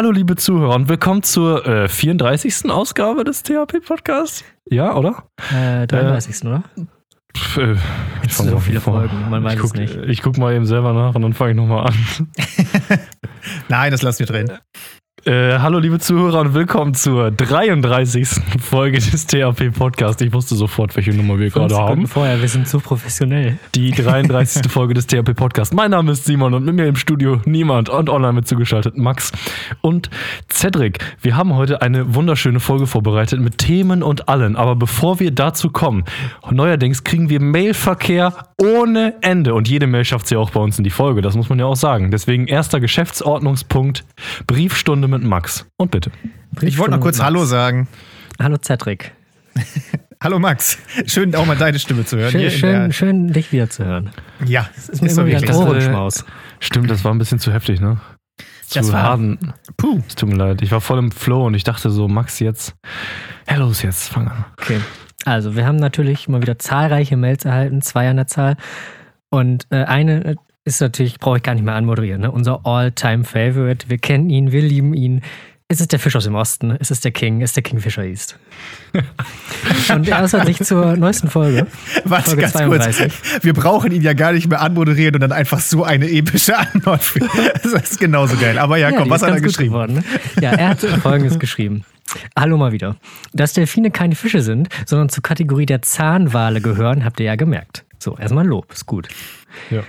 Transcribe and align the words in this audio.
hallo 0.00 0.12
liebe 0.12 0.34
Zuhörer 0.34 0.76
und 0.76 0.88
willkommen 0.88 1.22
zur 1.22 1.66
äh, 1.66 1.86
34. 1.86 2.70
Ausgabe 2.70 3.22
des 3.22 3.42
THP-Podcasts. 3.42 4.42
Ja, 4.70 4.96
oder? 4.96 5.24
Äh, 5.52 5.86
33. 5.86 6.46
oder? 6.46 6.62
Pff, 7.36 7.58
äh, 7.58 7.76
ich 8.24 8.32
so 8.32 8.44
mal 8.44 8.58
viele 8.60 8.80
vorne- 8.80 9.10
Folgen, 9.10 9.28
man 9.28 9.44
weiß 9.44 9.52
ich 9.52 9.58
es 9.58 9.62
guck, 9.62 9.76
nicht. 9.78 9.96
Ich 10.08 10.22
guck 10.22 10.38
mal 10.38 10.54
eben 10.54 10.64
selber 10.64 10.94
nach 10.94 11.14
und 11.14 11.20
dann 11.20 11.34
fange 11.34 11.50
ich 11.50 11.56
nochmal 11.58 11.88
an. 11.88 11.94
Nein, 13.68 13.90
das 13.90 14.00
lassen 14.00 14.20
wir 14.20 14.26
drin. 14.26 14.50
Äh, 15.30 15.60
hallo 15.60 15.78
liebe 15.78 16.00
Zuhörer 16.00 16.40
und 16.40 16.54
willkommen 16.54 16.92
zur 16.92 17.30
33. 17.30 18.28
Folge 18.60 18.98
des 18.98 19.28
THP-Podcasts. 19.28 20.20
Ich 20.22 20.32
wusste 20.32 20.56
sofort, 20.56 20.96
welche 20.96 21.12
Nummer 21.12 21.38
wir 21.38 21.50
gerade 21.50 21.76
haben. 21.76 22.08
Vorher, 22.08 22.40
wir 22.40 22.48
sind 22.48 22.66
so 22.66 22.80
professionell. 22.80 23.56
Die 23.76 23.92
33. 23.92 24.68
Folge 24.68 24.94
des 24.94 25.06
THP 25.06 25.36
Podcasts. 25.36 25.72
Mein 25.72 25.92
Name 25.92 26.10
ist 26.10 26.24
Simon 26.24 26.52
und 26.52 26.64
mit 26.64 26.74
mir 26.74 26.88
im 26.88 26.96
Studio 26.96 27.40
niemand 27.44 27.88
und 27.88 28.10
online 28.10 28.32
mit 28.32 28.48
zugeschaltet 28.48 28.98
Max 28.98 29.30
und 29.82 30.10
Cedric. 30.50 30.98
Wir 31.20 31.36
haben 31.36 31.54
heute 31.54 31.80
eine 31.80 32.12
wunderschöne 32.12 32.58
Folge 32.58 32.88
vorbereitet 32.88 33.38
mit 33.38 33.58
Themen 33.58 34.02
und 34.02 34.28
allen. 34.28 34.56
Aber 34.56 34.74
bevor 34.74 35.20
wir 35.20 35.30
dazu 35.30 35.70
kommen, 35.70 36.06
neuerdings 36.50 37.04
kriegen 37.04 37.28
wir 37.28 37.40
Mailverkehr 37.40 38.34
ohne 38.60 39.14
Ende 39.20 39.54
und 39.54 39.68
jede 39.68 39.86
Mail 39.86 40.04
schafft 40.04 40.26
sie 40.26 40.36
auch 40.36 40.50
bei 40.50 40.58
uns 40.58 40.76
in 40.76 40.82
die 40.82 40.90
Folge. 40.90 41.22
Das 41.22 41.36
muss 41.36 41.48
man 41.48 41.60
ja 41.60 41.66
auch 41.66 41.76
sagen. 41.76 42.10
Deswegen 42.10 42.48
erster 42.48 42.80
Geschäftsordnungspunkt 42.80 44.04
Briefstunde 44.48 45.06
mit 45.06 45.19
Max. 45.26 45.66
Und 45.76 45.90
bitte. 45.90 46.10
Ich 46.60 46.78
wollte 46.78 46.92
noch 46.92 47.00
kurz 47.00 47.18
Max. 47.18 47.26
Hallo 47.26 47.44
sagen. 47.44 47.88
Hallo 48.40 48.56
Cedric. 48.62 49.12
Hallo 50.22 50.38
Max. 50.38 50.78
Schön 51.06 51.34
auch 51.34 51.46
mal 51.46 51.56
deine 51.56 51.78
Stimme 51.78 52.04
zu 52.04 52.18
hören. 52.18 52.30
Schön, 52.30 52.40
hier 52.40 52.50
in 52.50 52.58
schön, 52.58 52.92
schön 52.92 53.32
dich 53.32 53.52
wieder 53.52 53.70
zu 53.70 53.84
hören. 53.84 54.10
Ja, 54.44 54.68
Ist 54.76 55.00
mir 55.02 55.08
immer 55.08 55.10
so 55.10 55.26
wieder 55.26 55.38
ein 55.38 55.42
wirklich. 55.42 55.56
Ohrenschmaus. 55.56 56.24
Stimmt, 56.60 56.90
das 56.90 57.04
war 57.04 57.12
ein 57.14 57.18
bisschen 57.18 57.38
zu 57.38 57.52
heftig, 57.52 57.80
ne? 57.80 57.98
Das 58.72 58.86
zu 58.86 58.92
war- 58.92 59.02
harden. 59.02 59.38
Puh. 59.76 60.00
Es 60.06 60.14
tut 60.14 60.28
mir 60.28 60.36
leid. 60.36 60.62
Ich 60.62 60.70
war 60.72 60.80
voll 60.80 60.98
im 60.98 61.10
Flow 61.10 61.46
und 61.46 61.54
ich 61.54 61.64
dachte 61.64 61.90
so, 61.90 62.06
Max, 62.06 62.38
jetzt. 62.38 62.74
Ja, 63.48 63.56
los, 63.56 63.82
jetzt, 63.82 64.08
fang 64.10 64.28
an. 64.28 64.44
Okay. 64.60 64.80
Also, 65.24 65.56
wir 65.56 65.66
haben 65.66 65.76
natürlich 65.76 66.28
mal 66.28 66.40
wieder 66.42 66.58
zahlreiche 66.58 67.16
Mails 67.16 67.44
erhalten, 67.44 67.82
zwei 67.82 68.08
an 68.08 68.16
der 68.16 68.26
Zahl. 68.26 68.56
Und 69.30 69.66
äh, 69.70 69.84
eine 69.84 70.36
ist 70.64 70.80
natürlich, 70.80 71.18
brauche 71.18 71.38
ich 71.38 71.42
gar 71.42 71.54
nicht 71.54 71.64
mehr 71.64 71.74
anmoderieren, 71.74 72.20
ne? 72.20 72.30
unser 72.30 72.64
All-Time-Favorite. 72.64 73.88
Wir 73.88 73.98
kennen 73.98 74.30
ihn, 74.30 74.52
wir 74.52 74.62
lieben 74.62 74.94
ihn. 74.94 75.22
Es 75.68 75.80
ist 75.80 75.92
der 75.92 76.00
Fisch 76.00 76.16
aus 76.16 76.24
dem 76.24 76.34
Osten, 76.34 76.76
es 76.80 76.90
ist 76.90 77.04
der 77.04 77.12
King, 77.12 77.42
es 77.42 77.50
ist 77.50 77.56
der 77.56 77.62
Kingfisher 77.62 78.02
East. 78.02 78.36
Und 79.94 80.08
er 80.08 80.24
äußert 80.24 80.44
sich 80.46 80.58
zur 80.58 80.96
neuesten 80.96 81.30
Folge. 81.30 81.68
Warte 82.04 82.30
Folge 82.30 82.42
ganz 82.42 82.54
32. 82.54 82.98
kurz. 82.98 83.44
Wir 83.44 83.52
brauchen 83.54 83.92
ihn 83.92 84.02
ja 84.02 84.12
gar 84.14 84.32
nicht 84.32 84.48
mehr 84.48 84.60
anmoderieren 84.60 85.14
und 85.14 85.20
dann 85.20 85.30
einfach 85.30 85.60
so 85.60 85.84
eine 85.84 86.10
epische 86.10 86.58
Antwort. 86.58 87.02
Das 87.62 87.72
ist 87.72 88.00
genauso 88.00 88.36
geil. 88.36 88.58
Aber 88.58 88.78
ja, 88.78 88.90
komm, 88.90 89.04
die 89.04 89.10
was 89.10 89.22
hat 89.22 89.30
er 89.30 89.40
geschrieben? 89.40 89.70
Geworden, 89.70 89.94
ne? 89.94 90.04
Ja, 90.40 90.50
er 90.50 90.70
hat 90.70 90.80
folgendes 91.02 91.38
geschrieben. 91.38 91.84
Hallo 92.36 92.56
mal 92.56 92.72
wieder. 92.72 92.96
Dass 93.32 93.52
Delfine 93.52 93.92
keine 93.92 94.16
Fische 94.16 94.42
sind, 94.42 94.68
sondern 94.86 95.08
zur 95.08 95.22
Kategorie 95.22 95.66
der 95.66 95.82
Zahnwale 95.82 96.60
gehören, 96.60 97.04
habt 97.04 97.20
ihr 97.20 97.26
ja 97.26 97.36
gemerkt. 97.36 97.84
So, 98.00 98.16
erstmal 98.16 98.44
Lob, 98.44 98.72
ist 98.72 98.86
gut. 98.86 99.08
Ja. 99.70 99.84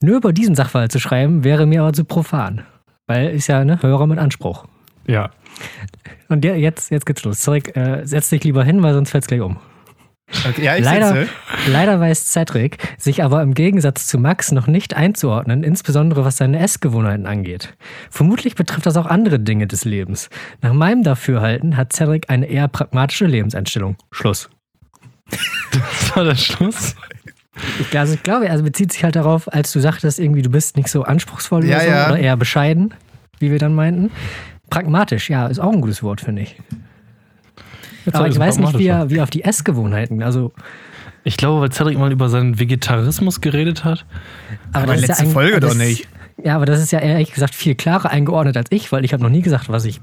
Nur 0.00 0.16
über 0.16 0.32
diesen 0.32 0.54
Sachverhalt 0.54 0.92
zu 0.92 1.00
schreiben, 1.00 1.44
wäre 1.44 1.66
mir 1.66 1.82
aber 1.82 1.92
zu 1.92 2.04
profan. 2.04 2.64
Weil 3.06 3.30
ist 3.30 3.48
ja 3.48 3.64
ne 3.64 3.82
Hörer 3.82 4.06
mit 4.06 4.18
Anspruch. 4.18 4.66
Ja. 5.06 5.30
Und 6.28 6.44
der, 6.44 6.58
jetzt, 6.58 6.90
jetzt 6.90 7.06
geht's 7.06 7.24
los. 7.24 7.40
Cedric, 7.40 7.76
äh, 7.76 8.06
setz 8.06 8.28
dich 8.28 8.44
lieber 8.44 8.62
hin, 8.62 8.82
weil 8.82 8.94
sonst 8.94 9.10
fällt's 9.10 9.26
gleich 9.26 9.40
um. 9.40 9.58
Okay, 10.46 10.62
ja, 10.62 10.76
ich 10.76 10.84
Leider, 10.84 11.14
sitze. 11.14 11.30
leider 11.68 12.00
weiß 12.00 12.30
Cedric 12.30 12.76
sich 12.98 13.24
aber 13.24 13.40
im 13.40 13.54
Gegensatz 13.54 14.06
zu 14.06 14.18
Max 14.18 14.52
noch 14.52 14.66
nicht 14.66 14.94
einzuordnen, 14.94 15.64
insbesondere 15.64 16.24
was 16.24 16.36
seine 16.36 16.58
Essgewohnheiten 16.58 17.26
angeht. 17.26 17.74
Vermutlich 18.10 18.54
betrifft 18.54 18.84
das 18.84 18.98
auch 18.98 19.06
andere 19.06 19.40
Dinge 19.40 19.66
des 19.66 19.86
Lebens. 19.86 20.28
Nach 20.60 20.74
meinem 20.74 21.02
Dafürhalten 21.02 21.78
hat 21.78 21.94
Cedric 21.94 22.28
eine 22.28 22.44
eher 22.46 22.68
pragmatische 22.68 23.24
Lebenseinstellung. 23.26 23.96
Schluss. 24.12 24.50
Das 25.70 26.16
war 26.16 26.24
der 26.24 26.36
Schluss. 26.36 26.96
Ich, 27.80 27.98
also 27.98 28.14
ich 28.14 28.22
glaube, 28.22 28.48
er 28.48 28.60
bezieht 28.62 28.92
sich 28.92 29.04
halt 29.04 29.16
darauf, 29.16 29.52
als 29.52 29.72
du 29.72 29.80
sagtest, 29.80 30.18
irgendwie 30.18 30.42
du 30.42 30.50
bist 30.50 30.76
nicht 30.76 30.88
so 30.88 31.02
anspruchsvoll 31.02 31.64
Ja, 31.64 31.76
oder, 31.78 31.84
so, 31.84 31.90
ja. 31.90 32.06
oder 32.08 32.18
eher 32.18 32.36
bescheiden, 32.36 32.94
wie 33.40 33.50
wir 33.50 33.58
dann 33.58 33.74
meinten. 33.74 34.10
Pragmatisch, 34.70 35.30
ja, 35.30 35.46
ist 35.46 35.58
auch 35.58 35.72
ein 35.72 35.80
gutes 35.80 36.02
Wort, 36.02 36.20
finde 36.20 36.42
ich. 36.42 36.56
Aber 38.12 38.28
ich 38.28 38.38
weiß 38.38 38.58
nicht, 38.58 38.78
wie 38.78 38.86
er, 38.86 39.10
wie 39.10 39.20
auf 39.20 39.30
die 39.30 39.44
Essgewohnheiten, 39.44 40.22
also 40.22 40.52
Ich 41.24 41.36
glaube, 41.36 41.60
weil 41.60 41.72
Cedric 41.72 41.98
mal 41.98 42.10
über 42.12 42.28
seinen 42.28 42.58
Vegetarismus 42.58 43.40
geredet 43.40 43.84
hat. 43.84 44.06
Aber 44.72 44.86
das 44.86 44.96
ist 45.02 45.08
letzte 45.08 45.22
eigentlich- 45.24 45.32
Folge 45.34 45.60
das- 45.60 45.72
doch 45.72 45.78
nicht. 45.78 46.08
Ja, 46.42 46.54
aber 46.54 46.66
das 46.66 46.80
ist 46.80 46.92
ja 46.92 47.00
ehrlich 47.00 47.32
gesagt 47.32 47.54
viel 47.54 47.74
klarer 47.74 48.10
eingeordnet 48.10 48.56
als 48.56 48.70
ich, 48.70 48.92
weil 48.92 49.04
ich 49.04 49.12
habe 49.12 49.22
noch 49.24 49.28
nie 49.30 49.42
gesagt, 49.42 49.68
was 49.70 49.84
ich 49.84 50.00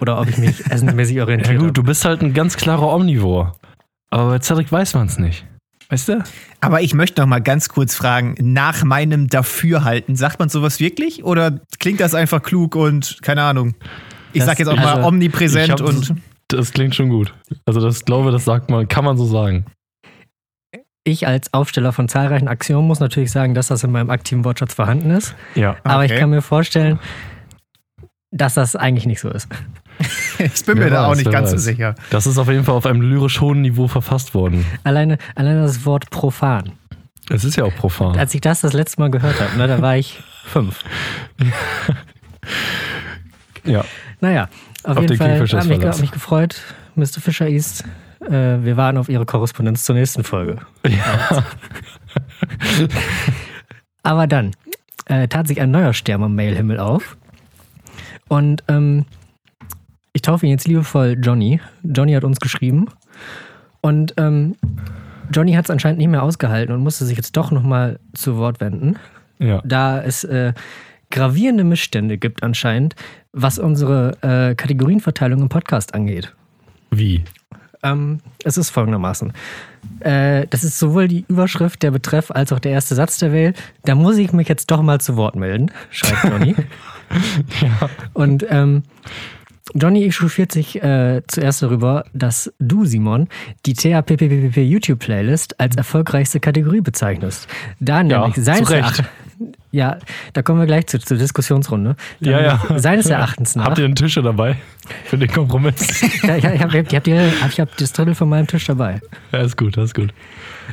oder 0.00 0.18
ob 0.18 0.28
ich 0.28 0.38
mich 0.38 0.64
essensmäßig 0.70 1.16
Ja 1.16 1.24
orientiere. 1.24 1.58
gut, 1.58 1.76
du 1.76 1.82
bist 1.82 2.04
halt 2.06 2.22
ein 2.22 2.32
ganz 2.32 2.56
klarer 2.56 2.88
Omnivor. 2.94 3.58
Aber 4.10 4.30
bei 4.30 4.38
Cedric 4.40 4.72
weiß 4.72 4.94
man 4.94 5.06
es 5.06 5.18
nicht. 5.18 5.44
Weißt 5.88 6.08
du? 6.08 6.24
Aber 6.60 6.80
ich 6.82 6.94
möchte 6.94 7.20
noch 7.20 7.28
mal 7.28 7.40
ganz 7.40 7.68
kurz 7.68 7.94
fragen, 7.94 8.34
nach 8.40 8.82
meinem 8.82 9.28
Dafürhalten, 9.28 10.16
sagt 10.16 10.38
man 10.40 10.48
sowas 10.48 10.80
wirklich? 10.80 11.22
Oder 11.24 11.60
klingt 11.78 12.00
das 12.00 12.14
einfach 12.14 12.42
klug 12.42 12.74
und 12.74 13.18
keine 13.22 13.42
Ahnung? 13.42 13.74
Ich 14.32 14.40
Das- 14.40 14.46
sag 14.46 14.58
jetzt 14.58 14.68
auch 14.68 14.76
mal 14.76 14.94
also, 14.96 15.08
omnipräsent 15.08 15.66
Ich 15.66 15.70
hab- 15.72 15.80
und. 15.82 16.14
Das 16.48 16.72
klingt 16.72 16.94
schon 16.94 17.08
gut. 17.08 17.34
Also 17.64 17.80
das 17.80 18.04
glaube, 18.04 18.30
das 18.30 18.44
sagt 18.44 18.70
man, 18.70 18.86
kann 18.88 19.04
man 19.04 19.16
so 19.16 19.26
sagen. 19.26 19.66
Ich 21.04 21.26
als 21.26 21.52
Aufsteller 21.54 21.92
von 21.92 22.08
zahlreichen 22.08 22.48
Axiomen 22.48 22.86
muss 22.88 22.98
natürlich 23.00 23.30
sagen, 23.30 23.54
dass 23.54 23.68
das 23.68 23.84
in 23.84 23.92
meinem 23.92 24.10
aktiven 24.10 24.44
Wortschatz 24.44 24.74
vorhanden 24.74 25.10
ist. 25.10 25.34
Ja. 25.54 25.76
Aber 25.84 26.04
ich 26.04 26.10
Okay. 26.10 26.20
kann 26.20 26.30
mir 26.30 26.42
vorstellen, 26.42 26.98
dass 28.32 28.54
das 28.54 28.74
eigentlich 28.76 29.06
nicht 29.06 29.20
so 29.20 29.28
ist. 29.30 29.48
Ich 30.38 30.64
bin 30.66 30.76
mir 30.78 30.84
Wer 30.84 30.90
da 30.90 31.06
auch 31.06 31.14
nicht 31.16 31.30
ganz 31.30 31.50
so 31.50 31.56
weiß. 31.56 31.64
sicher. 31.64 31.94
Das 32.10 32.26
ist 32.26 32.36
auf 32.38 32.48
jeden 32.48 32.64
Fall 32.64 32.74
auf 32.74 32.84
einem 32.86 33.00
lyrisch 33.00 33.40
hohen 33.40 33.62
Niveau 33.62 33.88
verfasst 33.88 34.34
worden. 34.34 34.66
Alleine, 34.84 35.16
alleine 35.34 35.62
das 35.62 35.86
Wort 35.86 36.10
profan. 36.10 36.72
Es 37.30 37.42
ist 37.44 37.56
ja 37.56 37.64
auch 37.64 37.74
profan. 37.74 38.18
Als 38.18 38.34
ich 38.34 38.40
das 38.40 38.60
das 38.60 38.72
letzte 38.74 39.00
Mal 39.00 39.10
gehört 39.10 39.40
habe, 39.40 39.56
ne, 39.56 39.66
da 39.66 39.80
war 39.80 39.96
ich 39.96 40.20
fünf. 40.44 40.84
Ja. 43.64 43.84
Naja, 44.20 44.48
auf, 44.84 44.96
Auf 44.96 45.02
jeden 45.02 45.08
den 45.08 45.18
Fall 45.18 45.42
ist 45.42 45.68
mich, 45.68 46.00
mich 46.00 46.10
gefreut, 46.12 46.62
Mr. 46.94 47.20
Fisher 47.20 47.48
East. 47.48 47.84
Äh, 48.20 48.30
wir 48.62 48.76
warten 48.76 48.98
auf 48.98 49.08
Ihre 49.08 49.26
Korrespondenz 49.26 49.82
zur 49.84 49.96
nächsten 49.96 50.22
Folge. 50.22 50.58
ja. 50.86 51.44
Aber 54.02 54.26
dann 54.26 54.52
äh, 55.06 55.26
tat 55.28 55.48
sich 55.48 55.60
ein 55.60 55.70
neuer 55.70 55.92
Stern 55.92 56.22
am 56.22 56.34
Mailhimmel 56.34 56.78
auf. 56.78 57.16
Und 58.28 58.62
ähm, 58.68 59.04
taufe 60.26 60.46
ihn 60.46 60.50
jetzt 60.50 60.66
liebevoll 60.66 61.16
Johnny. 61.20 61.60
Johnny 61.82 62.12
hat 62.12 62.24
uns 62.24 62.40
geschrieben. 62.40 62.86
Und 63.80 64.14
ähm, 64.16 64.56
Johnny 65.32 65.52
hat 65.52 65.66
es 65.66 65.70
anscheinend 65.70 65.98
nicht 65.98 66.08
mehr 66.08 66.22
ausgehalten 66.22 66.74
und 66.74 66.82
musste 66.82 67.04
sich 67.04 67.16
jetzt 67.16 67.36
doch 67.36 67.50
nochmal 67.50 67.98
zu 68.14 68.36
Wort 68.36 68.60
wenden, 68.60 68.96
ja. 69.38 69.62
da 69.64 70.02
es 70.02 70.24
äh, 70.24 70.52
gravierende 71.10 71.62
Missstände 71.62 72.18
gibt 72.18 72.42
anscheinend, 72.42 72.96
was 73.32 73.58
unsere 73.58 74.16
äh, 74.22 74.54
Kategorienverteilung 74.54 75.40
im 75.42 75.48
Podcast 75.48 75.94
angeht. 75.94 76.34
Wie? 76.90 77.22
Ähm, 77.82 78.18
es 78.42 78.56
ist 78.56 78.70
folgendermaßen. 78.70 79.32
Äh, 80.00 80.46
das 80.48 80.64
ist 80.64 80.78
sowohl 80.78 81.06
die 81.06 81.24
Überschrift, 81.28 81.82
der 81.82 81.92
Betreff, 81.92 82.30
als 82.30 82.52
auch 82.52 82.58
der 82.58 82.72
erste 82.72 82.96
Satz 82.96 83.18
der 83.18 83.30
Mail. 83.30 83.54
Da 83.84 83.94
muss 83.94 84.16
ich 84.16 84.32
mich 84.32 84.48
jetzt 84.48 84.70
doch 84.70 84.82
mal 84.82 85.00
zu 85.00 85.16
Wort 85.16 85.36
melden, 85.36 85.70
schreibt 85.90 86.24
Johnny. 86.24 86.56
Und 88.14 88.44
ähm, 88.48 88.82
Johnny 89.76 90.04
echauffiert 90.04 90.52
sich 90.52 90.82
äh, 90.82 91.22
zuerst 91.26 91.62
darüber, 91.62 92.04
dass 92.12 92.52
du, 92.58 92.84
Simon, 92.84 93.28
die 93.66 93.74
THPPPP 93.74 94.56
YouTube-Playlist 94.58 95.60
als 95.60 95.76
erfolgreichste 95.76 96.40
Kategorie 96.40 96.80
bezeichnest. 96.80 97.48
Da 97.80 98.02
nämlich 98.02 98.34
zu 98.34 98.42
seines. 98.42 98.70
Erachtens. 98.70 99.06
Ja, 99.76 99.98
da 100.32 100.40
kommen 100.40 100.58
wir 100.58 100.66
gleich 100.66 100.86
zu, 100.86 100.98
zur 100.98 101.18
Diskussionsrunde. 101.18 101.96
Da 102.20 102.30
Ja, 102.30 102.40
ja. 102.40 102.78
Seines 102.78 103.06
Erachtens 103.10 103.56
nach. 103.56 103.66
Habt 103.66 103.78
ihr 103.78 103.84
einen 103.84 103.94
Tische 103.94 104.22
dabei? 104.22 104.56
Für 105.04 105.18
den 105.18 105.28
Kompromiss. 105.30 106.00
ja, 106.22 106.36
ich 106.36 106.44
habe 106.46 106.58
hab, 106.60 106.74
ich 106.74 106.94
hab, 106.96 107.04
die- 107.04 107.30
ich 107.50 107.60
hab 107.60 107.76
das 107.76 107.92
Drittel 107.92 108.14
von 108.14 108.28
meinem 108.28 108.46
Tisch 108.46 108.64
dabei. 108.66 109.00
ja, 109.32 109.40
ist 109.40 109.56
gut, 109.58 109.76
das 109.76 109.84
ist 109.86 109.94
gut. 109.94 110.14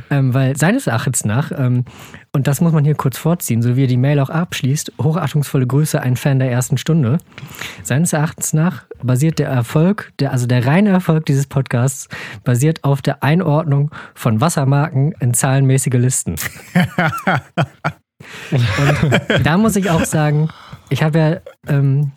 Ähm, 0.09 0.33
weil 0.33 0.55
seines 0.57 0.88
Erachtens 0.88 1.25
nach, 1.25 1.51
ähm, 1.55 1.83
und 2.31 2.47
das 2.47 2.61
muss 2.61 2.71
man 2.71 2.83
hier 2.85 2.95
kurz 2.95 3.17
vorziehen, 3.17 3.61
so 3.61 3.75
wie 3.75 3.83
er 3.83 3.88
die 3.88 3.97
Mail 3.97 4.19
auch 4.19 4.29
abschließt, 4.29 4.94
hochachtungsvolle 5.01 5.67
Grüße, 5.67 5.99
ein 6.01 6.15
Fan 6.15 6.39
der 6.39 6.49
ersten 6.51 6.77
Stunde. 6.77 7.17
Seines 7.83 8.13
Erachtens 8.13 8.53
nach 8.53 8.83
basiert 9.03 9.38
der 9.39 9.49
Erfolg, 9.49 10.11
der, 10.19 10.31
also 10.31 10.47
der 10.47 10.65
reine 10.65 10.89
Erfolg 10.91 11.25
dieses 11.25 11.45
Podcasts, 11.47 12.07
basiert 12.44 12.83
auf 12.83 13.01
der 13.01 13.21
Einordnung 13.23 13.91
von 14.15 14.39
Wassermarken 14.41 15.13
in 15.19 15.33
zahlenmäßige 15.33 15.94
Listen. 15.95 16.35
und 18.51 19.45
da 19.45 19.57
muss 19.57 19.75
ich 19.75 19.89
auch 19.89 20.05
sagen, 20.05 20.49
ich 20.89 21.03
habe 21.03 21.19
ja, 21.19 21.37
ähm, 21.67 22.11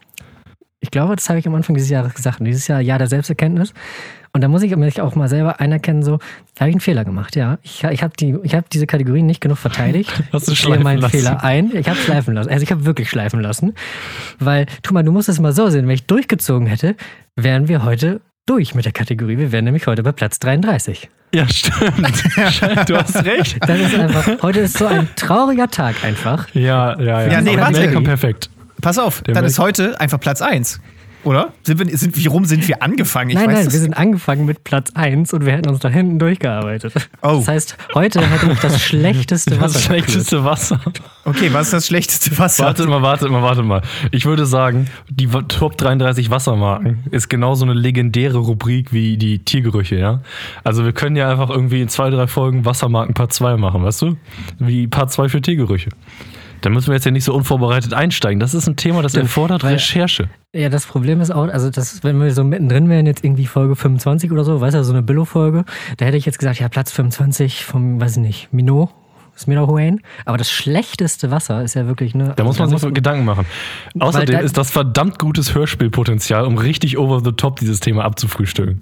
ich 0.80 0.90
glaube, 0.90 1.16
das 1.16 1.28
habe 1.28 1.38
ich 1.38 1.46
am 1.46 1.54
Anfang 1.54 1.74
dieses 1.74 1.90
Jahres 1.90 2.14
gesagt, 2.14 2.38
dieses 2.40 2.68
Jahr 2.68 2.80
Jahr 2.80 2.98
der 2.98 3.08
Selbsterkenntnis. 3.08 3.72
Und 4.32 4.42
da 4.42 4.48
muss 4.48 4.62
ich 4.62 4.76
mich 4.76 5.00
auch 5.00 5.14
mal 5.14 5.28
selber 5.28 5.62
anerkennen, 5.62 6.02
so, 6.02 6.18
da 6.54 6.60
habe 6.60 6.68
ich 6.68 6.74
einen 6.74 6.80
Fehler 6.80 7.06
gemacht, 7.06 7.36
ja. 7.36 7.58
Ich, 7.62 7.84
ich 7.84 8.02
habe 8.02 8.12
die, 8.20 8.36
ich 8.42 8.54
hab 8.54 8.68
diese 8.68 8.86
Kategorien 8.86 9.24
nicht 9.24 9.40
genug 9.40 9.56
verteidigt. 9.56 10.12
Hast 10.32 10.48
du 10.48 10.52
ich 10.52 10.58
schleifen 10.58 10.82
meinen 10.82 11.00
lassen. 11.00 11.16
Fehler 11.16 11.42
ein. 11.42 11.74
Ich 11.74 11.88
habe 11.88 11.98
schleifen 11.98 12.34
lassen. 12.34 12.50
Also 12.50 12.62
ich 12.62 12.70
habe 12.70 12.84
wirklich 12.84 13.08
schleifen 13.08 13.40
lassen. 13.40 13.72
Weil, 14.38 14.66
tu 14.82 14.92
mal, 14.92 15.02
du 15.02 15.10
musst 15.10 15.30
es 15.30 15.40
mal 15.40 15.54
so 15.54 15.70
sehen, 15.70 15.86
wenn 15.86 15.94
ich 15.94 16.06
durchgezogen 16.06 16.66
hätte, 16.66 16.96
wären 17.34 17.68
wir 17.68 17.82
heute 17.82 18.20
durch 18.46 18.75
mit 18.75 18.84
der 18.84 18.93
Kategorie. 18.93 19.38
Wir 19.38 19.52
wären 19.52 19.64
nämlich 19.64 19.87
heute 19.87 20.02
bei 20.02 20.12
Platz 20.12 20.38
33. 20.38 21.10
Ja, 21.34 21.46
stimmt. 21.48 22.25
du 22.88 22.96
hast 22.96 23.16
recht. 23.25 23.58
Das 23.60 23.81
ist 23.81 23.94
einfach, 23.94 24.43
heute 24.43 24.60
ist 24.60 24.78
so 24.78 24.87
ein 24.87 25.08
trauriger 25.16 25.69
Tag 25.69 26.02
einfach. 26.04 26.46
Ja, 26.54 26.98
ja, 27.00 27.22
ja. 27.22 27.32
Ja, 27.32 27.40
nee, 27.40 27.56
warte. 27.58 28.00
Perfekt. 28.00 28.48
Pass 28.81 28.98
auf, 28.98 29.22
Der 29.22 29.34
dann 29.34 29.44
ist 29.44 29.58
heute 29.58 30.00
einfach 30.00 30.20
Platz 30.20 30.40
1. 30.40 30.81
Oder? 31.26 31.52
Sind 31.64 31.81
wir, 31.81 31.99
sind, 31.99 32.17
wie 32.17 32.28
rum 32.28 32.44
sind 32.44 32.69
wir 32.69 32.84
angefangen? 32.84 33.31
Ich 33.31 33.34
nein, 33.34 33.49
weiß 33.49 33.64
nein, 33.64 33.73
wir 33.73 33.81
sind 33.81 33.94
angefangen 33.94 34.44
mit 34.44 34.62
Platz 34.62 34.93
1 34.94 35.32
und 35.32 35.44
wir 35.44 35.55
hätten 35.55 35.69
uns 35.69 35.81
da 35.81 35.88
hinten 35.88 36.20
durchgearbeitet. 36.20 36.93
Oh. 37.20 37.38
Das 37.38 37.49
heißt, 37.49 37.76
heute 37.94 38.20
hätte 38.25 38.52
ich 38.52 38.61
das 38.61 38.81
schlechteste 38.81 39.61
Wasser. 39.61 39.75
Das 39.75 39.82
schlechteste 39.82 40.44
Wasser. 40.44 40.81
Okay, 41.25 41.52
was 41.52 41.67
ist 41.67 41.73
das 41.73 41.87
schlechteste 41.88 42.38
Wasser? 42.38 42.67
Wartet 42.67 42.88
mal, 42.88 43.02
wartet 43.02 43.32
mal, 43.32 43.43
wartet 43.43 43.64
mal. 43.64 43.82
Ich 44.12 44.25
würde 44.25 44.46
sagen, 44.46 44.87
die 45.08 45.26
Top 45.26 45.76
33 45.76 46.31
Wassermarken 46.31 47.02
ist 47.11 47.28
genauso 47.28 47.64
eine 47.64 47.75
legendäre 47.75 48.38
Rubrik 48.38 48.93
wie 48.93 49.17
die 49.17 49.40
Tiergerüche, 49.40 49.96
ja? 49.96 50.20
Also 50.62 50.84
wir 50.84 50.93
können 50.93 51.17
ja 51.17 51.28
einfach 51.28 51.50
irgendwie 51.50 51.82
in 51.82 51.88
zwei, 51.88 52.11
drei 52.11 52.28
Folgen 52.28 52.64
Wassermarken 52.64 53.14
Part 53.14 53.32
2 53.32 53.56
machen, 53.56 53.82
weißt 53.82 54.02
du? 54.02 54.17
Wie 54.61 54.87
Part 54.87 55.11
2 55.11 55.28
für 55.28 55.43
Tiergerüche. 55.43 55.90
Da 56.66 56.70
müssen 56.70 56.88
wir 56.88 56.94
jetzt 56.94 57.04
ja 57.04 57.12
nicht 57.12 57.22
so 57.22 57.32
unvorbereitet 57.32 57.94
einsteigen. 57.94 58.40
Das 58.40 58.52
ist 58.52 58.66
ein 58.66 58.74
Thema, 58.74 59.00
das 59.00 59.14
erfordert 59.14 59.62
weil- 59.62 59.74
Recherche. 59.74 60.28
Ja, 60.52 60.68
das 60.68 60.84
Problem 60.84 61.20
ist 61.20 61.30
auch, 61.30 61.46
also 61.46 61.70
das, 61.70 62.02
wenn 62.02 62.20
wir 62.20 62.32
so 62.34 62.42
mittendrin 62.42 62.88
wären, 62.88 63.06
jetzt 63.06 63.22
irgendwie 63.22 63.46
Folge 63.46 63.76
25 63.76 64.32
oder 64.32 64.42
so, 64.42 64.60
weißt 64.60 64.74
du, 64.74 64.82
so 64.82 64.92
eine 64.92 65.02
Billo-Folge, 65.04 65.64
da 65.96 66.04
hätte 66.06 66.16
ich 66.16 66.26
jetzt 66.26 66.40
gesagt, 66.40 66.58
ja, 66.58 66.68
Platz 66.68 66.90
25 66.90 67.64
vom, 67.64 68.00
weiß 68.00 68.16
ich 68.16 68.22
nicht, 68.22 68.48
Minot, 68.52 68.88
ist 69.36 69.46
mir 69.46 69.54
doch 69.54 69.68
Wayne. 69.72 69.98
Aber 70.24 70.38
das 70.38 70.50
schlechteste 70.50 71.30
Wasser 71.30 71.62
ist 71.62 71.74
ja 71.74 71.86
wirklich, 71.86 72.16
ne? 72.16 72.32
Da 72.34 72.42
muss 72.42 72.58
man 72.58 72.68
sich 72.68 72.80
so 72.80 72.90
Gedanken 72.90 73.24
machen. 73.24 73.46
Außerdem 74.00 74.34
da- 74.34 74.40
ist 74.40 74.58
das 74.58 74.72
verdammt 74.72 75.20
gutes 75.20 75.54
Hörspielpotenzial, 75.54 76.44
um 76.46 76.58
richtig 76.58 76.98
over 76.98 77.20
the 77.24 77.30
top 77.30 77.60
dieses 77.60 77.78
Thema 77.78 78.02
abzufrühstücken. 78.04 78.80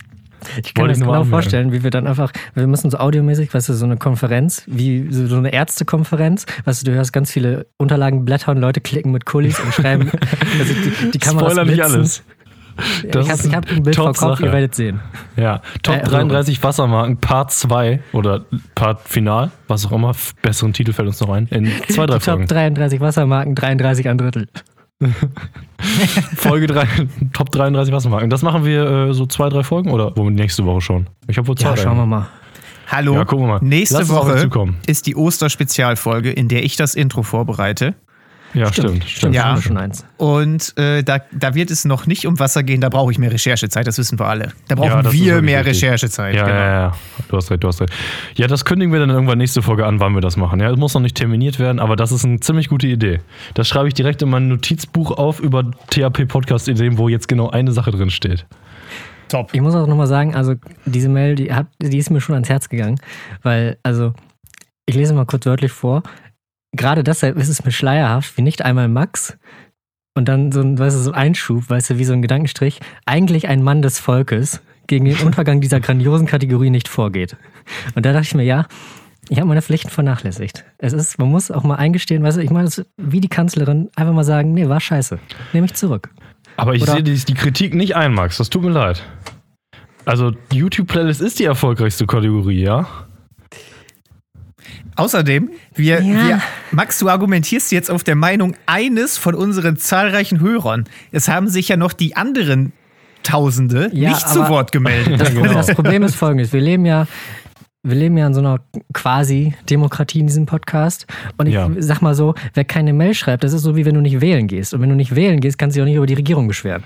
Ich 0.65 0.75
kann 0.75 0.87
mir 0.87 0.93
das 0.93 1.01
genau 1.01 1.25
vorstellen, 1.25 1.73
wie 1.73 1.83
wir 1.83 1.91
dann 1.91 2.07
einfach, 2.07 2.33
wir 2.55 2.67
müssen 2.67 2.91
so 2.91 2.99
audiomäßig, 2.99 3.53
weißt 3.53 3.69
du, 3.69 3.73
so 3.75 3.85
eine 3.85 3.97
Konferenz, 3.97 4.63
wie 4.67 5.07
so 5.11 5.37
eine 5.37 5.53
Ärztekonferenz, 5.53 6.47
weißt 6.65 6.83
du, 6.87 6.91
du 6.91 6.97
hörst 6.97 7.13
ganz 7.13 7.31
viele 7.31 7.67
Unterlagen 7.77 8.25
blättern, 8.25 8.59
Leute 8.59 8.81
klicken 8.81 9.13
mit 9.13 9.27
Kulis 9.27 9.59
und 9.61 9.73
schreiben, 9.75 10.11
also 10.59 10.75
die, 10.75 11.11
die 11.13 11.19
Kameras 11.19 11.53
Spoiler 11.53 11.65
nicht 11.65 11.77
blitzen. 11.77 11.95
alles. 11.97 12.23
Das 13.13 13.27
ich 13.47 13.55
habe 13.55 13.57
hab 13.57 13.71
ein 13.71 13.83
Bild 13.85 13.95
vor 13.95 14.13
Kopf, 14.15 14.41
ihr 14.41 14.53
werdet 14.53 14.75
sehen. 14.75 14.99
Ja, 15.37 15.63
Top 15.85 15.95
Äh, 15.95 15.99
also- 16.01 16.11
33 16.17 16.61
Wassermarken, 16.61 17.19
Part 17.19 17.53
2 17.53 18.01
oder 18.13 18.47
Part 18.75 19.01
Final, 19.09 19.53
was 19.69 19.87
auch 19.87 19.93
immer, 19.93 20.13
besseren 20.43 20.73
Titel 20.73 20.93
fällt 20.93 21.07
uns 21.07 21.21
noch 21.21 21.29
ein, 21.31 21.47
in 21.53 21.71
zwei, 21.89 22.07
drei 22.07 22.15
Top 22.19 22.23
Folgen. 22.23 22.47
33 22.49 22.99
Wassermarken, 23.01 23.55
33 23.55 24.09
ein 24.09 24.19
Drittel. 24.19 24.49
Folge 26.37 26.67
3, 26.67 26.87
Top 27.33 27.51
33 27.51 27.93
Wassermarken. 27.93 28.31
Das 28.31 28.43
machen 28.43 28.65
wir 28.65 29.09
äh, 29.09 29.15
so 29.15 29.27
zwei, 29.27 29.49
drei 29.49 29.63
Folgen 29.63 29.91
oder 29.91 30.13
womit 30.17 30.35
nächste 30.35 30.65
Woche 30.65 30.81
schon? 30.81 31.07
Ich 31.27 31.37
habe 31.37 31.49
wohl 31.49 31.57
zwei. 31.57 31.71
Ja, 31.71 31.77
schauen 31.77 31.97
wir 31.97 32.07
mal. 32.07 32.27
Hallo. 32.89 33.15
Ja, 33.15 33.25
gucken 33.25 33.47
wir 33.47 33.55
mal. 33.55 33.61
Nächste 33.63 33.99
Lass 33.99 34.09
Woche 34.09 34.51
ist 34.87 35.07
die 35.07 35.17
Osterspezialfolge, 35.17 36.31
in 36.31 36.49
der 36.49 36.65
ich 36.65 36.77
das 36.77 36.95
Intro 36.95 37.23
vorbereite. 37.23 37.95
Ja, 38.55 38.73
stimmt. 38.73 39.05
stimmt. 39.05 39.35
Ja. 39.35 39.45
haben 39.45 39.57
wir 39.57 39.63
schon 39.63 39.77
eins. 39.77 40.05
Und 40.17 40.77
äh, 40.79 41.03
da, 41.03 41.19
da 41.33 41.55
wird 41.55 41.71
es 41.71 41.85
noch 41.85 42.07
nicht 42.07 42.27
um 42.27 42.39
Wasser 42.39 42.63
gehen, 42.63 42.81
da 42.81 42.89
brauche 42.89 43.11
ich 43.13 43.19
mehr 43.19 43.33
Recherchezeit, 43.33 43.87
das 43.87 43.99
wissen 43.99 44.19
wir 44.19 44.27
alle. 44.27 44.53
Da 44.69 44.77
brauchen 44.77 45.05
Ja, 45.05 45.13
wir 45.13 45.43
mehr 45.43 45.65
richtig. 45.67 45.85
Recherchezeit. 45.85 46.35
Ja, 46.37 46.45
genau. 46.47 46.57
ja, 46.59 46.73
ja. 46.73 46.93
Du 47.29 47.37
hast 47.37 47.51
recht, 47.51 47.63
du 47.65 47.69
hast 47.69 47.81
recht. 47.81 47.93
Ja, 48.37 48.47
das 48.47 48.65
kündigen 48.65 48.93
wir 48.93 49.01
dann 49.01 49.11
irgendwann 49.11 49.39
nächste 49.39 49.61
Folge 49.61 49.85
an, 49.87 50.01
wann 50.01 50.15
wir 50.15 50.21
das 50.21 50.37
machen. 50.37 50.61
Ja, 50.61 50.71
es 50.71 50.77
muss 50.77 50.95
noch 50.95 51.01
nicht 51.01 51.17
terminiert 51.17 51.59
werden, 51.59 51.81
aber 51.81 51.97
das 51.97 52.13
ist 52.13 52.25
eine 52.25 52.41
ziemlich 52.41 52.69
gute 52.69 52.87
Idee. 52.87 53.21
Das 53.55 53.69
schreibe 53.69 53.89
ich 53.89 53.95
direkt 53.95 54.23
in 54.23 54.31
mein 54.31 54.49
Notizbuch 54.49 55.11
auf 55.11 55.41
über 55.41 55.71
THP-Podcast-Ideen, 55.91 56.99
wo 56.99 57.09
jetzt 57.09 57.29
genau 57.29 57.51
eine 57.51 57.73
Sache 57.73 57.91
drin 57.91 58.11
steht. 58.11 58.47
Top. 59.29 59.51
Ich 59.53 59.61
muss 59.61 59.75
auch 59.75 59.87
nochmal 59.87 60.07
sagen, 60.07 60.35
also 60.35 60.55
diese 60.85 61.09
Mail, 61.09 61.35
die, 61.35 61.53
hat, 61.53 61.67
die 61.81 61.99
ist 61.99 62.11
mir 62.11 62.21
schon 62.21 62.35
ans 62.35 62.49
Herz 62.49 62.69
gegangen, 62.69 63.01
weil, 63.43 63.79
also, 63.83 64.13
ich 64.87 64.95
lese 64.95 65.15
mal 65.15 65.25
kurz 65.25 65.47
wörtlich 65.47 65.73
vor. 65.73 66.03
Gerade 66.77 67.05
deshalb 67.05 67.37
ist 67.37 67.49
es 67.49 67.65
mir 67.65 67.73
schleierhaft, 67.73 68.37
wie 68.37 68.43
nicht 68.43 68.63
einmal 68.63 68.89
Max 68.89 69.37
und 70.17 70.29
dann 70.29 70.53
so 70.53 70.61
ein, 70.61 70.79
weißt 70.79 70.97
du, 70.97 71.01
so 71.01 71.13
ein 71.13 71.17
Einschub, 71.17 71.69
weißt 71.69 71.91
du, 71.91 71.99
wie 71.99 72.05
so 72.05 72.13
ein 72.13 72.23
Gedankenstrich, 72.23 72.81
eigentlich 73.07 73.49
ein 73.49 73.63
Mann 73.63 73.83
des 73.83 73.99
Volkes 73.99 74.61
gegen 74.87 75.05
den 75.05 75.19
Untergang 75.19 75.61
dieser 75.61 75.81
grandiosen 75.81 76.27
Kategorie 76.27 76.71
nicht 76.71 76.89
vorgeht. 76.89 77.37
Und 77.95 78.05
da 78.05 78.13
dachte 78.13 78.27
ich 78.27 78.35
mir, 78.35 78.45
ja, 78.45 78.67
ich 79.29 79.39
habe 79.39 79.49
meine 79.49 79.63
Pflichten 79.63 79.89
vernachlässigt. 79.89 80.65
Es 80.79 80.93
ist, 80.93 81.19
man 81.19 81.29
muss 81.29 81.51
auch 81.51 81.63
mal 81.65 81.77
eingestehen, 81.77 82.23
weißt 82.23 82.37
du, 82.37 82.43
ich 82.43 82.51
meine, 82.51 82.69
wie 82.97 83.21
die 83.21 83.29
Kanzlerin, 83.29 83.89
einfach 83.97 84.13
mal 84.13 84.25
sagen, 84.25 84.53
nee, 84.53 84.69
war 84.69 84.81
scheiße. 84.81 85.19
Nehme 85.53 85.67
ich 85.67 85.75
zurück. 85.75 86.11
Aber 86.57 86.75
ich 86.75 86.83
Oder- 86.83 86.93
sehe 86.93 87.03
die, 87.03 87.15
die 87.17 87.35
Kritik 87.35 87.75
nicht 87.75 87.97
ein, 87.97 88.13
Max. 88.13 88.37
Das 88.37 88.51
tut 88.51 88.63
mir 88.63 88.71
leid. 88.71 89.03
Also, 90.05 90.31
die 90.31 90.59
YouTube-Playlist 90.59 91.23
ist 91.23 91.39
die 91.39 91.45
erfolgreichste 91.45 92.07
Kategorie, 92.07 92.61
ja? 92.63 92.87
Außerdem, 94.97 95.51
wir, 95.75 96.03
Ja. 96.03 96.29
wir, 96.29 96.43
Max, 96.71 96.99
du 96.99 97.09
argumentierst 97.09 97.73
jetzt 97.73 97.91
auf 97.91 98.05
der 98.05 98.15
Meinung 98.15 98.55
eines 98.67 99.19
von 99.19 99.35
unseren 99.35 99.77
zahlreichen 99.77 100.41
Hörern. 100.41 100.85
Es 101.13 101.29
haben 101.29 101.49
sich 101.49 101.69
ja 101.69 101.77
noch 101.77 101.93
die 101.93 102.17
anderen 102.17 102.73
Tausende 103.23 103.91
Ja, 103.93 104.11
nicht 104.11 104.29
zu 104.29 104.49
Wort 104.49 104.71
gemeldet. 104.71 105.19
Das, 105.21 105.35
genau. 105.35 105.53
das 105.55 105.75
Problem 105.75 106.03
ist 106.03 106.15
folgendes: 106.15 106.53
Wir 106.53 106.61
leben 106.61 106.85
ja, 106.85 107.07
wir 107.83 107.97
leben 107.97 108.17
ja 108.19 108.27
in 108.27 108.35
so 108.35 108.41
einer 108.41 108.61
quasi 108.93 109.55
Demokratie 109.69 110.21
in 110.21 110.27
diesem 110.27 110.45
Podcast. 110.47 111.07
Und 111.39 111.47
ich 111.47 111.55
Ja. 111.55 111.71
sag 111.79 112.03
mal 112.03 112.15
so, 112.15 112.35
wer 112.53 112.65
keine 112.65 112.93
Mail 112.93 113.15
schreibt, 113.15 113.43
das 113.43 113.53
ist 113.55 113.63
so 113.63 113.77
wie 113.77 113.85
wenn 113.87 113.95
du 113.95 114.01
nicht 114.03 114.21
wählen 114.21 114.47
gehst. 114.47 114.75
Und 114.75 114.83
wenn 114.83 114.91
du 114.91 114.95
nicht 114.95 115.15
wählen 115.17 115.41
gehst, 115.41 115.59
kannst 115.59 115.75
du 115.75 115.79
dich 115.79 115.83
auch 115.83 115.87
nicht 115.89 115.97
über 115.97 116.07
die 116.07 116.15
Regierung 116.15 116.47
beschweren. 116.49 116.83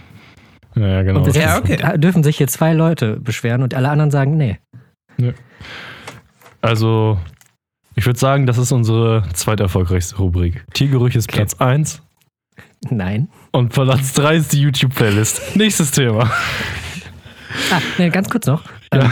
Ja, 0.76 0.86
ja 0.86 1.02
genau. 1.02 1.22
Und 1.24 1.34
Ja, 1.36 1.58
okay. 1.58 1.98
dürfen 1.98 2.22
sich 2.22 2.36
hier 2.38 2.46
zwei 2.46 2.72
Leute 2.72 3.18
beschweren 3.20 3.62
und 3.62 3.74
alle 3.74 3.88
anderen 3.90 4.10
sagen, 4.12 4.36
nee. 4.36 4.58
Also, 6.60 7.18
ich 7.98 8.06
würde 8.06 8.18
sagen, 8.18 8.46
das 8.46 8.58
ist 8.58 8.72
unsere 8.72 9.24
zweiterfolgreichste 9.34 10.16
Rubrik. 10.16 10.64
Tiergerüch 10.72 11.16
ist 11.16 11.28
Okay. 11.28 11.38
Platz 11.38 11.54
1 11.60 12.02
Nein. 12.90 13.28
und 13.52 13.70
Platz 13.72 14.12
3 14.14 14.36
ist 14.36 14.52
die 14.52 14.60
YouTube-Playlist. 14.60 15.56
Nächstes 15.56 15.90
Thema. 15.90 16.30
Ah, 17.72 17.80
nee, 17.98 18.08
ganz 18.10 18.28
kurz 18.30 18.46
noch. 18.46 18.62
Ähm, 18.92 19.10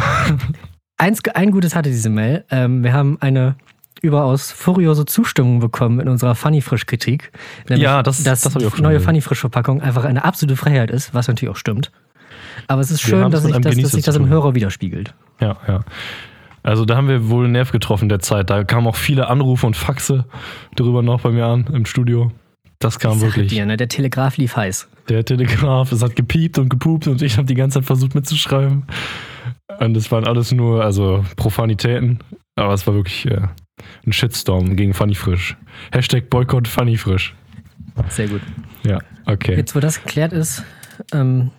eins, 0.99 1.21
ein 1.35 1.51
Gutes 1.51 1.75
hatte 1.75 1.91
diese 1.91 2.11
Mail. 2.11 2.45
Ähm, 2.51 2.85
wir 2.85 2.93
haben 2.93 3.19
eine 3.21 3.57
überaus 4.03 4.53
furiose 4.53 5.05
Zustimmung 5.07 5.59
bekommen 5.59 6.01
in 6.01 6.09
unserer 6.09 6.35
Funny 6.35 6.61
Frisch 6.61 6.87
Kritik. 6.87 7.33
Ja, 7.69 8.03
das- 8.03 8.23
dass 8.23 8.43
das 8.43 8.55
die 8.55 8.83
neue. 8.83 9.01
Funny 9.01 9.21
Frisch 9.21 9.41
Verpackung 9.41 9.81
einfach 9.83 10.05
eine 10.05 10.25
absolute 10.25 10.57
Freiheit 10.57 10.91
ist, 10.91 11.13
was 11.15 11.29
natürlich 11.29 11.51
auch 11.53 11.57
stimmt. 11.59 11.91
Aber 12.69 12.81
es 12.83 12.91
ist 12.91 13.01
schön, 13.03 13.31
dass 13.31 13.43
sich 13.43 13.53
das, 13.59 13.77
dass 13.77 14.03
das 14.03 14.17
im. 14.17 14.29
Hörer 14.29 14.55
widerspiegelt. 14.55 15.15
Ja, 15.41 15.57
ja. 15.67 15.81
Also 16.67 16.85
da 16.85 16.97
haben 16.97 17.07
wir 17.07 17.29
wohl 17.29 17.45
einen 17.45 17.53
Nerv 17.53 17.71
getroffen 17.71 18.09
der 18.09 18.19
Zeit. 18.19 18.51
Da 18.51 18.65
kamen 18.65 18.89
auch 18.89 18.97
viele 18.97 19.29
Anrufe 19.29 19.69
und 19.69 19.77
Faxe 19.77 20.25
darüber 20.75 21.01
noch 21.01 21.21
bei 21.21 21.31
mir 21.31 21.47
an 21.47 21.69
im 21.73 21.87
Studio. 21.87 22.33
Das 22.81 22.99
kam 22.99 23.21
wirklich. 23.21 23.51
Dir, 23.51 23.65
ne? 23.67 23.77
Der 23.77 23.89
Telegraph 23.89 24.37
lief 24.37 24.57
heiß. 24.57 24.89
Der 25.09 25.25
Telegraph, 25.25 25.93
es 25.93 26.03
hat 26.03 26.17
gepiept 26.17 26.59
und 26.59 26.69
gepupt 26.69 27.07
und 27.07 27.23
ich 27.23 27.37
habe 27.37 27.47
die 27.47 27.55
ganze 27.55 27.79
Zeit 27.79 27.87
versucht 27.87 28.17
mitzuschreiben. 28.17 28.83
Und 29.79 29.97
es 29.97 30.11
waren 30.11 30.27
alles 30.27 30.51
nur, 30.51 30.83
also 30.83 31.25
Profanitäten. 31.37 32.19
Aber 32.57 32.75
es 32.75 32.85
war 32.89 32.95
wirklich 32.95 33.27
äh, 33.27 33.43
ein 34.05 34.13
Shitstorm 34.13 34.75
gegen 34.75 34.93
Funny 34.93 35.15
Frisch. 35.15 35.57
Hashtag 35.93 36.31
Boykott 36.31 36.67
Funny 36.67 36.97
Frisch. 36.97 37.33
Sehr 38.09 38.27
gut. 38.27 38.41
Ja, 38.85 38.99
okay. 39.27 39.55
Jetzt, 39.55 39.77
wo 39.77 39.81
das 39.81 40.03
geklärt 40.03 40.33
ist, 40.33 40.65
ähm, 41.13 41.53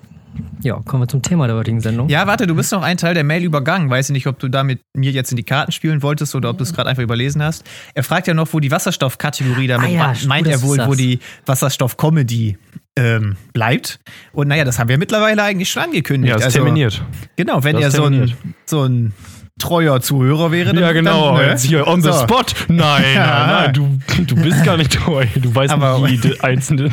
ja, 0.62 0.76
kommen 0.86 1.04
wir 1.04 1.08
zum 1.08 1.22
Thema 1.22 1.48
der 1.48 1.56
heutigen 1.56 1.80
Sendung. 1.82 2.10
Ja, 2.10 2.28
warte, 2.28 2.48
du 2.48 2.56
bist 2.56 2.72
noch 2.72 2.82
einen 2.82 2.98
Teil 2.98 3.14
der 3.14 3.24
Mail 3.24 3.44
übergangen. 3.44 3.90
Weiß 3.90 4.10
ich 4.10 4.14
nicht, 4.14 4.28
ob 4.28 4.40
du 4.40 4.48
da 4.48 4.64
mit 4.64 4.82
mir 4.96 5.12
jetzt 5.12 5.32
in 5.32 5.38
die 5.38 5.44
Karten 5.44 5.72
spielen 5.72 6.02
wolltest 6.02 6.36
oder 6.36 6.50
ob 6.50 6.58
du 6.58 6.64
es 6.64 6.74
gerade 6.74 6.90
einfach 6.90 7.04
überlesen 7.04 7.44
hast. 7.44 7.64
Er 7.94 8.04
fragt 8.04 8.28
ja 8.28 8.34
noch, 8.34 8.54
wo 8.54 8.60
die 8.60 8.72
Wasserstoffkategorie 8.72 9.68
damit 9.68 9.90
Ah 9.90 10.14
ja, 10.14 10.14
meint 10.28 10.48
er 10.48 10.62
wohl, 10.62 10.80
wo 10.86 10.96
die 10.96 11.20
Wasserstoff-Comedy 11.46 12.58
ähm, 12.98 13.36
bleibt. 13.54 14.00
Und 14.34 14.48
naja, 14.48 14.64
das 14.66 14.80
haben 14.80 14.90
wir 14.90 14.98
mittlerweile 14.98 15.44
eigentlich 15.44 15.70
schon 15.70 15.84
angekündigt. 15.84 16.32
Ja, 16.32 16.38
ist 16.38 16.46
Also, 16.46 16.60
terminiert. 16.60 17.02
Genau, 17.36 17.64
wenn 17.64 17.76
Das 17.76 17.84
er 17.84 17.88
ist 17.90 17.96
so 17.96 18.04
ein, 18.06 18.34
so 18.66 18.84
ein 18.84 19.14
treuer 19.60 20.02
Zuhörer 20.02 20.52
wäre. 20.52 20.74
Dann, 20.74 20.84
Ja, 20.84 20.92
genau. 20.92 21.36
Dann, 21.36 21.46
ne? 21.46 21.50
Jetzt 21.52 21.64
hier 21.66 21.88
on 21.88 22.02
the 22.02 22.12
So. 22.12 22.20
spot. 22.24 22.44
Nein, 22.68 23.04
Ja. 23.16 23.48
nein, 23.48 23.48
nein, 23.48 23.74
du, 23.74 24.26
du 24.36 24.36
bist 24.42 24.64
gar 24.64 24.78
nicht 24.78 24.94
treu. 24.94 25.26
Du 25.36 25.54
weißt 25.54 25.74
Aber- 25.74 26.00
nicht 26.08 26.24
jede 26.24 26.44
einzelne. 26.44 26.90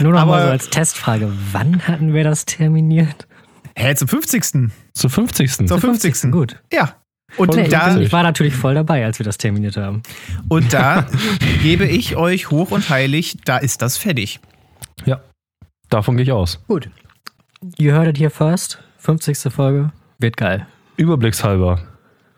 Nur 0.00 0.12
noch 0.12 0.26
mal 0.26 0.38
Aber- 0.38 0.44
so 0.46 0.50
als 0.50 0.70
Testfrage. 0.70 1.32
Wann 1.52 1.80
hatten 1.88 2.12
wir 2.14 2.24
das 2.24 2.44
terminiert? 2.44 3.26
Hä, 3.74 3.94
zum 3.94 4.08
50. 4.08 4.70
Zur 4.92 5.10
50. 5.10 5.66
Zum 5.66 5.80
50. 5.80 6.30
Gut. 6.30 6.56
Ja. 6.72 6.96
Und 7.38 7.54
Voll 7.54 7.64
da. 7.68 7.96
Ich 7.98 8.12
war 8.12 8.22
natürlich 8.22 8.54
voll 8.54 8.74
dabei, 8.74 9.06
als 9.06 9.18
wir 9.18 9.24
das 9.24 9.38
terminiert 9.38 9.78
haben. 9.78 10.02
und 10.50 10.74
da 10.74 11.06
gebe 11.62 11.86
ich 11.86 12.14
euch 12.16 12.50
hoch 12.50 12.70
und 12.72 12.90
heilig, 12.90 13.38
da 13.46 13.56
ist 13.56 13.80
das 13.80 13.96
fertig. 13.96 14.38
Ja, 15.06 15.20
davon 15.88 16.18
gehe 16.18 16.24
ich 16.24 16.32
aus. 16.32 16.62
Gut. 16.68 16.90
You 17.78 17.92
heard 17.92 18.08
it 18.08 18.18
here 18.18 18.28
first. 18.28 18.82
50. 18.98 19.50
Folge. 19.50 19.92
Wird 20.18 20.36
geil. 20.36 20.66
Überblickshalber. 20.98 21.80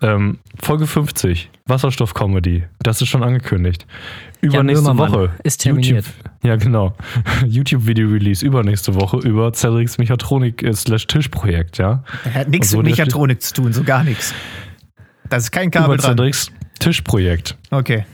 Ähm, 0.04 0.38
Folge 0.61 0.87
50, 0.87 1.50
Wasserstoff-Comedy. 1.66 2.64
Das 2.80 3.00
ist 3.00 3.08
schon 3.08 3.23
angekündigt. 3.23 3.87
Übernächste 4.42 4.84
Böhmermann 4.84 5.12
Woche. 5.12 5.30
ist 5.44 5.62
terminiert. 5.62 6.04
YouTube, 6.04 6.30
ja, 6.42 6.56
genau. 6.56 6.94
YouTube-Video-Release 7.46 8.44
übernächste 8.44 8.94
Woche 8.94 9.16
über 9.26 9.50
Cedrics 9.54 9.96
Mechatronik-Tischprojekt, 9.96 11.78
ja? 11.78 12.04
Er 12.25 12.34
hat 12.34 12.49
nichts 12.49 12.70
so 12.70 12.78
mit 12.78 12.87
Mechatronik 12.87 13.40
zu 13.40 13.54
tun, 13.54 13.73
so 13.73 13.82
gar 13.82 14.04
nichts. 14.04 14.34
Da 15.30 15.38
ist 15.38 15.50
kein 15.50 15.70
Kabel 15.70 15.94
Über 15.94 15.96
dran. 15.96 16.18
Cedrics 16.18 16.50
Tischprojekt. 16.80 17.56
Okay. 17.70 18.04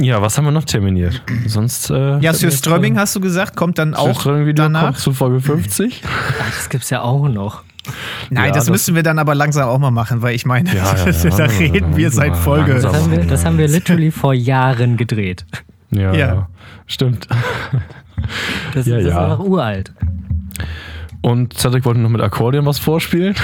Ja, 0.00 0.22
was 0.22 0.38
haben 0.38 0.46
wir 0.46 0.52
noch 0.52 0.64
terminiert? 0.64 1.22
Sonst. 1.46 1.90
Äh, 1.90 2.18
Ja, 2.20 2.32
Sir 2.32 2.50
Strömming 2.50 2.98
hast 2.98 3.14
du 3.14 3.20
gesagt, 3.20 3.54
kommt 3.56 3.76
dann 3.78 3.94
auch 3.94 4.24
Video 4.24 4.54
danach. 4.54 4.84
kommt 4.84 4.98
zu 4.98 5.12
Folge 5.12 5.40
50. 5.40 6.02
Ach, 6.06 6.38
das 6.56 6.70
gibt's 6.70 6.88
ja 6.88 7.02
auch 7.02 7.28
noch. 7.28 7.62
Nein, 8.30 8.46
Ja, 8.46 8.50
das, 8.52 8.64
das- 8.64 8.70
müssen 8.70 8.94
wir 8.94 9.02
dann 9.02 9.18
aber 9.18 9.34
langsam 9.34 9.68
auch 9.68 9.78
mal 9.78 9.90
machen, 9.90 10.22
weil 10.22 10.34
ich 10.34 10.44
meine, 10.46 10.68
Ja, 10.74 10.94
ja, 10.96 11.10
ja. 11.10 11.30
da 11.30 11.44
reden 11.44 11.96
wir 11.96 12.10
seit 12.10 12.36
Folge. 12.36 12.74
Das 12.74 12.84
haben 12.86 13.10
wir, 13.10 13.24
das 13.24 13.44
haben 13.44 13.58
wir 13.58 13.68
literally 13.68 14.10
vor 14.10 14.34
Jahren 14.34 14.96
gedreht. 14.96 15.44
Ja, 15.90 16.12
Ja. 16.12 16.48
Stimmt. 16.86 17.26
Das, 18.74 18.86
Ja, 18.86 18.96
das 18.96 19.04
ist 19.04 19.10
ja. 19.10 19.22
einfach 19.24 19.38
uralt. 19.40 19.92
Und 21.22 21.54
Cedric 21.56 21.84
wollte 21.84 22.00
noch 22.00 22.08
mit 22.10 22.20
Akkordeon 22.20 22.66
was 22.66 22.78
vorspielen. 22.78 23.34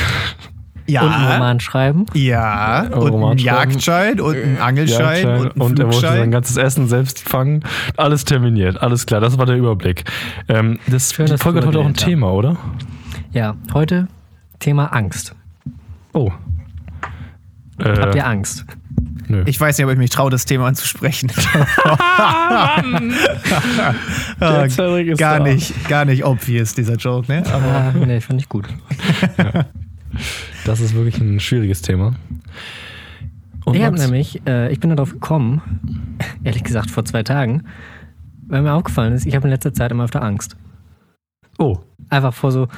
Ja, 0.89 1.03
Und 1.03 1.13
einen 1.15 1.33
Roman 1.33 1.61
schreiben. 1.61 2.07
ja, 2.15 2.83
und 2.83 2.93
Roman 3.11 3.33
ein 3.33 3.39
schreiben. 3.41 3.71
Jagdschein 3.73 4.21
und 4.21 4.37
ein 4.37 4.59
Angelschein 4.61 5.27
Ja, 5.27 5.37
und 5.37 5.57
ein 5.57 5.61
und 5.61 5.79
er 5.81 5.87
wollte 5.87 6.01
sein 6.01 6.31
ganzes 6.31 6.57
Essen 6.57 6.87
selbst 6.87 7.29
fangen. 7.29 7.65
Alles 7.97 8.25
terminiert, 8.25 8.81
alles 8.81 9.05
klar, 9.05 9.21
das 9.21 9.37
war 9.37 9.47
der 9.47 9.57
Überblick. 9.57 10.05
Ähm, 10.49 10.79
das, 10.87 11.13
Schön, 11.13 11.27
die 11.27 11.39
Folge 11.39 11.59
hat 11.59 11.67
heute 11.67 11.81
auch 11.81 11.87
ein 11.87 11.95
Thema, 11.95 12.33
oder? 12.33 12.57
Ja, 13.33 13.57
heute 13.75 14.07
Thema 14.59 14.87
Angst. 14.93 15.35
Oh. 16.13 16.31
Äh, 17.79 17.99
Habt 18.01 18.15
ihr 18.15 18.27
Angst? 18.27 18.65
nö. 19.29 19.43
Ich 19.47 19.61
weiß 19.61 19.77
nicht, 19.77 19.85
ob 19.87 19.93
ich 19.93 19.99
mich 19.99 20.11
traue, 20.11 20.31
das 20.31 20.45
Thema 20.47 20.67
anzusprechen. 20.67 21.31
Ist 24.41 25.19
gar 25.19 25.39
da. 25.39 25.45
nicht, 25.45 25.89
gar 25.89 26.05
nicht 26.05 26.25
obvious, 26.25 26.75
dieser 26.75 26.95
Joke, 26.97 27.31
ne? 27.31 27.43
Aber 27.53 27.67
Ah, 27.67 27.93
nee, 28.07 28.21
fand 28.21 28.41
ich 28.41 28.49
gut. 28.49 28.69
Das 30.65 30.81
ist 30.81 30.95
wirklich 30.95 31.19
ein 31.21 31.41
schwieriges 31.41 31.83
Thema. 31.83 32.15
Und 33.65 33.75
Ich 33.75 33.83
habe 33.83 33.97
nämlich, 33.99 34.43
äh, 34.47 34.73
ich 34.73 34.81
bin 34.81 34.91
darauf 34.91 35.11
gekommen, 35.13 36.19
ehrlich 36.45 36.63
gesagt 36.65 36.91
vor 36.91 37.05
zwei 37.05 37.23
Tagen, 37.23 37.65
weil 38.49 38.63
mir 38.63 38.73
aufgefallen 38.73 39.13
ist, 39.13 39.27
ich 39.27 39.35
habe 39.35 39.47
in 39.49 39.51
letzter 39.51 39.73
Zeit 39.75 39.91
immer 39.91 40.05
öfter 40.05 40.23
Angst. 40.23 40.57
Oh, 41.59 41.79
Einfach 42.09 42.33
vor 42.33 42.53
so, 42.53 42.69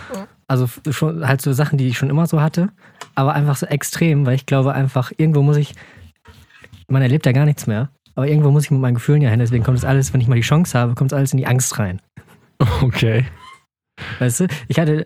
also 0.48 0.66
schon 0.90 1.28
halt 1.28 1.42
so 1.42 1.52
Sachen, 1.52 1.78
die 1.78 1.86
ich 1.86 1.98
schon 1.98 2.10
immer 2.10 2.26
so 2.26 2.40
hatte, 2.40 2.70
aber 3.14 3.34
einfach 3.34 3.56
so 3.56 3.66
extrem, 3.66 4.26
weil 4.26 4.34
ich 4.34 4.46
glaube 4.46 4.72
einfach, 4.72 5.12
irgendwo 5.16 5.42
muss 5.42 5.58
ich, 5.58 5.74
man 6.88 7.02
erlebt 7.02 7.26
ja 7.26 7.32
gar 7.32 7.44
nichts 7.44 7.66
mehr, 7.66 7.90
aber 8.14 8.26
irgendwo 8.26 8.50
muss 8.50 8.64
ich 8.64 8.70
mit 8.70 8.80
meinen 8.80 8.94
Gefühlen 8.94 9.22
ja 9.22 9.28
hin, 9.28 9.38
deswegen 9.38 9.62
kommt 9.62 9.76
das 9.76 9.84
alles, 9.84 10.12
wenn 10.12 10.20
ich 10.20 10.26
mal 10.26 10.34
die 10.34 10.40
Chance 10.40 10.76
habe, 10.76 10.94
kommt 10.94 11.12
es 11.12 11.16
alles 11.16 11.32
in 11.32 11.36
die 11.36 11.46
Angst 11.46 11.78
rein. 11.78 12.00
okay. 12.80 13.26
Weißt 14.18 14.40
du, 14.40 14.46
ich 14.68 14.78
hatte, 14.80 15.04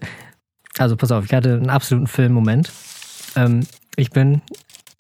also 0.79 0.97
pass 0.97 1.11
auf, 1.11 1.25
ich 1.25 1.35
hatte 1.35 1.55
einen 1.55 1.71
absoluten 1.71 2.07
Filmmoment. 2.07 2.71
Ähm, 3.37 3.67
ich 3.97 4.11
bin, 4.11 4.43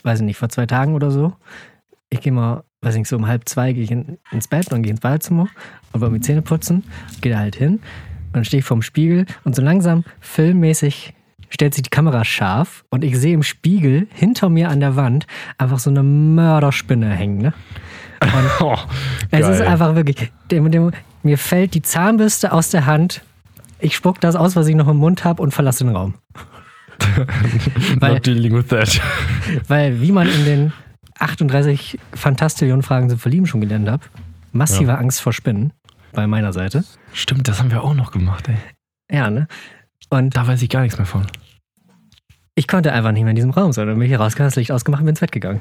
weiß 0.02 0.20
ich 0.20 0.24
nicht, 0.24 0.38
vor 0.38 0.48
zwei 0.48 0.66
Tagen 0.66 0.94
oder 0.94 1.10
so, 1.10 1.34
ich 2.10 2.20
gehe 2.20 2.32
mal, 2.32 2.64
weiß 2.82 2.94
ich 2.94 3.00
nicht, 3.00 3.08
so 3.08 3.16
um 3.16 3.28
halb 3.28 3.48
zwei 3.48 3.72
gehe 3.72 3.84
ich 3.84 3.90
in, 3.92 4.18
ins 4.32 4.48
Bett 4.48 4.72
und 4.72 4.82
gehe 4.82 4.90
ins 4.90 5.00
Badezimmer 5.00 5.48
und 5.92 6.00
wollte 6.00 6.12
mir 6.12 6.20
Zähne 6.20 6.42
putzen, 6.42 6.82
gehe 7.20 7.32
da 7.32 7.38
halt 7.38 7.54
hin 7.54 7.80
und 8.32 8.36
dann 8.36 8.44
stehe 8.44 8.60
ich 8.60 8.64
vorm 8.64 8.82
Spiegel 8.82 9.26
und 9.44 9.54
so 9.54 9.62
langsam 9.62 10.04
filmmäßig 10.20 11.14
stellt 11.50 11.74
sich 11.74 11.82
die 11.82 11.90
Kamera 11.90 12.24
scharf 12.24 12.84
und 12.88 13.04
ich 13.04 13.18
sehe 13.18 13.34
im 13.34 13.42
Spiegel 13.42 14.06
hinter 14.14 14.48
mir 14.48 14.70
an 14.70 14.80
der 14.80 14.96
Wand 14.96 15.26
einfach 15.58 15.78
so 15.78 15.90
eine 15.90 16.02
Mörderspinne 16.02 17.10
hängen, 17.10 17.38
ne? 17.38 17.52
Oh, 18.60 18.76
Es 19.30 19.46
ist 19.48 19.60
einfach 19.60 19.94
wirklich, 19.94 20.30
dem, 20.50 20.70
dem, 20.70 20.92
mir 21.22 21.36
fällt 21.36 21.74
die 21.74 21.82
Zahnbürste 21.82 22.52
aus 22.52 22.70
der 22.70 22.86
Hand. 22.86 23.20
Ich 23.80 23.96
spuck 23.96 24.20
das 24.20 24.36
aus, 24.36 24.54
was 24.56 24.66
ich 24.68 24.76
noch 24.76 24.86
im 24.88 24.96
Mund 24.98 25.24
habe 25.24 25.42
und 25.42 25.52
verlasse 25.52 25.84
den 25.84 25.94
Raum. 25.94 26.14
weil- 27.98 28.14
Not 28.14 28.26
dealing 28.26 28.54
with 28.54 28.68
that. 28.68 29.00
Weil, 29.68 30.00
wie 30.00 30.12
man 30.12 30.28
in 30.28 30.44
den 30.44 30.72
38 31.18 31.98
Fantastillionen 32.14 32.82
Fragen 32.82 33.10
zum 33.10 33.18
Verlieben 33.18 33.46
schon 33.46 33.60
gelernt 33.60 33.90
hat, 33.90 34.02
massive 34.52 34.96
Angst 34.98 35.20
vor 35.20 35.32
Spinnen 35.32 35.72
bei 36.12 36.26
meiner 36.26 36.52
Seite. 36.52 36.84
Stimmt, 37.12 37.48
das 37.48 37.58
haben 37.58 37.70
wir 37.70 37.82
auch 37.82 37.94
noch 37.94 38.10
gemacht, 38.12 38.48
ey. 38.48 38.56
Ja, 39.10 39.30
ne? 39.30 39.46
Und 40.10 40.36
Da 40.36 40.46
weiß 40.46 40.60
ich 40.62 40.68
gar 40.68 40.82
nichts 40.82 40.98
mehr 40.98 41.06
von. 41.06 41.26
ich 42.54 42.68
konnte 42.68 42.92
einfach 42.92 43.12
nicht 43.12 43.22
mehr 43.22 43.30
in 43.30 43.36
diesem 43.36 43.50
Raum 43.50 43.72
sein. 43.72 43.86
Dann 43.86 43.98
bin 43.98 44.10
ich 44.10 44.18
rausgegangen, 44.18 44.48
das 44.48 44.56
Licht 44.56 44.72
ausgemacht 44.72 45.00
und 45.00 45.06
bin 45.06 45.12
ins 45.12 45.20
Bett 45.20 45.32
gegangen. 45.32 45.60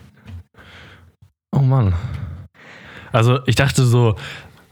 Oh 1.56 1.60
Mann. 1.60 1.94
Also 3.12 3.40
ich 3.46 3.56
dachte 3.56 3.84
so, 3.86 4.16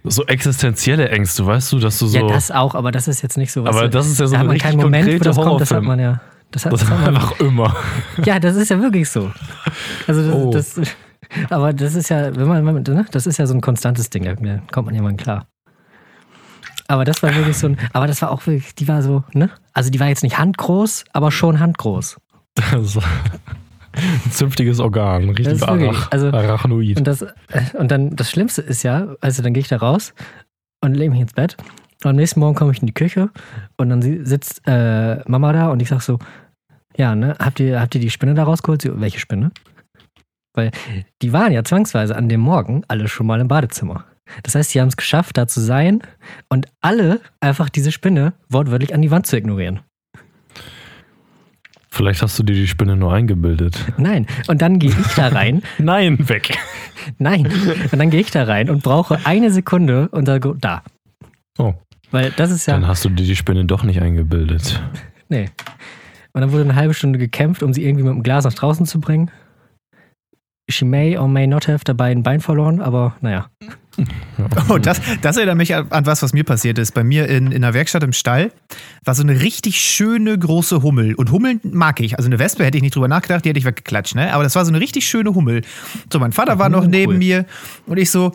so 0.03 0.25
existenzielle 0.25 1.09
Ängste, 1.09 1.45
weißt 1.45 1.71
du, 1.73 1.79
dass 1.79 1.99
du 1.99 2.07
so. 2.07 2.17
Ja, 2.17 2.27
das 2.27 2.51
auch, 2.51 2.73
aber 2.75 2.91
das 2.91 3.07
ist 3.07 3.21
jetzt 3.21 3.37
nicht 3.37 3.51
so 3.51 3.63
was. 3.63 3.75
aber 3.75 3.87
das 3.89 4.07
ist 4.07 4.19
ja 4.19 4.27
so 4.27 4.35
da 4.35 4.41
ein 4.41 4.49
richtig 4.49 4.69
keinen 4.71 4.81
Moment, 4.81 5.07
wo 5.19 5.23
das 5.23 5.35
kommt, 5.35 5.61
das 5.61 5.71
hat 5.71 5.83
man 5.83 5.99
ja. 5.99 6.21
Das 6.51 6.65
hat, 6.65 6.73
Das 6.73 6.79
das 6.81 6.89
hat 6.89 6.99
man, 7.01 7.15
einfach 7.15 7.39
immer. 7.39 7.75
Ja, 8.25 8.39
das 8.39 8.55
ist 8.55 8.69
ja 8.69 8.79
wirklich 8.81 9.09
so. 9.09 9.31
Also 10.07 10.25
das, 10.25 10.33
Oh. 10.33 10.51
das 10.51 10.81
aber 11.51 11.73
das 11.73 11.95
ist 11.95 12.09
ja, 12.09 12.33
wenn 12.35 12.47
man, 12.47 12.65
wenn 12.65 12.73
man 12.75 12.83
ne, 12.83 13.05
das 13.11 13.27
ist 13.27 13.37
ja 13.37 13.45
so 13.45 13.53
ein 13.53 13.61
konstantes 13.61 14.09
Ding, 14.09 14.23
da 14.23 14.35
kommt 14.71 14.87
man 14.87 14.95
ja 14.95 15.01
mal 15.01 15.13
klar. 15.15 15.45
Aber 16.89 17.05
das 17.05 17.21
war 17.21 17.33
wirklich 17.35 17.55
so 17.55 17.67
ein, 17.67 17.77
aber 17.93 18.07
das 18.07 18.21
war 18.23 18.31
auch 18.31 18.47
wirklich, 18.47 18.73
die 18.73 18.87
war 18.87 19.03
so, 19.03 19.23
ne? 19.33 19.51
Also 19.73 19.91
die 19.91 19.99
war 19.99 20.07
jetzt 20.07 20.23
nicht 20.23 20.39
handgroß, 20.39 21.05
aber 21.13 21.31
schon 21.31 21.59
handgroß. 21.59 22.17
Das 22.55 22.95
ist 22.95 22.97
ein 22.97 24.31
zünftiges 24.31 24.79
Organ, 24.79 25.27
wirklich, 25.27 25.47
Arach 25.63 26.11
also- 26.11 26.31
Arachnoid. 26.31 26.97
Und 26.97 27.05
das, 27.05 27.21
äh, 27.21 27.27
und 27.77 27.91
dann 27.91 28.15
das 28.15 28.31
Schlimmste 28.31 28.63
ist 28.63 28.81
ja, 28.81 29.15
also 29.21 29.43
dann 29.43 29.53
gehe 29.53 29.61
ich 29.61 29.67
da 29.67 29.77
raus 29.77 30.15
und 30.81 30.95
lege 30.95 31.11
mich 31.11 31.21
ins 31.21 31.33
Bett. 31.33 31.57
Und 32.03 32.09
am 32.09 32.15
nächsten 32.15 32.39
Morgen 32.39 32.55
komme 32.55 32.71
ich 32.71 32.79
in 32.81 32.87
die 32.87 32.93
Küche 32.93 33.29
und 33.77 33.89
dann 33.89 34.01
sitzt 34.01 34.61
äh, 34.65 35.17
Mama 35.29 35.53
da 35.53 35.69
und 35.69 35.81
ich 35.81 35.89
sag 35.89 36.01
so, 36.01 36.17
ja, 36.97 37.13
ne, 37.13 37.35
habt 37.37 37.59
ihr, 37.59 37.79
habt 37.79 37.93
ihr 37.93 38.01
die 38.01 38.09
Spinne 38.09 38.33
da 38.33 38.43
rausgeholt? 38.45 38.81
Sie, 38.81 38.99
welche 38.99 39.19
Spinne? 39.19 39.51
Weil 40.55 40.71
die 41.21 41.33
waren 41.33 41.51
ja 41.51 41.63
zwangsweise 41.63 42.15
an 42.15 42.29
dem 42.29 42.39
Morgen 42.41 42.81
alle 42.87 43.07
schon 43.07 43.27
mal 43.27 43.39
im 43.39 43.47
Badezimmer. 43.47 44.05
Das 44.43 44.55
heißt, 44.55 44.71
sie 44.71 44.81
haben 44.81 44.89
es 44.89 44.97
geschafft, 44.97 45.37
da 45.37 45.47
zu 45.47 45.59
sein 45.61 46.01
und 46.49 46.67
alle 46.81 47.21
einfach 47.39 47.69
diese 47.69 47.91
Spinne 47.91 48.33
wortwörtlich 48.49 48.93
an 48.93 49.01
die 49.01 49.11
Wand 49.11 49.27
zu 49.27 49.37
ignorieren. 49.37 49.81
Vielleicht 51.91 52.21
hast 52.21 52.37
du 52.37 52.43
dir 52.43 52.53
die 52.53 52.67
Spinne 52.67 52.95
nur 52.95 53.11
eingebildet. 53.13 53.83
Nein. 53.97 54.27
Und 54.47 54.61
dann 54.61 54.79
gehe 54.79 54.91
ich 54.91 55.15
da 55.15 55.29
rein 55.29 55.63
Nein, 55.79 56.29
weg. 56.29 56.57
Nein. 57.17 57.47
Und 57.91 57.97
dann 57.97 58.09
gehe 58.09 58.21
ich 58.21 58.31
da 58.31 58.43
rein 58.43 58.69
und 58.69 58.83
brauche 58.83 59.19
eine 59.25 59.51
Sekunde 59.51 60.07
und 60.09 60.25
sage, 60.27 60.55
da. 60.59 60.83
Oh, 61.57 61.73
Weil 62.11 62.31
das 62.31 62.51
ist 62.51 62.67
ja. 62.67 62.75
dann 62.75 62.87
hast 62.87 63.03
du 63.05 63.09
dir 63.09 63.25
die 63.25 63.35
Spinne 63.35 63.65
doch 63.65 63.83
nicht 63.83 64.01
eingebildet. 64.01 64.81
Nee. 65.31 65.45
Und 66.33 66.41
dann 66.41 66.51
wurde 66.51 66.63
eine 66.63 66.73
halbe 66.73 66.95
Stunde 66.95 67.19
gekämpft, 67.19 67.61
um 67.61 67.71
sie 67.71 67.83
irgendwie 67.85 68.03
mit 68.03 68.13
dem 68.13 68.23
Glas 68.23 68.45
nach 68.45 68.53
draußen 68.55 68.87
zu 68.87 68.99
bringen. 68.99 69.29
She 70.67 70.85
may 70.85 71.15
or 71.19 71.27
may 71.27 71.45
not 71.45 71.67
have 71.67 71.83
dabei 71.83 72.09
ein 72.09 72.23
Bein 72.23 72.39
verloren, 72.39 72.81
aber 72.81 73.15
naja. 73.21 73.47
Oh, 74.69 74.77
das, 74.77 75.01
das 75.21 75.37
erinnert 75.37 75.57
mich 75.57 75.75
an, 75.75 75.87
an 75.89 76.05
was, 76.05 76.21
was 76.21 76.33
mir 76.33 76.43
passiert 76.43 76.77
ist. 76.77 76.93
Bei 76.93 77.03
mir 77.03 77.27
in, 77.27 77.51
in 77.51 77.61
der 77.61 77.73
Werkstatt 77.73 78.03
im 78.03 78.13
Stall 78.13 78.51
war 79.03 79.15
so 79.15 79.23
eine 79.23 79.41
richtig 79.41 79.81
schöne 79.81 80.37
große 80.37 80.81
Hummel. 80.81 81.13
Und 81.15 81.31
Hummeln 81.31 81.59
mag 81.63 81.99
ich. 81.99 82.17
Also 82.17 82.27
eine 82.27 82.39
Wespe 82.39 82.63
hätte 82.63 82.77
ich 82.77 82.83
nicht 82.83 82.95
drüber 82.95 83.07
nachgedacht, 83.07 83.43
die 83.43 83.49
hätte 83.49 83.59
ich 83.59 83.65
weggeklatscht, 83.65 84.15
ne? 84.15 84.33
Aber 84.33 84.43
das 84.43 84.55
war 84.55 84.63
so 84.65 84.71
eine 84.71 84.79
richtig 84.79 85.07
schöne 85.07 85.33
Hummel. 85.35 85.61
So, 86.11 86.19
mein 86.19 86.31
Vater 86.31 86.59
war 86.59 86.69
noch 86.69 86.83
Hummeln, 86.83 86.91
neben 86.91 87.11
cool. 87.13 87.17
mir 87.17 87.45
und 87.85 87.97
ich 87.97 88.11
so, 88.11 88.33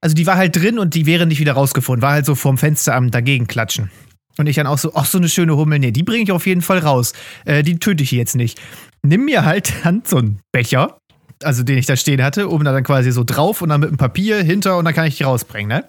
also 0.00 0.14
die 0.14 0.26
war 0.26 0.36
halt 0.36 0.56
drin 0.56 0.78
und 0.78 0.94
die 0.94 1.06
wäre 1.06 1.26
nicht 1.26 1.40
wieder 1.40 1.52
rausgefunden. 1.52 2.02
War 2.02 2.12
halt 2.12 2.26
so 2.26 2.34
vorm 2.34 2.58
Fenster 2.58 2.94
am 2.94 3.10
dagegen 3.10 3.46
klatschen. 3.46 3.90
Und 4.36 4.48
ich 4.48 4.56
dann 4.56 4.66
auch 4.66 4.78
so, 4.78 4.92
ach, 4.94 5.04
so 5.04 5.18
eine 5.18 5.28
schöne 5.28 5.56
Hummel, 5.56 5.78
nee, 5.78 5.92
die 5.92 6.02
bringe 6.02 6.24
ich 6.24 6.32
auf 6.32 6.46
jeden 6.46 6.62
Fall 6.62 6.78
raus. 6.78 7.12
Äh, 7.44 7.62
die 7.62 7.78
töte 7.78 8.02
ich 8.02 8.10
jetzt 8.10 8.34
nicht. 8.34 8.60
Nimm 9.02 9.26
mir 9.26 9.44
halt 9.44 9.72
dann 9.84 10.02
so 10.04 10.16
einen 10.16 10.40
Becher, 10.50 10.98
also 11.42 11.62
den 11.62 11.78
ich 11.78 11.86
da 11.86 11.96
stehen 11.96 12.22
hatte, 12.22 12.50
oben 12.50 12.64
da 12.64 12.72
dann 12.72 12.84
quasi 12.84 13.10
so 13.12 13.24
drauf 13.24 13.62
und 13.62 13.68
dann 13.70 13.80
mit 13.80 13.88
einem 13.88 13.98
Papier 13.98 14.42
hinter 14.42 14.78
und 14.78 14.84
dann 14.84 14.94
kann 14.94 15.06
ich 15.06 15.16
die 15.16 15.24
rausbringen, 15.24 15.68
ne? 15.68 15.84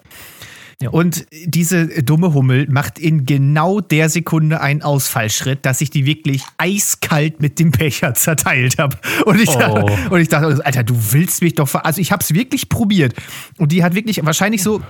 Ja. 0.82 0.90
Und 0.90 1.24
diese 1.46 1.86
dumme 2.02 2.34
Hummel 2.34 2.66
macht 2.68 2.98
in 2.98 3.24
genau 3.24 3.80
der 3.80 4.10
Sekunde 4.10 4.60
einen 4.60 4.82
Ausfallschritt, 4.82 5.64
dass 5.64 5.80
ich 5.80 5.88
die 5.88 6.04
wirklich 6.04 6.42
eiskalt 6.58 7.40
mit 7.40 7.58
dem 7.58 7.70
Becher 7.70 8.12
zerteilt 8.12 8.78
habe. 8.78 8.98
Und, 9.24 9.40
ich 9.40 9.48
Oh. 9.48 9.58
dachte- 9.58 9.92
und 10.10 10.20
ich 10.20 10.28
dachte, 10.28 10.60
Alter, 10.66 10.82
du 10.84 10.94
willst 11.12 11.40
mich 11.40 11.54
doch 11.54 11.66
ver 11.66 11.86
Also 11.86 12.02
ich 12.02 12.12
habe 12.12 12.22
es 12.22 12.34
wirklich 12.34 12.68
probiert. 12.68 13.14
Und 13.56 13.72
die 13.72 13.82
hat 13.82 13.94
wirklich 13.94 14.22
wahrscheinlich 14.26 14.62
so 14.62 14.82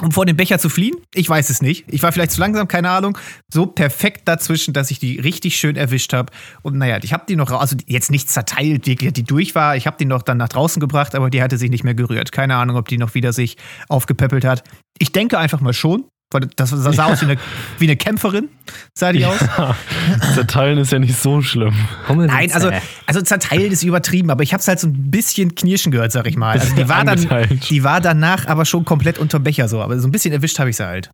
um 0.00 0.10
vor 0.10 0.26
dem 0.26 0.36
Becher 0.36 0.58
zu 0.58 0.68
fliehen? 0.68 0.96
Ich 1.14 1.28
weiß 1.28 1.50
es 1.50 1.62
nicht. 1.62 1.84
Ich 1.88 2.02
war 2.02 2.12
vielleicht 2.12 2.32
zu 2.32 2.40
langsam, 2.40 2.68
keine 2.68 2.90
Ahnung. 2.90 3.18
So 3.52 3.66
perfekt 3.66 4.22
dazwischen, 4.26 4.72
dass 4.72 4.90
ich 4.90 4.98
die 4.98 5.18
richtig 5.20 5.56
schön 5.56 5.76
erwischt 5.76 6.12
habe. 6.12 6.32
Und 6.62 6.76
naja, 6.78 6.98
ich 7.02 7.12
habe 7.12 7.24
die 7.28 7.36
noch, 7.36 7.50
also 7.50 7.76
jetzt 7.86 8.10
nicht 8.10 8.30
zerteilt, 8.30 8.86
wirklich, 8.86 9.12
die 9.12 9.24
durch 9.24 9.54
war. 9.54 9.76
Ich 9.76 9.86
habe 9.86 9.96
die 9.98 10.04
noch 10.04 10.22
dann 10.22 10.38
nach 10.38 10.48
draußen 10.48 10.80
gebracht, 10.80 11.14
aber 11.14 11.30
die 11.30 11.42
hatte 11.42 11.58
sich 11.58 11.70
nicht 11.70 11.84
mehr 11.84 11.94
gerührt. 11.94 12.32
Keine 12.32 12.56
Ahnung, 12.56 12.76
ob 12.76 12.88
die 12.88 12.98
noch 12.98 13.14
wieder 13.14 13.32
sich 13.32 13.56
aufgepäppelt 13.88 14.44
hat. 14.44 14.64
Ich 14.98 15.12
denke 15.12 15.38
einfach 15.38 15.60
mal 15.60 15.72
schon. 15.72 16.04
Das 16.40 16.70
sah 16.70 17.04
aus 17.06 17.20
wie 17.20 17.26
eine, 17.26 17.36
wie 17.78 17.84
eine 17.84 17.96
Kämpferin, 17.96 18.48
sah 18.94 19.12
die 19.12 19.24
aus. 19.24 19.40
Ja, 19.40 19.76
zerteilen 20.34 20.78
ist 20.78 20.92
ja 20.92 20.98
nicht 20.98 21.16
so 21.16 21.42
schlimm. 21.42 21.74
Nein, 22.08 22.52
also, 22.52 22.70
also 23.06 23.22
zerteilen 23.22 23.72
ist 23.72 23.82
übertrieben, 23.82 24.30
aber 24.30 24.42
ich 24.42 24.52
habe 24.52 24.60
es 24.60 24.68
halt 24.68 24.80
so 24.80 24.88
ein 24.88 25.10
bisschen 25.10 25.54
knirschen 25.54 25.92
gehört, 25.92 26.12
sag 26.12 26.26
ich 26.26 26.36
mal. 26.36 26.58
Also 26.58 26.74
die 26.74 26.88
war, 26.88 27.04
dann, 27.04 27.26
die 27.68 27.84
war 27.84 28.00
danach 28.00 28.46
aber 28.46 28.64
schon 28.64 28.84
komplett 28.84 29.18
unter 29.18 29.38
Becher 29.38 29.68
so, 29.68 29.80
aber 29.82 29.98
so 29.98 30.08
ein 30.08 30.12
bisschen 30.12 30.32
erwischt 30.32 30.58
habe 30.58 30.70
ich 30.70 30.76
sie 30.76 30.86
halt. 30.86 31.10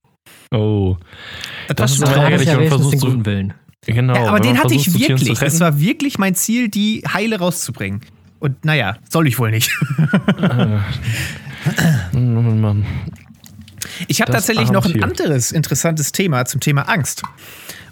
Oh. 0.50 0.96
Das, 1.68 1.76
das 1.76 1.92
ist 1.92 2.02
aber 2.02 2.16
ärgerlich, 2.16 2.48
wenn 2.48 2.56
man 2.56 2.68
versucht 2.68 2.92
den 2.94 3.00
guten 3.00 3.26
Willen. 3.26 3.54
Genau. 3.86 4.14
Ja, 4.14 4.28
aber 4.28 4.40
den 4.40 4.58
hatte 4.58 4.74
ich 4.74 4.98
wirklich. 4.98 5.40
Es 5.40 5.60
war 5.60 5.80
wirklich 5.80 6.18
mein 6.18 6.34
Ziel, 6.34 6.68
die 6.68 7.02
heile 7.12 7.38
rauszubringen. 7.38 8.00
Und 8.40 8.64
naja, 8.64 8.96
soll 9.08 9.26
ich 9.26 9.38
wohl 9.38 9.50
nicht. 9.50 9.70
ich 14.06 14.20
habe 14.20 14.32
tatsächlich 14.32 14.70
noch 14.70 14.86
ein 14.86 15.02
anderes 15.02 15.52
interessantes 15.52 16.12
Thema 16.12 16.44
zum 16.44 16.60
Thema 16.60 16.82
Angst. 16.82 17.22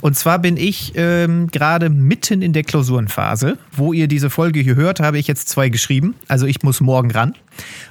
Und 0.00 0.16
zwar 0.16 0.38
bin 0.38 0.56
ich 0.56 0.92
ähm, 0.94 1.48
gerade 1.48 1.88
mitten 1.88 2.42
in 2.42 2.52
der 2.52 2.62
Klausurenphase. 2.62 3.58
Wo 3.72 3.92
ihr 3.92 4.08
diese 4.08 4.30
Folge 4.30 4.60
hier 4.60 4.76
hört, 4.76 5.00
habe 5.00 5.18
ich 5.18 5.26
jetzt 5.26 5.48
zwei 5.48 5.68
geschrieben. 5.68 6.14
Also 6.28 6.46
ich 6.46 6.62
muss 6.62 6.80
morgen 6.80 7.10
ran. 7.10 7.34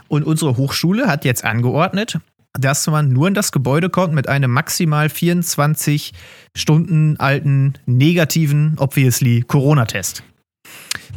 Und 0.08 0.24
unsere 0.24 0.56
Hochschule 0.58 1.08
hat 1.08 1.26
jetzt 1.26 1.44
angeordnet, 1.44 2.20
dass 2.54 2.88
man 2.88 3.10
nur 3.10 3.28
in 3.28 3.34
das 3.34 3.52
Gebäude 3.52 3.90
kommt 3.90 4.14
mit 4.14 4.30
einem 4.30 4.52
maximal 4.52 5.10
24 5.10 6.14
Stunden 6.56 7.18
alten 7.18 7.74
negativen, 7.86 8.76
obviously, 8.78 9.44
Corona-Test. 9.46 10.24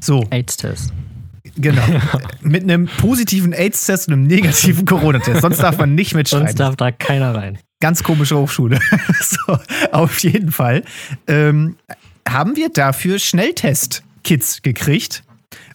So. 0.00 0.26
AIDS-Test. 0.30 0.92
Genau. 1.58 1.82
mit 2.40 2.62
einem 2.62 2.86
positiven 2.86 3.52
AIDS-Test 3.52 4.08
und 4.08 4.14
einem 4.14 4.26
negativen 4.26 4.86
Corona-Test. 4.86 5.42
Sonst 5.42 5.58
darf 5.58 5.78
man 5.78 5.94
nicht 5.94 6.14
mitschreiben. 6.14 6.46
Sonst 6.46 6.60
darf 6.60 6.76
da 6.76 6.90
keiner 6.92 7.34
rein. 7.34 7.58
Ganz 7.80 8.02
komische 8.02 8.36
Hochschule. 8.36 8.78
so, 9.20 9.58
auf 9.92 10.18
jeden 10.20 10.52
Fall 10.52 10.84
ähm, 11.26 11.76
haben 12.28 12.56
wir 12.56 12.70
dafür 12.70 13.18
Schnelltest-Kits 13.18 14.62
gekriegt. 14.62 15.22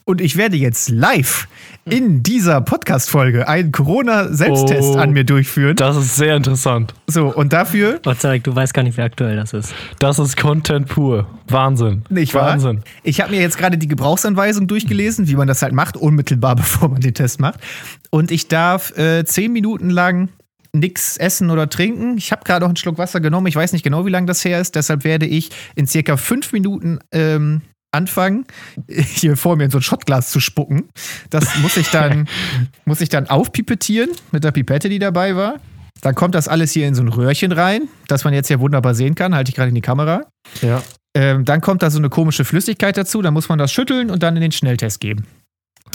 Und 0.05 0.19
ich 0.19 0.35
werde 0.35 0.57
jetzt 0.57 0.89
live 0.89 1.47
in 1.85 2.23
dieser 2.23 2.59
Podcast-Folge 2.59 3.47
einen 3.47 3.71
Corona-Selbsttest 3.71 4.95
oh, 4.95 4.97
an 4.97 5.11
mir 5.11 5.23
durchführen. 5.23 5.77
Das 5.77 5.95
ist 5.95 6.17
sehr 6.17 6.35
interessant. 6.35 6.93
So, 7.07 7.33
und 7.33 7.53
dafür. 7.53 8.01
Gott 8.03 8.19
sei 8.19 8.31
Dank, 8.31 8.43
du 8.43 8.53
weißt 8.53 8.73
gar 8.73 8.83
nicht, 8.83 8.97
wie 8.97 9.01
aktuell 9.01 9.37
das 9.37 9.53
ist. 9.53 9.73
Das 9.99 10.19
ist 10.19 10.35
Content 10.35 10.89
pur. 10.89 11.27
Wahnsinn. 11.47 12.03
Nicht 12.09 12.33
wahr? 12.33 12.51
Wahnsinn. 12.51 12.83
Ich 13.03 13.21
habe 13.21 13.31
mir 13.31 13.39
jetzt 13.39 13.57
gerade 13.57 13.77
die 13.77 13.87
Gebrauchsanweisung 13.87 14.67
durchgelesen, 14.67 15.29
wie 15.29 15.35
man 15.35 15.47
das 15.47 15.61
halt 15.61 15.73
macht, 15.73 15.95
unmittelbar 15.95 16.55
bevor 16.57 16.89
man 16.89 16.99
den 16.99 17.13
Test 17.13 17.39
macht. 17.39 17.61
Und 18.09 18.29
ich 18.29 18.49
darf 18.49 18.97
äh, 18.97 19.23
zehn 19.23 19.53
Minuten 19.53 19.89
lang 19.89 20.27
nichts 20.73 21.15
essen 21.15 21.49
oder 21.49 21.69
trinken. 21.69 22.17
Ich 22.17 22.33
habe 22.33 22.43
gerade 22.43 22.61
noch 22.61 22.69
einen 22.69 22.75
Schluck 22.75 22.97
Wasser 22.97 23.21
genommen. 23.21 23.47
Ich 23.47 23.55
weiß 23.55 23.71
nicht 23.71 23.83
genau, 23.83 24.05
wie 24.05 24.09
lange 24.09 24.25
das 24.25 24.43
her 24.43 24.59
ist. 24.59 24.75
Deshalb 24.75 25.05
werde 25.05 25.27
ich 25.27 25.51
in 25.75 25.87
circa 25.87 26.17
fünf 26.17 26.51
Minuten 26.51 26.99
ähm, 27.13 27.61
anfangen, 27.93 28.45
hier 28.87 29.37
vor 29.37 29.55
mir 29.55 29.65
in 29.65 29.71
so 29.71 29.79
ein 29.79 29.83
Schottglas 29.83 30.31
zu 30.31 30.39
spucken. 30.39 30.89
Das 31.29 31.57
muss 31.57 31.77
ich 31.77 31.89
dann, 31.89 32.27
muss 32.85 33.01
ich 33.01 33.09
dann 33.09 33.27
aufpipettieren 33.27 34.09
mit 34.31 34.43
der 34.43 34.51
Pipette, 34.51 34.89
die 34.89 34.99
dabei 34.99 35.35
war. 35.35 35.59
Dann 36.01 36.15
kommt 36.15 36.35
das 36.35 36.47
alles 36.47 36.71
hier 36.71 36.87
in 36.87 36.95
so 36.95 37.01
ein 37.01 37.07
Röhrchen 37.07 37.51
rein, 37.51 37.87
das 38.07 38.25
man 38.25 38.33
jetzt 38.33 38.49
ja 38.49 38.59
wunderbar 38.59 38.93
sehen 38.93 39.15
kann. 39.15 39.33
Halte 39.33 39.49
ich 39.49 39.55
gerade 39.55 39.69
in 39.69 39.75
die 39.75 39.81
Kamera. 39.81 40.25
Ja. 40.61 40.83
Ähm, 41.15 41.45
dann 41.45 41.61
kommt 41.61 41.83
da 41.83 41.89
so 41.89 41.99
eine 41.99 42.09
komische 42.09 42.43
Flüssigkeit 42.43 42.97
dazu. 42.97 43.21
Dann 43.21 43.33
muss 43.33 43.47
man 43.47 43.57
das 43.57 43.71
schütteln 43.71 44.09
und 44.09 44.21
dann 44.23 44.35
in 44.35 44.41
den 44.41 44.51
Schnelltest 44.51 44.99
geben. 44.99 45.25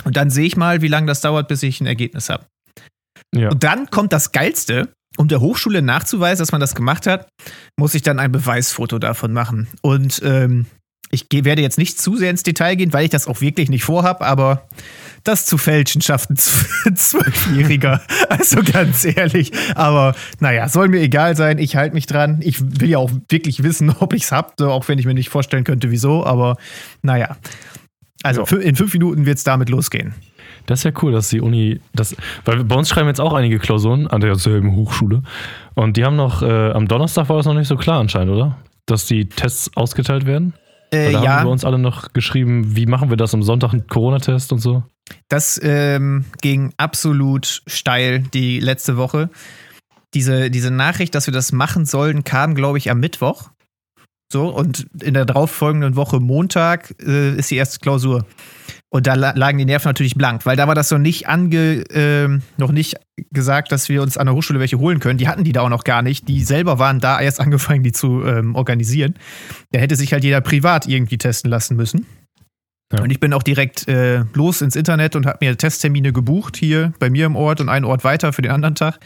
Und 0.04 0.16
dann 0.16 0.30
sehe 0.30 0.46
ich 0.46 0.56
mal, 0.56 0.80
wie 0.80 0.88
lange 0.88 1.06
das 1.06 1.20
dauert, 1.20 1.48
bis 1.48 1.62
ich 1.62 1.80
ein 1.80 1.86
Ergebnis 1.86 2.30
habe. 2.30 2.46
Ja. 3.34 3.50
Und 3.50 3.64
dann 3.64 3.90
kommt 3.90 4.12
das 4.12 4.32
Geilste. 4.32 4.88
Um 5.16 5.26
der 5.26 5.40
Hochschule 5.40 5.82
nachzuweisen, 5.82 6.38
dass 6.38 6.52
man 6.52 6.60
das 6.60 6.76
gemacht 6.76 7.06
hat, 7.06 7.28
muss 7.76 7.94
ich 7.94 8.02
dann 8.02 8.20
ein 8.20 8.30
Beweisfoto 8.30 9.00
davon 9.00 9.32
machen. 9.32 9.66
Und 9.82 10.22
ähm, 10.24 10.66
ich 11.10 11.26
werde 11.30 11.62
jetzt 11.62 11.78
nicht 11.78 11.98
zu 11.98 12.16
sehr 12.16 12.30
ins 12.30 12.42
Detail 12.42 12.74
gehen, 12.76 12.92
weil 12.92 13.04
ich 13.04 13.10
das 13.10 13.26
auch 13.26 13.40
wirklich 13.40 13.70
nicht 13.70 13.84
vorhabe, 13.84 14.26
aber 14.26 14.68
das 15.24 15.46
zu 15.46 15.56
fälschen 15.58 16.02
schafft 16.02 16.30
ein 16.30 16.36
Zwölfjähriger. 16.96 18.02
Also 18.28 18.60
ganz 18.62 19.04
ehrlich. 19.04 19.52
Aber 19.74 20.14
naja, 20.40 20.68
soll 20.68 20.88
mir 20.88 21.00
egal 21.00 21.36
sein. 21.36 21.58
Ich 21.58 21.76
halte 21.76 21.94
mich 21.94 22.06
dran. 22.06 22.40
Ich 22.42 22.60
will 22.80 22.90
ja 22.90 22.98
auch 22.98 23.10
wirklich 23.28 23.62
wissen, 23.62 23.90
ob 23.98 24.12
ich 24.12 24.24
es 24.24 24.32
habe, 24.32 24.68
auch 24.70 24.88
wenn 24.88 24.98
ich 24.98 25.06
mir 25.06 25.14
nicht 25.14 25.30
vorstellen 25.30 25.64
könnte, 25.64 25.90
wieso. 25.90 26.24
Aber 26.24 26.56
naja. 27.02 27.36
Also 28.22 28.44
ja. 28.44 28.58
in 28.58 28.76
fünf 28.76 28.92
Minuten 28.92 29.26
wird 29.26 29.38
es 29.38 29.44
damit 29.44 29.70
losgehen. 29.70 30.14
Das 30.66 30.80
ist 30.80 30.84
ja 30.84 30.92
cool, 31.02 31.12
dass 31.12 31.30
die 31.30 31.40
Uni 31.40 31.80
das. 31.94 32.14
Weil 32.44 32.64
bei 32.64 32.76
uns 32.76 32.90
schreiben 32.90 33.08
jetzt 33.08 33.20
auch 33.20 33.32
einige 33.32 33.58
Klausuren 33.58 34.06
an 34.06 34.20
derselben 34.20 34.76
Hochschule. 34.76 35.22
Und 35.74 35.96
die 35.96 36.04
haben 36.04 36.16
noch, 36.16 36.42
äh, 36.42 36.72
am 36.72 36.88
Donnerstag 36.88 37.28
war 37.30 37.38
das 37.38 37.46
noch 37.46 37.54
nicht 37.54 37.68
so 37.68 37.76
klar 37.76 38.00
anscheinend, 38.00 38.34
oder? 38.34 38.58
Dass 38.84 39.06
die 39.06 39.26
Tests 39.26 39.70
ausgeteilt 39.76 40.26
werden? 40.26 40.52
Äh, 40.90 41.12
da 41.12 41.22
ja. 41.22 41.36
haben 41.36 41.46
wir 41.46 41.52
uns 41.52 41.64
alle 41.64 41.78
noch 41.78 42.12
geschrieben, 42.12 42.76
wie 42.76 42.86
machen 42.86 43.10
wir 43.10 43.16
das 43.16 43.34
am 43.34 43.42
Sonntag, 43.42 43.72
einen 43.72 43.86
Corona-Test 43.86 44.52
und 44.52 44.58
so? 44.58 44.82
Das 45.28 45.60
ähm, 45.62 46.24
ging 46.40 46.72
absolut 46.76 47.62
steil 47.66 48.20
die 48.20 48.60
letzte 48.60 48.96
Woche. 48.96 49.30
Diese, 50.14 50.50
diese 50.50 50.70
Nachricht, 50.70 51.14
dass 51.14 51.26
wir 51.26 51.34
das 51.34 51.52
machen 51.52 51.84
sollen, 51.84 52.24
kam, 52.24 52.54
glaube 52.54 52.78
ich, 52.78 52.90
am 52.90 53.00
Mittwoch. 53.00 53.50
So, 54.30 54.48
und 54.48 54.86
in 55.02 55.14
der 55.14 55.24
darauffolgenden 55.24 55.96
Woche 55.96 56.20
Montag 56.20 56.94
äh, 57.00 57.34
ist 57.36 57.50
die 57.50 57.56
erste 57.56 57.78
Klausur. 57.78 58.26
Und 58.90 59.06
da 59.06 59.14
lagen 59.14 59.58
die 59.58 59.66
Nerven 59.66 59.88
natürlich 59.88 60.14
blank, 60.14 60.46
weil 60.46 60.56
da 60.56 60.66
war 60.66 60.74
das 60.74 60.90
noch 60.90 60.98
nicht 60.98 61.28
ange, 61.28 61.82
äh, 61.90 62.28
noch 62.56 62.72
nicht 62.72 62.96
gesagt, 63.30 63.70
dass 63.70 63.90
wir 63.90 64.00
uns 64.00 64.16
an 64.16 64.26
der 64.26 64.34
Hochschule 64.34 64.60
welche 64.60 64.78
holen 64.78 64.98
können. 64.98 65.18
Die 65.18 65.28
hatten 65.28 65.44
die 65.44 65.52
da 65.52 65.60
auch 65.60 65.68
noch 65.68 65.84
gar 65.84 66.00
nicht. 66.00 66.26
Die 66.26 66.42
selber 66.42 66.78
waren 66.78 66.98
da 66.98 67.20
erst 67.20 67.40
angefangen, 67.40 67.82
die 67.82 67.92
zu 67.92 68.24
ähm, 68.24 68.54
organisieren. 68.54 69.14
Da 69.72 69.80
hätte 69.80 69.94
sich 69.94 70.12
halt 70.12 70.24
jeder 70.24 70.40
privat 70.40 70.88
irgendwie 70.88 71.18
testen 71.18 71.50
lassen 71.50 71.76
müssen. 71.76 72.06
Ja. 72.90 73.02
Und 73.02 73.10
ich 73.10 73.20
bin 73.20 73.34
auch 73.34 73.42
direkt 73.42 73.86
äh, 73.88 74.24
los 74.32 74.62
ins 74.62 74.74
Internet 74.74 75.16
und 75.16 75.26
habe 75.26 75.38
mir 75.42 75.58
Testtermine 75.58 76.14
gebucht 76.14 76.56
hier 76.56 76.94
bei 76.98 77.10
mir 77.10 77.26
im 77.26 77.36
Ort 77.36 77.60
und 77.60 77.68
einen 77.68 77.84
Ort 77.84 78.04
weiter 78.04 78.32
für 78.32 78.40
den 78.40 78.52
anderen 78.52 78.74
Tag. 78.74 79.00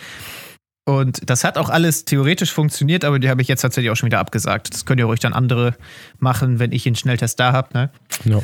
Und 0.85 1.29
das 1.29 1.43
hat 1.43 1.59
auch 1.59 1.69
alles 1.69 2.05
theoretisch 2.05 2.53
funktioniert, 2.53 3.05
aber 3.05 3.19
die 3.19 3.29
habe 3.29 3.43
ich 3.43 3.49
jetzt 3.49 3.63
tatsächlich 3.63 3.91
auch 3.91 3.97
schon 3.97 4.09
wieder 4.09 4.19
abgesagt. 4.19 4.73
Das 4.73 4.85
könnt 4.85 5.01
ihr 5.01 5.07
ruhig 5.07 5.21
dann 5.21 5.33
andere 5.33 5.75
machen, 6.19 6.59
wenn 6.61 6.73
ich 6.73 6.87
einen 6.87 6.97
Schnelltest 6.97 7.39
da 7.39 7.53
habe. 7.53 7.69
Ne? 7.75 7.91
Ja. 8.25 8.41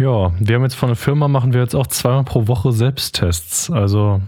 Ja, 0.00 0.32
wir 0.38 0.54
haben 0.54 0.62
jetzt 0.62 0.76
von 0.76 0.90
der 0.90 0.96
Firma 0.96 1.26
machen 1.26 1.52
wir 1.52 1.60
jetzt 1.60 1.74
auch 1.74 1.88
zweimal 1.88 2.24
pro 2.24 2.46
Woche 2.46 2.72
Selbsttests. 2.72 3.70
Also 3.70 4.20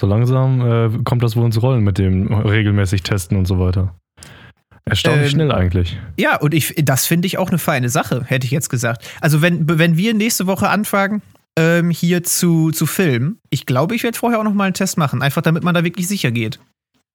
so 0.00 0.06
langsam 0.06 0.60
äh, 0.60 1.02
kommt 1.04 1.22
das 1.22 1.36
wohl 1.36 1.44
ins 1.44 1.60
Rollen 1.60 1.84
mit 1.84 1.98
dem 1.98 2.32
regelmäßig 2.32 3.02
Testen 3.02 3.36
und 3.36 3.46
so 3.46 3.58
weiter. 3.58 3.94
Erstaunlich 4.86 5.26
ähm, 5.26 5.30
schnell 5.30 5.52
eigentlich. 5.52 5.98
Ja, 6.18 6.36
und 6.36 6.52
ich, 6.52 6.74
das 6.78 7.06
finde 7.06 7.26
ich 7.26 7.38
auch 7.38 7.48
eine 7.48 7.58
feine 7.58 7.88
Sache, 7.88 8.24
hätte 8.24 8.46
ich 8.46 8.50
jetzt 8.50 8.68
gesagt. 8.68 9.04
Also, 9.20 9.40
wenn, 9.40 9.66
wenn 9.78 9.96
wir 9.96 10.14
nächste 10.14 10.46
Woche 10.46 10.68
anfangen, 10.68 11.22
ähm, 11.56 11.90
hier 11.90 12.22
zu, 12.22 12.70
zu 12.70 12.84
filmen, 12.86 13.38
ich 13.50 13.66
glaube, 13.66 13.94
ich 13.94 14.02
werde 14.02 14.18
vorher 14.18 14.40
auch 14.40 14.44
noch 14.44 14.52
mal 14.52 14.64
einen 14.64 14.74
Test 14.74 14.98
machen, 14.98 15.22
einfach 15.22 15.42
damit 15.42 15.62
man 15.64 15.74
da 15.74 15.84
wirklich 15.84 16.08
sicher 16.08 16.30
geht. 16.30 16.58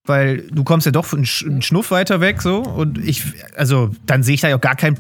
Weil 0.05 0.47
du 0.51 0.63
kommst 0.63 0.85
ja 0.85 0.91
doch 0.91 1.13
einen 1.13 1.25
Schnuff 1.25 1.91
weiter 1.91 2.21
weg, 2.21 2.41
so. 2.41 2.59
Und 2.59 2.97
ich, 2.97 3.23
also, 3.55 3.91
dann 4.05 4.23
sehe 4.23 4.35
ich 4.35 4.41
da 4.41 4.49
ja 4.49 4.55
auch 4.55 4.61
gar 4.61 4.75
kein 4.75 4.97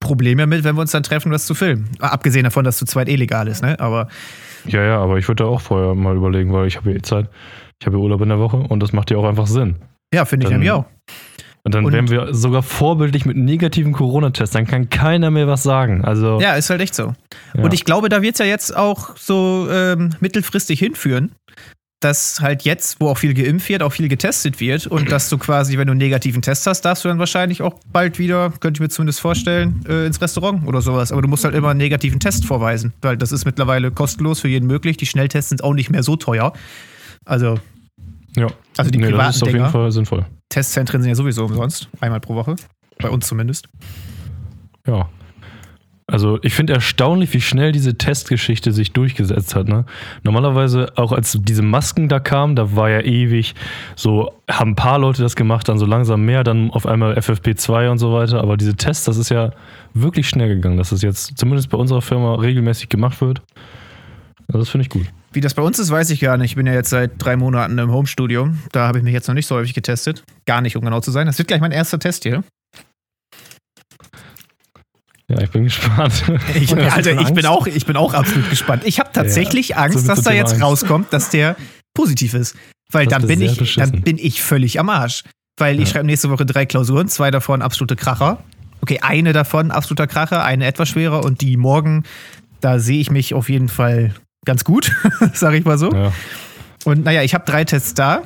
Problem 0.00 0.38
damit, 0.38 0.64
wenn 0.64 0.74
wir 0.76 0.80
uns 0.80 0.92
dann 0.92 1.02
treffen, 1.02 1.30
was 1.30 1.46
zu 1.46 1.54
filmen. 1.54 1.88
Abgesehen 2.00 2.44
davon, 2.44 2.64
dass 2.64 2.78
zu 2.78 2.86
zweit 2.86 3.08
illegal 3.08 3.46
ist, 3.48 3.62
ne? 3.62 3.78
Aber. 3.78 4.08
Ja, 4.66 4.82
ja, 4.82 4.98
aber 4.98 5.18
ich 5.18 5.28
würde 5.28 5.44
da 5.44 5.48
auch 5.48 5.60
vorher 5.60 5.94
mal 5.94 6.16
überlegen, 6.16 6.52
weil 6.52 6.66
ich 6.66 6.76
habe 6.76 6.90
ja 6.90 6.96
eh 6.96 7.02
Zeit. 7.02 7.28
Ich 7.80 7.86
habe 7.86 7.96
ja 7.96 8.02
Urlaub 8.02 8.20
in 8.22 8.28
der 8.28 8.38
Woche 8.38 8.56
und 8.56 8.82
das 8.82 8.92
macht 8.92 9.10
ja 9.10 9.16
auch 9.16 9.24
einfach 9.24 9.46
Sinn. 9.46 9.76
Ja, 10.12 10.24
finde 10.24 10.46
ich 10.46 10.52
nämlich 10.52 10.70
auch. 10.70 10.84
Und 11.62 11.74
dann 11.74 11.84
und 11.84 11.92
wären 11.92 12.08
wir 12.08 12.32
sogar 12.32 12.62
vorbildlich 12.62 13.26
mit 13.26 13.36
negativen 13.36 13.92
Corona-Tests. 13.92 14.54
Dann 14.54 14.66
kann 14.66 14.88
keiner 14.88 15.30
mehr 15.30 15.46
was 15.46 15.62
sagen. 15.62 16.04
Also, 16.04 16.40
ja, 16.40 16.54
ist 16.54 16.70
halt 16.70 16.80
echt 16.80 16.94
so. 16.94 17.14
Ja. 17.54 17.62
Und 17.62 17.74
ich 17.74 17.84
glaube, 17.84 18.08
da 18.08 18.22
wird 18.22 18.34
es 18.34 18.38
ja 18.38 18.46
jetzt 18.46 18.74
auch 18.74 19.16
so 19.16 19.68
ähm, 19.70 20.10
mittelfristig 20.20 20.78
hinführen, 20.78 21.32
dass 22.00 22.40
halt 22.40 22.62
jetzt, 22.62 22.98
wo 22.98 23.08
auch 23.08 23.18
viel 23.18 23.34
geimpft 23.34 23.68
wird, 23.68 23.82
auch 23.82 23.92
viel 23.92 24.08
getestet 24.08 24.58
wird 24.58 24.86
und 24.86 25.12
dass 25.12 25.28
du 25.28 25.36
quasi, 25.36 25.76
wenn 25.76 25.86
du 25.86 25.92
einen 25.92 25.98
negativen 25.98 26.40
Test 26.40 26.66
hast, 26.66 26.80
darfst 26.82 27.04
du 27.04 27.08
dann 27.08 27.18
wahrscheinlich 27.18 27.60
auch 27.60 27.74
bald 27.92 28.18
wieder, 28.18 28.50
könnte 28.60 28.78
ich 28.78 28.80
mir 28.80 28.88
zumindest 28.88 29.20
vorstellen, 29.20 29.84
äh, 29.86 30.06
ins 30.06 30.20
Restaurant 30.20 30.66
oder 30.66 30.80
sowas. 30.80 31.12
Aber 31.12 31.20
du 31.20 31.28
musst 31.28 31.44
halt 31.44 31.54
immer 31.54 31.68
einen 31.68 31.78
negativen 31.78 32.18
Test 32.18 32.46
vorweisen, 32.46 32.94
weil 33.02 33.18
das 33.18 33.32
ist 33.32 33.44
mittlerweile 33.44 33.90
kostenlos 33.90 34.40
für 34.40 34.48
jeden 34.48 34.66
möglich. 34.66 34.96
Die 34.96 35.06
Schnelltests 35.06 35.50
sind 35.50 35.62
auch 35.62 35.74
nicht 35.74 35.90
mehr 35.90 36.02
so 36.02 36.16
teuer. 36.16 36.54
Also, 37.26 37.58
ja. 38.34 38.46
also 38.78 38.90
die 38.90 38.98
nee, 38.98 39.10
privaten 39.10 39.26
das 39.26 39.36
ist 39.36 39.42
auf 39.42 39.48
Dinger, 39.48 39.64
jeden 39.64 39.72
Fall 39.72 39.92
sinnvoll. 39.92 40.26
Testzentren 40.48 41.02
sind 41.02 41.10
ja 41.10 41.14
sowieso 41.14 41.44
umsonst, 41.44 41.90
einmal 42.00 42.20
pro 42.20 42.34
Woche. 42.34 42.56
Bei 42.98 43.10
uns 43.10 43.26
zumindest. 43.26 43.68
Ja, 44.86 45.08
also 46.10 46.38
ich 46.42 46.54
finde 46.54 46.72
erstaunlich, 46.72 47.32
wie 47.32 47.40
schnell 47.40 47.72
diese 47.72 47.96
Testgeschichte 47.96 48.72
sich 48.72 48.92
durchgesetzt 48.92 49.54
hat. 49.54 49.68
Ne? 49.68 49.84
Normalerweise, 50.22 50.92
auch 50.96 51.12
als 51.12 51.38
diese 51.40 51.62
Masken 51.62 52.08
da 52.08 52.18
kamen, 52.18 52.56
da 52.56 52.74
war 52.74 52.90
ja 52.90 53.00
ewig, 53.00 53.54
so 53.96 54.32
haben 54.50 54.72
ein 54.72 54.76
paar 54.76 54.98
Leute 54.98 55.22
das 55.22 55.36
gemacht, 55.36 55.68
dann 55.68 55.78
so 55.78 55.86
langsam 55.86 56.24
mehr, 56.24 56.42
dann 56.44 56.70
auf 56.70 56.86
einmal 56.86 57.16
FFP2 57.16 57.90
und 57.90 57.98
so 57.98 58.12
weiter. 58.12 58.40
Aber 58.40 58.56
diese 58.56 58.74
Tests, 58.74 59.04
das 59.04 59.16
ist 59.16 59.30
ja 59.30 59.50
wirklich 59.94 60.28
schnell 60.28 60.48
gegangen, 60.48 60.76
dass 60.76 60.90
das 60.90 61.02
jetzt 61.02 61.38
zumindest 61.38 61.70
bei 61.70 61.78
unserer 61.78 62.02
Firma 62.02 62.34
regelmäßig 62.34 62.88
gemacht 62.88 63.20
wird. 63.20 63.42
Also 64.48 64.58
das 64.58 64.68
finde 64.68 64.82
ich 64.82 64.90
gut. 64.90 65.06
Wie 65.32 65.40
das 65.40 65.54
bei 65.54 65.62
uns 65.62 65.78
ist, 65.78 65.90
weiß 65.90 66.10
ich 66.10 66.18
gar 66.18 66.36
nicht. 66.36 66.50
Ich 66.50 66.56
bin 66.56 66.66
ja 66.66 66.72
jetzt 66.72 66.90
seit 66.90 67.12
drei 67.18 67.36
Monaten 67.36 67.78
im 67.78 67.92
Homestudio. 67.92 68.48
Da 68.72 68.88
habe 68.88 68.98
ich 68.98 69.04
mich 69.04 69.12
jetzt 69.12 69.28
noch 69.28 69.34
nicht 69.34 69.46
so 69.46 69.54
häufig 69.54 69.74
getestet. 69.74 70.24
Gar 70.44 70.60
nicht, 70.60 70.76
um 70.76 70.84
genau 70.84 70.98
zu 71.00 71.12
sein. 71.12 71.26
Das 71.26 71.38
wird 71.38 71.46
gleich 71.46 71.60
mein 71.60 71.70
erster 71.70 72.00
Test 72.00 72.24
hier. 72.24 72.42
Ja, 75.30 75.40
ich 75.40 75.50
bin 75.50 75.64
gespannt. 75.64 76.24
Ich, 76.54 76.76
Alter, 76.76 77.20
ich 77.20 77.32
bin, 77.32 77.46
auch, 77.46 77.66
ich 77.66 77.86
bin 77.86 77.96
auch 77.96 78.14
absolut 78.14 78.50
gespannt. 78.50 78.82
Ich 78.84 78.98
habe 78.98 79.10
tatsächlich 79.12 79.70
ja, 79.70 79.76
Angst, 79.76 80.08
dass 80.08 80.22
da 80.22 80.32
jetzt 80.32 80.52
Angst. 80.52 80.64
rauskommt, 80.64 81.12
dass 81.12 81.30
der 81.30 81.56
positiv 81.94 82.34
ist. 82.34 82.56
Weil 82.90 83.06
dann 83.06 83.26
bin, 83.26 83.40
ich, 83.40 83.76
dann 83.76 84.02
bin 84.02 84.18
ich 84.18 84.42
völlig 84.42 84.80
am 84.80 84.88
Arsch. 84.88 85.22
Weil 85.56 85.76
ja. 85.76 85.82
ich 85.82 85.90
schreibe 85.90 86.06
nächste 86.06 86.30
Woche 86.30 86.44
drei 86.44 86.66
Klausuren, 86.66 87.08
zwei 87.08 87.30
davon 87.30 87.62
absolute 87.62 87.94
Kracher. 87.94 88.42
Okay, 88.80 88.98
eine 89.02 89.32
davon 89.32 89.70
absoluter 89.70 90.06
Kracher, 90.06 90.42
eine 90.44 90.66
etwas 90.66 90.88
schwerer 90.88 91.24
und 91.24 91.42
die 91.42 91.56
morgen, 91.56 92.04
da 92.60 92.78
sehe 92.78 93.00
ich 93.00 93.10
mich 93.10 93.34
auf 93.34 93.48
jeden 93.48 93.68
Fall 93.68 94.14
ganz 94.44 94.64
gut, 94.64 94.92
sage 95.34 95.58
ich 95.58 95.64
mal 95.64 95.78
so. 95.78 95.92
Ja. 95.92 96.12
Und 96.84 97.04
naja, 97.04 97.22
ich 97.22 97.34
habe 97.34 97.44
drei 97.44 97.64
Tests 97.64 97.94
da 97.94 98.22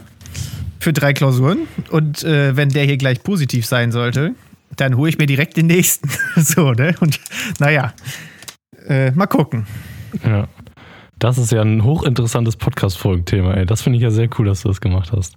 für 0.78 0.92
drei 0.92 1.12
Klausuren 1.12 1.66
und 1.90 2.22
äh, 2.22 2.56
wenn 2.56 2.68
der 2.68 2.84
hier 2.84 2.96
gleich 2.96 3.22
positiv 3.22 3.66
sein 3.66 3.90
sollte, 3.90 4.34
dann 4.76 4.96
hole 4.96 5.10
ich 5.10 5.18
mir 5.18 5.26
direkt 5.26 5.56
den 5.56 5.66
nächsten. 5.66 6.08
so, 6.36 6.72
ne? 6.72 6.94
Und 7.00 7.20
naja, 7.58 7.92
äh, 8.86 9.10
mal 9.12 9.26
gucken. 9.26 9.66
Ja. 10.24 10.48
Das 11.18 11.38
ist 11.38 11.52
ja 11.52 11.62
ein 11.62 11.84
hochinteressantes 11.84 12.56
Podcast-Folgenthema, 12.56 13.54
ey. 13.54 13.66
Das 13.66 13.82
finde 13.82 13.96
ich 13.96 14.02
ja 14.02 14.10
sehr 14.10 14.28
cool, 14.38 14.46
dass 14.46 14.62
du 14.62 14.68
das 14.68 14.80
gemacht 14.80 15.12
hast. 15.12 15.36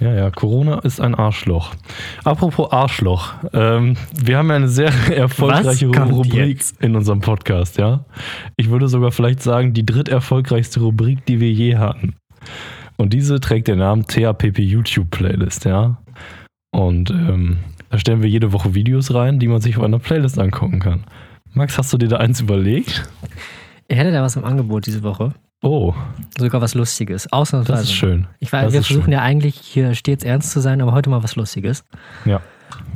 Ja, 0.00 0.14
ja, 0.14 0.30
Corona 0.30 0.78
ist 0.78 1.00
ein 1.00 1.16
Arschloch. 1.16 1.74
Apropos 2.22 2.70
Arschloch, 2.70 3.34
ähm, 3.52 3.96
wir 4.14 4.38
haben 4.38 4.48
ja 4.48 4.54
eine 4.54 4.68
sehr 4.68 4.92
erfolgreiche 5.12 5.88
Rubrik 5.88 6.34
jetzt? 6.34 6.80
in 6.80 6.94
unserem 6.94 7.20
Podcast, 7.20 7.78
ja. 7.78 8.04
Ich 8.56 8.70
würde 8.70 8.86
sogar 8.86 9.10
vielleicht 9.10 9.42
sagen, 9.42 9.74
die 9.74 9.84
dritterfolgreichste 9.84 10.80
Rubrik, 10.80 11.26
die 11.26 11.40
wir 11.40 11.50
je 11.50 11.76
hatten. 11.76 12.14
Und 12.96 13.12
diese 13.12 13.40
trägt 13.40 13.66
den 13.66 13.78
Namen 13.78 14.06
THPP 14.06 14.60
YouTube 14.60 15.10
Playlist, 15.10 15.64
ja. 15.64 16.00
Und 16.70 17.10
ähm, 17.10 17.58
da 17.90 17.98
stellen 17.98 18.22
wir 18.22 18.28
jede 18.28 18.52
Woche 18.52 18.74
Videos 18.74 19.14
rein, 19.14 19.38
die 19.38 19.48
man 19.48 19.60
sich 19.60 19.76
auf 19.76 19.82
einer 19.82 19.98
Playlist 19.98 20.38
angucken 20.38 20.80
kann. 20.80 21.04
Max, 21.54 21.78
hast 21.78 21.92
du 21.92 21.98
dir 21.98 22.08
da 22.08 22.18
eins 22.18 22.40
überlegt? 22.40 23.08
Ich 23.88 23.96
hätte 23.96 24.12
da 24.12 24.22
was 24.22 24.36
im 24.36 24.44
Angebot 24.44 24.86
diese 24.86 25.02
Woche. 25.02 25.34
Oh. 25.62 25.94
Sogar 26.38 26.60
was 26.60 26.74
Lustiges. 26.74 27.32
Ausnahmsweise. 27.32 27.80
Das 27.80 27.88
ist 27.88 27.96
schön. 27.96 28.26
Ich 28.38 28.52
weiß, 28.52 28.72
wir 28.72 28.82
versuchen 28.82 29.04
schön. 29.04 29.12
ja 29.12 29.22
eigentlich 29.22 29.56
hier 29.56 29.94
stets 29.94 30.22
ernst 30.22 30.52
zu 30.52 30.60
sein, 30.60 30.80
aber 30.80 30.92
heute 30.92 31.10
mal 31.10 31.22
was 31.22 31.36
Lustiges. 31.36 31.84
Ja. 32.24 32.40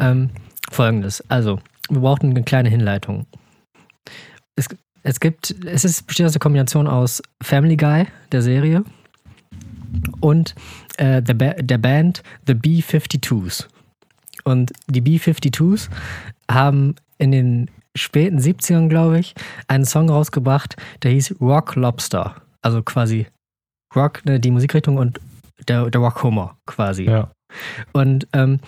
Ähm, 0.01 0.31
Folgendes. 0.71 1.29
Also, 1.29 1.59
wir 1.91 2.01
brauchen 2.01 2.31
eine 2.31 2.45
kleine 2.45 2.69
Hinleitung. 2.69 3.27
Es, 4.55 4.69
es 5.03 5.19
gibt, 5.19 5.55
es 5.65 5.85
ist, 5.85 6.07
besteht 6.07 6.27
aus 6.27 6.33
der 6.33 6.41
Kombination 6.41 6.87
aus 6.87 7.23
Family 7.43 7.77
Guy, 7.77 8.07
der 8.31 8.43
Serie, 8.43 8.85
und 10.21 10.55
äh, 10.99 11.21
der, 11.21 11.35
ba 11.35 11.55
der 11.55 11.79
Band 11.79 12.23
The 12.47 12.55
B-52s. 12.55 13.67
Und 14.45 14.73
die 14.89 15.01
B-52s 15.01 15.89
haben 16.51 16.95
in 17.19 17.33
den 17.33 17.71
späten 17.95 18.39
70ern, 18.39 18.89
glaube 18.89 19.19
ich, 19.19 19.35
einen 19.69 19.85
Song 19.85 20.09
rausgebracht, 20.09 20.77
der 21.03 21.13
hieß 21.13 21.37
Rock 21.41 21.77
Lobster. 21.77 22.37
Also 22.63 22.83
quasi 22.83 23.27
Rock, 23.95 24.25
ne, 24.25 24.41
die 24.41 24.51
Musikrichtung 24.51 24.97
und 24.97 25.21
der, 25.69 25.91
der 25.91 26.01
Rock 26.01 26.23
Humor 26.23 26.57
quasi. 26.67 27.05
Ja. 27.05 27.31
Und 27.93 28.27
ähm, 28.33 28.61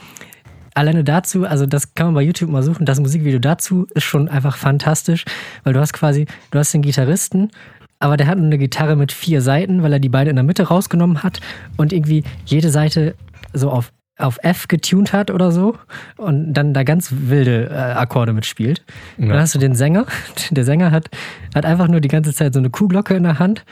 alleine 0.74 1.04
dazu, 1.04 1.46
also 1.46 1.66
das 1.66 1.94
kann 1.94 2.08
man 2.08 2.14
bei 2.14 2.22
YouTube 2.22 2.50
mal 2.50 2.62
suchen, 2.62 2.84
das 2.84 3.00
Musikvideo 3.00 3.38
dazu 3.38 3.86
ist 3.94 4.04
schon 4.04 4.28
einfach 4.28 4.56
fantastisch, 4.56 5.24
weil 5.62 5.72
du 5.72 5.80
hast 5.80 5.92
quasi, 5.92 6.26
du 6.50 6.58
hast 6.58 6.74
den 6.74 6.82
Gitarristen, 6.82 7.50
aber 7.98 8.16
der 8.16 8.26
hat 8.26 8.36
nur 8.36 8.46
eine 8.46 8.58
Gitarre 8.58 8.96
mit 8.96 9.12
vier 9.12 9.40
Seiten, 9.40 9.82
weil 9.82 9.92
er 9.92 10.00
die 10.00 10.08
beiden 10.08 10.30
in 10.30 10.36
der 10.36 10.44
Mitte 10.44 10.64
rausgenommen 10.64 11.22
hat 11.22 11.40
und 11.76 11.92
irgendwie 11.92 12.24
jede 12.44 12.70
Seite 12.70 13.14
so 13.52 13.70
auf 13.70 13.92
auf 14.16 14.38
F 14.42 14.68
getuned 14.68 15.12
hat 15.12 15.30
oder 15.30 15.50
so 15.50 15.76
und 16.16 16.54
dann 16.54 16.72
da 16.72 16.84
ganz 16.84 17.08
wilde 17.10 17.68
äh, 17.70 17.74
Akkorde 17.74 18.32
mitspielt. 18.32 18.84
Ja. 19.18 19.28
Dann 19.28 19.40
hast 19.40 19.54
du 19.54 19.58
den 19.58 19.74
Sänger. 19.74 20.06
Der 20.50 20.64
Sänger 20.64 20.90
hat, 20.90 21.10
hat 21.54 21.64
einfach 21.64 21.88
nur 21.88 22.00
die 22.00 22.08
ganze 22.08 22.32
Zeit 22.32 22.54
so 22.54 22.60
eine 22.60 22.70
Kuhglocke 22.70 23.14
in 23.14 23.24
der 23.24 23.38
Hand 23.38 23.64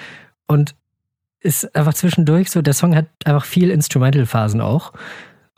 und 0.46 0.74
ist 1.40 1.74
einfach 1.74 1.94
zwischendurch 1.94 2.50
so, 2.50 2.62
der 2.62 2.74
Song 2.74 2.94
hat 2.94 3.06
einfach 3.24 3.44
viel 3.44 3.70
Instrumental-Phasen 3.70 4.60
auch. 4.60 4.92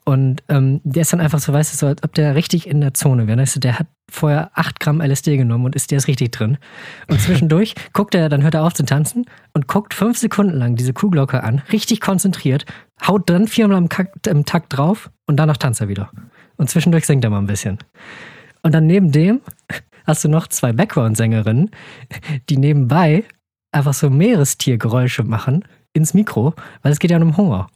Und 0.06 0.42
ähm, 0.48 0.82
der 0.84 1.02
ist 1.02 1.14
dann 1.14 1.20
einfach 1.20 1.38
so, 1.38 1.52
weißt 1.52 1.72
du, 1.72 1.78
so, 1.78 1.86
als 1.86 2.02
ob 2.02 2.12
der 2.12 2.34
richtig 2.34 2.68
in 2.68 2.82
der 2.82 2.92
Zone 2.92 3.26
wäre. 3.26 3.38
Weißt 3.38 3.56
du, 3.56 3.60
der 3.60 3.78
hat 3.78 3.86
vorher 4.10 4.50
8 4.54 4.78
Gramm 4.78 5.00
LSD 5.00 5.38
genommen 5.38 5.64
und 5.64 5.74
ist 5.74 5.90
der 5.90 5.98
ist 5.98 6.08
richtig 6.08 6.30
drin. 6.30 6.58
Und 7.08 7.20
zwischendurch 7.20 7.74
guckt 7.94 8.14
er, 8.14 8.28
dann 8.28 8.42
hört 8.42 8.54
er 8.54 8.64
auf 8.64 8.74
zu 8.74 8.84
tanzen 8.84 9.24
und 9.54 9.66
guckt 9.66 9.94
fünf 9.94 10.18
Sekunden 10.18 10.58
lang 10.58 10.76
diese 10.76 10.92
Kuhglocke 10.92 11.42
an, 11.42 11.62
richtig 11.72 12.02
konzentriert, 12.02 12.66
haut 13.06 13.30
dann 13.30 13.48
viermal 13.48 13.78
im, 13.78 13.88
im 14.26 14.44
Takt 14.44 14.76
drauf 14.76 15.10
und 15.26 15.36
danach 15.36 15.56
tanzt 15.56 15.80
er 15.80 15.88
wieder. 15.88 16.10
Und 16.56 16.68
zwischendurch 16.68 17.06
singt 17.06 17.24
er 17.24 17.30
mal 17.30 17.38
ein 17.38 17.46
bisschen. 17.46 17.78
Und 18.62 18.74
dann 18.74 18.86
neben 18.86 19.10
dem 19.10 19.40
hast 20.06 20.22
du 20.22 20.28
noch 20.28 20.48
zwei 20.48 20.72
Background-Sängerinnen, 20.72 21.70
die 22.50 22.58
nebenbei 22.58 23.24
einfach 23.72 23.94
so 23.94 24.10
Meerestiergeräusche 24.10 25.24
machen 25.24 25.64
ins 25.94 26.12
Mikro, 26.12 26.54
weil 26.82 26.92
es 26.92 26.98
geht 26.98 27.10
ja 27.10 27.16
um 27.16 27.36
Hunger. 27.36 27.68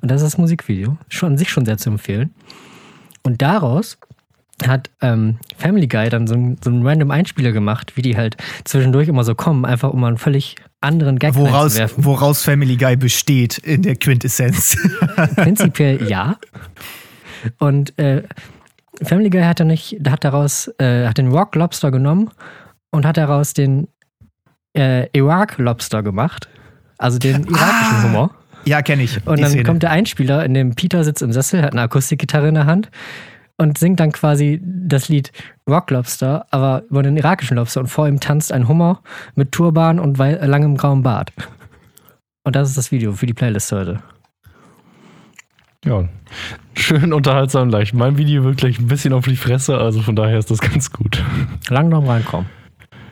Und 0.00 0.10
das 0.10 0.22
ist 0.22 0.32
das 0.34 0.38
Musikvideo. 0.38 0.96
Schon 1.08 1.32
an 1.32 1.38
sich 1.38 1.50
schon 1.50 1.64
sehr 1.64 1.78
zu 1.78 1.90
empfehlen. 1.90 2.34
Und 3.22 3.42
daraus 3.42 3.98
hat 4.66 4.90
ähm, 5.02 5.38
Family 5.56 5.86
Guy 5.86 6.08
dann 6.08 6.26
so, 6.26 6.34
ein, 6.34 6.56
so 6.62 6.70
einen 6.70 6.84
random 6.84 7.10
Einspieler 7.10 7.52
gemacht, 7.52 7.96
wie 7.96 8.02
die 8.02 8.16
halt 8.16 8.36
zwischendurch 8.64 9.08
immer 9.08 9.22
so 9.22 9.34
kommen, 9.34 9.64
einfach 9.64 9.90
um 9.92 10.02
einen 10.02 10.18
völlig 10.18 10.56
anderen 10.80 11.18
Gag 11.18 11.34
woraus, 11.36 11.74
zu 11.74 11.78
werfen. 11.78 12.04
Woraus 12.04 12.42
Family 12.42 12.76
Guy 12.76 12.96
besteht 12.96 13.58
in 13.58 13.82
der 13.82 13.96
Quintessenz. 13.96 14.76
Prinzipiell 15.36 16.08
ja. 16.08 16.36
Und 17.58 17.96
äh, 17.98 18.24
Family 19.02 19.30
Guy 19.30 19.42
hat 19.42 19.60
dann 19.60 19.68
nicht, 19.68 19.96
hat 20.08 20.24
daraus, 20.24 20.68
äh, 20.78 21.06
hat 21.06 21.18
den 21.18 21.28
Rock 21.28 21.54
Lobster 21.54 21.90
genommen 21.90 22.30
und 22.90 23.06
hat 23.06 23.16
daraus 23.16 23.54
den 23.54 23.86
äh, 24.76 25.08
Iraq 25.12 25.58
Lobster 25.58 26.02
gemacht. 26.02 26.48
Also 26.96 27.18
den 27.18 27.44
irakischen 27.44 27.56
ah. 27.60 28.02
Humor. 28.02 28.34
Ja, 28.64 28.82
kenne 28.82 29.02
ich. 29.02 29.26
Und 29.26 29.40
dann 29.40 29.50
Szene. 29.50 29.64
kommt 29.64 29.82
der 29.82 29.90
Einspieler, 29.90 30.44
in 30.44 30.54
dem 30.54 30.74
Peter 30.74 31.04
sitzt 31.04 31.22
im 31.22 31.32
Sessel, 31.32 31.62
hat 31.62 31.72
eine 31.72 31.82
Akustikgitarre 31.82 32.48
in 32.48 32.54
der 32.54 32.66
Hand 32.66 32.90
und 33.56 33.78
singt 33.78 34.00
dann 34.00 34.12
quasi 34.12 34.60
das 34.62 35.08
Lied 35.08 35.32
Rock 35.68 35.90
Lobster, 35.90 36.46
aber 36.50 36.82
über 36.90 37.02
den 37.02 37.16
irakischen 37.16 37.56
Lobster. 37.56 37.80
Und 37.80 37.88
vor 37.88 38.06
ihm 38.08 38.20
tanzt 38.20 38.52
ein 38.52 38.68
Hummer 38.68 39.02
mit 39.34 39.52
Turban 39.52 39.98
und 39.98 40.18
langem 40.18 40.76
grauen 40.76 41.02
Bart. 41.02 41.32
Und 42.44 42.56
das 42.56 42.68
ist 42.68 42.78
das 42.78 42.92
Video 42.92 43.12
für 43.12 43.26
die 43.26 43.34
Playlist 43.34 43.72
heute. 43.72 44.00
Ja, 45.84 46.08
schön 46.74 47.12
unterhaltsam 47.12 47.68
leicht. 47.68 47.94
Mein 47.94 48.18
Video 48.18 48.44
wird 48.44 48.58
gleich 48.58 48.78
ein 48.78 48.88
bisschen 48.88 49.12
auf 49.12 49.24
die 49.24 49.36
Fresse, 49.36 49.78
also 49.78 50.02
von 50.02 50.16
daher 50.16 50.38
ist 50.38 50.50
das 50.50 50.58
ganz 50.58 50.90
gut. 50.90 51.22
Langsam 51.68 52.06
reinkommen 52.06 52.57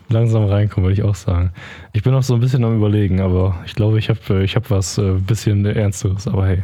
langsam 0.09 0.45
reinkommen, 0.45 0.89
würde 0.89 1.01
ich 1.01 1.07
auch 1.07 1.15
sagen. 1.15 1.51
Ich 1.93 2.03
bin 2.03 2.13
noch 2.13 2.23
so 2.23 2.35
ein 2.35 2.41
bisschen 2.41 2.65
am 2.65 2.77
Überlegen, 2.77 3.21
aber 3.21 3.57
ich 3.67 3.75
glaube, 3.75 3.99
ich 3.99 4.09
habe 4.09 4.21
äh, 4.31 4.45
ich 4.45 4.57
hab 4.57 4.71
was 4.71 4.99
ein 4.99 5.17
äh, 5.17 5.21
bisschen 5.21 5.65
Ernsteres. 5.65 6.27
Aber 6.29 6.47
hey, 6.47 6.63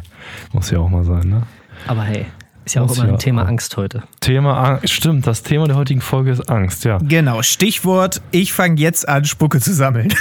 muss 0.51 0.71
ja 0.71 0.79
auch 0.79 0.89
mal 0.89 1.03
sein, 1.03 1.29
ne? 1.29 1.43
Aber 1.87 2.03
hey, 2.03 2.25
ist 2.65 2.75
ja 2.75 2.81
auch 2.81 2.95
immer 2.95 3.09
ein 3.09 3.19
Thema 3.19 3.43
Angst 3.43 3.75
heute. 3.75 4.03
Thema 4.21 4.57
Angst, 4.57 4.89
stimmt. 4.93 5.27
Das 5.27 5.43
Thema 5.43 5.67
der 5.67 5.75
heutigen 5.75 5.99
Folge 5.99 6.31
ist 6.31 6.49
Angst, 6.49 6.85
ja. 6.85 6.97
Genau, 6.99 7.41
Stichwort, 7.41 8.21
ich 8.31 8.53
fange 8.53 8.79
jetzt 8.79 9.07
an, 9.07 9.25
Spucke 9.25 9.59
zu 9.59 9.73
sammeln. 9.73 10.13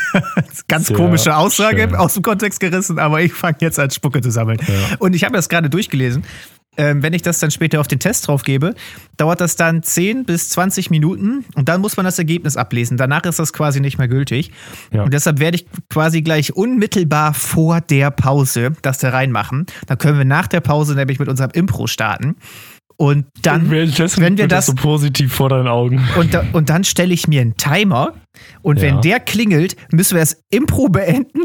Ganz 0.68 0.88
Sehr 0.88 0.96
komische 0.96 1.36
Aussage 1.36 1.82
schön. 1.82 1.94
aus 1.94 2.14
dem 2.14 2.24
Kontext 2.24 2.58
gerissen, 2.58 2.98
aber 2.98 3.20
ich 3.20 3.32
fange 3.32 3.58
jetzt 3.60 3.78
an, 3.78 3.90
Spucke 3.90 4.20
zu 4.20 4.32
sammeln. 4.32 4.58
Ja. 4.66 4.96
Und 4.98 5.14
ich 5.14 5.22
habe 5.22 5.34
das 5.34 5.48
gerade 5.48 5.70
durchgelesen 5.70 6.24
ähm, 6.76 7.02
wenn 7.02 7.12
ich 7.12 7.22
das 7.22 7.38
dann 7.38 7.50
später 7.50 7.80
auf 7.80 7.88
den 7.88 7.98
Test 7.98 8.28
drauf 8.28 8.42
gebe, 8.42 8.74
dauert 9.16 9.40
das 9.40 9.56
dann 9.56 9.82
10 9.82 10.24
bis 10.24 10.50
20 10.50 10.90
Minuten 10.90 11.44
und 11.54 11.68
dann 11.68 11.80
muss 11.80 11.96
man 11.96 12.04
das 12.04 12.18
Ergebnis 12.18 12.56
ablesen. 12.56 12.96
Danach 12.96 13.24
ist 13.24 13.38
das 13.38 13.52
quasi 13.52 13.80
nicht 13.80 13.98
mehr 13.98 14.08
gültig. 14.08 14.52
Ja. 14.92 15.02
Und 15.02 15.12
deshalb 15.12 15.38
werde 15.38 15.56
ich 15.56 15.66
quasi 15.88 16.22
gleich 16.22 16.54
unmittelbar 16.54 17.34
vor 17.34 17.80
der 17.80 18.10
Pause 18.10 18.72
das 18.82 18.98
da 18.98 19.10
reinmachen. 19.10 19.66
Dann 19.86 19.98
können 19.98 20.18
wir 20.18 20.24
nach 20.24 20.46
der 20.46 20.60
Pause 20.60 20.94
nämlich 20.94 21.18
mit 21.18 21.28
unserem 21.28 21.50
Impro 21.52 21.86
starten. 21.86 22.36
Und 22.98 23.26
dann, 23.42 23.70
wenn 23.70 24.38
wir 24.38 24.48
das, 24.48 24.66
das 24.66 24.66
so 24.66 24.74
positiv 24.74 25.32
vor 25.32 25.50
deinen 25.50 25.68
Augen. 25.68 26.02
Und, 26.18 26.32
da, 26.32 26.44
und 26.52 26.70
dann 26.70 26.82
stelle 26.82 27.12
ich 27.12 27.28
mir 27.28 27.42
einen 27.42 27.56
Timer 27.56 28.14
und 28.62 28.80
wenn 28.80 29.00
der 29.02 29.20
klingelt, 29.20 29.76
müssen 29.90 30.14
wir 30.14 30.20
das 30.20 30.42
Impro 30.50 30.88
beenden 30.88 31.40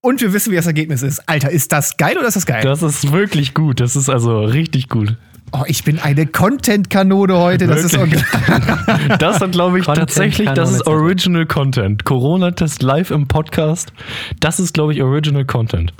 und 0.00 0.20
wir 0.20 0.32
wissen, 0.32 0.50
wie 0.50 0.56
das 0.56 0.66
Ergebnis 0.66 1.02
ist. 1.02 1.28
Alter, 1.28 1.50
ist 1.50 1.72
das 1.72 1.96
geil 1.96 2.16
oder 2.16 2.26
ist 2.26 2.36
das 2.36 2.46
geil? 2.46 2.62
Das 2.62 2.82
ist 2.82 3.12
wirklich 3.12 3.54
gut. 3.54 3.80
Das 3.80 3.96
ist 3.96 4.08
also 4.08 4.40
richtig 4.44 4.88
gut. 4.88 5.16
Oh, 5.52 5.62
ich 5.66 5.84
bin 5.84 6.00
eine 6.00 6.26
Content-Kanone 6.26 7.36
heute. 7.36 7.66
Das 7.66 7.92
Wirklich? 7.92 8.20
ist 8.20 8.26
Das 9.20 9.40
hat, 9.40 9.52
glaube 9.52 9.78
ich, 9.78 9.86
tatsächlich, 9.86 10.48
das 10.50 10.72
ist 10.72 10.86
Original 10.86 11.46
Content. 11.46 12.04
Corona-Test 12.04 12.82
live 12.82 13.10
im 13.10 13.28
Podcast. 13.28 13.92
Das 14.40 14.58
ist, 14.58 14.74
glaube 14.74 14.94
ich, 14.94 15.02
Original 15.02 15.44
Content. 15.44 15.92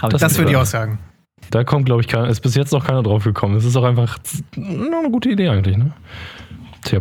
Das, 0.00 0.20
das 0.20 0.38
würde 0.38 0.50
ich 0.50 0.56
auch 0.56 0.66
sagen. 0.66 0.98
Da 1.50 1.64
kommt, 1.64 1.86
glaube 1.86 2.02
ich, 2.02 2.08
keiner, 2.08 2.28
ist 2.28 2.40
bis 2.40 2.54
jetzt 2.54 2.72
noch 2.72 2.86
keiner 2.86 3.02
drauf 3.02 3.24
gekommen. 3.24 3.56
Es 3.56 3.64
ist 3.64 3.76
auch 3.76 3.84
einfach 3.84 4.18
eine 4.56 5.10
gute 5.10 5.30
Idee 5.30 5.48
eigentlich, 5.48 5.76
ne? 5.76 5.92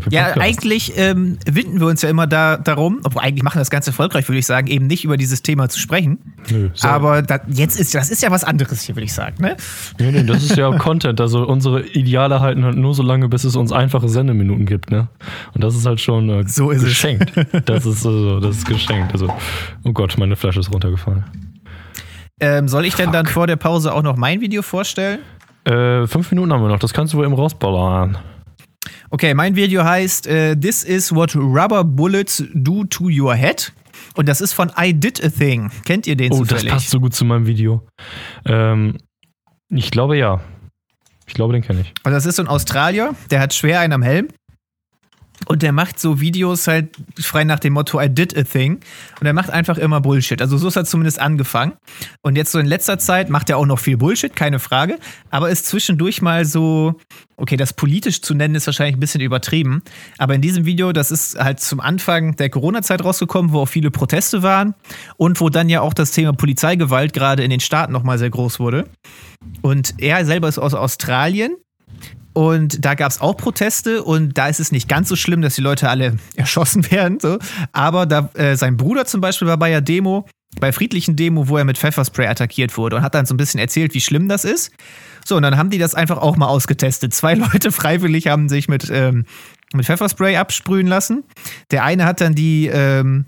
Ja, 0.10 0.34
eigentlich 0.38 0.94
ähm, 0.98 1.38
winden 1.50 1.80
wir 1.80 1.88
uns 1.88 2.02
ja 2.02 2.10
immer 2.10 2.28
da, 2.28 2.58
darum, 2.58 3.00
obwohl 3.04 3.22
eigentlich 3.22 3.44
machen 3.44 3.56
wir 3.56 3.62
das 3.62 3.70
ganz 3.70 3.88
erfolgreich, 3.88 4.28
würde 4.28 4.40
ich 4.40 4.46
sagen, 4.46 4.68
eben 4.68 4.88
nicht 4.88 5.06
über 5.06 5.18
dieses 5.18 5.44
Thema 5.44 5.70
zu 5.70 5.80
sprechen. 5.80 6.18
Nö, 6.50 6.70
so. 6.74 6.88
Aber 6.88 7.22
da, 7.22 7.40
jetzt 7.48 7.80
ist 7.80 7.94
das 7.96 8.10
ist 8.10 8.22
ja 8.24 8.32
was 8.32 8.44
anderes 8.44 8.82
hier, 8.82 8.96
würde 8.96 9.06
ich 9.06 9.14
sagen. 9.14 9.36
Ne? 9.40 9.56
Nee, 10.00 10.12
nee, 10.12 10.24
das 10.24 10.44
ist 10.44 10.58
ja 10.58 10.70
Content. 10.78 11.22
Also 11.22 11.48
unsere 11.48 11.86
Ideale 11.86 12.40
halten 12.40 12.66
halt 12.66 12.76
nur 12.76 12.94
so 12.96 13.04
lange, 13.04 13.30
bis 13.30 13.44
es 13.44 13.56
uns 13.56 13.72
einfache 13.72 14.10
Sendeminuten 14.10 14.66
gibt, 14.66 14.92
ne? 14.92 15.08
Und 15.54 15.64
das 15.64 15.76
ist 15.76 15.86
halt 15.86 16.02
schon 16.02 16.30
äh, 16.30 16.48
So 16.48 16.72
ist 16.72 16.82
es. 16.82 16.90
geschenkt. 16.90 17.32
Das 17.66 17.86
ist 17.86 18.02
so, 18.02 18.40
das 18.40 18.58
ist 18.58 18.68
geschenkt. 18.68 19.14
Also, 19.14 19.34
oh 19.84 19.92
Gott, 19.94 20.18
meine 20.18 20.36
Flasche 20.36 20.60
ist 20.60 20.74
runtergefallen. 20.74 21.24
Ähm, 22.40 22.68
soll 22.68 22.86
ich 22.86 22.96
denn 22.96 23.12
dann 23.12 23.26
vor 23.26 23.48
der 23.48 23.56
Pause 23.56 23.94
auch 23.94 24.04
noch 24.04 24.16
mein 24.16 24.42
Video 24.42 24.62
vorstellen? 24.62 25.20
Äh, 25.66 26.06
fünf 26.08 26.30
Minuten 26.32 26.54
haben 26.54 26.62
wir 26.62 26.70
noch, 26.70 26.80
das 26.80 26.94
kannst 26.94 27.14
du 27.14 27.18
wohl 27.18 27.26
eben 27.26 27.34
rausballern. 27.34 28.18
Okay, 29.10 29.34
mein 29.34 29.56
Video 29.56 29.84
heißt 29.84 30.28
äh, 30.28 30.56
This 30.56 30.84
is 30.84 31.14
what 31.14 31.36
rubber 31.36 31.84
bullets 31.84 32.44
do 32.54 32.84
to 32.86 33.06
your 33.06 33.36
head. 33.36 33.74
Und 34.16 34.28
das 34.30 34.42
ist 34.42 34.54
von 34.54 34.72
I 34.80 34.94
Did 34.94 35.24
a 35.24 35.30
Thing. 35.30 35.72
Kennt 35.86 36.06
ihr 36.08 36.16
den 36.16 36.32
Oh, 36.32 36.40
das 36.40 36.50
zufällig? 36.50 36.72
passt 36.72 36.90
so 36.90 37.00
gut 37.00 37.14
zu 37.16 37.26
meinem 37.26 37.48
Video. 37.48 37.86
Ähm, 38.46 38.98
ich 39.70 39.92
glaube 39.92 40.18
ja. 40.18 40.40
Ich 41.26 41.34
glaube, 41.34 41.54
den 41.54 41.62
kenne 41.64 41.82
ich. 41.82 41.94
Und 42.06 42.12
das 42.14 42.26
ist 42.26 42.36
so 42.38 42.44
ein 42.44 42.48
Australier, 42.48 43.14
der 43.32 43.42
hat 43.42 43.54
schwer 43.54 43.80
einen 43.82 43.94
am 43.94 44.02
Helm. 44.02 44.28
Und 45.46 45.62
der 45.62 45.72
macht 45.72 46.00
so 46.00 46.20
Videos 46.20 46.68
halt 46.68 46.96
frei 47.20 47.44
nach 47.44 47.60
dem 47.60 47.74
Motto 47.74 48.02
I 48.02 48.10
did 48.10 48.36
a 48.38 48.44
thing. 48.44 48.80
Und 49.20 49.28
er 49.28 49.34
macht 49.34 49.50
einfach 49.50 49.78
immer 49.78 50.02
Bullshit. 50.02 50.42
Also 50.42 50.58
so 50.58 50.68
ist 50.68 50.76
er 50.76 50.86
zumindest 50.86 51.20
angefangen. 51.20 51.74
Und 52.22 52.36
jetzt 52.36 52.52
so 52.52 52.60
in 52.60 52.66
letzter 52.66 52.98
Zeit 52.98 53.30
macht 53.30 53.50
er 53.50 53.58
auch 53.58 53.66
noch 53.66 53.80
viel 53.80 53.98
Bullshit, 53.98 54.36
keine 54.36 54.60
Frage. 54.60 54.98
Aber 55.30 55.50
ist 55.50 55.68
zwischendurch 55.68 56.22
mal 56.22 56.46
so, 56.46 56.96
okay, 57.38 57.56
das 57.56 57.74
politisch 57.74 58.22
zu 58.22 58.34
nennen 58.34 58.56
ist 58.56 58.66
wahrscheinlich 58.66 58.98
ein 58.98 59.00
bisschen 59.00 59.22
übertrieben. 59.22 59.84
Aber 60.18 60.34
in 60.34 60.42
diesem 60.42 60.66
Video, 60.66 60.92
das 60.92 61.12
ist 61.12 61.38
halt 61.38 61.60
zum 61.60 61.80
Anfang 61.80 62.36
der 62.36 62.50
Corona-Zeit 62.50 63.04
rausgekommen, 63.04 63.52
wo 63.52 63.62
auch 63.62 63.68
viele 63.68 63.92
Proteste 63.92 64.44
waren. 64.44 64.74
Und 65.18 65.40
wo 65.40 65.50
dann 65.50 65.70
ja 65.70 65.82
auch 65.82 65.94
das 65.94 66.12
Thema 66.12 66.34
Polizeigewalt 66.34 67.14
gerade 67.14 67.44
in 67.44 67.52
den 67.52 67.60
Staaten 67.60 67.94
nochmal 67.94 68.18
sehr 68.18 68.30
groß 68.30 68.60
wurde. 68.60 68.90
Und 69.62 69.96
er 70.00 70.26
selber 70.26 70.48
ist 70.48 70.58
aus 70.58 70.74
Australien 70.74 71.56
und 72.38 72.86
da 72.86 72.94
gab 72.94 73.10
es 73.10 73.20
auch 73.20 73.36
Proteste 73.36 74.04
und 74.04 74.38
da 74.38 74.48
ist 74.48 74.60
es 74.60 74.72
nicht 74.72 74.88
ganz 74.88 75.10
so 75.10 75.16
schlimm, 75.16 75.42
dass 75.42 75.56
die 75.56 75.62
Leute 75.62 75.90
alle 75.90 76.18
erschossen 76.36 76.92
werden. 76.92 77.20
So. 77.20 77.40
Aber 77.72 78.06
da, 78.06 78.30
äh, 78.36 78.56
sein 78.56 78.78
Bruder 78.78 79.06
zum 79.06 79.22
Beispiel 79.22 79.48
war 79.48 79.58
bei 79.58 79.72
der 79.72 79.82
Demo, 79.82 80.24
bei 80.60 80.72
friedlichen 80.72 81.16
Demo, 81.16 81.48
wo 81.48 81.58
er 81.58 81.66
mit 81.66 81.80
Pfefferspray 81.80 82.28
attackiert 82.28 82.78
wurde 82.78 82.98
und 82.98 83.02
hat 83.02 83.16
dann 83.16 83.26
so 83.26 83.34
ein 83.34 83.38
bisschen 83.38 83.60
erzählt, 83.60 83.96
wie 83.96 84.02
schlimm 84.02 84.30
das 84.30 84.46
ist. 84.46 84.72
So, 85.26 85.36
und 85.36 85.42
dann 85.42 85.58
haben 85.58 85.72
die 85.72 85.80
das 85.80 85.96
einfach 85.96 86.20
auch 86.20 86.38
mal 86.38 86.46
ausgetestet. 86.46 87.12
Zwei 87.12 87.34
Leute 87.54 87.72
freiwillig 87.72 88.28
haben 88.28 88.50
sich 88.50 88.68
mit, 88.68 88.88
ähm, 88.92 89.26
mit 89.74 89.88
Pfefferspray 89.88 90.38
absprühen 90.38 90.86
lassen. 90.86 91.24
Der 91.72 91.86
eine 91.86 92.06
hat 92.06 92.22
dann 92.22 92.36
die, 92.36 92.68
ähm, 92.68 93.26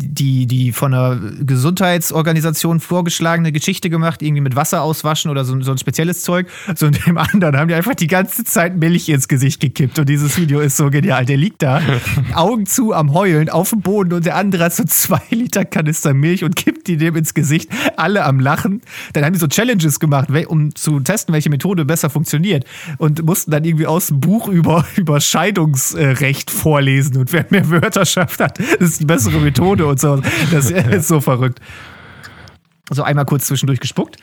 die, 0.00 0.46
die 0.46 0.72
von 0.72 0.94
einer 0.94 1.20
Gesundheitsorganisation 1.40 2.80
vorgeschlagene 2.80 3.52
Geschichte 3.52 3.90
gemacht, 3.90 4.22
irgendwie 4.22 4.40
mit 4.40 4.56
Wasser 4.56 4.82
auswaschen 4.82 5.30
oder 5.30 5.44
so, 5.44 5.60
so 5.62 5.72
ein 5.72 5.78
spezielles 5.78 6.22
Zeug. 6.22 6.48
So 6.74 6.86
und 6.86 7.06
dem 7.06 7.18
anderen 7.18 7.56
haben 7.56 7.68
die 7.68 7.74
einfach 7.74 7.94
die 7.94 8.06
ganze 8.06 8.44
Zeit 8.44 8.76
Milch 8.76 9.08
ins 9.08 9.28
Gesicht 9.28 9.60
gekippt. 9.60 9.98
Und 9.98 10.08
dieses 10.08 10.36
Video 10.38 10.60
ist 10.60 10.76
so 10.76 10.90
genial. 10.90 11.24
Der 11.24 11.36
liegt 11.36 11.62
da, 11.62 11.80
Augen 12.34 12.66
zu 12.66 12.92
am 12.92 13.12
Heulen 13.12 13.48
auf 13.48 13.70
dem 13.70 13.80
Boden 13.80 14.12
und 14.12 14.24
der 14.24 14.36
andere 14.36 14.64
hat 14.64 14.74
so 14.74 14.84
zwei 14.84 15.20
Liter 15.30 15.64
Kanister 15.64 16.14
Milch 16.14 16.44
und 16.44 16.56
kippt 16.56 16.88
die 16.88 16.96
dem 16.96 17.16
ins 17.16 17.34
Gesicht. 17.34 17.70
Alle 17.96 18.24
am 18.24 18.40
Lachen. 18.40 18.80
Dann 19.12 19.24
haben 19.24 19.32
die 19.32 19.38
so 19.38 19.46
Challenges 19.46 20.00
gemacht, 20.00 20.28
um 20.48 20.74
zu 20.74 21.00
testen, 21.00 21.32
welche 21.32 21.50
Methode 21.50 21.84
besser 21.84 22.10
funktioniert. 22.10 22.64
Und 22.98 23.24
mussten 23.24 23.50
dann 23.50 23.64
irgendwie 23.64 23.86
aus 23.86 24.08
dem 24.08 24.20
Buch 24.20 24.48
über, 24.48 24.84
über 24.96 25.20
Scheidungsrecht 25.20 26.50
vorlesen. 26.50 27.16
Und 27.16 27.32
wer 27.32 27.46
mehr 27.50 27.68
Wörter 27.70 28.06
schafft 28.06 28.40
hat, 28.40 28.58
ist 28.58 29.00
die 29.00 29.04
bessere 29.04 29.38
Methode 29.38 29.86
und 29.90 30.00
so. 30.00 30.20
Das 30.50 30.70
ist 30.70 31.08
so 31.08 31.20
verrückt. 31.20 31.60
So 32.90 33.02
einmal 33.02 33.24
kurz 33.24 33.46
zwischendurch 33.46 33.80
gespuckt. 33.80 34.16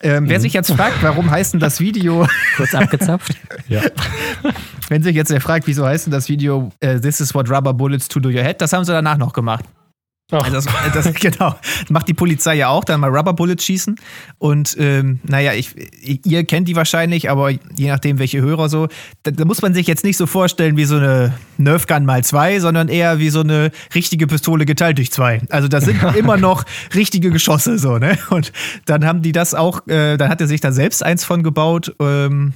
Ähm, 0.00 0.28
Wer 0.28 0.40
sich 0.40 0.52
jetzt 0.52 0.70
fragt, 0.72 1.02
warum 1.02 1.30
heißt 1.30 1.54
denn 1.54 1.60
das 1.60 1.80
Video, 1.80 2.26
Kurz 2.56 2.74
abgezapft. 2.74 3.32
Ja. 3.68 3.82
wenn 4.88 5.02
sich 5.02 5.16
jetzt 5.16 5.30
wer 5.30 5.40
fragt, 5.40 5.66
wieso 5.66 5.84
heißt 5.84 6.06
denn 6.06 6.12
das 6.12 6.28
Video 6.28 6.70
äh, 6.80 7.00
This 7.00 7.20
is 7.20 7.34
what 7.34 7.50
rubber 7.50 7.74
bullets 7.74 8.06
to 8.06 8.20
do 8.20 8.28
your 8.28 8.42
head, 8.42 8.60
das 8.60 8.72
haben 8.72 8.84
sie 8.84 8.92
danach 8.92 9.18
noch 9.18 9.32
gemacht. 9.32 9.64
Ach, 10.30 10.44
Also 10.44 10.60
das, 10.60 10.66
das, 10.92 11.14
genau. 11.20 11.54
Macht 11.88 12.06
die 12.06 12.14
Polizei 12.14 12.56
ja 12.56 12.68
auch, 12.68 12.84
dann 12.84 13.00
mal 13.00 13.08
Rubber 13.08 13.32
Bullets 13.32 13.64
schießen. 13.64 13.96
Und 14.36 14.76
ähm, 14.78 15.20
naja, 15.22 15.54
ich, 15.54 15.74
ihr 16.26 16.44
kennt 16.44 16.68
die 16.68 16.76
wahrscheinlich, 16.76 17.30
aber 17.30 17.50
je 17.50 17.88
nachdem, 17.88 18.18
welche 18.18 18.42
Hörer 18.42 18.68
so, 18.68 18.88
da, 19.22 19.30
da 19.30 19.44
muss 19.46 19.62
man 19.62 19.72
sich 19.72 19.86
jetzt 19.86 20.04
nicht 20.04 20.18
so 20.18 20.26
vorstellen 20.26 20.76
wie 20.76 20.84
so 20.84 20.96
eine 20.96 21.32
Nerf 21.56 21.86
Gun 21.86 22.04
mal 22.04 22.22
zwei, 22.24 22.60
sondern 22.60 22.88
eher 22.88 23.18
wie 23.18 23.30
so 23.30 23.40
eine 23.40 23.70
richtige 23.94 24.26
Pistole 24.26 24.66
geteilt 24.66 24.98
durch 24.98 25.10
zwei. 25.10 25.40
Also 25.48 25.66
das 25.66 25.86
sind 25.86 26.02
immer 26.16 26.36
noch 26.36 26.64
richtige 26.94 27.30
Geschosse 27.30 27.78
so, 27.78 27.96
ne? 27.96 28.18
Und 28.28 28.52
dann 28.84 29.06
haben 29.06 29.22
die 29.22 29.32
das 29.32 29.54
auch, 29.54 29.86
äh, 29.88 30.18
dann 30.18 30.28
hat 30.28 30.42
er 30.42 30.46
sich 30.46 30.60
da 30.60 30.72
selbst 30.72 31.02
eins 31.02 31.24
von 31.24 31.42
gebaut. 31.42 31.94
Ähm, 32.00 32.52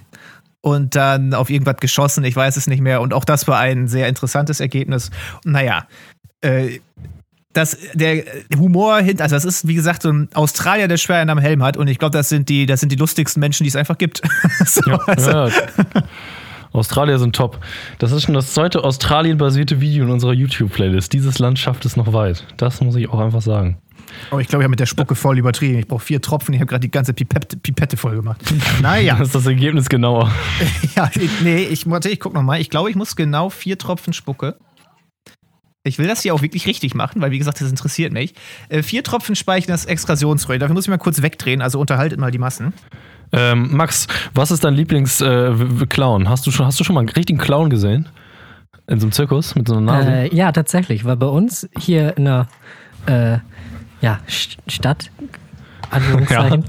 und 0.65 0.95
dann 0.95 1.35
auf 1.35 1.51
irgendwas 1.51 1.79
geschossen, 1.79 2.23
ich 2.23 2.37
weiß 2.37 2.57
es 2.57 2.69
nicht 2.69 2.81
mehr. 2.81 3.01
Und 3.01 3.15
auch 3.15 3.25
das 3.25 3.49
war 3.49 3.59
ein 3.59 3.89
sehr 3.89 4.07
interessantes 4.07 4.61
Ergebnis. 4.61 5.11
Naja, 5.45 5.89
äh, 6.41 6.79
das, 7.53 7.77
der 7.95 8.25
Humor 8.57 9.01
hinter, 9.01 9.25
also 9.25 9.37
das 9.37 9.45
ist, 9.45 9.69
wie 9.69 9.75
gesagt, 9.75 10.03
so 10.03 10.11
ein 10.11 10.29
Australier, 10.35 10.89
der 10.89 10.97
schwer 10.97 11.19
einen 11.19 11.31
am 11.31 11.39
Helm 11.39 11.63
hat. 11.63 11.77
Und 11.77 11.89
ich 11.89 11.99
glaube, 11.99 12.17
das 12.17 12.29
sind 12.29 12.49
die, 12.49 12.67
das 12.67 12.81
sind 12.81 12.91
die 12.91 12.97
lustigsten 12.97 13.41
Menschen, 13.41 13.65
die 13.65 13.69
es 13.69 13.77
einfach 13.77 13.99
gibt. 13.99 14.23
so, 14.65 14.93
also, 15.07 15.31
ja. 15.31 15.49
Australier 16.73 17.19
sind 17.19 17.37
top. 17.37 17.59
Das 17.99 18.13
ist 18.13 18.23
schon 18.23 18.35
das 18.35 18.55
zweite 18.55 18.83
Australien-basierte 18.83 19.81
Video 19.81 20.05
in 20.05 20.11
unserer 20.11 20.33
YouTube-Playlist. 20.33 21.13
Dieses 21.13 21.39
Land 21.39 21.59
schafft 21.59 21.85
es 21.85 21.97
noch 21.97 22.13
weit. 22.13 22.47
Das 22.57 22.81
muss 22.81 22.97
ich 22.97 23.11
auch 23.11 23.21
einfach 23.21 23.43
sagen. 23.43 23.77
Oh, 24.31 24.39
ich 24.39 24.49
glaube, 24.49 24.63
ich 24.63 24.65
habe 24.65 24.71
mit 24.71 24.81
der 24.81 24.87
Spucke 24.87 25.15
voll 25.15 25.39
übertrieben. 25.39 25.79
Ich 25.79 25.87
brauche 25.87 26.05
vier 26.05 26.21
Tropfen. 26.21 26.55
Ich 26.55 26.61
habe 26.61 26.69
gerade 26.69 26.81
die 26.81 26.91
ganze 26.91 27.13
Pipette, 27.13 27.57
Pipette 27.57 27.97
voll 27.97 28.17
gemacht. 28.17 28.41
Naja, 28.83 29.17
Das 29.17 29.29
ist 29.29 29.35
das 29.35 29.47
Ergebnis 29.47 29.89
genauer. 29.89 30.33
ja, 30.97 31.11
nee, 31.43 31.63
ich, 31.63 31.89
warte, 31.89 32.09
ich 32.09 32.21
guck 32.21 32.35
noch 32.35 32.43
mal. 32.43 32.61
Ich 32.61 32.71
glaube, 32.71 32.91
ich 32.91 32.97
muss 32.97 33.17
genau 33.17 33.51
vier 33.51 33.79
Tropfen 33.79 34.13
Spucke. 34.13 34.57
Ich 35.85 35.99
will 35.99 36.07
das 36.07 36.23
hier 36.23 36.33
auch 36.33 36.43
wirklich 36.43 36.67
richtig 36.67 36.95
machen, 36.95 37.21
weil, 37.21 37.33
wie 37.33 37.39
gesagt, 37.39 37.61
das 37.61 37.69
interessiert 37.69 38.13
mich. 38.13 38.35
Äh, 38.69 38.83
vier 38.85 39.03
Tropfen 39.03 39.35
Speichern 39.35 39.73
das 39.73 39.85
Extraktionsröhr. 39.85 40.59
Dafür 40.59 40.75
muss 40.75 40.85
ich 40.85 40.91
mal 40.91 40.99
kurz 40.99 41.23
wegdrehen, 41.23 41.61
also 41.61 41.81
unterhaltet 41.81 42.21
mal 42.21 42.31
die 42.31 42.39
Massen. 42.39 42.73
Ähm, 43.33 43.75
Max, 43.75 44.07
was 44.35 44.53
ist 44.53 44.63
dein 44.63 44.75
Lieblings-Clown? 44.75 46.29
hast, 46.29 46.47
du 46.47 46.51
schon, 46.53 46.67
hast 46.67 46.79
du 46.79 46.85
schon 46.85 46.95
mal 46.95 47.01
einen 47.01 47.09
richtigen 47.09 47.39
Clown 47.41 47.69
gesehen? 47.69 48.09
In 48.87 49.01
so 49.01 49.07
einem 49.07 49.13
Zirkus 49.13 49.57
mit 49.57 49.67
so 49.67 49.75
einer 49.77 49.83
Nase? 49.83 50.09
Äh, 50.11 50.35
ja, 50.35 50.53
tatsächlich, 50.53 51.05
weil 51.05 51.17
bei 51.17 51.27
uns 51.27 51.69
hier 51.79 52.17
in 52.17 52.27
der 52.27 52.47
äh, 53.07 53.39
ja, 54.01 54.21
St- 54.29 54.59
Stadt, 54.69 55.11
Anführungszeichen, 55.91 56.65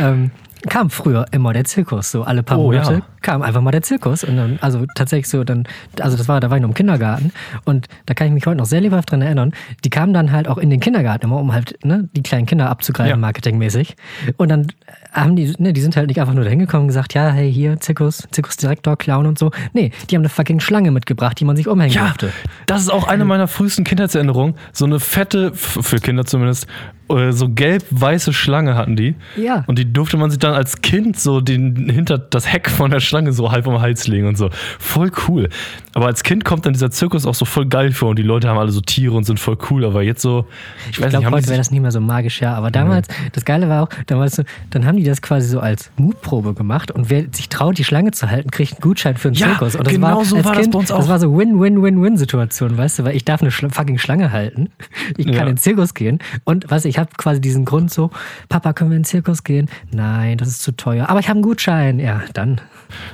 ähm, 0.00 0.30
kam 0.68 0.90
früher 0.90 1.26
immer 1.32 1.52
der 1.52 1.64
Zirkus, 1.64 2.10
so 2.10 2.22
alle 2.24 2.42
paar 2.42 2.58
Oh, 2.58 2.64
Monate 2.64 2.92
ja. 2.94 3.00
kam 3.22 3.42
einfach 3.42 3.60
mal 3.60 3.70
der 3.70 3.82
Zirkus 3.82 4.24
und 4.24 4.36
dann, 4.36 4.58
also 4.60 4.84
tatsächlich 4.94 5.28
so 5.28 5.44
dann, 5.44 5.64
also 6.00 6.16
das 6.16 6.28
war, 6.28 6.40
da 6.40 6.50
war 6.50 6.56
ich 6.56 6.62
noch 6.62 6.68
im 6.68 6.74
Kindergarten 6.74 7.32
und 7.64 7.86
da 8.06 8.14
kann 8.14 8.26
ich 8.28 8.32
mich 8.32 8.46
heute 8.46 8.56
noch 8.58 8.66
sehr 8.66 8.80
lebhaft 8.80 9.10
dran 9.10 9.22
erinnern, 9.22 9.52
die 9.84 9.90
kamen 9.90 10.12
dann 10.12 10.32
halt 10.32 10.48
auch 10.48 10.58
in 10.58 10.70
den 10.70 10.80
Kindergarten 10.80 11.26
immer, 11.26 11.36
um 11.38 11.52
halt 11.52 11.78
ne, 11.84 12.08
die 12.16 12.22
kleinen 12.22 12.46
Kinder 12.46 12.68
abzugreifen, 12.70 13.10
Ja. 13.10 13.16
marketingmäßig 13.16 13.96
und 14.36 14.50
dann 14.50 14.66
haben 15.12 15.34
die, 15.36 15.52
ne, 15.58 15.72
die 15.72 15.80
sind 15.80 15.96
halt 15.96 16.08
nicht 16.08 16.20
einfach 16.20 16.34
nur 16.34 16.44
da 16.44 16.50
hingekommen 16.50 16.82
und 16.82 16.88
gesagt, 16.88 17.14
ja, 17.14 17.30
hey, 17.30 17.50
hier, 17.52 17.80
Zirkus, 17.80 18.28
Zirkusdirektor, 18.30 18.96
Clown 18.96 19.26
und 19.26 19.38
so. 19.38 19.50
Nee, 19.72 19.90
die 20.10 20.14
haben 20.14 20.22
eine 20.22 20.28
fucking 20.28 20.60
Schlange 20.60 20.90
mitgebracht, 20.90 21.40
die 21.40 21.44
man 21.46 21.56
sich 21.56 21.68
umhängen 21.68 21.94
Ja, 21.94 22.08
durfte. 22.08 22.32
das 22.66 22.82
ist 22.82 22.90
auch 22.92 23.06
eine 23.08 23.24
meiner 23.24 23.48
frühesten 23.48 23.84
Kindheitserinnerungen. 23.84 24.56
So 24.72 24.84
eine 24.84 25.00
fette, 25.00 25.52
für 25.54 25.98
Kinder 26.00 26.26
zumindest, 26.26 26.66
so 27.08 27.48
gelb-weiße 27.48 28.32
Schlange 28.32 28.74
hatten 28.74 28.96
die. 28.96 29.14
Ja. 29.36 29.62
Und 29.66 29.78
die 29.78 29.92
durfte 29.92 30.16
man 30.16 30.30
sich 30.30 30.38
dann 30.38 30.54
als 30.54 30.82
Kind 30.82 31.18
so 31.18 31.40
den, 31.40 31.88
hinter 31.88 32.18
das 32.18 32.52
Heck 32.52 32.68
von 32.68 32.90
der 32.90 33.00
Schlange 33.00 33.32
so 33.32 33.52
halb 33.52 33.66
um 33.66 33.74
den 33.74 33.82
Hals 33.82 34.08
legen 34.08 34.26
und 34.26 34.36
so. 34.36 34.50
Voll 34.78 35.10
cool. 35.28 35.48
Aber 35.94 36.06
als 36.06 36.22
Kind 36.24 36.44
kommt 36.44 36.66
dann 36.66 36.72
dieser 36.72 36.90
Zirkus 36.90 37.24
auch 37.26 37.34
so 37.34 37.44
voll 37.44 37.66
geil 37.66 37.92
vor 37.92 38.10
und 38.10 38.18
die 38.18 38.22
Leute 38.24 38.48
haben 38.48 38.58
alle 38.58 38.70
so 38.72 38.80
Tiere 38.80 39.14
und 39.14 39.24
sind 39.24 39.38
voll 39.40 39.56
cool. 39.70 39.84
Aber 39.84 40.02
jetzt 40.02 40.20
so, 40.22 40.46
ich 40.48 40.84
weiß 40.86 40.90
Ich 40.90 40.98
nicht, 41.00 41.10
glaube, 41.10 41.26
haben 41.26 41.32
heute 41.34 41.46
wäre 41.48 41.58
das 41.58 41.70
nicht 41.70 41.80
mehr 41.80 41.92
so 41.92 42.00
magisch, 42.00 42.40
ja. 42.40 42.54
Aber 42.54 42.70
damals, 42.70 43.08
das 43.32 43.44
Geile 43.44 43.68
war 43.68 43.84
auch, 43.84 43.88
damals 44.06 44.36
so, 44.36 44.42
dann 44.70 44.84
haben 44.84 44.96
die 44.96 45.04
das 45.04 45.22
quasi 45.22 45.48
so 45.48 45.60
als 45.60 45.90
Mutprobe 45.96 46.54
gemacht 46.54 46.90
und 46.90 47.08
wer 47.08 47.24
sich 47.32 47.48
traut, 47.48 47.78
die 47.78 47.84
Schlange 47.84 48.10
zu 48.10 48.28
halten, 48.30 48.50
kriegt 48.50 48.72
einen 48.74 48.80
Gutschein 48.80 49.16
für 49.16 49.28
einen 49.28 49.36
Ja, 49.36 49.48
Zirkus. 49.50 49.76
Und 49.76 49.86
das 49.86 49.92
genau 49.94 50.16
war, 50.18 50.24
so 50.24 50.36
als 50.36 50.44
war 50.44 50.52
das 50.54 50.62
kind, 50.62 50.72
bei 50.72 50.78
uns 50.80 50.90
auch. 50.90 50.98
Das 50.98 51.08
war 51.08 51.18
so 51.20 51.36
Win-Win-Win-Win-Situation, 51.38 52.76
weißt 52.76 52.98
du, 52.98 53.04
weil 53.04 53.16
ich 53.16 53.24
darf 53.24 53.40
eine 53.42 53.50
fucking 53.50 53.98
Schlange 53.98 54.32
halten. 54.32 54.70
Ich 55.16 55.26
kann 55.26 55.34
Ja. 55.34 55.40
in 55.42 55.46
den 55.46 55.56
Zirkus 55.56 55.94
gehen 55.94 56.18
und 56.44 56.66
was, 56.70 56.84
ich 56.84 56.95
habe 56.98 57.10
quasi 57.16 57.40
diesen 57.40 57.64
Grund 57.64 57.90
so, 57.92 58.10
Papa, 58.48 58.72
können 58.72 58.90
wir 58.90 58.96
in 58.96 59.02
den 59.02 59.06
Zirkus 59.06 59.44
gehen? 59.44 59.68
Nein, 59.92 60.38
das 60.38 60.48
ist 60.48 60.62
zu 60.62 60.72
teuer. 60.76 61.08
Aber 61.08 61.20
ich 61.20 61.28
habe 61.28 61.36
einen 61.36 61.42
Gutschein. 61.42 61.98
Ja, 61.98 62.22
dann. 62.34 62.60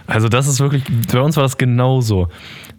also 0.06 0.28
das 0.28 0.46
ist 0.46 0.60
wirklich, 0.60 0.84
bei 1.12 1.20
uns 1.20 1.36
war 1.36 1.42
das 1.42 1.58
genauso. 1.58 2.28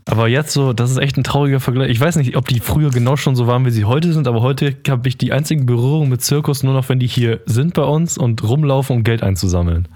Aber 0.06 0.28
jetzt 0.28 0.52
so, 0.52 0.74
das 0.74 0.92
ist 0.92 0.98
echt 0.98 1.18
ein 1.18 1.24
trauriger 1.24 1.60
Vergleich. 1.62 1.90
Ich 1.90 2.00
weiß 2.00 2.18
nicht, 2.18 2.36
ob 2.36 2.48
die 2.48 2.60
früher 2.60 2.90
genau 2.90 3.16
schon 3.16 3.36
so 3.36 3.48
waren, 3.48 3.66
wie 3.66 3.72
sie 3.72 3.86
heute 3.86 4.12
sind, 4.12 4.28
aber 4.28 4.42
heute 4.42 4.76
habe 4.90 5.08
ich 5.08 5.18
die 5.18 5.32
einzigen 5.32 5.66
Berührungen 5.66 6.10
mit 6.10 6.22
Zirkus 6.22 6.62
nur 6.64 6.74
noch, 6.74 6.90
wenn 6.90 7.00
die 7.00 7.08
hier 7.08 7.40
sind 7.46 7.74
bei 7.74 7.84
uns 7.84 8.18
und 8.18 8.44
rumlaufen, 8.44 8.98
um 8.98 9.04
Geld 9.04 9.24
einzusammeln. 9.24 9.88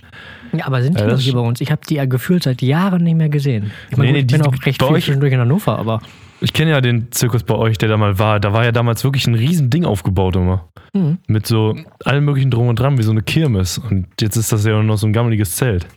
Ja, 0.54 0.66
aber 0.68 0.82
sind 0.82 0.98
die 0.98 1.02
Ja, 1.04 1.10
noch 1.10 1.20
hier 1.20 1.34
bei 1.34 1.40
uns? 1.42 1.60
Ich 1.60 1.72
habe 1.72 1.82
die 1.90 1.96
ja 1.96 2.06
gefühlt 2.06 2.44
seit 2.44 2.62
Jahren 2.62 3.04
nicht 3.04 3.18
mehr 3.18 3.28
gesehen. 3.28 3.72
Ich 3.90 3.98
meine, 3.98 4.14
Nee, 4.14 4.22
gut, 4.22 4.32
nee, 4.32 4.36
ich 4.38 4.42
bin 4.42 4.50
die- 4.52 4.58
auch 4.60 4.66
recht 4.66 4.80
bei 4.80 4.88
viel 4.88 4.96
euch- 4.96 5.04
zwischendurch 5.04 5.34
in 5.34 5.40
Hannover, 5.42 5.78
aber 5.78 6.02
Ich 6.40 6.54
kenne 6.54 6.72
ja 6.72 6.82
den 6.82 7.12
Zirkus 7.12 7.44
bei 7.44 7.56
euch, 7.56 7.78
der 7.78 7.90
da 7.90 7.98
mal 7.98 8.20
war. 8.20 8.40
Da 8.40 8.54
war 8.54 8.64
ja 8.64 8.72
damals 8.72 9.04
wirklich 9.04 9.26
ein 9.28 9.36
riesen 9.36 9.70
Ding 9.70 9.86
aufgebaut 9.86 10.36
immer. 10.36 10.68
Mhm. 10.94 11.18
Mit 11.28 11.48
so 11.48 11.76
allem 12.06 12.26
möglichen 12.26 12.52
Drum 12.52 12.68
und 12.68 12.80
Dran, 12.80 12.98
wie 12.98 13.04
so 13.04 13.12
eine 13.12 13.24
Kirmes. 13.24 13.78
Und 13.78 14.08
jetzt 14.22 14.36
ist 14.36 14.52
das 14.52 14.66
ja 14.66 14.74
nur 14.74 14.84
noch 14.84 14.98
so 14.98 15.08
ein 15.08 15.14
gammeliges 15.14 15.56
Zelt. 15.56 15.88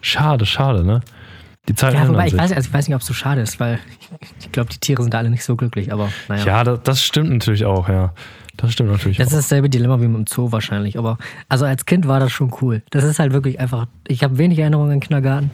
Schade, 0.00 0.46
schade, 0.46 0.84
ne? 0.84 1.00
Die 1.68 1.74
Zeiten 1.74 1.96
ja, 1.96 2.08
wobei 2.08 2.28
ich 2.28 2.36
weiß, 2.36 2.52
also 2.52 2.68
ich 2.68 2.72
weiß 2.72 2.86
nicht, 2.86 2.94
ob 2.94 3.00
es 3.00 3.06
so 3.08 3.14
schade 3.14 3.40
ist, 3.40 3.58
weil 3.58 3.80
ich 4.40 4.52
glaube, 4.52 4.70
die 4.70 4.78
Tiere 4.78 5.02
sind 5.02 5.12
da 5.14 5.18
alle 5.18 5.30
nicht 5.30 5.44
so 5.44 5.56
glücklich, 5.56 5.92
aber 5.92 6.10
naja. 6.28 6.44
Ja, 6.44 6.64
das, 6.64 6.82
das 6.82 7.02
stimmt 7.02 7.30
natürlich 7.30 7.64
auch, 7.64 7.88
ja. 7.88 8.12
Das 8.56 8.72
stimmt 8.72 8.90
natürlich 8.90 9.18
Das 9.18 9.28
ist 9.28 9.32
auch. 9.32 9.38
dasselbe 9.38 9.68
Dilemma 9.68 10.00
wie 10.00 10.04
im 10.04 10.26
Zoo 10.26 10.52
wahrscheinlich, 10.52 10.98
aber 10.98 11.18
also 11.48 11.64
als 11.64 11.84
Kind 11.84 12.08
war 12.08 12.20
das 12.20 12.32
schon 12.32 12.52
cool. 12.60 12.82
Das 12.90 13.04
ist 13.04 13.18
halt 13.18 13.32
wirklich 13.32 13.60
einfach, 13.60 13.86
ich 14.06 14.22
habe 14.22 14.38
wenig 14.38 14.58
Erinnerungen 14.58 14.92
an 14.92 14.96
den 14.96 15.02
Kindergarten, 15.02 15.50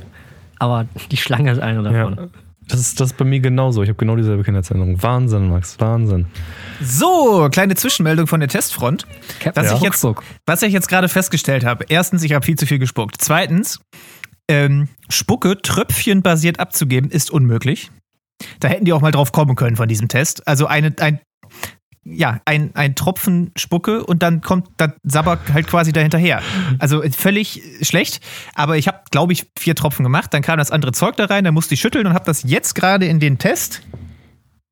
aber 0.58 0.86
die 1.10 1.16
Schlange 1.16 1.50
ist 1.50 1.60
eine 1.60 1.82
davon. 1.82 2.16
Ja. 2.16 2.28
Das 2.68 2.80
ist, 2.80 3.00
das 3.00 3.10
ist 3.10 3.16
bei 3.16 3.24
mir 3.24 3.40
genauso. 3.40 3.82
Ich 3.82 3.88
habe 3.88 3.98
genau 3.98 4.16
dieselbe 4.16 4.44
Kindheitserinnerung. 4.44 5.02
Wahnsinn, 5.02 5.48
Max, 5.48 5.78
Wahnsinn. 5.80 6.26
So, 6.80 7.48
kleine 7.50 7.74
Zwischenmeldung 7.74 8.26
von 8.26 8.40
der 8.40 8.48
Testfront. 8.48 9.06
Was 9.54 9.72
ich 9.72 9.80
jetzt, 9.80 10.06
was 10.46 10.62
ich 10.62 10.72
jetzt 10.72 10.88
gerade 10.88 11.08
festgestellt 11.08 11.64
habe. 11.64 11.84
Erstens, 11.88 12.22
ich 12.22 12.32
habe 12.32 12.44
viel 12.44 12.56
zu 12.56 12.66
viel 12.66 12.78
gespuckt. 12.78 13.16
Zweitens, 13.18 13.80
ähm, 14.48 14.88
Spucke 15.08 15.60
tröpfchenbasiert 15.60 16.60
abzugeben 16.60 17.10
ist 17.10 17.30
unmöglich. 17.30 17.90
Da 18.60 18.68
hätten 18.68 18.84
die 18.84 18.92
auch 18.92 19.00
mal 19.00 19.12
drauf 19.12 19.32
kommen 19.32 19.56
können 19.56 19.76
von 19.76 19.88
diesem 19.88 20.08
Test. 20.08 20.46
Also 20.46 20.66
eine, 20.66 20.94
ein, 20.98 21.20
ja, 22.04 22.40
ein, 22.44 22.74
ein 22.74 22.94
Tropfen 22.94 23.52
Spucke 23.56 24.04
und 24.04 24.22
dann 24.22 24.40
kommt 24.40 24.68
das 24.76 24.90
Sabber 25.04 25.38
halt 25.52 25.68
quasi 25.68 25.92
dahinterher. 25.92 26.42
Also 26.78 27.02
völlig 27.16 27.62
schlecht. 27.82 28.20
Aber 28.54 28.76
ich 28.76 28.88
habe, 28.88 29.02
glaube 29.10 29.32
ich, 29.32 29.46
vier 29.56 29.74
Tropfen 29.74 30.02
gemacht. 30.02 30.34
Dann 30.34 30.42
kam 30.42 30.58
das 30.58 30.70
andere 30.70 30.92
Zeug 30.92 31.16
da 31.16 31.26
rein, 31.26 31.44
dann 31.44 31.54
musste 31.54 31.74
ich 31.74 31.80
schütteln 31.80 32.06
und 32.06 32.14
habe 32.14 32.24
das 32.24 32.42
jetzt 32.42 32.74
gerade 32.74 33.06
in 33.06 33.20
den 33.20 33.38
Test 33.38 33.82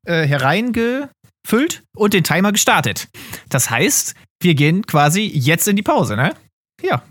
äh, 0.07 0.27
hereingefüllt 0.27 1.83
und 1.95 2.15
den 2.15 2.25
Timer 2.25 2.53
gestartet. 2.53 3.09
Das 3.49 3.71
heißt, 3.71 4.15
wir 4.41 4.55
gehen 4.55 4.87
quasi 4.87 5.23
jetzt 5.23 5.69
in 5.69 5.77
die 5.77 5.83
Pause, 5.83 6.17
ne? 6.17 6.35
Ja. 6.83 7.03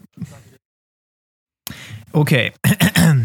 Okay. 2.11 2.51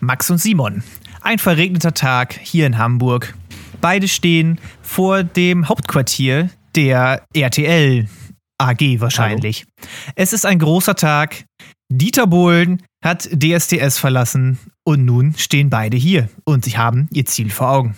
Max 0.00 0.30
und 0.30 0.38
Simon. 0.38 0.82
Ein 1.20 1.38
verregneter 1.38 1.94
Tag 1.94 2.32
hier 2.32 2.66
in 2.66 2.78
Hamburg. 2.78 3.34
Beide 3.82 4.06
stehen 4.06 4.60
vor 4.80 5.24
dem 5.24 5.68
Hauptquartier 5.68 6.50
der 6.76 7.26
RTL 7.34 8.08
AG 8.56 9.00
wahrscheinlich. 9.00 9.66
Es 10.14 10.32
ist 10.32 10.46
ein 10.46 10.60
großer 10.60 10.94
Tag. 10.94 11.44
Dieter 11.90 12.28
Bohlen 12.28 12.80
hat 13.04 13.28
DSDS 13.32 13.98
verlassen 13.98 14.60
und 14.84 15.04
nun 15.04 15.34
stehen 15.36 15.68
beide 15.68 15.96
hier 15.96 16.28
und 16.44 16.64
sie 16.64 16.78
haben 16.78 17.08
ihr 17.12 17.26
Ziel 17.26 17.50
vor 17.50 17.70
Augen. 17.70 17.96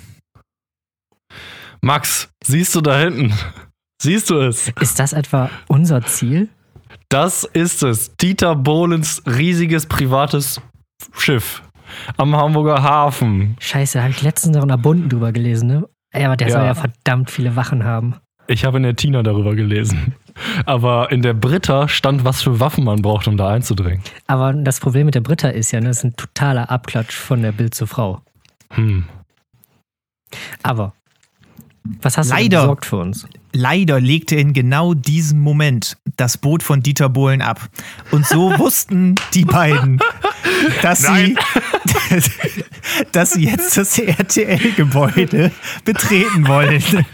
Max, 1.83 2.31
siehst 2.43 2.75
du 2.75 2.81
da 2.81 2.99
hinten? 2.99 3.35
Siehst 4.01 4.31
du 4.31 4.41
es? 4.41 4.73
Ist 4.81 4.99
das 4.99 5.13
etwa 5.13 5.51
unser 5.69 6.03
Ziel? 6.07 6.49
Das 7.11 7.45
ist 7.45 7.83
es. 7.83 8.17
Dieter 8.17 8.57
Bohlens 8.57 9.23
riesiges 9.27 9.85
privates 9.85 10.63
Schiff 11.13 11.63
am 12.17 12.35
Hamburger 12.37 12.83
Hafen. 12.83 13.57
Scheiße, 13.61 14.01
habe 14.01 14.11
ich 14.11 14.23
letztens 14.23 14.57
noch 14.57 14.63
in 14.63 14.69
der 14.69 14.77
Bunden 14.77 15.09
drüber 15.09 15.33
gelesen, 15.33 15.67
ne? 15.69 15.89
Ja, 16.15 16.27
aber 16.27 16.37
der 16.37 16.51
soll 16.51 16.61
Ja. 16.61 16.67
ja 16.69 16.75
verdammt 16.75 17.31
viele 17.31 17.57
Wachen 17.57 17.85
haben. 17.85 18.17
Ich 18.47 18.65
habe 18.65 18.77
in 18.77 18.83
der 18.83 18.95
Tina 18.95 19.23
darüber 19.23 19.55
gelesen. 19.55 20.15
Aber 20.67 21.11
in 21.13 21.23
der 21.23 21.33
Britta 21.33 21.89
stand, 21.89 22.25
was 22.25 22.43
für 22.43 22.61
Waffen 22.61 22.85
man 22.85 23.01
braucht, 23.03 23.27
um 23.29 23.37
da 23.37 23.49
einzudringen. 23.49 24.03
Aber 24.27 24.53
das 24.53 24.81
Problem 24.81 25.07
mit 25.07 25.15
der 25.15 25.21
Britta 25.23 25.49
ist 25.49 25.71
ja, 25.73 25.81
ne, 25.81 25.87
das 25.89 25.99
ist 25.99 26.05
ein 26.05 26.17
totaler 26.17 26.71
Abklatsch 26.71 27.15
von 27.15 27.41
der 27.41 27.53
Bild 27.53 27.75
zur 27.75 27.87
Frau. 27.87 28.21
Hm. 28.73 29.05
Aber 30.63 30.93
was 32.03 32.19
hast 32.19 32.31
du 32.31 32.35
denn 32.35 32.45
Leider. 32.45 32.61
besorgt 32.63 32.85
für 32.87 32.97
uns? 32.97 33.27
Leider 33.57 34.01
legte 34.01 34.35
in 34.35 34.53
genau 34.53 34.95
diesem 34.95 35.39
Moment 35.39 35.97
das 36.17 36.39
Boot 36.39 36.65
von 36.65 36.83
Dieter 36.83 37.09
Bohlen 37.09 37.41
ab. 37.41 37.61
Und 38.11 38.27
so 38.27 38.51
wussten 38.59 39.15
die 39.33 39.45
beiden, 39.45 40.01
dass 40.83 41.03
sie, 41.03 41.37
dass 43.13 43.35
sie 43.35 43.45
jetzt 43.45 43.77
das 43.77 43.97
RTL-Gebäude 43.97 45.53
betreten 45.85 46.49
wollen. 46.49 46.83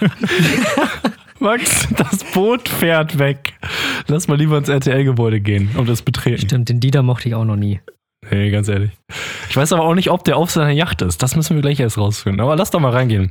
Max, 1.41 1.87
das 1.95 2.25
Boot 2.33 2.71
fährt 2.71 3.19
weg. 3.19 3.53
Lass 4.07 4.27
mal 4.27 4.39
lieber 4.39 4.57
ins 4.57 4.71
RTL-Gebäude 4.71 5.43
gehen 5.43 5.69
und 5.77 5.91
das 5.91 6.01
betreten. 6.01 6.41
Stimmt, 6.41 6.71
den 6.71 6.81
Dieter 6.81 7.03
mochte 7.03 7.29
ich 7.29 7.35
auch 7.35 7.45
noch 7.45 7.57
nie. 7.57 7.81
Nee, 8.31 8.51
ganz 8.51 8.69
ehrlich. 8.69 8.93
Ich 9.51 9.57
weiß 9.59 9.75
aber 9.75 9.85
auch 9.85 9.95
nicht, 9.95 10.11
ob 10.11 10.25
der 10.25 10.39
auf 10.39 10.51
seiner 10.51 10.71
Yacht 10.71 11.03
ist. 11.03 11.23
Das 11.23 11.37
müssen 11.37 11.55
wir 11.57 11.63
gleich 11.63 11.81
erst 11.81 11.99
rausfinden. 11.99 12.41
Aber 12.41 12.57
lass 12.57 12.71
doch 12.71 12.81
mal 12.81 12.93
reingehen. 12.93 13.31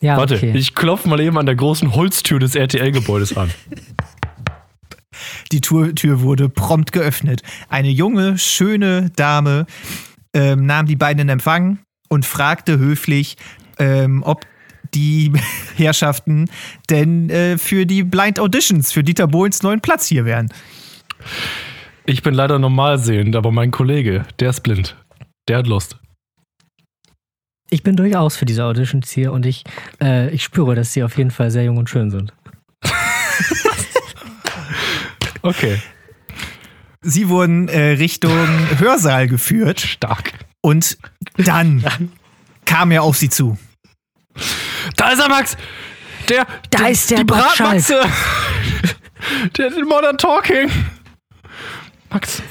Ja, 0.00 0.16
Warte, 0.16 0.36
okay. 0.36 0.52
ich 0.54 0.74
klopfe 0.74 1.08
mal 1.08 1.20
eben 1.20 1.38
an 1.38 1.46
der 1.46 1.54
großen 1.54 1.94
Holztür 1.94 2.38
des 2.38 2.54
RTL-Gebäudes 2.54 3.36
an. 3.36 3.50
Die 5.52 5.60
Tür, 5.60 5.94
Tür 5.94 6.20
wurde 6.20 6.48
prompt 6.48 6.92
geöffnet. 6.92 7.42
Eine 7.68 7.88
junge, 7.88 8.36
schöne 8.38 9.10
Dame 9.16 9.66
ähm, 10.34 10.66
nahm 10.66 10.86
die 10.86 10.96
beiden 10.96 11.22
in 11.22 11.28
Empfang 11.28 11.78
und 12.08 12.26
fragte 12.26 12.78
höflich, 12.78 13.36
ähm, 13.78 14.22
ob 14.24 14.46
die 14.94 15.32
Herrschaften 15.76 16.50
denn 16.90 17.30
äh, 17.30 17.58
für 17.58 17.86
die 17.86 18.02
Blind 18.02 18.38
Auditions 18.38 18.92
für 18.92 19.02
Dieter 19.02 19.26
Bohlens 19.26 19.62
neuen 19.62 19.80
Platz 19.80 20.06
hier 20.06 20.24
wären. 20.24 20.48
Ich 22.04 22.22
bin 22.22 22.34
leider 22.34 22.58
normal 22.58 22.98
sehend, 22.98 23.34
aber 23.34 23.50
mein 23.50 23.70
Kollege, 23.70 24.24
der 24.38 24.50
ist 24.50 24.60
blind. 24.60 24.96
Der 25.48 25.58
hat 25.58 25.66
Lust. 25.66 25.98
Ich 27.70 27.82
bin 27.82 27.96
durchaus 27.96 28.36
für 28.36 28.44
diese 28.46 28.64
Auditions 28.64 29.10
hier 29.10 29.32
und 29.32 29.44
ich, 29.46 29.64
äh, 30.00 30.30
ich 30.30 30.44
spüre, 30.44 30.74
dass 30.74 30.92
sie 30.92 31.02
auf 31.02 31.16
jeden 31.18 31.30
Fall 31.30 31.50
sehr 31.50 31.64
jung 31.64 31.76
und 31.76 31.88
schön 31.90 32.10
sind. 32.10 32.32
Okay, 35.42 35.80
Sie 37.02 37.28
wurden 37.28 37.68
äh, 37.68 37.90
Richtung 37.90 38.32
Hörsaal 38.80 39.28
geführt 39.28 39.78
stark. 39.80 40.32
und 40.60 40.98
dann 41.36 41.84
kam 42.64 42.90
er 42.90 43.04
auf 43.04 43.16
sie 43.16 43.28
zu. 43.28 43.56
Da 44.96 45.10
ist 45.12 45.20
er, 45.20 45.28
Max! 45.28 45.56
Der, 46.28 46.46
Da 46.70 46.78
der 46.80 46.88
ist 46.90 47.08
der 47.12 47.18
die. 47.18 47.24
Bratmatze! 47.24 48.00
der 49.56 49.66
hat 49.66 49.76
den 49.76 49.84
Modern 49.84 50.18
Talking! 50.18 50.68
Max, 52.10 52.42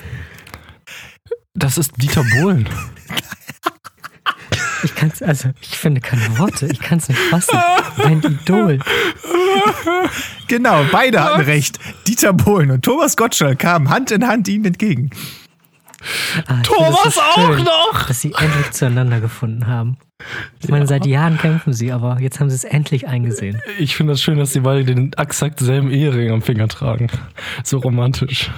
das 1.53 1.77
ist 1.77 1.91
Dieter 1.97 2.23
Bohlen. 2.39 2.69
Ich 4.83 4.95
kann's, 4.95 5.21
also, 5.21 5.49
ich 5.61 5.77
finde 5.77 6.01
keine 6.01 6.37
Worte. 6.37 6.67
Ich 6.67 6.79
kann 6.79 6.97
es 6.99 7.09
nicht 7.09 7.19
fassen. 7.19 7.57
Mein 7.97 8.21
Idol. 8.21 8.79
Genau, 10.47 10.85
beide 10.91 11.23
hatten 11.23 11.41
recht. 11.41 11.79
Dieter 12.07 12.33
Bohlen 12.33 12.71
und 12.71 12.83
Thomas 12.83 13.17
Gottschalk 13.17 13.59
kamen 13.59 13.89
Hand 13.89 14.11
in 14.11 14.27
Hand 14.27 14.47
ihnen 14.47 14.65
entgegen. 14.65 15.09
Ah, 16.47 16.61
Thomas 16.61 17.15
so 17.15 17.21
auch 17.21 17.47
schön, 17.47 17.63
noch! 17.63 18.07
Dass 18.07 18.21
sie 18.21 18.33
endlich 18.33 18.71
zueinander 18.71 19.19
gefunden 19.19 19.67
haben. 19.67 19.97
Ich 20.61 20.69
meine, 20.69 20.87
seit 20.87 21.05
Jahren 21.05 21.37
kämpfen 21.37 21.73
sie, 21.73 21.91
aber 21.91 22.19
jetzt 22.19 22.39
haben 22.39 22.49
sie 22.49 22.55
es 22.55 22.63
endlich 22.63 23.07
eingesehen. 23.07 23.59
Ich 23.79 23.95
finde 23.95 24.13
das 24.13 24.21
schön, 24.21 24.37
dass 24.37 24.53
sie 24.53 24.61
beide 24.61 24.85
den 24.85 25.13
exakt 25.13 25.59
selben 25.59 25.91
Ehering 25.91 26.31
am 26.31 26.41
Finger 26.41 26.67
tragen. 26.67 27.09
So 27.63 27.79
romantisch. 27.79 28.51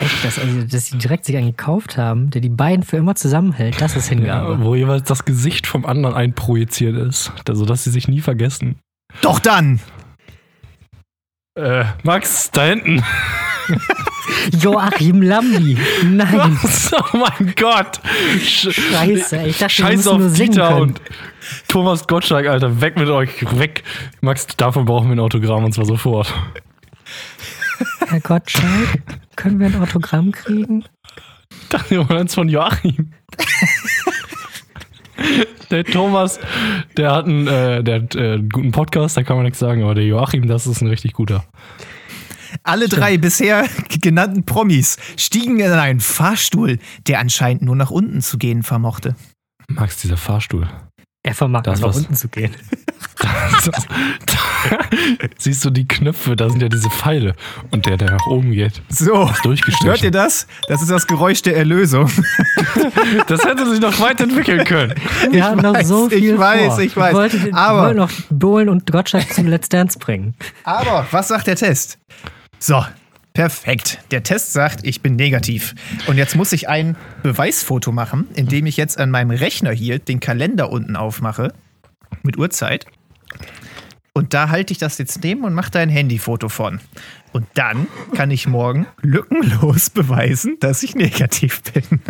Echt, 0.00 0.24
dass, 0.24 0.38
also, 0.38 0.62
dass 0.62 0.86
sie 0.86 0.98
direkt 0.98 1.24
sich 1.24 1.36
einen 1.36 1.48
gekauft 1.48 1.96
haben, 1.98 2.30
der 2.30 2.40
die 2.40 2.48
beiden 2.48 2.84
für 2.84 2.96
immer 2.96 3.14
zusammenhält, 3.16 3.80
das 3.80 3.96
ist 3.96 4.08
Hingabe. 4.08 4.52
Ja, 4.52 4.60
wo 4.64 4.74
jeweils 4.74 5.02
das 5.08 5.24
Gesicht 5.24 5.66
vom 5.66 5.84
anderen 5.84 6.14
einprojiziert 6.14 6.96
ist, 6.96 7.32
sodass 7.50 7.84
sie 7.84 7.90
sich 7.90 8.06
nie 8.08 8.20
vergessen. 8.20 8.76
Doch 9.22 9.38
dann, 9.40 9.80
Äh, 11.58 11.84
Max, 12.04 12.50
da 12.52 12.66
hinten. 12.66 13.02
Joachim 14.60 15.22
Lambi. 15.22 15.76
Nein. 16.04 16.58
Was? 16.62 16.92
Oh 16.92 17.16
mein 17.16 17.54
Gott. 17.56 18.00
Sch 18.40 18.70
Scheiße, 18.70 19.46
ich 19.46 19.58
dachte, 19.58 19.74
Scheiß 19.74 20.06
auf 20.06 20.18
nur 20.18 20.30
Dieter 20.30 20.68
können. 20.68 20.80
und 20.82 21.00
Thomas 21.66 22.06
Gottschalk, 22.06 22.46
Alter. 22.46 22.80
Weg 22.80 22.96
mit 22.96 23.08
euch. 23.08 23.30
Weg. 23.58 23.82
Max, 24.20 24.46
davon 24.56 24.84
brauchen 24.84 25.08
wir 25.08 25.16
ein 25.16 25.20
Autogramm 25.20 25.64
und 25.64 25.72
zwar 25.72 25.84
sofort. 25.86 26.32
Herr 28.06 28.20
Gottschalk, 28.20 29.02
können 29.36 29.60
wir 29.60 29.66
ein 29.66 29.80
Autogramm 29.80 30.32
kriegen? 30.32 30.84
Dachte 31.68 31.94
ich 31.96 32.08
mal 32.08 32.18
eins 32.18 32.34
von 32.34 32.48
Joachim. 32.48 33.12
Der 35.70 35.84
Thomas, 35.84 36.38
der 36.96 37.12
hat 37.12 37.26
einen, 37.26 37.46
äh, 37.46 37.82
der 37.82 38.02
hat, 38.02 38.14
äh, 38.14 38.34
einen 38.34 38.48
guten 38.48 38.70
Podcast, 38.70 39.16
da 39.16 39.22
kann 39.22 39.36
man 39.36 39.44
nichts 39.44 39.58
sagen, 39.58 39.82
aber 39.82 39.94
der 39.94 40.04
Joachim, 40.04 40.46
das 40.46 40.66
ist 40.66 40.80
ein 40.80 40.88
richtig 40.88 41.12
guter. 41.12 41.44
alle 42.62 42.88
drei 42.88 43.18
bisher 43.18 43.68
genannten 44.00 44.44
Promis 44.46 44.96
stiegen 45.16 45.60
in 45.60 45.70
einen 45.70 46.00
Fahrstuhl, 46.00 46.78
der 47.06 47.18
anscheinend 47.18 47.62
nur 47.62 47.76
nach 47.76 47.90
unten 47.90 48.22
zu 48.22 48.38
gehen 48.38 48.62
vermochte. 48.62 49.14
Max, 49.68 50.00
dieser 50.00 50.16
Fahrstuhl. 50.16 50.68
Er 51.22 51.34
vermag 51.34 51.62
Das 51.62 51.80
nach 51.80 51.94
unten 51.94 52.14
zu 52.14 52.28
gehen. 52.28 52.54
Siehst 55.38 55.64
du 55.64 55.70
die 55.70 55.86
Knöpfe, 55.86 56.36
da 56.36 56.48
sind 56.50 56.62
ja 56.62 56.68
diese 56.68 56.90
Pfeile. 56.90 57.34
Und 57.70 57.86
der, 57.86 57.96
der 57.96 58.10
nach 58.12 58.26
oben 58.26 58.52
geht. 58.52 58.82
So, 58.88 59.30
durchgestrichen. 59.42 59.88
hört 59.88 60.02
ihr 60.02 60.10
das? 60.10 60.46
Das 60.68 60.82
ist 60.82 60.90
das 60.90 61.06
Geräusch 61.06 61.42
der 61.42 61.56
Erlösung. 61.56 62.10
Das 63.26 63.44
hätte 63.44 63.68
sich 63.70 63.80
noch 63.80 63.98
weit 64.00 64.20
entwickeln 64.20 64.64
können. 64.64 64.94
Wir 65.30 65.44
haben 65.44 65.60
noch 65.62 65.74
weiß, 65.74 65.88
so 65.88 66.08
ich 66.10 66.18
viel 66.18 66.38
weiß, 66.38 66.74
vor. 66.74 66.80
ich 66.82 66.96
weiß. 66.96 67.14
wollte, 67.14 67.38
den- 67.38 67.54
Aber- 67.54 67.82
wollte 67.84 67.96
noch 67.96 68.10
Bohlen 68.30 68.68
und 68.68 68.90
Gottschalk 68.90 69.32
zum 69.32 69.46
Let's 69.46 69.68
Dance 69.68 69.98
bringen. 69.98 70.34
Aber 70.64 71.06
was 71.10 71.28
sagt 71.28 71.46
der 71.46 71.56
Test? 71.56 71.98
So, 72.58 72.84
perfekt. 73.34 73.98
Der 74.10 74.22
Test 74.22 74.52
sagt, 74.52 74.80
ich 74.84 75.00
bin 75.02 75.16
negativ. 75.16 75.74
Und 76.06 76.16
jetzt 76.18 76.36
muss 76.36 76.52
ich 76.52 76.68
ein 76.68 76.96
Beweisfoto 77.22 77.92
machen, 77.92 78.26
indem 78.34 78.66
ich 78.66 78.76
jetzt 78.76 78.98
an 78.98 79.10
meinem 79.10 79.30
Rechner 79.30 79.70
hier 79.72 79.98
den 79.98 80.20
Kalender 80.20 80.70
unten 80.70 80.96
aufmache 80.96 81.52
mit 82.22 82.38
Uhrzeit. 82.38 82.86
Und 84.18 84.34
da 84.34 84.48
halte 84.48 84.72
ich 84.72 84.78
das 84.78 84.98
jetzt 84.98 85.22
neben 85.22 85.44
und 85.44 85.54
mache 85.54 85.70
da 85.70 85.78
ein 85.78 85.90
Handyfoto 85.90 86.48
von. 86.48 86.80
Und 87.32 87.46
dann 87.54 87.86
kann 88.16 88.32
ich 88.32 88.48
morgen 88.48 88.88
lückenlos 89.00 89.90
beweisen, 89.90 90.56
dass 90.58 90.82
ich 90.82 90.96
negativ 90.96 91.62
bin. 91.62 91.84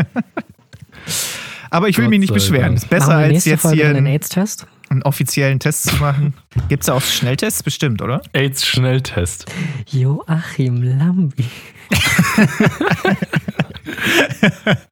Aber 1.71 1.91
ich 1.91 1.99
will 1.99 2.07
Gott 2.07 2.11
mich 2.11 2.21
nicht 2.21 2.33
beschweren. 2.33 2.77
Ist 2.77 2.89
besser 2.89 3.15
als 3.15 3.45
jetzt 3.45 3.61
Folge 3.61 3.77
hier 3.77 3.91
einen, 3.91 4.07
AIDS-Test? 4.07 4.67
einen 4.89 5.03
offiziellen 5.03 5.61
Test 5.61 5.83
zu 5.83 5.97
machen. 5.97 6.33
Gibt 6.71 6.85
es 6.85 6.87
da 6.87 6.95
auch 6.95 7.03
Schnelltests? 7.03 7.63
Bestimmt, 7.63 8.01
oder? 8.01 8.23
AIDS-Schnelltest. 8.33 9.45
Joachim 9.91 10.83
Lambi. 10.83 11.45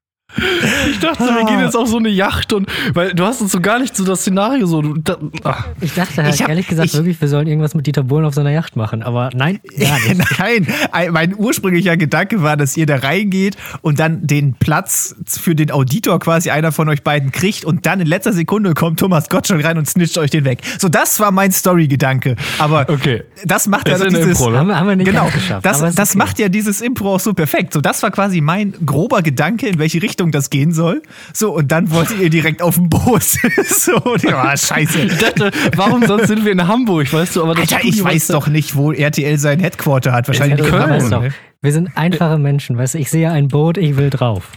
Ich 0.90 0.98
dachte, 1.00 1.24
wir 1.24 1.44
gehen 1.46 1.60
jetzt 1.60 1.76
auf 1.76 1.88
so 1.88 1.98
eine 1.98 2.08
Yacht 2.08 2.52
und 2.52 2.66
weil 2.94 3.14
du 3.14 3.24
hast 3.24 3.40
uns 3.40 3.52
so 3.52 3.60
gar 3.60 3.78
nicht 3.78 3.96
so 3.96 4.04
das 4.04 4.20
Szenario 4.20 4.66
so. 4.66 4.82
Du, 4.82 4.94
da, 4.98 5.16
ach, 5.44 5.66
Ich 5.80 5.94
dachte 5.94 6.22
halt 6.22 6.34
Ich 6.34 6.42
hab- 6.42 6.48
ehrlich 6.48 6.66
gesagt 6.68 6.88
ich- 6.88 6.94
wirklich, 6.94 7.20
wir 7.20 7.28
sollen 7.28 7.46
irgendwas 7.46 7.74
mit 7.74 7.86
Dieter 7.86 8.02
Bohlen 8.02 8.24
auf 8.24 8.34
seiner 8.34 8.50
Yacht 8.50 8.76
machen, 8.76 9.02
aber 9.02 9.30
nein, 9.34 9.60
gar 9.78 9.98
nicht. 10.14 10.38
Nein, 10.38 10.66
ein- 10.92 11.12
mein 11.12 11.34
ursprünglicher 11.36 11.96
Gedanke 11.96 12.42
war, 12.42 12.56
dass 12.56 12.76
ihr 12.76 12.86
da 12.86 12.96
reingeht 12.96 13.56
und 13.82 13.98
dann 13.98 14.26
den 14.26 14.54
Platz 14.54 15.14
für 15.26 15.54
den 15.54 15.70
Auditor 15.70 16.18
quasi 16.18 16.50
einer 16.50 16.72
von 16.72 16.88
euch 16.88 17.02
beiden 17.02 17.32
kriegt 17.32 17.64
und 17.64 17.86
dann 17.86 18.00
in 18.00 18.06
letzter 18.06 18.32
Sekunde 18.32 18.74
kommt 18.74 19.00
Thomas 19.00 19.28
Gottschalk 19.28 19.64
rein 19.64 19.78
und 19.78 19.88
snitcht 19.88 20.18
euch 20.18 20.30
den 20.30 20.44
weg. 20.44 20.60
So, 20.78 20.88
das 20.88 21.18
war 21.20 21.30
mein 21.30 21.52
Story-Gedanke. 21.52 22.36
Aber 22.58 22.86
Okay. 22.88 23.22
das 23.44 23.66
macht 23.66 23.88
Das 23.88 24.00
ja 24.00 24.06
dieses. 24.08 24.26
Impro, 24.26 24.50
ne? 24.50 24.58
Haben 24.58 24.68
wir, 24.68 24.78
haben 24.78 24.88
wir 24.88 24.96
nicht 24.96 25.06
Genau, 25.06 25.26
geschafft. 25.26 25.64
das, 25.64 25.80
das 25.94 26.10
okay. 26.10 26.18
macht 26.18 26.38
ja 26.38 26.48
dieses 26.48 26.80
Impro 26.80 27.14
auch 27.14 27.20
so 27.20 27.32
perfekt. 27.34 27.72
So, 27.72 27.80
das 27.80 28.02
war 28.02 28.10
quasi 28.10 28.40
mein 28.40 28.74
grober 28.84 29.22
Gedanke, 29.22 29.66
in 29.66 29.78
welche 29.78 30.02
Richtung 30.02 30.25
das 30.32 30.50
gehen 30.50 30.72
soll. 30.72 31.02
So, 31.32 31.52
und 31.54 31.72
dann 31.72 31.90
wolltet 31.90 32.18
ihr 32.20 32.30
direkt 32.30 32.62
auf 32.62 32.76
dem 32.76 32.88
Boot. 32.88 33.22
so, 33.64 33.96
und 33.96 34.24
ich, 34.24 34.32
oh, 34.34 34.56
scheiße. 34.56 35.00
ich 35.00 35.16
dachte, 35.18 35.50
warum 35.76 36.04
sonst 36.06 36.28
sind 36.28 36.44
wir 36.44 36.52
in 36.52 36.66
Hamburg, 36.66 37.12
weißt 37.12 37.36
du? 37.36 37.42
Aber 37.42 37.54
das 37.54 37.62
Alter, 37.72 37.76
ich 37.84 37.94
Studio, 37.94 38.04
weiß 38.04 38.14
weißt 38.14 38.28
du- 38.30 38.32
doch 38.34 38.48
nicht, 38.48 38.76
wo 38.76 38.92
RTL 38.92 39.38
sein 39.38 39.60
Headquarter 39.60 40.12
hat. 40.12 40.28
Wahrscheinlich 40.28 40.58
in 40.60 40.66
Köln. 40.66 41.10
Doch, 41.10 41.22
ne? 41.22 41.32
wir 41.62 41.72
sind 41.72 41.90
einfache 41.96 42.38
Menschen, 42.38 42.76
weißt 42.78 42.94
du, 42.94 42.98
ich 42.98 43.10
sehe 43.10 43.30
ein 43.30 43.48
Boot, 43.48 43.76
ich 43.78 43.96
will 43.96 44.10
drauf. 44.10 44.48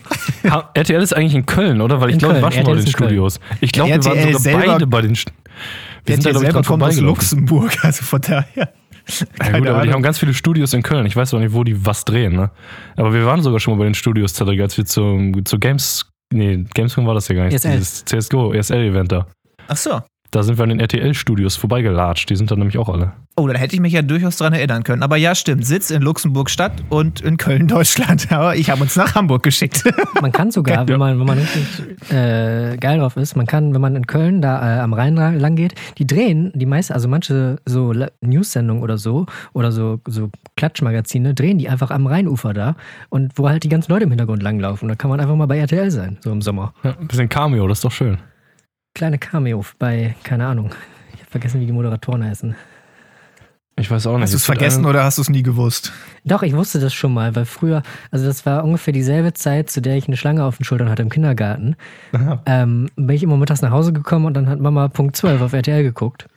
Ha- 0.49 0.69
RTL 0.73 1.01
ist 1.01 1.15
eigentlich 1.15 1.35
in 1.35 1.45
Köln, 1.45 1.81
oder? 1.81 2.01
Weil 2.01 2.11
ich 2.11 2.17
glaube, 2.19 2.35
wir 2.35 2.41
Köln. 2.41 2.43
waren 2.43 2.51
schon 2.53 2.63
mal 2.63 2.71
in 2.71 2.77
RTL 2.77 2.85
den 2.85 2.93
Köln. 2.93 3.07
Studios. 3.09 3.39
Ich 3.61 3.71
glaube, 3.71 3.89
wir 3.91 4.05
waren 4.05 4.19
sogar 4.23 4.39
selber- 4.39 4.65
beide 4.67 4.87
bei 4.87 5.01
den. 5.01 5.15
St- 5.15 5.27
Wir 6.05 6.15
sind 6.15 6.25
da, 6.25 6.29
RTL 6.29 6.39
glaube 6.41 6.47
ich, 6.49 6.55
aus 6.59 6.67
vorbeigelaufen. 6.67 7.05
Luxemburg, 7.07 7.77
also 7.83 8.03
von 8.03 8.21
daher. 8.21 8.69
Ja, 9.43 9.57
gut, 9.59 9.67
aber 9.67 9.81
die 9.83 9.91
haben 9.91 10.01
ganz 10.01 10.19
viele 10.19 10.33
Studios 10.33 10.73
in 10.73 10.83
Köln. 10.83 11.05
Ich 11.05 11.15
weiß 11.15 11.33
auch 11.33 11.39
nicht, 11.39 11.53
wo 11.53 11.63
die 11.63 11.85
was 11.85 12.05
drehen, 12.05 12.35
ne? 12.35 12.51
Aber 12.95 13.13
wir 13.13 13.25
waren 13.25 13.41
sogar 13.41 13.59
schon 13.59 13.73
mal 13.73 13.79
bei 13.79 13.85
den 13.85 13.95
Studios, 13.95 14.33
Cedric, 14.33 14.61
als 14.61 14.77
wir 14.77 14.85
zu, 14.85 15.31
zu 15.43 15.59
Games. 15.59 16.05
Nee, 16.31 16.65
Gamescom 16.73 17.07
war 17.07 17.15
das 17.15 17.27
ja 17.27 17.35
gar 17.35 17.45
nicht. 17.45 17.55
ESL. 17.55 17.77
Dieses 17.77 18.05
CSGO, 18.05 18.53
ESL-Event 18.53 19.11
da. 19.11 19.27
Ach 19.67 19.77
so. 19.77 20.01
Da 20.31 20.43
sind 20.43 20.59
wir 20.59 20.63
an 20.63 20.69
den 20.69 20.79
RTL-Studios 20.79 21.55
vorbeigelatscht. 21.55 22.29
Die 22.29 22.35
sind 22.35 22.51
da 22.51 22.55
nämlich 22.55 22.77
auch 22.77 22.87
alle. 22.87 23.13
Oh, 23.35 23.47
dann 23.47 23.55
hätte 23.55 23.73
ich 23.73 23.81
mich 23.81 23.93
ja 23.93 24.03
durchaus 24.03 24.37
dran 24.37 24.53
erinnern 24.53 24.83
können. 24.83 25.01
Aber 25.01 25.17
ja, 25.17 25.33
stimmt. 25.33 25.65
Sitz 25.65 25.89
in 25.89 26.03
Luxemburg 26.03 26.51
Stadt 26.51 26.83
und 26.89 27.21
in 27.21 27.37
Köln, 27.37 27.67
Deutschland. 27.67 28.31
Aber 28.31 28.55
ich 28.55 28.69
habe 28.69 28.83
uns 28.83 28.95
nach 28.95 29.15
Hamburg 29.15 29.41
geschickt. 29.41 29.83
Man 30.21 30.31
kann 30.31 30.51
sogar, 30.51 30.87
wenn 30.87 30.99
man, 30.99 31.19
wenn 31.19 31.25
man 31.25 31.39
richtig 31.39 32.11
äh, 32.11 32.77
geil 32.77 32.99
drauf 32.99 33.15
ist, 33.17 33.35
man 33.35 33.45
kann, 33.45 33.73
wenn 33.73 33.81
man 33.81 33.95
in 33.95 34.05
Köln 34.05 34.41
da 34.41 34.77
äh, 34.77 34.79
am 34.81 34.93
Rhein 34.93 35.15
lang 35.15 35.55
geht, 35.55 35.73
die 35.97 36.05
drehen, 36.05 36.51
die 36.53 36.65
meisten, 36.65 36.93
also 36.93 37.07
manche 37.07 37.57
so 37.65 37.93
News-Sendungen 38.21 38.83
oder 38.83 38.97
so, 38.97 39.25
oder 39.53 39.71
so, 39.71 39.99
so 40.05 40.29
Klatschmagazine, 40.57 41.33
drehen 41.33 41.57
die 41.57 41.69
einfach 41.69 41.91
am 41.91 42.05
Rheinufer 42.05 42.53
da 42.53 42.75
und 43.09 43.37
wo 43.37 43.47
halt 43.47 43.63
die 43.63 43.69
ganzen 43.69 43.91
Leute 43.91 44.03
im 44.03 44.09
Hintergrund 44.09 44.43
langlaufen. 44.43 44.89
Da 44.89 44.95
kann 44.95 45.09
man 45.09 45.19
einfach 45.19 45.35
mal 45.35 45.47
bei 45.47 45.57
RTL 45.57 45.89
sein, 45.89 46.17
so 46.21 46.31
im 46.31 46.41
Sommer. 46.41 46.73
Ja, 46.83 46.97
ein 46.99 47.07
bisschen 47.07 47.29
Cameo, 47.29 47.67
das 47.67 47.79
ist 47.79 47.85
doch 47.85 47.91
schön. 47.91 48.17
Kleine 48.93 49.17
Cameo 49.17 49.63
bei, 49.77 50.15
keine 50.23 50.45
Ahnung, 50.47 50.71
ich 51.13 51.19
habe 51.19 51.31
vergessen, 51.31 51.61
wie 51.61 51.65
die 51.65 51.71
Moderatoren 51.71 52.23
heißen. 52.23 52.55
Ich 53.79 53.89
weiß 53.89 54.07
auch 54.07 54.15
nicht. 54.15 54.23
Hast 54.23 54.33
du 54.33 54.37
es 54.37 54.45
vergessen 54.45 54.85
oder 54.85 55.05
hast 55.05 55.17
du 55.17 55.21
es 55.21 55.29
nie 55.29 55.41
gewusst? 55.41 55.93
Doch, 56.25 56.43
ich 56.43 56.53
wusste 56.53 56.79
das 56.79 56.93
schon 56.93 57.13
mal, 57.13 57.35
weil 57.35 57.45
früher, 57.45 57.81
also 58.11 58.25
das 58.25 58.45
war 58.45 58.65
ungefähr 58.65 58.93
dieselbe 58.93 59.33
Zeit, 59.33 59.69
zu 59.69 59.81
der 59.81 59.95
ich 59.95 60.07
eine 60.07 60.17
Schlange 60.17 60.43
auf 60.43 60.57
den 60.57 60.65
Schultern 60.65 60.89
hatte 60.89 61.01
im 61.01 61.09
Kindergarten. 61.09 61.77
Aha. 62.11 62.41
Ähm, 62.45 62.89
bin 62.97 63.15
ich 63.15 63.23
immer 63.23 63.37
mittags 63.37 63.61
nach 63.61 63.71
Hause 63.71 63.93
gekommen 63.93 64.25
und 64.25 64.33
dann 64.33 64.49
hat 64.49 64.59
Mama 64.59 64.89
Punkt 64.89 65.15
12 65.15 65.41
auf 65.41 65.53
RTL 65.53 65.83
geguckt. 65.83 66.27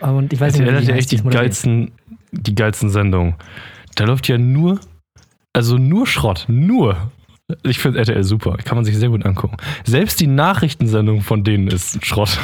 Und 0.00 0.32
ich 0.32 0.40
weiß 0.40 0.54
RTL 0.54 0.66
nicht, 0.66 0.76
hat 0.76 0.86
wie 0.86 0.90
ja 0.90 0.96
echt 0.96 1.10
die 1.10 1.20
geilsten, 1.20 1.90
die 2.30 2.54
geilsten 2.54 2.90
Sendungen. 2.90 3.34
Da 3.96 4.04
läuft 4.04 4.28
ja 4.28 4.38
nur, 4.38 4.78
also 5.52 5.78
nur 5.78 6.06
Schrott, 6.06 6.44
nur. 6.46 7.10
Ich 7.62 7.78
finde 7.78 7.98
RTL 7.98 8.24
super, 8.24 8.56
kann 8.56 8.76
man 8.76 8.84
sich 8.84 8.96
sehr 8.96 9.10
gut 9.10 9.26
angucken. 9.26 9.56
Selbst 9.84 10.20
die 10.20 10.26
Nachrichtensendung 10.26 11.20
von 11.20 11.44
denen 11.44 11.68
ist 11.68 12.04
Schrott. 12.04 12.38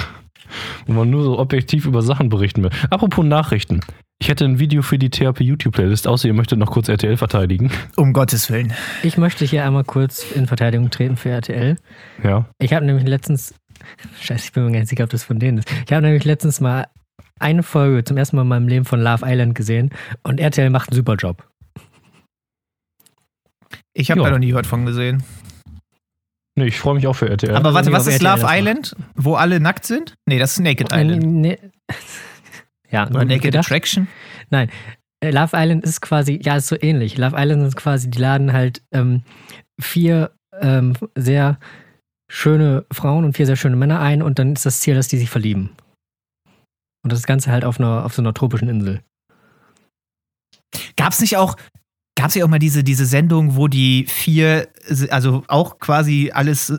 Wo 0.87 0.93
man 0.93 1.09
nur 1.11 1.23
so 1.23 1.39
objektiv 1.39 1.87
über 1.87 2.03
Sachen 2.03 2.29
berichten 2.29 2.63
will. 2.63 2.71
Apropos 2.91 3.25
Nachrichten. 3.25 3.81
Ich 4.19 4.29
hätte 4.29 4.45
ein 4.45 4.59
Video 4.59 4.83
für 4.83 4.99
die 4.99 5.09
THP 5.09 5.41
YouTube-Playlist, 5.41 6.07
außer 6.07 6.29
ihr 6.29 6.35
möchtet 6.35 6.59
noch 6.59 6.71
kurz 6.71 6.89
RTL 6.89 7.17
verteidigen. 7.17 7.71
Um 7.97 8.13
Gottes 8.13 8.51
Willen. 8.51 8.75
Ich 9.03 9.17
möchte 9.17 9.47
hier 9.47 9.65
einmal 9.65 9.85
kurz 9.85 10.31
in 10.33 10.47
Verteidigung 10.47 10.91
treten 10.91 11.17
für 11.17 11.31
RTL. 11.31 11.77
Ja. 12.23 12.47
Ich 12.59 12.75
habe 12.75 12.85
nämlich 12.85 13.07
letztens, 13.07 13.55
scheiße, 14.21 14.45
ich 14.45 14.53
bin 14.53 14.65
mir 14.65 14.73
gar 14.73 14.81
nicht 14.81 14.91
sicher, 14.91 15.05
ob 15.05 15.11
das 15.11 15.25
von 15.25 15.39
denen 15.39 15.59
ist. 15.59 15.73
Ich 15.87 15.93
habe 15.93 16.03
nämlich 16.03 16.25
letztens 16.25 16.61
mal 16.61 16.87
eine 17.39 17.63
Folge 17.63 18.05
zum 18.05 18.19
ersten 18.19 18.37
Mal 18.37 18.43
in 18.43 18.49
meinem 18.49 18.69
Leben 18.69 18.85
von 18.85 19.01
Love 19.01 19.25
Island 19.25 19.55
gesehen 19.55 19.91
und 20.23 20.39
RTL 20.39 20.69
macht 20.69 20.91
einen 20.91 20.97
super 20.97 21.15
Job. 21.15 21.50
Ich 23.95 24.11
habe 24.11 24.21
Ja. 24.21 24.27
da 24.27 24.33
noch 24.33 24.39
nie 24.39 24.55
was 24.55 24.67
von 24.67 24.87
gesehen. 24.87 25.23
Nee, 26.57 26.67
ich 26.67 26.79
freue 26.79 26.95
mich 26.95 27.07
auch 27.07 27.15
für 27.15 27.29
RTL. 27.29 27.55
Aber 27.57 27.75
warte, 27.75 27.93
was 27.93 28.07
ist 28.07 28.23
RTL 28.23 28.41
Love. 28.43 28.47
Island? 28.59 28.97
Wo 29.15 29.35
alle 29.35 29.61
nackt 29.61 29.87
sind? 29.87 30.15
Nee, 30.29 30.39
das 30.39 30.53
ist 30.53 30.61
Naked 30.61 30.93
Island. 30.93 31.23
Nee, 31.25 31.59
ja, 32.91 33.09
Oder 33.09 33.25
Naked 33.25 33.43
gedacht. 33.43 33.67
Attraction? 33.67 34.09
Äh, 34.51 35.31
Love 35.31 35.57
Island 35.57 35.85
ist 35.85 36.01
quasi, 36.01 36.41
ja, 36.43 36.57
ist 36.57 36.67
so 36.69 36.77
ähnlich. 36.81 37.17
Love 37.19 37.37
Island 37.39 37.67
ist 37.67 37.77
quasi, 37.77 38.11
die 38.11 38.19
laden 38.19 38.53
halt 38.53 38.83
ähm, 38.93 39.23
vier 39.81 40.33
ähm, 40.61 40.95
sehr 41.17 41.59
schöne 42.31 42.85
Frauen 42.93 43.25
und 43.25 43.37
vier 43.37 43.47
sehr 43.47 43.57
schöne 43.57 43.77
Männer 43.77 44.01
ein 44.01 44.23
und 44.23 44.39
dann 44.39 44.53
ist 44.53 44.67
das 44.67 44.81
Ziel, 44.81 44.95
dass 44.95 45.09
die 45.09 45.19
sich 45.19 45.31
verlieben. 45.31 45.71
Und 47.03 47.13
das 47.13 47.25
Ganze 47.25 47.51
halt 47.51 47.65
auf, 47.65 47.79
einer, 47.81 48.05
auf 48.05 48.15
so 48.15 48.23
einer 48.23 48.35
tropischen 48.35 48.69
Insel. 48.69 49.01
Gab 50.97 51.13
es 51.13 51.21
nicht 51.21 51.37
auch, 51.37 51.57
gab 52.21 52.29
es 52.29 52.35
ja 52.35 52.45
auch 52.45 52.49
mal 52.49 52.59
diese, 52.59 52.83
diese 52.85 53.07
Sendung, 53.07 53.57
wo 53.57 53.69
die 53.69 54.07
vier, 54.09 54.69
also 55.11 55.43
auch 55.49 55.79
quasi 55.79 56.31
alles 56.35 56.71
äh, 56.71 56.79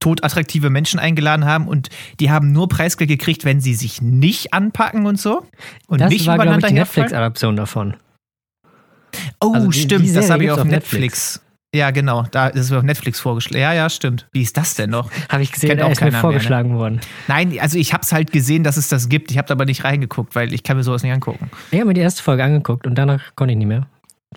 totattraktive 0.00 0.70
Menschen 0.70 0.98
eingeladen 0.98 1.44
haben 1.44 1.68
und 1.68 1.88
die 2.20 2.30
haben 2.30 2.52
nur 2.52 2.68
Preisgeld 2.68 3.08
gekriegt, 3.10 3.44
wenn 3.44 3.60
sie 3.60 3.74
sich 3.74 4.00
nicht 4.00 4.52
anpacken 4.54 5.06
und 5.06 5.20
so? 5.20 5.46
Und 5.88 6.00
das 6.00 6.10
nicht 6.10 6.26
war, 6.26 6.36
glaube 6.36 6.50
ich, 6.52 6.58
übereinander 6.58 6.68
die? 6.68 6.74
Netflix-Adaption 6.74 7.56
davon. 7.56 7.94
Oh, 9.40 9.52
Also 9.54 9.66
die- 9.68 9.72
die 9.72 9.80
stimmt, 9.82 10.04
das 10.06 10.12
Serie 10.26 10.30
habe 10.32 10.44
ich 10.44 10.50
auf 10.52 10.58
auf 10.60 10.64
Netflix. 10.64 11.40
Ja, 11.74 11.92
genau, 11.92 12.24
da 12.32 12.50
das 12.50 12.62
ist 12.66 12.72
auf 12.72 12.82
Netflix 12.82 13.20
vorgeschlagen. 13.20 13.60
Ja, 13.62 13.72
ja, 13.72 13.88
stimmt. 13.90 14.26
Wie 14.32 14.42
ist 14.42 14.56
das 14.56 14.74
denn 14.74 14.90
noch? 14.90 15.08
Habe 15.28 15.42
ich 15.44 15.52
gesehen, 15.52 15.68
Kennt 15.68 15.80
da 15.82 15.86
auch 15.86 15.90
ist 15.92 16.00
mir 16.00 16.06
keiner 16.06 16.10
mehr, 16.10 16.18
ne? 16.18 16.20
vorgeschlagen 16.22 16.74
worden. 16.76 17.00
Nein, 17.28 17.56
also 17.60 17.78
ich 17.78 17.92
habe 17.92 18.02
es 18.02 18.10
halt 18.10 18.32
gesehen, 18.32 18.64
dass 18.64 18.76
es 18.76 18.88
das 18.88 19.08
gibt. 19.08 19.30
Ich 19.30 19.38
habe 19.38 19.52
aber 19.52 19.66
nicht 19.66 19.84
reingeguckt, 19.84 20.34
weil 20.34 20.52
ich 20.52 20.64
kann 20.64 20.76
mir 20.76 20.82
sowas 20.82 21.04
nicht 21.04 21.12
angucken. 21.12 21.48
Ich 21.70 21.78
habe 21.78 21.86
mir 21.86 21.94
die 21.94 22.00
erste 22.00 22.24
Folge 22.24 22.42
angeguckt 22.42 22.88
und 22.88 22.96
danach 22.96 23.22
konnte 23.36 23.52
ich 23.52 23.58
nicht 23.58 23.68
mehr, 23.68 23.86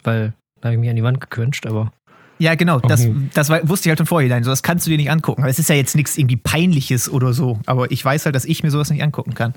weil 0.03 0.33
da 0.61 0.67
habe 0.69 0.75
ich 0.75 0.79
mich 0.79 0.89
an 0.89 0.95
die 0.95 1.03
Wand 1.03 1.21
gequetscht, 1.21 1.65
aber 1.67 1.91
Ja, 2.39 2.55
genau, 2.55 2.79
das, 2.79 3.05
Mhm. 3.05 3.29
das 3.33 3.49
war, 3.49 3.67
wusste 3.69 3.87
ich 3.87 3.91
halt 3.91 3.99
im 3.99 4.05
Vorhinein. 4.07 4.43
So, 4.43 4.49
das 4.49 4.63
kannst 4.63 4.85
du 4.87 4.91
dir 4.91 4.97
nicht 4.97 5.11
angucken. 5.11 5.43
Aber 5.43 5.51
es 5.51 5.59
ist 5.59 5.69
ja 5.69 5.75
jetzt 5.75 5.95
nichts 5.95 6.17
irgendwie 6.17 6.35
Peinliches 6.35 7.07
oder 7.09 7.31
so. 7.31 7.59
Aber 7.67 7.91
ich 7.91 8.03
weiß 8.03 8.25
halt, 8.25 8.35
dass 8.35 8.43
ich 8.45 8.63
mir 8.63 8.71
sowas 8.71 8.89
nicht 8.89 9.03
angucken 9.03 9.33
kann. 9.35 9.53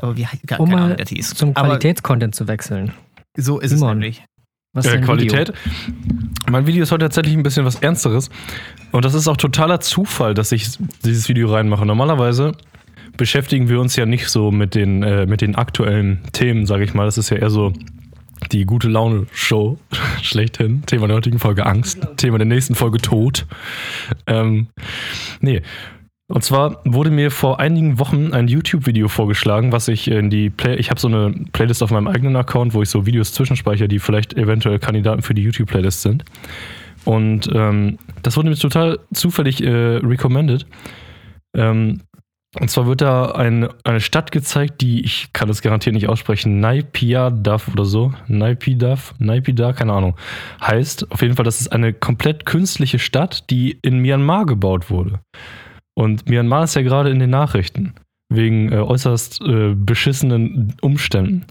Aber 0.00 0.16
wie, 0.16 0.26
gar, 0.46 0.58
um 0.58 0.68
keine 0.70 0.78
Ahnung, 0.80 0.88
mal 0.90 0.96
das 0.96 1.10
hieß. 1.10 1.34
zum 1.34 1.52
Qualitätscontent 1.54 2.34
zu 2.34 2.48
wechseln. 2.48 2.92
so 3.36 3.60
ist 3.60 3.70
Simon. 3.70 3.88
es 3.90 3.94
nämlich. 3.94 4.24
Was 4.72 4.86
ist 4.86 4.94
äh, 4.94 5.00
Qualität. 5.02 5.48
Video? 5.48 6.24
Mein 6.50 6.66
Video 6.66 6.82
ist 6.82 6.90
heute 6.92 7.04
tatsächlich 7.04 7.36
ein 7.36 7.42
bisschen 7.44 7.64
was 7.66 7.76
Ernsteres. 7.76 8.30
Und 8.90 9.04
das 9.04 9.14
ist 9.14 9.28
auch 9.28 9.36
totaler 9.36 9.80
Zufall, 9.80 10.34
dass 10.34 10.50
ich 10.50 10.66
dieses 11.04 11.28
Video 11.28 11.52
reinmache. 11.52 11.84
Normalerweise 11.86 12.52
beschäftigen 13.16 13.68
wir 13.68 13.80
uns 13.80 13.94
ja 13.96 14.06
nicht 14.06 14.28
so 14.28 14.50
mit 14.50 14.74
den, 14.74 15.02
äh, 15.04 15.26
mit 15.26 15.40
den 15.42 15.54
aktuellen 15.54 16.20
Themen, 16.32 16.66
sage 16.66 16.84
ich 16.84 16.94
mal. 16.94 17.04
Das 17.04 17.18
ist 17.18 17.30
ja 17.30 17.36
eher 17.36 17.50
so 17.50 17.72
die 18.52 18.64
gute 18.64 18.88
Laune-Show 18.88 19.78
schlechthin. 20.22 20.82
Thema 20.86 21.06
der 21.06 21.16
heutigen 21.16 21.38
Folge 21.38 21.66
Angst. 21.66 22.06
Thema 22.16 22.38
der 22.38 22.46
nächsten 22.46 22.74
Folge 22.74 22.98
Tod. 22.98 23.46
Ähm, 24.26 24.68
nee. 25.40 25.62
Und 26.26 26.42
zwar 26.42 26.80
wurde 26.84 27.10
mir 27.10 27.30
vor 27.30 27.60
einigen 27.60 27.98
Wochen 27.98 28.32
ein 28.32 28.48
YouTube-Video 28.48 29.08
vorgeschlagen, 29.08 29.72
was 29.72 29.88
ich 29.88 30.10
in 30.10 30.30
die 30.30 30.48
Play 30.48 30.76
ich 30.76 30.88
habe 30.88 30.98
so 30.98 31.06
eine 31.06 31.34
Playlist 31.52 31.82
auf 31.82 31.90
meinem 31.90 32.08
eigenen 32.08 32.34
Account, 32.36 32.72
wo 32.72 32.80
ich 32.80 32.88
so 32.88 33.04
Videos 33.04 33.32
zwischenspeichere, 33.32 33.88
die 33.88 33.98
vielleicht 33.98 34.34
eventuell 34.34 34.78
Kandidaten 34.78 35.20
für 35.20 35.34
die 35.34 35.42
YouTube-Playlist 35.42 36.00
sind. 36.00 36.24
Und 37.04 37.50
ähm, 37.52 37.98
das 38.22 38.38
wurde 38.38 38.48
mir 38.48 38.56
total 38.56 38.98
zufällig 39.12 39.62
äh, 39.62 39.68
recommended. 39.68 40.66
Ähm, 41.54 42.00
und 42.60 42.70
zwar 42.70 42.86
wird 42.86 43.00
da 43.00 43.32
ein, 43.32 43.68
eine 43.84 44.00
Stadt 44.00 44.32
gezeigt, 44.32 44.80
die, 44.80 45.04
ich 45.04 45.32
kann 45.32 45.48
das 45.48 45.62
garantiert 45.62 45.94
nicht 45.94 46.08
aussprechen, 46.08 46.60
Naypyidaw 46.60 47.62
oder 47.72 47.84
so, 47.84 48.12
Naypyidaw, 48.28 49.00
Naypyidaw, 49.18 49.72
keine 49.74 49.92
Ahnung, 49.92 50.16
heißt 50.60 51.10
auf 51.10 51.22
jeden 51.22 51.36
Fall, 51.36 51.44
das 51.44 51.60
ist 51.60 51.72
eine 51.72 51.92
komplett 51.92 52.46
künstliche 52.46 52.98
Stadt, 52.98 53.50
die 53.50 53.78
in 53.82 53.98
Myanmar 53.98 54.46
gebaut 54.46 54.90
wurde. 54.90 55.20
Und 55.94 56.28
Myanmar 56.28 56.64
ist 56.64 56.74
ja 56.74 56.82
gerade 56.82 57.10
in 57.10 57.18
den 57.18 57.30
Nachrichten, 57.30 57.94
wegen 58.32 58.72
äh, 58.72 58.76
äußerst 58.76 59.40
äh, 59.42 59.74
beschissenen 59.74 60.74
Umständen. 60.80 61.46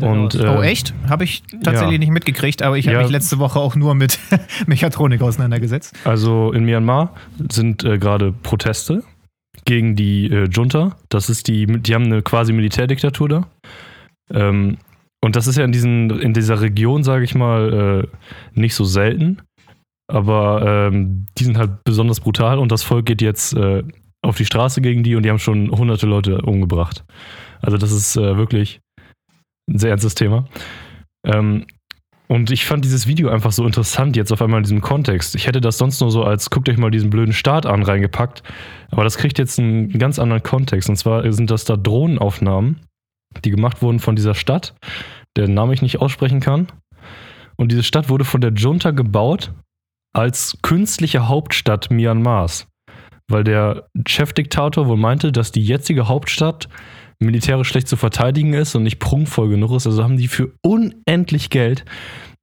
Und, 0.00 0.34
oh, 0.34 0.60
äh, 0.60 0.66
echt? 0.66 0.92
Habe 1.08 1.22
ich 1.22 1.44
tatsächlich 1.62 1.92
ja. 1.92 1.98
nicht 1.98 2.10
mitgekriegt, 2.10 2.62
aber 2.62 2.76
ich 2.76 2.88
habe 2.88 2.96
Ja. 2.96 3.02
mich 3.02 3.12
letzte 3.12 3.38
Woche 3.38 3.60
auch 3.60 3.76
nur 3.76 3.94
mit 3.94 4.18
Mechatronik 4.66 5.22
auseinandergesetzt. 5.22 5.94
Also 6.04 6.52
in 6.52 6.64
Myanmar 6.64 7.14
sind 7.50 7.84
äh, 7.84 7.98
gerade 7.98 8.32
Proteste 8.32 9.04
gegen 9.64 9.96
die 9.96 10.30
äh, 10.30 10.48
Junta. 10.50 10.96
Das 11.08 11.30
ist 11.30 11.48
die, 11.48 11.66
die 11.66 11.94
haben 11.94 12.04
eine 12.04 12.22
quasi 12.22 12.52
Militärdiktatur 12.52 13.28
da. 13.28 13.48
Ähm, 14.32 14.78
und 15.22 15.36
das 15.36 15.46
ist 15.46 15.56
ja 15.56 15.64
in, 15.64 15.72
diesen, 15.72 16.10
in 16.20 16.34
dieser 16.34 16.60
Region, 16.60 17.02
sage 17.02 17.24
ich 17.24 17.34
mal, 17.34 18.04
äh, 18.04 18.60
nicht 18.60 18.74
so 18.74 18.84
selten. 18.84 19.40
Aber 20.06 20.90
ähm, 20.92 21.26
die 21.38 21.44
sind 21.44 21.56
halt 21.56 21.82
besonders 21.84 22.20
brutal 22.20 22.58
und 22.58 22.70
das 22.70 22.82
Volk 22.82 23.06
geht 23.06 23.22
jetzt 23.22 23.54
äh, 23.54 23.82
auf 24.22 24.36
die 24.36 24.44
Straße 24.44 24.82
gegen 24.82 25.02
die 25.02 25.16
und 25.16 25.22
die 25.22 25.30
haben 25.30 25.38
schon 25.38 25.70
hunderte 25.70 26.06
Leute 26.06 26.42
umgebracht. 26.42 27.04
Also 27.62 27.78
das 27.78 27.90
ist 27.90 28.16
äh, 28.16 28.36
wirklich 28.36 28.80
ein 29.70 29.78
sehr 29.78 29.90
ernstes 29.90 30.14
Thema. 30.14 30.46
Ähm, 31.26 31.64
und 32.26 32.50
ich 32.50 32.64
fand 32.64 32.84
dieses 32.84 33.06
Video 33.06 33.28
einfach 33.28 33.52
so 33.52 33.66
interessant 33.66 34.16
jetzt 34.16 34.32
auf 34.32 34.40
einmal 34.40 34.58
in 34.58 34.64
diesem 34.64 34.80
Kontext. 34.80 35.34
Ich 35.34 35.46
hätte 35.46 35.60
das 35.60 35.76
sonst 35.76 36.00
nur 36.00 36.10
so 36.10 36.24
als 36.24 36.48
guckt 36.48 36.68
euch 36.68 36.78
mal 36.78 36.90
diesen 36.90 37.10
blöden 37.10 37.34
Start 37.34 37.66
an 37.66 37.82
reingepackt, 37.82 38.42
aber 38.90 39.04
das 39.04 39.18
kriegt 39.18 39.38
jetzt 39.38 39.58
einen 39.58 39.90
ganz 39.98 40.18
anderen 40.18 40.42
Kontext. 40.42 40.88
Und 40.88 40.96
zwar 40.96 41.30
sind 41.32 41.50
das 41.50 41.64
da 41.64 41.76
Drohnenaufnahmen, 41.76 42.80
die 43.44 43.50
gemacht 43.50 43.82
wurden 43.82 43.98
von 43.98 44.16
dieser 44.16 44.34
Stadt, 44.34 44.74
deren 45.36 45.54
Name 45.54 45.74
ich 45.74 45.82
nicht 45.82 46.00
aussprechen 46.00 46.40
kann. 46.40 46.68
Und 47.56 47.70
diese 47.70 47.82
Stadt 47.82 48.08
wurde 48.08 48.24
von 48.24 48.40
der 48.40 48.52
Junta 48.52 48.90
gebaut 48.90 49.52
als 50.14 50.58
künstliche 50.62 51.28
Hauptstadt 51.28 51.90
Myanmars, 51.90 52.66
weil 53.28 53.44
der 53.44 53.86
Chefdiktator 54.06 54.86
wohl 54.86 54.96
meinte, 54.96 55.30
dass 55.30 55.52
die 55.52 55.64
jetzige 55.64 56.08
Hauptstadt 56.08 56.68
militärisch 57.24 57.68
schlecht 57.68 57.88
zu 57.88 57.96
verteidigen 57.96 58.54
ist 58.54 58.74
und 58.74 58.82
nicht 58.82 58.98
prunkvoll 58.98 59.48
genug 59.48 59.72
ist. 59.72 59.86
Also 59.86 60.02
haben 60.02 60.16
die 60.16 60.28
für 60.28 60.52
unendlich 60.62 61.50
Geld 61.50 61.84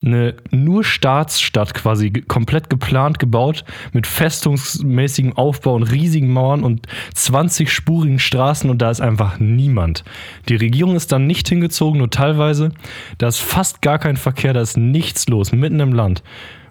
eine 0.04 0.36
nur 0.50 0.84
Staatsstadt 0.84 1.76
quasi 1.76 2.12
komplett 2.12 2.70
geplant 2.70 3.20
gebaut 3.20 3.64
mit 3.94 4.08
festungsmäßigem 4.08 5.34
Aufbau 5.34 5.76
und 5.76 5.84
riesigen 5.84 6.34
Mauern 6.34 6.64
und 6.64 6.88
20-spurigen 7.16 8.18
Straßen 8.18 8.70
und 8.70 8.82
da 8.82 8.90
ist 8.90 9.02
einfach 9.02 9.40
niemand. 9.40 10.04
Die 10.50 10.56
Regierung 10.56 10.96
ist 10.96 11.12
dann 11.12 11.28
nicht 11.28 11.48
hingezogen, 11.48 12.00
nur 12.00 12.10
teilweise. 12.10 12.72
Da 13.20 13.28
ist 13.28 13.40
fast 13.40 13.82
gar 13.82 14.00
kein 14.00 14.18
Verkehr, 14.18 14.54
da 14.54 14.62
ist 14.62 14.78
nichts 14.78 15.28
los, 15.28 15.52
mitten 15.52 15.80
im 15.80 15.94
Land. 15.94 16.24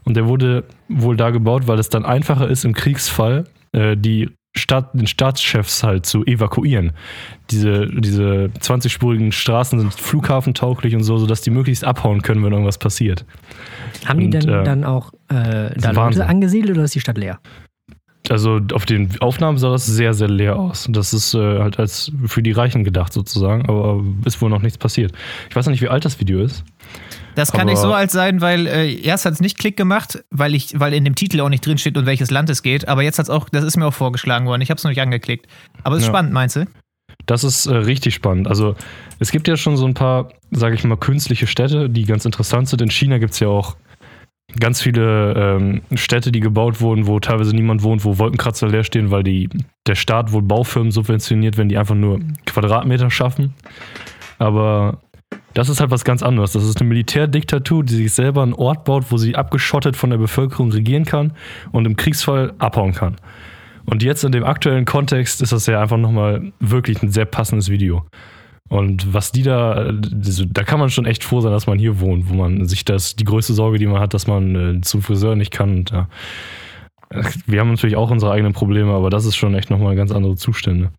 Und 0.04 0.16
der 0.16 0.26
wurde 0.26 0.64
wohl 0.88 1.16
da 1.16 1.30
gebaut, 1.30 1.68
weil 1.68 1.78
es 1.78 1.88
dann 1.88 2.04
einfacher 2.04 2.48
ist, 2.48 2.64
im 2.64 2.74
Kriegsfall 2.74 3.44
äh, 3.72 3.96
die 3.96 4.30
Stadt, 4.56 4.90
den 4.94 5.06
Staatschefs 5.06 5.82
halt 5.82 6.06
zu 6.06 6.24
evakuieren. 6.24 6.92
Diese, 7.50 7.86
diese 7.86 8.50
20-spurigen 8.60 9.32
Straßen 9.32 9.78
sind 9.78 9.94
flughafentauglich 9.94 10.94
und 10.96 11.04
so, 11.04 11.18
sodass 11.18 11.40
die 11.42 11.50
möglichst 11.50 11.84
abhauen 11.84 12.22
können, 12.22 12.44
wenn 12.44 12.52
irgendwas 12.52 12.78
passiert. 12.78 13.24
Haben 14.06 14.18
die 14.18 14.26
Und, 14.26 14.32
denn 14.32 14.48
äh, 14.48 14.64
dann 14.64 14.84
auch 14.84 15.12
äh, 15.28 15.70
da. 15.76 15.92
Leute 15.92 16.26
angesiedelt 16.26 16.76
oder 16.76 16.84
ist 16.84 16.94
die 16.94 17.00
Stadt 17.00 17.18
leer? 17.18 17.38
Also 18.28 18.60
auf 18.74 18.84
den 18.86 19.08
Aufnahmen 19.20 19.56
sah 19.56 19.70
das 19.70 19.86
sehr, 19.86 20.14
sehr 20.14 20.28
leer 20.28 20.56
aus. 20.56 20.86
Das 20.90 21.12
ist 21.14 21.34
äh, 21.34 21.60
halt 21.60 21.78
als 21.78 22.12
für 22.26 22.42
die 22.42 22.52
Reichen 22.52 22.84
gedacht 22.84 23.12
sozusagen, 23.12 23.68
aber 23.68 24.04
ist 24.24 24.42
wohl 24.42 24.50
noch 24.50 24.62
nichts 24.62 24.78
passiert. 24.78 25.12
Ich 25.48 25.56
weiß 25.56 25.66
noch 25.66 25.70
nicht, 25.70 25.80
wie 25.80 25.88
alt 25.88 26.04
das 26.04 26.20
Video 26.20 26.40
ist. 26.40 26.64
Das 27.36 27.52
kann 27.52 27.62
Aber- 27.62 27.70
nicht 27.70 27.78
so 27.80 27.92
alt 27.94 28.10
sein, 28.10 28.40
weil 28.40 28.66
äh, 28.66 28.92
erst 29.00 29.24
hat 29.24 29.32
es 29.34 29.40
nicht 29.40 29.58
Klick 29.58 29.76
gemacht, 29.76 30.22
weil 30.30 30.54
ich, 30.54 30.78
weil 30.78 30.92
in 30.92 31.04
dem 31.04 31.14
Titel 31.14 31.40
auch 31.40 31.48
nicht 31.48 31.64
drin 31.64 31.78
steht, 31.78 31.96
um 31.96 32.04
welches 32.06 32.30
Land 32.30 32.50
es 32.50 32.62
geht. 32.62 32.88
Aber 32.88 33.02
jetzt 33.02 33.18
hat 33.18 33.26
es 33.26 33.30
auch, 33.30 33.48
das 33.48 33.64
ist 33.64 33.76
mir 33.76 33.86
auch 33.86 33.94
vorgeschlagen 33.94 34.46
worden. 34.46 34.62
Ich 34.62 34.70
habe 34.70 34.78
es 34.78 34.84
noch 34.84 34.90
nicht 34.90 35.00
angeklickt. 35.00 35.46
Aber 35.84 35.94
es 35.96 36.02
ist 36.02 36.08
Ja. 36.08 36.12
spannend, 36.12 36.32
meinst 36.32 36.56
du? 36.56 36.66
Das 37.26 37.44
ist 37.44 37.66
äh, 37.66 37.74
richtig 37.74 38.14
spannend. 38.14 38.48
Also 38.48 38.74
es 39.20 39.30
gibt 39.30 39.46
ja 39.46 39.56
schon 39.56 39.76
so 39.76 39.86
ein 39.86 39.94
paar, 39.94 40.30
sage 40.50 40.74
ich 40.74 40.82
mal, 40.84 40.96
künstliche 40.96 41.46
Städte, 41.46 41.88
die 41.88 42.04
ganz 42.04 42.24
interessant 42.24 42.68
sind. 42.68 42.82
In 42.82 42.90
China 42.90 43.18
gibt 43.18 43.32
es 43.34 43.40
ja 43.40 43.48
auch 43.48 43.76
ganz 44.58 44.82
viele 44.82 45.34
ähm, 45.36 45.82
Städte, 45.94 46.32
die 46.32 46.40
gebaut 46.40 46.80
wurden, 46.80 47.06
wo 47.06 47.20
teilweise 47.20 47.54
niemand 47.54 47.84
wohnt, 47.84 48.04
wo 48.04 48.18
Wolkenkratzer 48.18 48.66
leer 48.68 48.82
stehen, 48.82 49.12
weil 49.12 49.22
die, 49.22 49.48
der 49.86 49.94
Staat 49.94 50.32
wohl 50.32 50.42
Baufirmen 50.42 50.90
subventioniert, 50.90 51.56
wenn 51.56 51.68
die 51.68 51.78
einfach 51.78 51.94
nur 51.94 52.18
Quadratmeter 52.46 53.10
schaffen. 53.10 53.54
Aber 54.38 54.98
das 55.54 55.68
ist 55.68 55.80
halt 55.80 55.90
was 55.90 56.04
ganz 56.04 56.22
anderes. 56.22 56.52
Das 56.52 56.64
ist 56.64 56.80
eine 56.80 56.88
Militärdiktatur, 56.88 57.84
die 57.84 57.94
sich 57.94 58.12
selber 58.12 58.42
einen 58.42 58.52
Ort 58.54 58.84
baut, 58.84 59.06
wo 59.10 59.16
sie 59.16 59.34
abgeschottet 59.36 59.96
von 59.96 60.10
der 60.10 60.18
Bevölkerung 60.18 60.70
regieren 60.72 61.04
kann 61.04 61.32
und 61.72 61.86
im 61.86 61.96
Kriegsfall 61.96 62.52
abhauen 62.58 62.92
kann. 62.92 63.16
Und 63.86 64.02
jetzt 64.02 64.22
in 64.24 64.32
dem 64.32 64.44
aktuellen 64.44 64.84
Kontext 64.84 65.42
ist 65.42 65.52
das 65.52 65.66
ja 65.66 65.80
einfach 65.80 65.96
nochmal 65.96 66.52
wirklich 66.60 67.02
ein 67.02 67.10
sehr 67.10 67.24
passendes 67.24 67.68
Video. 67.70 68.04
Und 68.68 69.12
was 69.12 69.32
die 69.32 69.42
da, 69.42 69.90
diese- 69.92 70.46
da 70.46 70.62
kann 70.62 70.78
man 70.78 70.90
schon 70.90 71.06
echt 71.06 71.24
froh 71.24 71.40
sein, 71.40 71.50
dass 71.50 71.66
man 71.66 71.78
hier 71.78 71.98
wohnt, 71.98 72.28
wo 72.30 72.34
man 72.34 72.66
sich 72.66 72.84
das, 72.84 73.16
die 73.16 73.24
größte 73.24 73.52
Sorge, 73.52 73.78
die 73.78 73.86
man 73.86 74.00
hat, 74.00 74.14
dass 74.14 74.28
man 74.28 74.76
äh, 74.76 74.80
zum 74.82 75.02
Friseur 75.02 75.34
nicht 75.34 75.50
kann. 75.50 75.70
Und, 75.78 75.90
ja. 75.90 76.08
Wir 77.46 77.58
haben 77.58 77.70
natürlich 77.70 77.96
auch 77.96 78.12
unsere 78.12 78.30
eigenen 78.30 78.52
Probleme, 78.52 78.92
aber 78.92 79.10
das 79.10 79.24
ist 79.24 79.34
schon 79.34 79.56
echt 79.56 79.70
nochmal 79.70 79.96
ganz 79.96 80.12
andere 80.12 80.36
Zustände. 80.36 80.90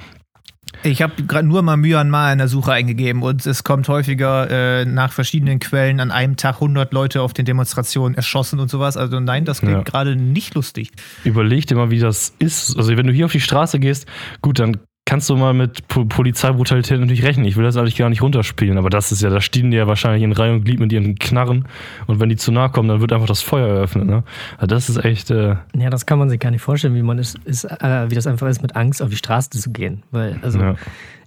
Ich 0.84 1.02
habe 1.04 1.14
gerade 1.24 1.48
nur 1.48 1.62
mal 1.62 1.78
Myanmar 1.78 2.32
in 2.32 2.40
der 2.40 2.48
Suche 2.48 2.72
eingegeben 2.74 3.22
und 3.22 3.46
es 3.46 3.64
kommt 3.64 3.88
häufiger 3.88 4.50
äh, 4.82 4.86
nach 4.86 5.12
verschiedenen 5.14 5.60
Quellen 5.60 6.00
an 6.00 6.10
einem 6.10 6.38
Tag 6.38 6.56
100 6.56 6.92
Leute 6.92 7.22
auf 7.22 7.34
den 7.34 7.46
Demonstrationen 7.46 8.16
erschossen 8.16 8.60
und 8.60 8.70
sowas. 8.70 8.98
Also 8.98 9.20
nein, 9.20 9.46
das 9.46 9.60
klingt 9.60 9.76
Ja. 9.76 9.84
gerade 9.84 10.16
nicht 10.16 10.56
lustig. 10.56 10.92
Überleg 11.24 11.68
dir 11.68 11.76
mal, 11.76 11.92
wie 11.92 12.00
das 12.00 12.34
ist. 12.40 12.76
Also, 12.78 12.98
wenn 12.98 13.06
du 13.06 13.14
hier 13.14 13.26
auf 13.26 13.32
die 13.32 13.40
Straße 13.42 13.80
gehst, 13.80 14.08
gut, 14.42 14.58
dann 14.58 14.78
kannst 15.06 15.30
du 15.30 15.36
mal 15.36 15.54
mit 15.54 15.88
Po- 15.88 16.06
Polizeibrutalität 16.06 17.00
natürlich 17.00 17.24
rechnen. 17.24 17.46
Ich 17.46 17.58
will 17.58 17.64
das 17.64 17.76
eigentlich 17.76 17.98
gar 17.98 18.10
nicht 18.10 18.22
runterspielen, 18.22 18.78
aber 18.78 18.90
das 18.90 19.12
ist 19.12 19.22
ja, 19.22 19.30
da 19.30 19.42
stehen 19.42 19.72
die 19.72 19.78
ja 19.78 19.88
wahrscheinlich 19.88 20.24
in 20.24 20.32
Reihe 20.32 20.54
und 20.54 20.64
Glied 20.64 20.80
mit 20.80 20.94
ihren 20.94 21.16
Knarren 21.16 21.68
und 22.08 22.20
wenn 22.20 22.30
die 22.30 22.36
zu 22.38 22.52
nahe 22.52 22.70
kommen, 22.70 22.88
dann 22.88 23.02
wird 23.02 23.12
einfach 23.12 23.28
das 23.28 23.42
Feuer 23.42 23.68
eröffnet. 23.68 24.06
Ne? 24.06 24.24
Also 24.58 24.68
das 24.68 24.90
ist 24.90 25.04
echt. 25.04 25.30
Äh, 25.32 25.56
Ja, 25.78 25.90
das 25.90 26.06
kann 26.06 26.20
man 26.20 26.30
sich 26.30 26.40
gar 26.40 26.52
nicht 26.52 26.62
vorstellen, 26.62 26.96
wie 26.96 27.02
man 27.02 27.20
ist, 27.20 27.38
ist 27.46 27.66
äh, 27.66 28.10
wie 28.10 28.16
das 28.16 28.28
einfach 28.28 28.48
ist, 28.48 28.62
mit 28.62 28.76
Angst 28.76 29.02
auf 29.02 29.10
die 29.10 29.16
Straße 29.18 29.50
zu 29.50 29.72
gehen. 29.72 30.04
Weil, 30.12 30.40
also, 30.44 30.60
ja. 30.60 30.76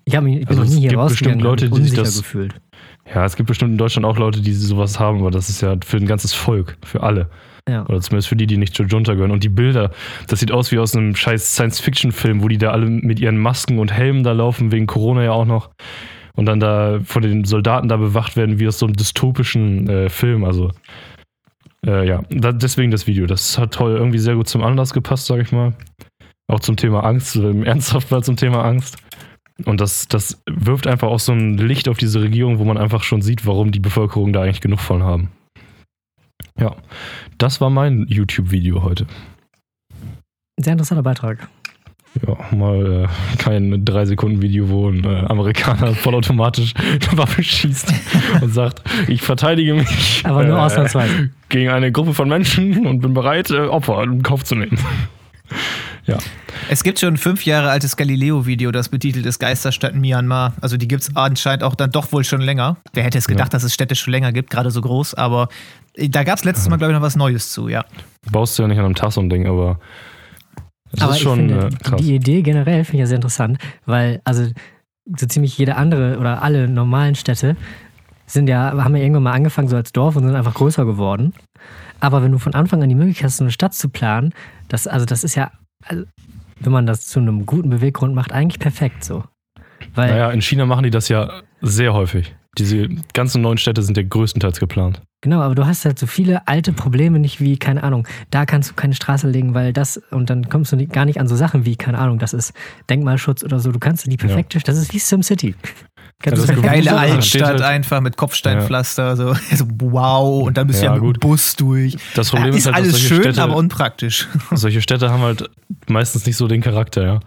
ich, 0.04 0.18
mich, 0.20 0.40
ich 0.40 0.46
bin 0.46 0.48
Also 0.48 0.60
noch 0.62 0.68
es 0.68 0.74
nie 0.74 0.80
hier 0.80 0.90
gibt 0.90 1.00
rausgegangen 1.02 1.38
bestimmt 1.38 1.42
Leute, 1.42 1.64
und 1.66 1.70
die 1.76 1.82
sich 1.82 1.98
unsicher 1.98 2.02
das- 2.04 2.16
gefühlt. 2.18 2.54
ja, 3.14 3.24
es 3.24 3.36
gibt 3.36 3.48
bestimmt 3.48 3.72
in 3.72 3.78
Deutschland 3.78 4.06
auch 4.06 4.16
Leute, 4.18 4.40
die 4.40 4.52
sowas 4.52 4.98
haben, 5.00 5.18
aber 5.20 5.30
das 5.30 5.48
ist 5.48 5.60
ja 5.60 5.74
für 5.84 5.96
ein 5.98 6.06
ganzes 6.06 6.32
Volk, 6.32 6.76
für 6.84 7.02
alle. 7.02 7.28
Ja. 7.68 7.86
Oder 7.86 8.00
zumindest 8.00 8.28
für 8.28 8.36
die, 8.36 8.46
die 8.46 8.58
nicht 8.58 8.74
zur 8.74 8.86
Junta 8.86 9.14
gehören. 9.14 9.30
Und 9.30 9.42
die 9.42 9.48
Bilder, 9.48 9.90
das 10.26 10.40
sieht 10.40 10.52
aus 10.52 10.70
wie 10.70 10.78
aus 10.78 10.94
einem 10.94 11.16
scheiß 11.16 11.54
Science-Fiction-Film, 11.54 12.42
wo 12.42 12.48
die 12.48 12.58
da 12.58 12.70
alle 12.70 12.86
mit 12.86 13.20
ihren 13.20 13.38
Masken 13.38 13.78
und 13.78 13.92
Helmen 13.92 14.22
da 14.22 14.32
laufen, 14.32 14.70
wegen 14.70 14.86
Corona 14.86 15.24
ja 15.24 15.32
auch 15.32 15.46
noch. 15.46 15.70
Und 16.36 16.46
dann 16.46 16.60
da 16.60 17.00
von 17.04 17.22
den 17.22 17.44
Soldaten 17.44 17.88
da 17.88 17.96
bewacht 17.96 18.36
werden, 18.36 18.58
wie 18.58 18.68
aus 18.68 18.78
so 18.78 18.86
einem 18.86 18.96
dystopischen 18.96 19.88
äh, 19.88 20.08
Film. 20.10 20.44
Also, 20.44 20.72
äh, 21.86 22.06
ja, 22.06 22.22
da, 22.28 22.52
deswegen 22.52 22.90
das 22.90 23.06
Video. 23.06 23.26
Das 23.26 23.56
hat 23.56 23.72
toll 23.72 23.92
irgendwie 23.96 24.18
sehr 24.18 24.34
gut 24.34 24.48
zum 24.48 24.62
Anlass 24.62 24.92
gepasst, 24.92 25.26
sag 25.26 25.40
ich 25.40 25.52
mal. 25.52 25.72
Auch 26.48 26.60
zum 26.60 26.76
Thema 26.76 27.04
Angst, 27.04 27.36
oder 27.36 27.54
ernsthaft 27.66 28.10
mal 28.10 28.22
zum 28.22 28.36
Thema 28.36 28.62
Angst. 28.64 28.98
Und 29.64 29.80
das, 29.80 30.08
das 30.08 30.42
wirft 30.50 30.86
einfach 30.86 31.08
auch 31.08 31.20
so 31.20 31.32
ein 31.32 31.56
Licht 31.56 31.88
auf 31.88 31.96
diese 31.96 32.20
Regierung, 32.20 32.58
wo 32.58 32.64
man 32.64 32.76
einfach 32.76 33.04
schon 33.04 33.22
sieht, 33.22 33.46
warum 33.46 33.70
die 33.70 33.80
Bevölkerung 33.80 34.32
da 34.32 34.42
eigentlich 34.42 34.60
genug 34.60 34.80
von 34.80 35.02
haben. 35.02 35.30
Ja, 36.60 36.76
das 37.38 37.60
war 37.60 37.70
mein 37.70 38.06
YouTube-Video 38.08 38.82
heute. 38.82 39.06
Sehr 40.56 40.72
interessanter 40.72 41.02
Beitrag. 41.02 41.48
Ja, 42.24 42.36
mal 42.56 43.04
äh, 43.04 43.38
kein 43.38 43.84
3-Sekunden-Video, 43.84 44.68
wo 44.68 44.88
ein 44.88 45.02
äh, 45.02 45.26
Amerikaner 45.26 45.94
vollautomatisch 45.94 46.72
eine 46.76 47.18
Waffe 47.18 47.42
schießt 47.42 47.92
und 48.40 48.54
sagt, 48.54 48.82
ich 49.08 49.20
verteidige 49.20 49.74
mich 49.74 50.22
Aber 50.24 50.44
nur 50.44 50.58
äh, 50.58 50.60
ausnahmsweise. 50.60 51.30
gegen 51.48 51.70
eine 51.70 51.90
Gruppe 51.90 52.14
von 52.14 52.28
Menschen 52.28 52.86
und 52.86 53.00
bin 53.00 53.14
bereit, 53.14 53.50
äh, 53.50 53.66
Opfer 53.66 54.04
in 54.04 54.22
Kauf 54.22 54.44
zu 54.44 54.54
nehmen. 54.54 54.78
Ja, 56.06 56.18
Es 56.68 56.82
gibt 56.82 56.98
schon 57.00 57.14
ein 57.14 57.16
fünf 57.16 57.44
Jahre 57.44 57.70
altes 57.70 57.96
Galileo-Video, 57.96 58.70
das 58.70 58.88
betitelt 58.88 59.26
ist 59.26 59.38
Geisterstadt 59.38 59.94
Myanmar. 59.94 60.52
Also 60.60 60.76
die 60.76 60.88
gibt 60.88 61.02
es 61.02 61.16
anscheinend 61.16 61.62
auch 61.62 61.74
dann 61.74 61.90
doch 61.90 62.12
wohl 62.12 62.24
schon 62.24 62.40
länger. 62.40 62.76
Wer 62.92 63.04
hätte 63.04 63.18
es 63.18 63.26
gedacht, 63.26 63.54
dass 63.54 63.62
es 63.62 63.72
Städte 63.74 63.94
schon 63.94 64.12
länger 64.12 64.32
gibt, 64.32 64.50
gerade 64.50 64.70
so 64.70 64.80
groß. 64.80 65.14
Aber 65.14 65.48
äh, 65.94 66.08
da 66.08 66.24
gab 66.24 66.38
es 66.38 66.44
letztes 66.44 66.68
Mal, 66.68 66.76
glaube 66.76 66.92
ich, 66.92 66.98
noch 66.98 67.04
was 67.04 67.16
Neues 67.16 67.52
zu, 67.52 67.68
ja. 67.68 67.84
du 68.24 68.30
baust 68.32 68.58
ja 68.58 68.66
nicht 68.68 68.78
an 68.78 68.84
einem 68.84 68.94
Tag 68.94 69.12
so 69.12 69.20
ein 69.20 69.30
Ding, 69.30 69.46
aber 69.46 69.78
Das 70.92 71.02
Aber 71.02 71.12
ist 71.12 71.20
schon 71.20 71.48
ich 71.48 71.52
finde, 71.52 71.66
äh, 71.66 71.78
krass. 71.82 72.00
die 72.00 72.14
Idee 72.14 72.42
generell 72.42 72.84
finde 72.84 72.96
ich 72.96 73.00
ja 73.00 73.06
sehr 73.06 73.16
interessant, 73.16 73.58
weil 73.86 74.20
also 74.24 74.46
so 75.18 75.26
ziemlich 75.26 75.56
jede 75.58 75.76
andere 75.76 76.18
oder 76.18 76.42
alle 76.42 76.68
normalen 76.68 77.14
Städte 77.14 77.56
sind 78.26 78.48
ja, 78.48 78.72
haben 78.82 78.96
ja 78.96 79.02
irgendwann 79.02 79.24
mal 79.24 79.32
angefangen 79.32 79.68
so 79.68 79.76
als 79.76 79.92
Dorf 79.92 80.16
und 80.16 80.24
sind 80.24 80.34
einfach 80.34 80.54
größer 80.54 80.84
geworden. 80.84 81.34
Aber 82.00 82.22
wenn 82.22 82.32
du 82.32 82.38
von 82.38 82.54
Anfang 82.54 82.82
an 82.82 82.88
die 82.88 82.94
Möglichkeit 82.94 83.26
hast, 83.26 83.38
so 83.38 83.44
eine 83.44 83.50
Stadt 83.50 83.74
zu 83.74 83.88
planen, 83.88 84.32
das, 84.68 84.86
also 84.86 85.04
das 85.06 85.24
ist 85.24 85.34
ja, 85.34 85.50
also, 85.86 86.04
wenn 86.60 86.72
man 86.72 86.86
das 86.86 87.06
zu 87.06 87.20
einem 87.20 87.46
guten 87.46 87.70
Beweggrund 87.70 88.14
macht, 88.14 88.32
eigentlich 88.32 88.58
perfekt 88.58 89.04
so. 89.04 89.24
Weil, 89.94 90.10
Naja, 90.10 90.30
in 90.30 90.40
China 90.42 90.66
machen 90.66 90.84
die 90.84 90.90
das 90.90 91.08
ja 91.08 91.42
sehr 91.60 91.92
häufig. 91.92 92.34
Diese 92.56 92.88
ganzen 93.12 93.42
neuen 93.42 93.58
Städte 93.58 93.82
sind 93.82 93.96
ja 93.96 94.04
größtenteils 94.04 94.60
geplant. 94.60 95.02
Genau, 95.22 95.40
aber 95.40 95.54
du 95.54 95.66
hast 95.66 95.84
halt 95.84 95.98
so 95.98 96.06
viele 96.06 96.46
alte 96.46 96.72
Probleme 96.72 97.18
nicht 97.18 97.40
wie, 97.40 97.56
keine 97.56 97.82
Ahnung, 97.82 98.06
da 98.30 98.44
kannst 98.44 98.70
du 98.70 98.74
keine 98.74 98.94
Straße 98.94 99.28
legen, 99.28 99.54
weil 99.54 99.72
das, 99.72 99.96
und 100.10 100.30
dann 100.30 100.48
kommst 100.50 100.70
du 100.70 100.76
nicht, 100.76 100.92
gar 100.92 101.04
nicht 101.06 101.18
an 101.18 101.26
so 101.26 101.34
Sachen 101.34 101.64
wie, 101.64 101.76
keine 101.76 101.98
Ahnung, 101.98 102.18
das 102.18 102.34
ist 102.34 102.52
Denkmalschutz 102.90 103.42
oder 103.42 103.58
so. 103.58 103.72
Du 103.72 103.78
kannst 103.78 104.06
die 104.06 104.16
perfekte, 104.16 104.58
das 104.60 104.76
ist 104.76 104.92
wie 104.92 104.98
SimCity. 104.98 105.54
Kannst 106.24 106.42
das 106.42 106.46
du 106.46 106.52
ist 106.54 106.60
perfekt- 106.62 106.86
Geile 106.86 107.06
Ja, 107.06 107.14
Altstadt 107.14 107.42
halt- 107.48 107.62
einfach 107.62 108.00
mit 108.00 108.16
Kopfsteinpflaster, 108.16 109.16
so, 109.16 109.34
so 109.54 109.64
wow, 109.78 110.42
und 110.46 110.56
dann 110.56 110.66
bist 110.66 110.80
du 110.80 110.86
Ja, 110.86 110.90
ja 110.92 110.94
mit 110.96 111.02
dem 111.02 111.06
gut. 111.12 111.20
Bus 111.20 111.54
durch. 111.56 111.96
Das 112.14 112.30
Problem 112.30 112.52
Ja, 112.52 112.58
ist, 112.58 112.66
halt, 112.66 112.76
alles 112.76 112.92
dass 112.92 113.00
solche 113.00 113.14
schön, 113.14 113.22
Städte, 113.22 113.42
aber 113.42 113.56
unpraktisch. 113.56 114.28
solche 114.52 114.80
Städte 114.80 115.10
haben 115.10 115.22
halt 115.22 115.48
meistens 115.88 116.26
nicht 116.26 116.36
so 116.36 116.48
den 116.48 116.60
Charakter, 116.62 117.02
ja. 117.04 117.20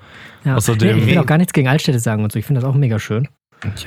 Ja. 0.44 0.56
Außerdem- 0.56 0.98
ich 1.00 1.06
will 1.08 1.18
auch 1.20 1.26
gar 1.26 1.38
nichts 1.38 1.54
gegen 1.54 1.68
Altstädte 1.68 2.00
sagen 2.00 2.24
und 2.24 2.32
so. 2.32 2.40
Ich 2.40 2.46
finde 2.46 2.62
das 2.62 2.70
auch 2.70 2.76
mega 2.76 3.00
schön. 3.00 3.28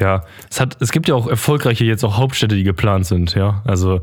Ja, 0.00 0.22
es, 0.50 0.60
hat, 0.60 0.76
es 0.80 0.90
gibt 0.92 1.08
ja 1.08 1.14
auch 1.14 1.28
erfolgreiche 1.28 1.84
jetzt 1.84 2.04
auch 2.04 2.16
Hauptstädte, 2.16 2.56
die 2.56 2.64
geplant 2.64 3.06
sind, 3.06 3.34
ja. 3.34 3.62
Also 3.64 4.00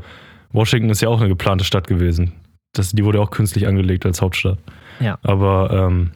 Washington 0.52 0.88
ist 0.90 1.02
ja 1.02 1.08
auch 1.10 1.20
eine 1.20 1.28
geplante 1.28 1.64
Stadt 1.64 1.86
gewesen. 1.86 2.32
Das, 2.72 2.90
die 2.92 3.04
wurde 3.04 3.20
auch 3.20 3.30
künstlich 3.30 3.66
angelegt 3.66 4.06
als 4.06 4.20
Hauptstadt. 4.22 4.58
Ja. 5.00 5.18
Aber 5.22 5.70
ähm, 5.72 6.12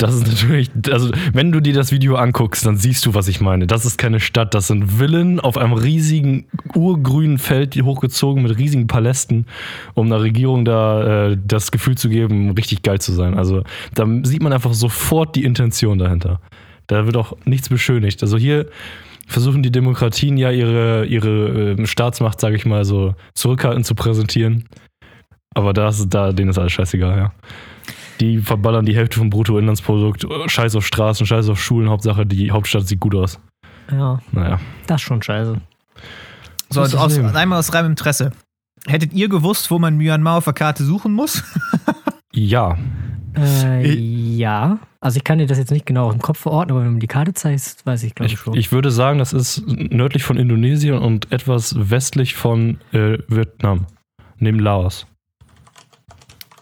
das 0.00 0.14
ist 0.14 0.26
natürlich, 0.26 0.70
also 0.90 1.10
wenn 1.32 1.52
du 1.52 1.60
dir 1.60 1.74
das 1.74 1.92
Video 1.92 2.16
anguckst, 2.16 2.64
dann 2.64 2.76
siehst 2.76 3.04
du, 3.04 3.14
was 3.14 3.28
ich 3.28 3.40
meine. 3.40 3.66
Das 3.66 3.84
ist 3.84 3.98
keine 3.98 4.18
Stadt, 4.18 4.54
das 4.54 4.68
sind 4.68 4.92
Villen 4.92 5.40
auf 5.40 5.58
einem 5.58 5.74
riesigen 5.74 6.46
urgrünen 6.74 7.38
Feld 7.38 7.76
hochgezogen 7.76 8.42
mit 8.42 8.56
riesigen 8.56 8.86
Palästen, 8.86 9.46
um 9.94 10.06
einer 10.06 10.22
Regierung 10.22 10.64
da 10.64 11.28
äh, 11.28 11.38
das 11.44 11.70
Gefühl 11.70 11.98
zu 11.98 12.08
geben, 12.08 12.50
richtig 12.52 12.82
geil 12.82 13.00
zu 13.00 13.12
sein. 13.12 13.36
Also 13.36 13.62
da 13.94 14.06
sieht 14.22 14.42
man 14.42 14.52
einfach 14.52 14.72
sofort 14.72 15.36
die 15.36 15.44
Intention 15.44 15.98
dahinter. 15.98 16.40
Da 16.86 17.04
wird 17.04 17.16
auch 17.16 17.36
nichts 17.44 17.68
beschönigt. 17.68 18.22
Also 18.22 18.38
hier 18.38 18.66
versuchen 19.26 19.62
die 19.62 19.70
Demokratien 19.70 20.38
ja 20.38 20.50
ihre, 20.50 21.04
ihre 21.04 21.72
äh, 21.78 21.86
Staatsmacht, 21.86 22.40
sage 22.40 22.56
ich 22.56 22.64
mal, 22.64 22.84
so 22.84 23.14
zurückhaltend 23.34 23.84
zu 23.84 23.94
präsentieren. 23.94 24.64
Aber 25.54 25.72
da 25.72 25.88
ist, 25.88 26.08
da, 26.08 26.32
denen 26.32 26.50
ist 26.50 26.58
alles 26.58 26.72
scheißegal, 26.72 27.18
ja. 27.18 27.32
Die 28.20 28.38
verballern 28.38 28.84
die 28.84 28.94
Hälfte 28.94 29.18
vom 29.18 29.30
Bruttoinlandsprodukt, 29.30 30.26
scheiß 30.46 30.76
auf 30.76 30.86
Straßen, 30.86 31.26
scheiß 31.26 31.48
auf 31.48 31.60
Schulen, 31.62 31.88
Hauptsache 31.88 32.26
die 32.26 32.50
Hauptstadt 32.50 32.86
sieht 32.86 33.00
gut 33.00 33.14
aus. 33.14 33.40
Ja, 33.90 34.20
Naja. 34.32 34.60
das 34.86 34.96
ist 35.00 35.06
schon 35.06 35.22
scheiße. 35.22 35.60
So, 36.68 36.80
also 36.82 36.98
aus, 36.98 37.16
nehmen. 37.16 37.34
einmal 37.34 37.58
aus 37.58 37.72
reinem 37.74 37.90
Interesse. 37.90 38.30
Hättet 38.86 39.12
ihr 39.12 39.28
gewusst, 39.28 39.70
wo 39.70 39.78
man 39.78 39.96
Myanmar 39.96 40.36
auf 40.38 40.44
der 40.44 40.52
Karte 40.52 40.84
suchen 40.84 41.12
muss? 41.12 41.42
Ja. 42.32 42.78
Äh, 43.36 43.88
Ich- 43.90 44.38
ja, 44.38 44.78
also 45.00 45.16
ich 45.16 45.24
kann 45.24 45.38
dir 45.38 45.46
das 45.48 45.58
jetzt 45.58 45.72
nicht 45.72 45.84
genau 45.84 46.06
aus 46.06 46.14
dem 46.14 46.22
Kopf 46.22 46.38
verorten, 46.38 46.70
aber 46.70 46.80
wenn 46.80 46.86
du 46.86 46.92
mir 46.94 46.98
die 47.00 47.08
Karte 47.08 47.34
zeigst, 47.34 47.84
weiß 47.86 48.04
ich, 48.04 48.14
glaube 48.14 48.28
ich, 48.28 48.34
Ich, 48.34 48.38
schon. 48.38 48.54
ich 48.56 48.70
würde 48.70 48.92
sagen, 48.92 49.18
das 49.18 49.32
ist 49.32 49.64
nördlich 49.66 50.22
von 50.22 50.36
Indonesien 50.36 50.96
und 50.96 51.32
etwas 51.32 51.74
westlich 51.90 52.36
von 52.36 52.78
äh, 52.92 53.18
Vietnam. 53.26 53.86
Neben 54.38 54.60
Laos. 54.60 55.06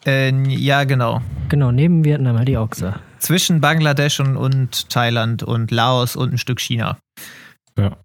Äh, 0.07 0.33
ja, 0.49 0.85
genau. 0.85 1.21
genau, 1.49 1.73
neben 1.73 2.05
Vietnam, 2.05 2.41
ich 2.47 2.57
auch 2.57 2.71
gesagt. 2.71 3.01
Zwischen 3.19 3.61
Bangladesch 3.61 4.21
und, 4.21 4.37
und 4.37 4.89
Thailand 4.91 5.43
und 5.43 5.71
Laos 5.71 6.17
und 6.17 6.33
ein 6.33 6.39
Stück 6.39 6.61
China. 6.61 6.99
Ja. 7.79 7.97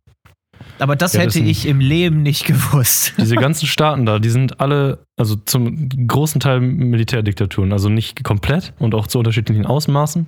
Aber 0.80 0.96
das 0.96 1.14
Ja, 1.14 1.20
das 1.20 1.26
hätte 1.26 1.34
sind- 1.34 1.48
ich 1.48 1.66
im 1.68 1.80
Leben 1.80 2.24
nicht 2.24 2.46
gewusst. 2.46 3.14
Diese 3.18 3.36
ganzen 3.36 3.68
Staaten 3.68 4.06
da, 4.06 4.20
die 4.20 4.30
sind 4.30 4.60
alle, 4.60 5.00
also 5.20 5.36
zum 5.36 5.90
großen 6.08 6.40
Teil 6.42 6.62
Militärdiktaturen. 6.62 7.72
Also 7.74 7.90
nicht 7.90 8.24
komplett 8.24 8.74
und 8.80 8.96
auch 8.96 9.08
zu 9.08 9.20
unterschiedlichen 9.20 9.66
Ausmaßen. 9.66 10.26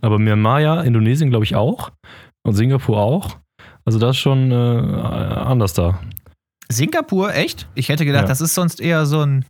Aber 0.00 0.18
Myanmar 0.18 0.60
ja, 0.60 0.80
Indonesien 0.80 1.30
glaube 1.30 1.44
ich 1.44 1.56
auch. 1.56 1.90
Und 2.46 2.54
Singapur 2.54 2.98
auch. 2.98 3.36
Also 3.84 3.98
das 3.98 4.16
ist 4.16 4.20
schon 4.22 4.50
äh, 4.50 4.54
anders 4.54 5.74
da. 5.74 6.00
Singapur, 6.70 7.34
echt? 7.34 7.68
Ich 7.74 7.88
hätte 7.88 8.04
gedacht, 8.04 8.22
Ja. 8.24 8.28
das 8.28 8.40
ist 8.40 8.54
sonst 8.54 8.80
eher 8.80 9.06
so 9.06 9.20
ein. 9.20 9.44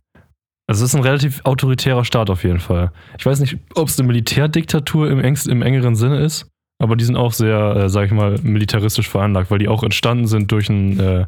Also 0.69 0.83
es 0.83 0.91
ist 0.91 0.95
ein 0.95 1.03
relativ 1.03 1.41
autoritärer 1.45 2.03
Staat 2.03 2.29
auf 2.29 2.43
jeden 2.43 2.59
Fall. 2.59 2.91
Ich 3.17 3.25
weiß 3.25 3.39
nicht, 3.39 3.57
ob 3.75 3.87
es 3.87 3.97
eine 3.97 4.07
Militärdiktatur 4.07 5.09
im, 5.09 5.19
engst, 5.19 5.47
im 5.47 5.61
engeren 5.61 5.95
Sinne 5.95 6.19
ist, 6.19 6.49
aber 6.81 6.95
die 6.97 7.05
sind 7.05 7.15
auch 7.15 7.31
sehr, 7.31 7.75
äh, 7.75 7.89
sag 7.89 8.05
ich 8.07 8.11
mal, 8.11 8.37
militaristisch 8.43 9.07
veranlagt, 9.09 9.49
weil 9.49 9.59
die 9.59 9.69
auch 9.69 9.83
entstanden 9.83 10.27
sind 10.27 10.51
durch 10.51 10.69
ein, 10.69 10.99
äh, 10.99 11.25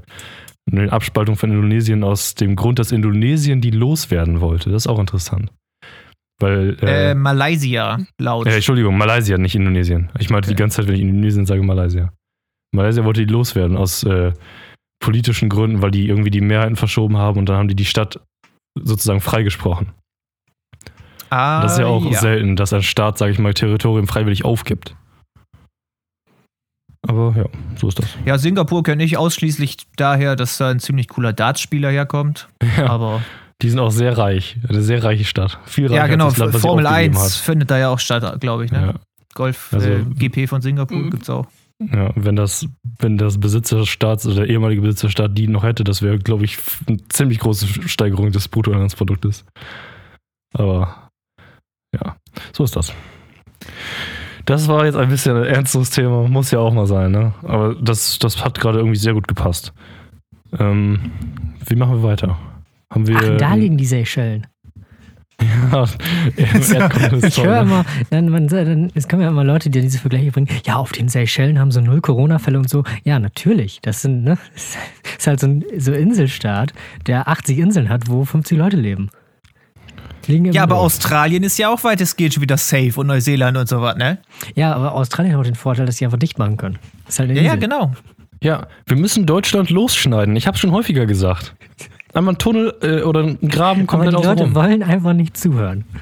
eine 0.71 0.91
Abspaltung 0.91 1.35
von 1.37 1.51
Indonesien 1.51 2.03
aus 2.03 2.35
dem 2.35 2.55
Grund, 2.55 2.79
dass 2.79 2.91
Indonesien 2.91 3.61
die 3.61 3.71
loswerden 3.71 4.41
wollte. 4.41 4.69
Das 4.71 4.83
ist 4.83 4.87
auch 4.87 4.99
interessant. 4.99 5.49
Weil, 6.41 6.77
äh, 6.81 7.11
Äh, 7.11 7.15
Malaysia, 7.15 7.97
laut. 8.19 8.45
Entschuldigung, 8.47 8.97
Malaysia, 8.97 9.37
nicht 9.37 9.55
Indonesien. 9.55 10.09
Ich 10.19 10.29
meinte 10.29 10.47
die 10.49 10.53
Okay. 10.53 10.63
ganze 10.63 10.77
Zeit, 10.77 10.87
wenn 10.87 10.95
ich 10.95 11.01
Indonesien 11.01 11.45
sage, 11.45 11.63
Malaysia. 11.63 12.11
Malaysia 12.73 13.03
wollte 13.03 13.25
die 13.25 13.31
loswerden 13.31 13.77
aus 13.77 14.03
äh, 14.03 14.31
politischen 15.01 15.49
Gründen, 15.49 15.81
weil 15.81 15.91
die 15.91 16.07
irgendwie 16.07 16.29
die 16.29 16.41
Mehrheiten 16.41 16.75
verschoben 16.75 17.17
haben 17.17 17.39
und 17.39 17.49
dann 17.49 17.57
haben 17.57 17.67
die 17.67 17.75
die 17.75 17.85
Stadt 17.85 18.19
sozusagen 18.75 19.21
freigesprochen. 19.21 19.91
ah, 21.29 21.61
Das 21.61 21.73
ist 21.73 21.79
ja 21.79 21.85
auch 21.87 22.11
selten, 22.13 22.55
dass 22.55 22.73
ein 22.73 22.83
Staat, 22.83 23.17
sage 23.17 23.31
ich 23.31 23.39
mal, 23.39 23.53
Territorium 23.53 24.07
freiwillig 24.07 24.45
aufgibt. 24.45 24.95
Aber 27.07 27.33
ja, 27.35 27.45
so 27.77 27.87
ist 27.87 27.99
das. 27.99 28.07
Ja, 28.25 28.37
Singapur 28.37 28.83
kenne 28.83 29.03
ich 29.03 29.17
ausschließlich 29.17 29.77
daher, 29.95 30.35
dass 30.35 30.57
da 30.57 30.69
ein 30.69 30.79
ziemlich 30.79 31.07
cooler 31.07 31.33
Dartspieler 31.33 31.89
herkommt. 31.89 32.49
Ja, 32.77 32.87
Aber 32.89 33.21
die 33.61 33.69
sind 33.69 33.79
auch 33.79 33.91
sehr 33.91 34.17
reich. 34.17 34.57
Eine 34.67 34.81
sehr 34.81 35.03
reiche 35.03 35.25
Stadt. 35.25 35.59
Viel 35.65 35.87
reicher 35.87 35.95
ja, 35.95 36.07
genau, 36.07 36.25
als 36.25 36.33
das 36.35 36.39
Land, 36.39 36.53
was 36.55 36.61
Formel 36.61 36.85
aufgegeben 36.87 37.17
1 37.17 37.35
findet 37.37 37.71
da 37.71 37.77
ja 37.77 37.89
auch 37.89 37.99
statt, 37.99 38.39
glaube 38.41 38.65
ich. 38.65 38.71
Ne? 38.71 38.79
Ja. 38.81 38.93
Golf 39.33 39.73
Also- 39.73 39.89
äh, 39.89 40.03
GP 40.05 40.47
von 40.47 40.61
Singapur 40.61 40.97
Mhm. 40.97 41.11
gibt's 41.11 41.29
auch. 41.29 41.47
Ja, 41.81 42.11
wenn 42.15 42.35
das, 42.35 42.67
wenn 42.99 43.17
das 43.17 43.39
Besitzerstaat 43.39 44.25
oder 44.25 44.35
der 44.35 44.49
ehemalige 44.49 44.81
Besitzerstaat 44.81 45.37
die 45.37 45.47
noch 45.47 45.63
hätte, 45.63 45.85
das 45.85 46.01
wäre, 46.01 46.19
glaube 46.19 46.43
ich, 46.43 46.57
eine 46.87 46.97
ziemlich 47.07 47.39
große 47.39 47.87
Steigerung 47.87 48.31
des 48.31 48.49
Bruttoinlandsproduktes. 48.49 49.45
Aber 50.53 51.09
ja, 51.95 52.17
so 52.53 52.65
ist 52.65 52.75
das. 52.75 52.93
Das 54.45 54.67
war 54.67 54.85
jetzt 54.85 54.95
ein 54.95 55.09
bisschen 55.09 55.37
ein 55.37 55.45
ernstes 55.45 55.91
Thema, 55.91 56.27
muss 56.27 56.51
ja 56.51 56.59
auch 56.59 56.73
mal 56.73 56.87
sein, 56.87 57.11
ne? 57.11 57.33
Aber 57.43 57.75
das, 57.75 58.19
das 58.19 58.43
hat 58.43 58.59
gerade 58.59 58.79
irgendwie 58.79 58.97
sehr 58.97 59.13
gut 59.13 59.27
gepasst. 59.27 59.73
Ähm, 60.57 61.11
wie 61.65 61.75
machen 61.75 61.97
wir 61.97 62.03
weiter? 62.03 62.37
Haben 62.91 63.07
wir. 63.07 63.17
Ach, 63.17 63.37
da 63.37 63.53
liegen 63.53 63.77
die 63.77 63.85
Seychellen. 63.85 64.47
Ja, 65.41 65.83
ist 66.35 66.73
Ich 67.23 67.43
höre 67.43 67.61
immer, 67.61 67.85
dann, 68.09 68.29
man, 68.29 68.47
dann, 68.47 68.91
es 68.93 69.07
kommen 69.07 69.21
ja 69.21 69.29
immer 69.29 69.43
Leute, 69.43 69.69
die 69.69 69.81
diese 69.81 69.99
Vergleiche 69.99 70.31
bringen. 70.31 70.47
Ja, 70.65 70.75
auf 70.75 70.91
den 70.91 71.07
Seychellen 71.07 71.59
haben 71.59 71.71
so 71.71 71.81
null 71.81 72.01
Corona-Fälle 72.01 72.57
und 72.57 72.69
so. 72.69 72.83
Ja, 73.03 73.19
natürlich. 73.19 73.79
Das 73.81 74.01
sind, 74.01 74.23
ne, 74.23 74.37
das 74.53 74.77
ist 75.17 75.27
halt 75.27 75.39
so 75.39 75.47
ein 75.47 75.63
so 75.77 75.93
Inselstaat, 75.93 76.73
der 77.07 77.27
80 77.27 77.57
Inseln 77.57 77.89
hat, 77.89 78.09
wo 78.09 78.25
50 78.25 78.57
Leute 78.57 78.77
leben. 78.77 79.09
Ja, 80.27 80.63
aber. 80.63 80.77
Australien 80.77 81.41
ist 81.41 81.57
ja 81.57 81.69
auch 81.69 81.83
weitestgehend 81.83 82.35
schon 82.35 82.43
wieder 82.43 82.57
safe 82.57 82.93
und 82.97 83.07
Neuseeland 83.07 83.57
und 83.57 83.67
so 83.67 83.81
was, 83.81 83.97
ne? 83.97 84.19
Ja, 84.53 84.73
aber 84.75 84.93
Australien 84.93 85.33
hat 85.33 85.39
auch 85.39 85.45
den 85.45 85.55
Vorteil, 85.55 85.87
dass 85.87 85.97
sie 85.97 86.05
einfach 86.05 86.19
dicht 86.19 86.37
machen 86.37 86.55
können. 86.55 86.77
Das 87.05 87.15
ist 87.15 87.19
halt 87.19 87.31
eine 87.31 87.39
Ja, 87.39 87.45
ja, 87.47 87.55
genau. 87.55 87.93
Ja, 88.41 88.67
wir 88.85 88.95
müssen 88.95 89.25
Deutschland 89.25 89.69
losschneiden. 89.69 90.35
Ich 90.35 90.47
habe 90.47 90.57
schon 90.57 90.71
häufiger 90.71 91.05
gesagt. 91.05 91.55
Einmal 92.13 92.31
einen 92.33 92.37
Tunnel 92.39 92.73
äh, 92.81 93.01
oder 93.03 93.19
einen 93.21 93.37
Graben 93.49 93.81
Aber 93.81 93.87
komplett 93.87 94.11
die 94.13 94.15
Leute 94.15 94.29
außenrum. 94.43 94.55
wollen 94.55 94.83
einfach 94.83 95.13
nicht 95.13 95.37
zuhören. 95.37 95.85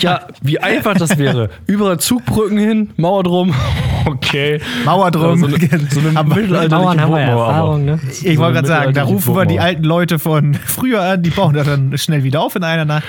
Ja, 0.00 0.26
wie 0.42 0.58
einfach 0.58 0.94
das 0.94 1.16
wäre. 1.16 1.48
Überall 1.66 2.00
Zugbrücken 2.00 2.58
hin, 2.58 2.90
Mauer 2.96 3.22
drum. 3.22 3.54
Okay. 4.06 4.60
Mauer 4.84 5.10
drum. 5.10 5.38
So 5.38 5.46
eine, 5.46 5.56
so 5.90 6.00
eine 6.00 6.10
Aber 6.18 6.36
Mauern 6.36 7.00
haben 7.00 7.10
wir 7.14 7.22
aber- 7.26 7.46
Erfahrung, 7.46 7.84
ne? 7.86 7.98
Ich 8.06 8.18
So 8.18 8.36
wollte 8.36 8.52
gerade 8.56 8.68
sagen, 8.68 8.92
da 8.92 9.04
rufen 9.04 9.34
wir 9.34 9.46
die 9.46 9.60
alten 9.60 9.82
Leute 9.84 10.18
von 10.18 10.52
früher 10.52 11.00
an, 11.00 11.22
die 11.22 11.30
bauen 11.30 11.54
das 11.54 11.66
dann 11.66 11.96
schnell 11.96 12.22
wieder 12.22 12.42
auf 12.42 12.54
in 12.54 12.64
einer 12.64 12.84
Nacht. 12.84 13.04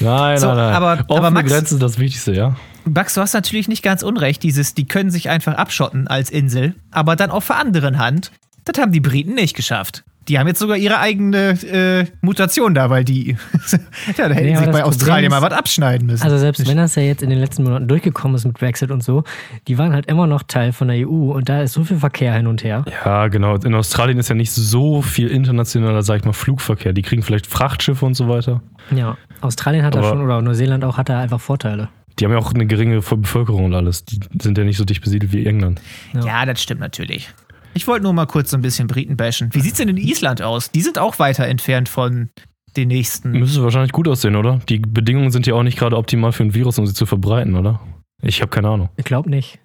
Nein, 0.00 0.38
So, 0.38 0.48
nein, 0.48 0.56
nein. 0.56 0.74
aber- 0.74 0.92
Offene 1.06 1.16
aber 1.18 1.30
Max- 1.30 1.52
Grenzen 1.52 1.74
ist 1.74 1.82
das 1.84 1.98
Wichtigste, 2.00 2.32
ja. 2.34 2.56
Max, 2.84 3.14
du 3.14 3.20
hast 3.20 3.32
natürlich 3.34 3.68
nicht 3.68 3.84
ganz 3.84 4.02
unrecht, 4.02 4.42
dieses, 4.42 4.74
die 4.74 4.86
können 4.86 5.10
sich 5.12 5.28
einfach 5.30 5.54
abschotten 5.54 6.08
als 6.08 6.30
Insel, 6.30 6.74
aber 6.90 7.14
dann 7.14 7.30
auf 7.30 7.46
der 7.46 7.58
anderen 7.58 7.98
Hand, 7.98 8.32
das 8.64 8.80
haben 8.82 8.90
die 8.90 9.00
Briten 9.00 9.34
nicht 9.34 9.54
geschafft. 9.54 10.02
Die 10.28 10.38
haben 10.38 10.46
jetzt 10.46 10.60
sogar 10.60 10.76
ihre 10.76 10.98
eigene 11.00 11.50
äh, 11.62 12.06
Mutation 12.20 12.74
da, 12.74 12.88
weil 12.90 13.04
die. 13.04 13.36
ja, 14.16 14.28
da 14.28 14.34
hätten 14.34 14.46
Nee, 14.46 14.56
sich 14.56 14.70
bei 14.70 14.84
Australien 14.84 15.30
mal 15.30 15.42
was 15.42 15.52
abschneiden 15.52 16.06
müssen. 16.06 16.22
Also 16.22 16.38
selbst 16.38 16.68
wenn 16.68 16.76
das 16.76 16.94
ja 16.94 17.02
jetzt 17.02 17.22
in 17.22 17.30
den 17.30 17.38
letzten 17.40 17.64
Monaten 17.64 17.88
durchgekommen 17.88 18.36
ist 18.36 18.44
mit 18.44 18.58
Brexit 18.58 18.90
und 18.90 19.02
so, 19.02 19.24
die 19.66 19.78
waren 19.78 19.92
halt 19.92 20.06
immer 20.06 20.26
noch 20.26 20.42
Teil 20.42 20.72
von 20.72 20.88
der 20.88 21.08
EU 21.08 21.32
und 21.32 21.48
da 21.48 21.62
ist 21.62 21.72
so 21.72 21.84
viel 21.84 21.96
Verkehr 21.98 22.34
hin 22.34 22.46
und 22.46 22.62
her. 22.62 22.84
Ja, 23.04 23.28
genau. 23.28 23.56
In 23.56 23.74
Australien 23.74 24.18
ist 24.18 24.28
ja 24.28 24.34
nicht 24.34 24.52
so 24.52 25.02
viel 25.02 25.28
internationaler, 25.28 26.02
sag 26.02 26.18
ich 26.20 26.24
mal, 26.24 26.32
Flugverkehr. 26.32 26.92
Die 26.92 27.02
kriegen 27.02 27.22
vielleicht 27.22 27.46
Frachtschiffe 27.46 28.04
und 28.04 28.14
so 28.14 28.28
weiter. 28.28 28.62
Ja, 28.94 29.16
Australien 29.40 29.84
hat 29.84 29.94
da 29.94 30.00
Aber- 30.00 30.10
schon, 30.10 30.20
oder 30.22 30.42
Neuseeland 30.42 30.84
auch, 30.84 30.96
hat 30.98 31.08
da 31.08 31.18
einfach 31.20 31.40
Vorteile. 31.40 31.88
Die 32.18 32.24
haben 32.26 32.32
ja 32.32 32.38
auch 32.38 32.52
eine 32.52 32.66
geringe 32.66 33.00
Bevölkerung 33.00 33.64
und 33.64 33.74
alles. 33.74 34.04
Die 34.04 34.20
sind 34.42 34.58
ja 34.58 34.64
nicht 34.64 34.76
so 34.76 34.84
dicht 34.84 35.02
besiedelt 35.02 35.32
wie 35.32 35.46
England. 35.46 35.80
Ja. 36.12 36.24
ja, 36.26 36.44
das 36.46 36.62
stimmt 36.62 36.80
natürlich. 36.80 37.30
Ich 37.74 37.86
wollte 37.86 38.02
nur 38.02 38.12
mal 38.12 38.26
kurz 38.26 38.50
so 38.50 38.56
ein 38.56 38.62
bisschen 38.62 38.86
Briten 38.88 39.16
bashen. 39.16 39.50
Wie 39.52 39.60
sieht's 39.60 39.78
denn 39.78 39.88
in 39.88 39.96
Island 39.96 40.42
aus? 40.42 40.70
Die 40.70 40.80
sind 40.82 40.98
auch 40.98 41.18
weiter 41.18 41.46
entfernt 41.46 41.88
von 41.88 42.30
den 42.76 42.88
nächsten. 42.88 43.32
Müsste 43.32 43.62
wahrscheinlich 43.62 43.92
gut 43.92 44.08
aussehen, 44.08 44.36
oder? 44.36 44.60
Die 44.68 44.78
Bedingungen 44.78 45.30
sind 45.30 45.46
ja 45.46 45.54
auch 45.54 45.62
nicht 45.62 45.78
gerade 45.78 45.96
optimal 45.96 46.32
für 46.32 46.42
ein 46.44 46.54
Virus, 46.54 46.78
um 46.78 46.86
sie 46.86 46.94
zu 46.94 47.06
verbreiten, 47.06 47.54
oder? 47.56 47.80
Ich 48.22 48.40
habe 48.42 48.50
keine 48.50 48.68
Ahnung. 48.68 48.88
Ich 48.96 49.04
glaube 49.04 49.30
nicht. 49.30 49.58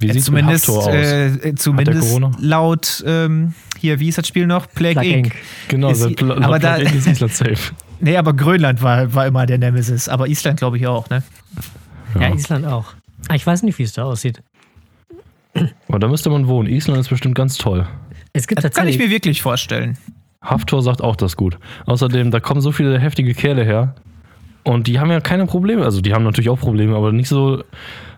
Wie 0.00 0.08
Ja, 0.08 0.12
sieht 0.12 0.22
es 0.22 0.30
mit 0.30 0.40
zumindest 0.40 0.68
Haftor 0.68 0.82
aus? 0.88 0.94
äh, 0.94 1.54
zumindest 1.54 2.00
Corona? 2.08 2.30
laut, 2.40 3.04
ähm, 3.06 3.54
hier, 3.78 4.00
wie 4.00 4.06
hieß 4.06 4.16
das 4.16 4.26
Spiel 4.26 4.46
noch? 4.46 4.66
Plague, 4.68 4.94
Plague 4.94 5.08
Inc. 5.18 5.26
Inc. 5.26 5.34
genau, 5.68 5.90
ist- 5.90 6.00
seit 6.00 6.16
Pla- 6.16 6.36
aber 6.36 6.58
Plague 6.58 6.84
Inc. 6.84 6.94
ist 6.96 7.06
Island 7.06 7.32
safe. 7.34 7.72
Nee, 8.00 8.16
aber 8.16 8.32
Grönland 8.34 8.82
war, 8.82 9.14
war 9.14 9.26
immer 9.26 9.46
der 9.46 9.58
Nemesis. 9.58 10.08
Aber 10.08 10.26
Island 10.26 10.58
glaube 10.58 10.78
ich 10.78 10.86
auch, 10.88 11.08
ne? 11.10 11.22
Ja, 12.16 12.22
Ja. 12.22 12.34
Island 12.34 12.66
auch. 12.66 12.86
Ah, 13.28 13.34
Ich 13.36 13.46
weiß 13.46 13.62
nicht, 13.62 13.78
wie 13.78 13.84
es 13.84 13.92
da 13.92 14.04
aussieht. 14.04 14.42
Aber 15.88 15.98
da 15.98 16.08
müsste 16.08 16.30
man 16.30 16.46
wohnen. 16.48 16.68
Island 16.68 16.98
ist 17.00 17.08
bestimmt 17.08 17.34
ganz 17.34 17.56
toll. 17.58 17.86
Es 18.32 18.46
gibt 18.48 18.64
Das 18.64 18.72
kann 18.74 18.88
ich 18.88 18.96
tatsächlich. 18.96 18.98
mir 18.98 19.10
wirklich 19.10 19.42
vorstellen. 19.42 19.96
Haftor 20.42 20.82
sagt 20.82 21.02
auch 21.02 21.16
das 21.16 21.36
gut. 21.36 21.58
Außerdem, 21.86 22.30
da 22.30 22.40
kommen 22.40 22.60
so 22.60 22.72
viele 22.72 22.98
heftige 22.98 23.34
Kerle 23.34 23.64
her. 23.64 23.94
Und 24.64 24.86
die 24.86 24.98
haben 24.98 25.10
ja 25.10 25.20
keine 25.20 25.46
Probleme. 25.46 25.84
Also, 25.84 26.00
die 26.00 26.12
haben 26.14 26.24
natürlich 26.24 26.48
auch 26.50 26.58
Probleme, 26.58 26.96
aber 26.96 27.12
nicht 27.12 27.28
so, 27.28 27.62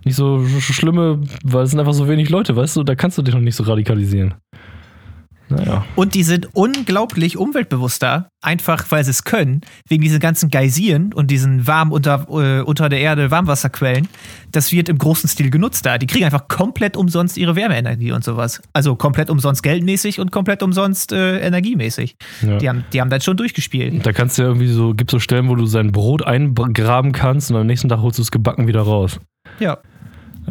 nicht 0.05 0.15
so 0.17 0.37
sch- 0.39 0.73
schlimme, 0.73 1.21
weil 1.45 1.65
es 1.65 1.71
sind 1.71 1.81
einfach 1.81 1.93
so 1.93 2.09
wenig 2.09 2.31
Leute, 2.31 2.55
weißt 2.57 2.77
du? 2.77 2.85
Da 2.85 2.95
kannst 2.95 3.19
du 3.19 3.23
dich 3.23 3.35
noch 3.35 3.41
nicht 3.41 3.57
so 3.57 3.65
radikalisieren. 3.65 4.35
Naja. 5.49 5.85
Und 5.95 6.15
die 6.15 6.23
sind 6.23 6.49
unglaublich 6.55 7.37
umweltbewusster, 7.37 8.29
einfach 8.43 8.85
weil 8.91 9.05
sie 9.05 9.11
es 9.11 9.25
können, 9.25 9.61
wegen 9.89 10.03
diesen 10.03 10.19
ganzen 10.19 10.51
Geysiren 10.51 11.13
und 11.13 11.31
diesen 11.31 11.67
warm 11.67 11.93
unter, 11.93 12.27
äh, 12.31 12.63
unter 12.63 12.89
der 12.89 13.01
Erde 13.01 13.31
Warmwasserquellen. 13.31 14.09
Das 14.51 14.73
wird 14.73 14.89
im 14.89 14.99
großen 14.99 15.29
Stil 15.29 15.51
genutzt 15.51 15.87
da. 15.87 15.99
Die 15.99 16.07
kriegen 16.07 16.25
einfach 16.25 16.49
komplett 16.49 16.97
umsonst 16.97 17.37
ihre 17.37 17.55
Wärmeenergie 17.55 18.13
und 18.13 18.25
sowas. 18.25 18.61
Also 18.73 18.97
komplett 18.97 19.31
umsonst 19.31 19.63
geldmäßig 19.63 20.19
und 20.21 20.33
komplett 20.33 20.63
umsonst 20.63 21.13
äh, 21.13 21.39
energiemäßig. 21.41 22.17
Ja. 22.43 22.59
Die, 22.59 22.69
haben, 22.69 22.85
die 22.93 23.01
haben 23.01 23.11
das 23.11 23.25
schon 23.25 23.37
durchgespielt. 23.37 24.05
Da 24.05 24.13
kannst 24.13 24.39
du 24.39 24.43
ja 24.43 24.49
irgendwie 24.49 24.69
so, 24.69 24.95
gibt 24.95 25.11
so 25.11 25.19
Stellen, 25.19 25.49
wo 25.49 25.55
du 25.55 25.67
sein 25.67 25.93
Brot 25.93 26.27
eingraben 26.27 27.13
kannst 27.13 27.51
und 27.51 27.57
am 27.57 27.67
nächsten 27.67 27.89
Tag 27.89 28.01
holst 28.01 28.19
du 28.19 28.23
es 28.23 28.31
gebacken 28.31 28.67
wieder 28.67 28.81
raus. 28.81 29.21
Ja, 29.61 29.79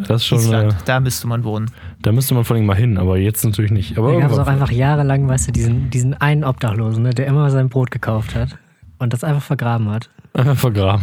Das 0.08 0.22
ist 0.22 0.26
schon, 0.26 0.38
äh, 0.38 0.42
Island, 0.42 0.76
da 0.84 1.00
müsste 1.00 1.26
man 1.26 1.44
wohnen. 1.44 1.70
da 2.02 2.12
müsste 2.12 2.34
man 2.34 2.44
vor 2.44 2.56
allem 2.56 2.66
mal 2.66 2.76
hin, 2.76 2.98
aber 2.98 3.16
jetzt 3.18 3.44
natürlich 3.44 3.70
nicht. 3.70 3.96
Aber 3.98 4.12
Da 4.12 4.20
gab 4.20 4.30
es 4.32 4.38
auch 4.38 4.46
einfach 4.46 4.70
jahrelang, 4.70 5.28
weißt 5.28 5.48
du, 5.48 5.52
diesen, 5.52 5.90
diesen 5.90 6.14
einen 6.14 6.44
Obdachlosen, 6.44 7.02
ne, 7.02 7.10
der 7.10 7.26
immer 7.26 7.50
sein 7.50 7.68
Brot 7.68 7.90
gekauft 7.90 8.34
hat 8.34 8.58
und 8.98 9.12
das 9.12 9.24
einfach 9.24 9.42
vergraben 9.42 9.90
hat. 9.90 10.10
einfach 10.34 10.56
vergraben. 10.56 11.02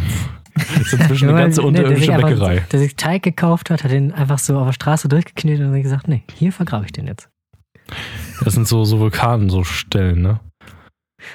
Jetzt 0.78 0.92
inzwischen 0.92 1.28
eine 1.30 1.38
ganze 1.38 1.60
ne, 1.60 1.72
der 1.72 1.82
unterirdische 1.82 2.00
sich 2.06 2.12
einfach- 2.14 2.28
Bäckerei. 2.28 2.62
Der 2.70 2.78
sich 2.78 2.94
Teig 2.96 3.22
gekauft 3.24 3.70
hat, 3.70 3.82
hat 3.84 3.90
den 3.90 4.12
einfach 4.12 4.38
so 4.38 4.56
auf 4.58 4.66
der 4.66 4.72
Straße 4.72 5.08
durchgeknetet 5.08 5.66
und 5.66 5.74
hat 5.74 5.82
gesagt, 5.82 6.06
nee, 6.08 6.22
hier 6.34 6.52
vergrabe 6.52 6.84
ich 6.86 6.92
den 6.92 7.06
jetzt. 7.08 7.28
Das 8.44 8.54
sind 8.54 8.66
so, 8.68 8.84
so 8.84 8.98
Vulkanen, 9.00 9.50
so 9.50 9.64
Stellen, 9.64 10.22
ne? 10.22 10.40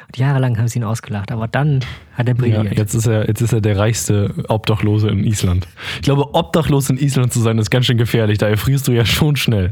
Und 0.07 0.17
jahrelang 0.17 0.57
haben 0.57 0.67
sie 0.67 0.79
ihn 0.79 0.83
ausgelacht, 0.83 1.31
aber 1.31 1.47
dann 1.47 1.79
hat 2.13 2.27
er 2.27 2.35
Ja, 2.35 2.41
brilliert. 2.41 2.77
jetzt 2.77 2.93
ist 2.93 3.05
er, 3.07 3.27
jetzt 3.27 3.41
ist 3.41 3.53
er 3.53 3.61
der 3.61 3.77
reichste 3.77 4.33
Obdachlose 4.49 5.07
in 5.09 5.23
Island. 5.23 5.67
Ich 5.95 6.01
glaube, 6.01 6.33
obdachlos 6.35 6.89
in 6.89 6.97
Island 6.97 7.31
zu 7.33 7.39
sein, 7.39 7.57
ist 7.57 7.69
ganz 7.69 7.85
schön 7.85 7.97
gefährlich. 7.97 8.37
Da 8.37 8.47
erfrierst 8.47 8.87
du 8.87 8.91
ja 8.91 9.05
schon 9.05 9.35
schnell. 9.35 9.71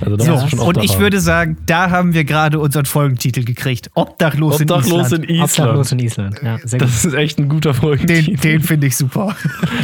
Also 0.00 0.16
da 0.16 0.24
So, 0.24 0.32
du 0.44 0.48
schon 0.48 0.58
und 0.60 0.82
ich 0.82 0.94
haben. 0.94 1.00
würde 1.00 1.20
sagen, 1.20 1.56
da 1.66 1.90
haben 1.90 2.14
wir 2.14 2.24
gerade 2.24 2.58
unseren 2.58 2.84
Folgentitel 2.86 3.44
gekriegt. 3.44 3.90
Obdachlos, 3.94 4.60
Obdachlos 4.60 5.12
in 5.12 5.22
in 5.24 5.30
Island. 5.36 5.50
Obdachlos 5.50 5.92
Island. 5.92 6.00
in 6.00 6.06
Island. 6.06 6.40
Ja, 6.42 6.58
sehr 6.66 6.78
gut. 6.78 6.88
Das 6.88 7.04
ist 7.04 7.14
echt 7.14 7.38
ein 7.38 7.48
guter 7.48 7.72
Den, 7.72 7.80
Folgentitel. 7.80 8.36
den 8.36 8.60
finde 8.62 8.86
ich 8.86 8.96
super. 8.96 9.36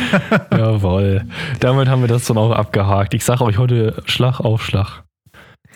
Jawohl. 0.51 1.25
Damit 1.61 1.89
haben 1.89 2.01
wir 2.03 2.09
das 2.09 2.25
dann 2.27 2.39
auch 2.39 2.53
abgehakt. 2.53 3.15
Ich 3.15 3.25
sage 3.25 3.45
euch 3.45 3.59
heute 3.59 4.03
Schlag 4.07 4.41
auf 4.41 4.65
Schlag. 4.65 5.03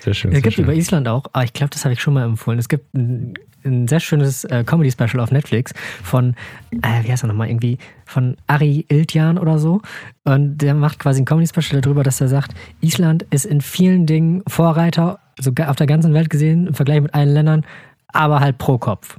Sehr 0.01 0.15
schön. 0.15 0.31
Es 0.33 0.37
sehr 0.37 0.43
gibt 0.43 0.55
schön. 0.57 0.65
über 0.65 0.75
Island 0.75 1.09
auch, 1.09 1.25
ah, 1.33 1.43
ich 1.45 1.53
glaube, 1.53 1.71
das 1.71 1.85
habe 1.85 1.95
ich 1.95 2.01
schon 2.01 2.15
mal 2.15 2.25
empfohlen. 2.25 2.59
Es 2.59 2.69
gibt 2.69 2.93
ein, 2.95 3.35
ein 3.65 3.89
sehr 3.89 4.01
schönes 4.01 4.45
äh, 4.45 4.65
Comedy-Special 4.65 5.21
auf 5.21 5.31
Netflix 5.31 5.73
von, 6.03 6.35
äh, 6.71 7.03
wie 7.03 7.13
heißt 7.13 7.25
er 7.25 7.29
nochmal, 7.29 7.49
irgendwie 7.49 7.79
von 8.05 8.37
Ari 8.47 8.87
Iltjan 8.89 9.39
oder 9.39 9.59
so. 9.59 9.81
Und 10.25 10.59
der 10.59 10.75
macht 10.75 10.99
quasi 10.99 11.23
ein 11.23 11.25
Comedy-Special 11.25 11.81
darüber, 11.81 12.03
dass 12.03 12.21
er 12.21 12.29
sagt, 12.29 12.55
Island 12.81 13.25
ist 13.31 13.45
in 13.45 13.61
vielen 13.61 14.07
Dingen 14.07 14.43
Vorreiter, 14.47 15.19
sogar 15.41 15.71
auf 15.71 15.77
der 15.77 15.87
ganzen 15.87 16.15
Welt 16.15 16.31
gesehen, 16.31 16.69
im 16.69 16.75
Vergleich 16.75 17.01
mit 17.01 17.15
allen 17.15 17.31
Ländern, 17.33 17.65
aber 18.09 18.41
halt 18.41 18.59
pro 18.59 18.79
Kopf. 18.79 19.19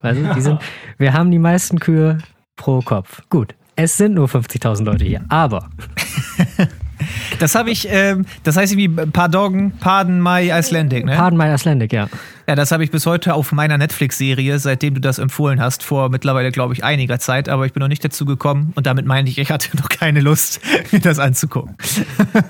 Also, 0.00 0.22
die 0.34 0.40
sind, 0.40 0.60
wir 0.98 1.12
haben 1.12 1.30
die 1.30 1.38
meisten 1.38 1.78
Kühe 1.78 2.18
pro 2.56 2.80
Kopf. 2.80 3.22
Gut. 3.28 3.54
Es 3.74 3.96
sind 3.96 4.14
nur 4.14 4.28
50.000 4.28 4.84
Leute 4.84 5.04
hier, 5.04 5.24
aber 5.28 5.70
Das 7.42 7.56
habe 7.56 7.72
ich, 7.72 7.88
ähm, 7.90 8.24
das 8.44 8.56
heißt 8.56 8.72
irgendwie 8.72 9.10
Pardon, 9.10 9.72
Pardon 9.80 10.22
My 10.22 10.48
Icelandic, 10.52 11.04
ne? 11.04 11.16
Pardon 11.16 11.36
my 11.36 11.52
Icelandic, 11.52 11.92
ja. 11.92 12.08
Ja, 12.46 12.54
das 12.54 12.70
habe 12.70 12.84
ich 12.84 12.92
bis 12.92 13.04
heute 13.04 13.34
auf 13.34 13.50
meiner 13.50 13.78
Netflix-Serie, 13.78 14.60
seitdem 14.60 14.94
du 14.94 15.00
das 15.00 15.18
empfohlen 15.18 15.60
hast, 15.60 15.82
vor 15.82 16.08
mittlerweile, 16.08 16.52
glaube 16.52 16.72
ich, 16.74 16.84
einiger 16.84 17.18
Zeit, 17.18 17.48
aber 17.48 17.66
ich 17.66 17.72
bin 17.72 17.80
noch 17.80 17.88
nicht 17.88 18.04
dazu 18.04 18.26
gekommen 18.26 18.72
und 18.76 18.86
damit 18.86 19.06
meine 19.06 19.28
ich, 19.28 19.38
ich 19.38 19.50
hatte 19.50 19.76
noch 19.76 19.88
keine 19.88 20.20
Lust, 20.20 20.60
mir 20.92 21.00
das 21.00 21.18
anzugucken. 21.18 21.74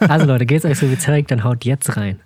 Also 0.09 0.27
Leute, 0.27 0.45
geht's 0.45 0.67
euch 0.67 0.79
so 0.79 0.91
wie 0.91 0.99
Zarek, 0.99 1.27
dann 1.27 1.43
haut 1.43 1.65
jetzt 1.65 1.97
rein. 1.97 2.19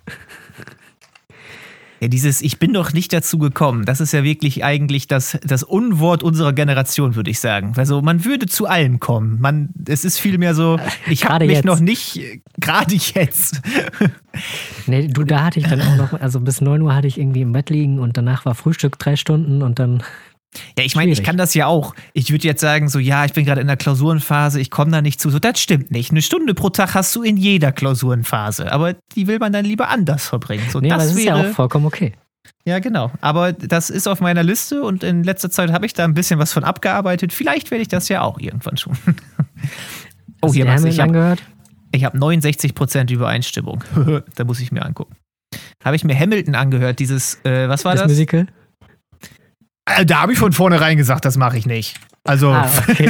Ja, 1.99 2.07
dieses 2.07 2.41
Ich 2.41 2.59
bin 2.59 2.71
noch 2.71 2.93
nicht 2.93 3.11
dazu 3.11 3.39
gekommen, 3.39 3.85
das 3.85 4.01
ist 4.01 4.11
ja 4.11 4.23
wirklich 4.23 4.63
eigentlich 4.63 5.07
das, 5.07 5.37
das 5.43 5.63
Unwort 5.63 6.23
unserer 6.23 6.53
Generation, 6.53 7.15
würde 7.15 7.31
ich 7.31 7.39
sagen. 7.39 7.73
Also 7.75 8.01
man 8.01 8.23
würde 8.23 8.45
zu 8.45 8.67
allem 8.67 8.99
kommen. 8.99 9.39
Man, 9.39 9.69
es 9.87 10.05
ist 10.05 10.19
vielmehr 10.19 10.53
so, 10.53 10.79
ich 11.07 11.25
habe 11.25 11.45
mich 11.45 11.57
jetzt. 11.57 11.65
noch 11.65 11.79
nicht, 11.79 12.17
äh, 12.17 12.41
gerade 12.59 12.95
jetzt. 12.95 13.61
Nee, 14.85 15.07
du, 15.07 15.23
da 15.23 15.45
hatte 15.45 15.59
ich 15.59 15.65
dann 15.65 15.81
auch 15.81 15.95
noch, 15.95 16.21
also 16.21 16.39
bis 16.39 16.61
9 16.61 16.79
Uhr 16.83 16.93
hatte 16.93 17.07
ich 17.07 17.17
irgendwie 17.17 17.41
im 17.41 17.53
Bett 17.53 17.71
liegen 17.71 17.97
und 17.97 18.17
danach 18.17 18.45
war 18.45 18.53
Frühstück 18.53 18.99
drei 18.99 19.15
Stunden 19.15 19.63
und 19.63 19.79
dann, 19.79 20.03
Ja, 20.77 20.83
ich 20.83 20.95
meine, 20.95 21.11
ich 21.11 21.23
kann 21.23 21.37
das 21.37 21.53
ja 21.53 21.67
auch. 21.67 21.93
Ich 22.13 22.31
würde 22.31 22.47
jetzt 22.47 22.61
sagen, 22.61 22.87
so, 22.89 22.99
ja, 22.99 23.25
ich 23.25 23.33
bin 23.33 23.45
gerade 23.45 23.61
in 23.61 23.67
der 23.67 23.77
Klausurenphase, 23.77 24.59
ich 24.59 24.71
komme 24.71 24.91
da 24.91 25.01
nicht 25.01 25.19
zu. 25.19 25.29
So, 25.29 25.39
das 25.39 25.59
stimmt 25.59 25.91
nicht. 25.91 26.11
Eine 26.11 26.21
Stunde 26.21 26.53
pro 26.53 26.69
Tag 26.69 26.93
hast 26.93 27.15
du 27.15 27.21
in 27.21 27.37
jeder 27.37 27.71
Klausurenphase. 27.71 28.71
Aber 28.71 28.95
die 29.15 29.27
will 29.27 29.39
man 29.39 29.53
dann 29.53 29.65
lieber 29.65 29.89
anders 29.89 30.27
verbringen. 30.27 30.63
So, 30.69 30.79
nee, 30.79 30.89
das 30.89 31.09
das 31.09 31.15
ist 31.15 31.25
ja 31.25 31.35
auch 31.35 31.53
vollkommen 31.53 31.85
okay. 31.85 32.13
Ja, 32.65 32.79
genau. 32.79 33.11
Aber 33.21 33.53
das 33.53 33.89
ist 33.89 34.07
auf 34.07 34.19
meiner 34.19 34.43
Liste 34.43 34.83
und 34.83 35.03
in 35.03 35.23
letzter 35.23 35.49
Zeit 35.49 35.71
habe 35.71 35.85
ich 35.85 35.93
da 35.93 36.05
ein 36.05 36.13
bisschen 36.13 36.39
was 36.39 36.53
von 36.53 36.63
abgearbeitet. 36.63 37.33
Vielleicht 37.33 37.71
werde 37.71 37.81
ich 37.81 37.87
das 37.87 38.09
ja 38.09 38.21
auch 38.21 38.39
irgendwann 38.39 38.77
schon. 38.77 38.97
oh, 40.41 40.53
hier 40.53 40.65
was. 40.65 40.83
Ich 40.83 40.99
habe 40.99 41.09
angehört? 41.09 41.43
ich 41.91 42.03
hab 42.03 42.15
69% 42.15 43.11
Übereinstimmung. 43.11 43.83
da 44.35 44.43
muss 44.43 44.59
ich 44.59 44.71
mir 44.71 44.85
angucken. 44.85 45.15
Habe 45.83 45.95
ich 45.95 46.03
mir 46.03 46.17
Hamilton 46.17 46.55
angehört, 46.55 46.99
dieses, 46.99 47.35
äh, 47.45 47.69
was 47.69 47.85
war 47.85 47.93
Das 47.93 48.03
das? 48.03 48.11
Musical? 48.11 48.47
Äh, 49.87 50.05
da 50.05 50.21
habe 50.21 50.33
ich 50.33 50.39
von 50.39 50.51
vornherein 50.51 50.97
gesagt, 50.97 51.25
das 51.25 51.37
mache 51.37 51.57
ich 51.57 51.65
nicht. 51.65 51.99
Also, 52.23 52.49
Ah, 52.51 52.69
okay. 52.89 53.05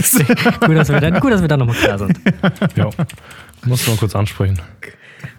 gut, 0.65 0.75
dass 0.77 0.89
wir 0.89 0.99
dann, 0.99 1.19
gut, 1.19 1.31
dass 1.31 1.41
wir 1.41 1.47
da 1.47 1.57
nochmal 1.57 1.75
klar 1.75 1.97
sind. 1.97 2.19
Ja. 2.75 2.89
Muss 3.65 3.87
mal 3.87 3.97
kurz 3.97 4.15
ansprechen. 4.15 4.61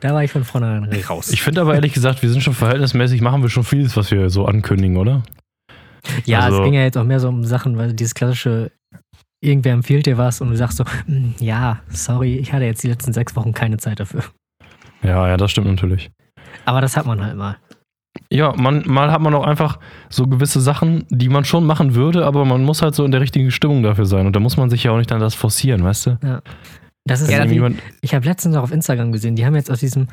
Da 0.01 0.13
war 0.13 0.25
ich 0.25 0.33
von 0.33 0.43
vornherein 0.45 0.85
raus. 1.09 1.31
Ich 1.31 1.43
finde 1.43 1.61
aber 1.61 1.75
ehrlich 1.75 1.93
gesagt, 1.93 2.23
wir 2.23 2.29
sind 2.31 2.43
schon 2.43 2.55
verhältnismäßig, 2.55 3.21
machen 3.21 3.43
wir 3.43 3.49
schon 3.49 3.63
vieles, 3.65 3.97
was 3.97 4.11
wir 4.11 4.29
so 4.31 4.47
ankündigen, 4.47 4.97
oder? 4.97 5.23
ja, 6.25 6.41
also- 6.41 6.59
es 6.59 6.65
ging 6.65 6.75
ja 6.75 6.83
jetzt 6.83 6.97
auch 6.99 7.05
mehr 7.05 7.21
so 7.21 7.29
um 7.29 7.45
Sachen, 7.45 7.77
weil 7.79 7.93
dieses 7.93 8.15
klassische, 8.15 8.73
irgendwer 9.41 9.73
empfiehlt 9.73 10.07
dir 10.07 10.19
was 10.19 10.41
und 10.41 10.51
du 10.51 10.57
sagst 10.57 10.79
so, 10.79 10.85
"Hm, 11.07 11.35
ja, 11.39 11.81
sorry, 11.91 12.37
ich 12.39 12.53
hatte 12.53 12.65
jetzt 12.65 12.83
die 12.83 12.89
letzten 12.89 13.13
sechs 13.13 13.37
Wochen 13.37 13.53
keine 13.53 13.77
Zeit 13.77 14.01
dafür. 14.01 14.25
Ja, 15.03 15.29
ja, 15.29 15.37
das 15.37 15.53
stimmt 15.53 15.69
natürlich. 15.69 16.11
Aber 16.65 16.81
das 16.81 16.97
hat 16.97 17.07
man 17.07 17.25
halt 17.25 17.37
mal. 17.37 17.57
Ja, 18.31 18.53
man, 18.55 18.83
mal 18.87 19.11
hat 19.11 19.23
man 19.23 19.35
auch 19.35 19.47
einfach 19.47 19.79
so 20.11 20.27
gewisse 20.27 20.61
Sachen, 20.61 21.07
die 21.09 21.31
man 21.31 21.45
schon 21.45 21.65
machen 21.65 21.95
würde, 21.95 22.27
aber 22.27 22.45
man 22.45 22.63
muss 22.63 22.83
halt 22.83 22.95
so 22.95 23.05
in 23.05 23.11
der 23.11 23.23
richtigen 23.23 23.51
Stimmung 23.51 23.83
dafür 23.83 24.05
sein. 24.05 24.27
Und 24.27 24.37
da 24.37 24.41
muss 24.41 24.59
man 24.59 24.69
sich 24.69 24.85
ja 24.85 24.91
auch 24.91 24.99
nicht 24.99 25.11
dann 25.11 25.21
das 25.21 25.35
forcieren, 25.35 25.83
weißt 25.83 26.07
du? 26.07 26.19
Das 27.07 27.23
ist 27.23 27.31
Ja, 27.31 27.39
ja, 27.45 27.51
Wenn 27.51 27.75
wie, 27.75 27.77
Ich 28.03 28.15
habe 28.15 28.27
letztens 28.27 28.55
auch 28.55 28.65
auf 28.65 28.73
Instagram 28.73 29.13
gesehen, 29.13 29.35
die 29.35 29.47
haben 29.47 29.55
jetzt 29.55 29.71
aus 29.71 29.81
diesem, 29.81 30.09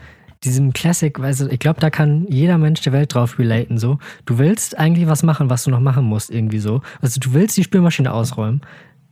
diesem 0.45 0.72
Classic, 0.72 1.13
du, 1.13 1.47
ich 1.51 1.59
glaube, 1.59 1.82
da 1.82 1.89
kann 1.89 2.26
jeder 2.30 2.57
Mensch 2.57 2.82
der 2.82 2.93
Welt 2.93 3.13
drauf 3.13 3.38
relaten, 3.38 3.78
so. 3.78 3.99
Du 4.26 4.38
willst 4.38 4.78
eigentlich 4.78 5.07
was 5.07 5.22
machen, 5.22 5.49
was 5.49 5.66
du 5.66 5.72
noch 5.72 5.82
machen 5.82 6.05
musst, 6.05 6.32
irgendwie 6.32 6.59
so. 6.59 6.82
Also 7.01 7.20
du 7.20 7.34
willst 7.34 7.57
die 7.57 7.63
Spülmaschine 7.63 8.13
ausräumen, 8.13 8.61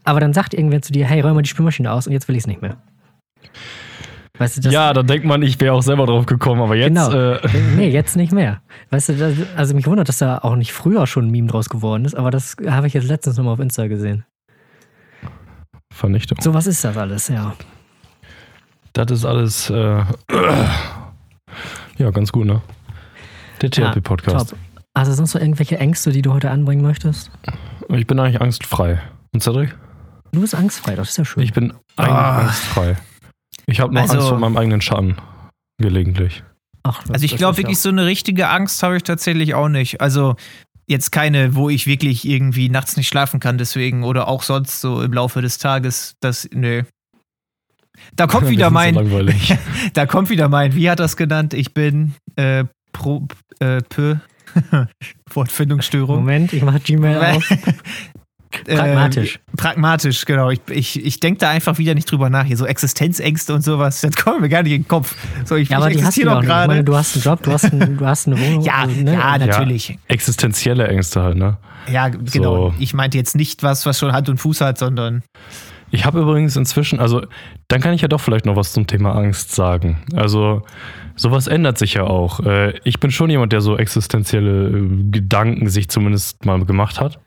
aber 0.06 0.22
dann 0.22 0.32
sagt 0.32 0.54
irgendwer 0.54 0.82
zu 0.82 0.93
dir, 0.93 1.06
hey, 1.06 1.20
räum 1.20 1.36
mal 1.36 1.41
die 1.41 1.49
Spülmaschine 1.49 1.91
aus 1.91 2.08
und 2.08 2.14
jetzt 2.14 2.30
will 2.30 2.36
ich 2.36 2.43
es 2.43 2.47
nicht 2.47 2.62
mehr. 2.62 2.78
Weißt 4.40 4.66
du, 4.66 4.70
ja, 4.70 4.94
da 4.94 5.04
denkt 5.04 5.28
man, 5.28 5.44
ich 5.44 5.60
wäre 5.62 5.74
auch 5.74 5.84
selber 5.84 6.08
drauf 6.08 6.26
gekommen, 6.26 6.60
aber 6.62 6.76
jetzt. 6.76 6.88
Genau. 6.88 7.12
Äh, 7.12 7.40
Nee, 7.76 7.90
jetzt 7.92 8.16
nicht 8.16 8.32
mehr. 8.34 8.62
Weißt 8.90 9.10
du, 9.10 9.14
das, 9.14 9.34
also 9.56 9.76
mich 9.76 9.86
wundert, 9.86 10.10
dass 10.10 10.18
da 10.18 10.40
auch 10.40 10.56
nicht 10.56 10.74
früher 10.74 11.06
schon 11.06 11.28
ein 11.28 11.32
Meme 11.32 11.48
draus 11.48 11.70
geworden 11.70 12.04
ist, 12.06 12.16
aber 12.16 12.32
das 12.32 12.56
habe 12.68 12.88
ich 12.88 12.94
jetzt 12.94 13.08
letztens 13.08 13.38
nochmal 13.38 13.54
auf 13.54 13.60
Insta 13.60 13.86
gesehen. 13.88 14.26
Vernichtung. 15.94 16.40
So 16.42 16.54
was 16.56 16.66
ist 16.66 16.84
das 16.84 16.98
alles, 16.98 17.28
ja. 17.28 17.54
Das 18.94 19.12
ist 19.12 19.26
alles. 19.26 19.70
Äh, 19.70 20.04
ja, 21.98 22.10
ganz 22.12 22.32
gut, 22.32 22.46
ne? 22.48 22.62
Der 23.62 23.70
THP-Podcast. 23.70 24.50
Top. 24.50 24.60
Also 24.96 25.14
sonst 25.14 25.34
noch 25.36 25.42
irgendwelche 25.42 25.78
Ängste, 25.80 26.12
die 26.12 26.22
du 26.24 26.34
heute 26.34 26.50
anbringen 26.52 26.82
möchtest? 26.82 27.32
ich 27.90 28.08
bin 28.08 28.20
eigentlich 28.20 28.42
angstfrei. 28.42 29.00
Und 29.34 29.42
Cedric? 29.44 29.76
Du 30.32 30.42
bist 30.42 30.56
angstfrei, 30.56 30.96
das 30.96 31.10
ist 31.10 31.18
ja 31.18 31.26
schön. 31.26 31.44
Ich 31.44 31.54
bin 31.54 31.74
eigentlich 31.96 32.14
Ah. 32.16 32.40
angstfrei. 32.42 32.98
Ich 33.66 33.80
habe 33.80 33.93
nur 33.93 34.01
Also- 34.01 34.16
Angst 34.16 34.28
vor 34.30 34.39
meinem 34.39 34.57
eigenen 34.57 34.82
Schatten. 34.82 35.16
Gelegentlich. 35.80 36.43
Ach, 36.84 37.01
das- 37.03 37.11
Also 37.11 37.26
ich 37.26 37.38
glaube 37.38 37.57
wirklich, 37.57 37.80
so 37.80 37.89
eine 37.89 38.05
richtige 38.05 38.49
Angst 38.49 38.84
habe 38.84 38.97
ich 38.97 39.03
tatsächlich 39.03 39.53
auch 39.55 39.70
nicht. 39.70 40.01
Also 40.01 40.36
jetzt 40.88 41.11
keine, 41.11 41.55
wo 41.55 41.70
ich 41.70 41.88
wirklich 41.88 42.28
irgendwie 42.28 42.68
nachts 42.70 42.97
nicht 42.97 43.07
schlafen 43.07 43.39
kann 43.39 43.57
deswegen 43.57 44.03
oder 44.03 44.28
auch 44.28 44.43
sonst 44.43 44.82
so 44.82 45.01
im 45.01 45.14
Laufe 45.14 45.41
des 45.41 45.57
Tages. 45.57 46.16
Das, 46.20 46.47
nö. 46.53 46.84
Da 48.16 48.28
kommt 48.28 48.49
wieder 48.49 48.70
mein, 48.70 48.93
So 48.95 48.99
langweilig. 48.99 49.55
da 49.93 50.05
kommt 50.05 50.30
wieder 50.30 50.49
mein, 50.49 50.76
wie 50.76 50.89
hat 50.89 50.99
das 50.99 51.16
genannt? 51.16 51.53
Ich 51.53 51.74
bin 51.74 52.14
äh, 52.36 52.66
pro, 52.91 53.28
äh, 53.59 53.82
Pö. 53.82 54.16
Wortfindungsstörung. 55.34 56.18
Moment, 56.18 56.53
ich 56.53 56.61
mache 56.64 56.80
Gmail 56.80 57.18
auf. 57.18 57.49
Pragmatisch. 58.66 59.36
Äh, 59.36 59.58
pragmatisch, 59.58 60.26
genau. 60.26 60.49
Ich, 60.49 60.62
ich, 60.70 61.06
ich 61.06 61.20
denke 61.20 61.39
da 61.39 61.49
einfach 61.49 61.78
wieder 61.78 61.95
nicht 61.95 62.12
drüber 62.12 62.30
nach. 62.30 62.45
Hier 62.45 62.58
so 62.58 62.66
Existenzängste 62.66 63.54
und 63.54 63.62
sowas, 63.64 64.01
das 64.01 64.16
kommt 64.16 64.41
mir 64.41 64.49
gar 64.49 64.64
nicht 64.64 64.74
in 64.74 64.82
den 64.84 64.88
Kopf. 64.88 65.16
So, 65.45 65.56
ich, 65.56 65.70
Ja, 65.70 65.78
aber 65.78 65.89
ich 65.89 65.97
die 65.97 66.04
hast 66.04 66.18
du 66.18 66.22
existiere 66.22 66.30
ja 66.36 66.41
doch 66.41 66.47
meine, 66.47 66.74
gerade. 66.74 66.84
du 66.84 66.95
hast 66.95 67.16
einen 67.16 67.24
Job, 67.24 67.43
du 67.43 67.51
hast, 67.51 67.66
ein, 67.74 67.97
du 67.97 68.06
hast 68.06 68.28
eine 68.28 68.39
Wohnung. 68.39 68.62
Ja, 68.64 68.82
also, 68.84 69.01
ne? 69.01 69.14
ja, 69.14 69.38
natürlich. 69.38 69.97
Existenzielle 70.08 70.88
Ängste 70.88 71.22
halt, 71.22 71.38
ne? 71.38 71.58
Ja, 71.91 72.08
genau. 72.10 72.70
So. 72.70 72.74
Ich 72.80 72.93
meinte 72.93 73.18
jetzt 73.18 73.36
nicht 73.36 73.64
was, 73.64 73.86
was 73.86 73.99
schon 73.99 74.12
Hand 74.14 74.30
und 74.30 74.38
Fuß 74.38 74.62
hat, 74.62 74.78
sondern 74.78 75.22
Ich 75.91 76.06
habe 76.06 76.22
übrigens 76.22 76.56
inzwischen, 76.56 76.99
also 76.99 77.22
dann 77.68 77.82
kann 77.82 77.93
ich 77.93 78.01
ja 78.01 78.08
doch 78.08 78.22
vielleicht 78.22 78.45
noch 78.45 78.56
was 78.56 78.72
zum 78.74 78.88
Thema 78.88 79.16
Angst 79.16 79.54
sagen. 79.54 79.97
Also 80.16 80.62
sowas 81.16 81.47
ändert 81.47 81.78
sich 81.78 81.95
ja 81.95 82.04
auch. 82.04 82.39
Äh, 82.39 82.80
Ich 82.86 82.99
bin 82.99 83.12
schon 83.12 83.30
jemand, 83.30 83.51
der 83.51 83.62
so 83.62 83.78
existenzielle 83.78 84.70
äh, 84.70 84.89
Gedanken 85.12 85.68
sich 85.70 85.89
zumindest 85.89 86.45
mal 86.45 86.64
gemacht 86.66 86.99
hat. 87.01 87.20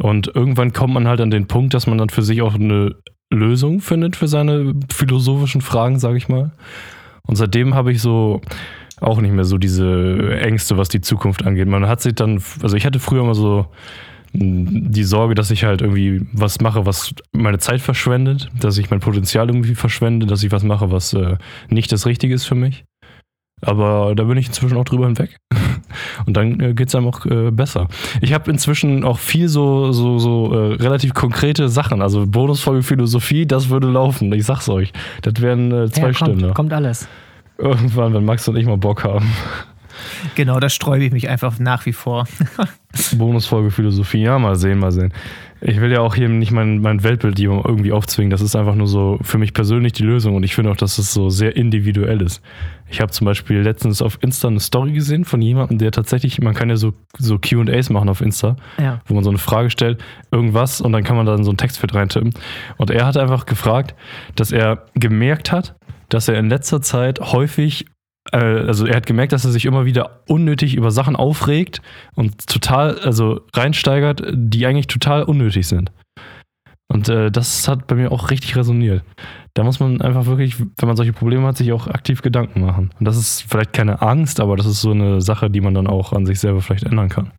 Und 0.00 0.34
irgendwann 0.34 0.72
kommt 0.72 0.94
man 0.94 1.08
halt 1.08 1.20
an 1.20 1.30
den 1.30 1.46
Punkt, 1.46 1.74
dass 1.74 1.86
man 1.86 1.98
dann 1.98 2.10
für 2.10 2.22
sich 2.22 2.42
auch 2.42 2.54
eine 2.54 2.96
Lösung 3.32 3.80
findet 3.80 4.16
für 4.16 4.28
seine 4.28 4.74
philosophischen 4.92 5.60
Fragen, 5.60 5.98
sage 5.98 6.18
ich 6.18 6.28
mal. 6.28 6.52
Und 7.26 7.36
seitdem 7.36 7.74
habe 7.74 7.92
ich 7.92 8.00
so 8.00 8.40
auch 9.00 9.20
nicht 9.20 9.32
mehr 9.32 9.44
so 9.44 9.58
diese 9.58 10.38
Ängste, 10.40 10.78
was 10.78 10.88
die 10.88 11.00
Zukunft 11.00 11.44
angeht. 11.44 11.68
Man 11.68 11.86
hat 11.86 12.00
sich 12.00 12.14
dann, 12.14 12.42
also 12.62 12.76
ich 12.76 12.86
hatte 12.86 13.00
früher 13.00 13.22
immer 13.22 13.34
so 13.34 13.66
die 14.32 15.04
Sorge, 15.04 15.34
dass 15.34 15.50
ich 15.50 15.64
halt 15.64 15.80
irgendwie 15.80 16.26
was 16.32 16.60
mache, 16.60 16.86
was 16.86 17.14
meine 17.32 17.58
Zeit 17.58 17.80
verschwendet, 17.80 18.48
dass 18.58 18.78
ich 18.78 18.90
mein 18.90 19.00
Potenzial 19.00 19.48
irgendwie 19.48 19.74
verschwende, 19.74 20.26
dass 20.26 20.42
ich 20.42 20.52
was 20.52 20.62
mache, 20.62 20.90
was 20.90 21.12
äh, 21.14 21.36
nicht 21.68 21.90
das 21.90 22.06
Richtige 22.06 22.34
ist 22.34 22.44
für 22.44 22.54
mich. 22.54 22.84
Aber 23.62 24.14
da 24.14 24.24
bin 24.24 24.36
ich 24.36 24.48
inzwischen 24.48 24.76
auch 24.76 24.84
drüber 24.84 25.06
hinweg. 25.06 25.38
Und 26.26 26.36
dann 26.36 26.60
äh, 26.60 26.74
geht 26.74 26.88
es 26.88 26.94
einem 26.94 27.08
auch 27.08 27.24
äh, 27.26 27.50
besser. 27.50 27.88
Ich 28.20 28.32
habe 28.32 28.50
inzwischen 28.50 29.04
auch 29.04 29.18
viel 29.18 29.48
so, 29.48 29.92
so, 29.92 30.18
so 30.18 30.52
äh, 30.52 30.74
relativ 30.74 31.14
konkrete 31.14 31.68
Sachen. 31.68 32.02
Also 32.02 32.26
Bonusfolge 32.26 32.82
Philosophie, 32.82 33.46
das 33.46 33.68
würde 33.68 33.88
laufen. 33.88 34.32
Ich 34.32 34.44
sag's 34.44 34.68
euch. 34.68 34.92
Das 35.22 35.34
wären 35.40 35.72
äh, 35.72 35.90
zwei 35.90 36.08
ja, 36.08 36.14
Stunden. 36.14 36.42
kommt, 36.42 36.54
kommt 36.54 36.72
alles. 36.72 37.08
Irgendwann, 37.58 38.12
wenn 38.14 38.24
Max 38.24 38.46
und 38.48 38.56
ich 38.56 38.66
mal 38.66 38.76
Bock 38.76 39.04
haben. 39.04 39.30
genau, 40.34 40.60
da 40.60 40.68
sträube 40.68 41.04
ich 41.04 41.12
mich 41.12 41.28
einfach 41.28 41.58
nach 41.58 41.86
wie 41.86 41.92
vor. 41.92 42.26
Bonusfolge 43.16 43.70
Philosophie, 43.70 44.22
ja, 44.22 44.38
mal 44.38 44.56
sehen, 44.56 44.78
mal 44.78 44.92
sehen. 44.92 45.12
Ich 45.62 45.80
will 45.80 45.90
ja 45.90 46.00
auch 46.00 46.14
hier 46.14 46.28
nicht 46.28 46.52
mein, 46.52 46.80
mein 46.80 47.02
Weltbild 47.02 47.40
irgendwie 47.40 47.90
aufzwingen. 47.92 48.30
Das 48.30 48.42
ist 48.42 48.54
einfach 48.54 48.74
nur 48.74 48.86
so 48.86 49.18
für 49.22 49.38
mich 49.38 49.54
persönlich 49.54 49.94
die 49.94 50.02
Lösung 50.02 50.34
und 50.34 50.42
ich 50.42 50.54
finde 50.54 50.70
auch, 50.70 50.76
dass 50.76 50.98
es 50.98 51.14
so 51.14 51.30
sehr 51.30 51.56
individuell 51.56 52.20
ist. 52.20 52.42
Ich 52.88 53.00
habe 53.00 53.10
zum 53.10 53.24
Beispiel 53.24 53.60
letztens 53.60 54.02
auf 54.02 54.18
Insta 54.20 54.48
eine 54.48 54.60
Story 54.60 54.92
gesehen 54.92 55.24
von 55.24 55.40
jemandem, 55.40 55.78
der 55.78 55.92
tatsächlich, 55.92 56.40
man 56.40 56.54
kann 56.54 56.68
ja 56.68 56.76
so, 56.76 56.92
so 57.18 57.38
QAs 57.38 57.88
machen 57.90 58.08
auf 58.10 58.20
Insta, 58.20 58.56
Ja. 58.78 59.00
wo 59.06 59.14
man 59.14 59.24
so 59.24 59.30
eine 59.30 59.38
Frage 59.38 59.70
stellt, 59.70 60.02
irgendwas 60.30 60.80
und 60.80 60.92
dann 60.92 61.04
kann 61.04 61.16
man 61.16 61.24
dann 61.26 61.42
so 61.42 61.50
ein 61.50 61.56
Textfeld 61.56 61.94
reintippen. 61.94 62.34
Und 62.76 62.90
er 62.90 63.06
hat 63.06 63.16
einfach 63.16 63.46
gefragt, 63.46 63.94
dass 64.34 64.52
er 64.52 64.84
gemerkt 64.94 65.52
hat, 65.52 65.74
dass 66.10 66.28
er 66.28 66.38
in 66.38 66.48
letzter 66.48 66.82
Zeit 66.82 67.18
häufig 67.32 67.86
also 68.40 68.86
er 68.86 68.96
hat 68.96 69.06
gemerkt, 69.06 69.32
dass 69.32 69.44
er 69.44 69.50
sich 69.50 69.64
immer 69.64 69.84
wieder 69.84 70.20
unnötig 70.26 70.74
über 70.74 70.90
Sachen 70.90 71.16
aufregt 71.16 71.80
und 72.14 72.46
total, 72.46 72.98
also 73.00 73.40
reinsteigert, 73.54 74.22
die 74.32 74.66
eigentlich 74.66 74.88
total 74.88 75.22
unnötig 75.22 75.66
sind. 75.66 75.92
Und 76.88 77.08
äh, 77.08 77.30
das 77.30 77.66
hat 77.66 77.86
bei 77.86 77.96
mir 77.96 78.12
auch 78.12 78.30
richtig 78.30 78.56
resoniert. 78.56 79.02
Da 79.54 79.64
muss 79.64 79.80
man 79.80 80.00
einfach 80.00 80.26
wirklich, 80.26 80.58
wenn 80.60 80.86
man 80.86 80.96
solche 80.96 81.12
Probleme 81.12 81.46
hat, 81.46 81.56
sich 81.56 81.72
auch 81.72 81.88
aktiv 81.88 82.22
Gedanken 82.22 82.60
machen. 82.60 82.90
Und 82.98 83.06
das 83.06 83.16
ist 83.16 83.42
vielleicht 83.48 83.72
keine 83.72 84.02
Angst, 84.02 84.38
aber 84.38 84.56
das 84.56 84.66
ist 84.66 84.82
so 84.82 84.92
eine 84.92 85.20
Sache, 85.20 85.50
die 85.50 85.60
man 85.60 85.74
dann 85.74 85.86
auch 85.86 86.12
an 86.12 86.26
sich 86.26 86.38
selber 86.38 86.60
vielleicht 86.60 86.84
ändern 86.84 87.08
kann. 87.08 87.32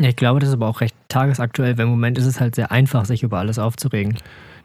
Ja, 0.00 0.08
ich 0.08 0.16
glaube, 0.16 0.40
das 0.40 0.50
ist 0.50 0.54
aber 0.54 0.68
auch 0.68 0.80
recht 0.80 0.94
tagesaktuell, 1.08 1.76
weil 1.76 1.84
im 1.84 1.90
Moment 1.90 2.16
ist 2.16 2.26
es 2.26 2.40
halt 2.40 2.54
sehr 2.54 2.70
einfach, 2.70 3.04
sich 3.04 3.22
über 3.22 3.38
alles 3.38 3.58
aufzuregen. 3.58 4.16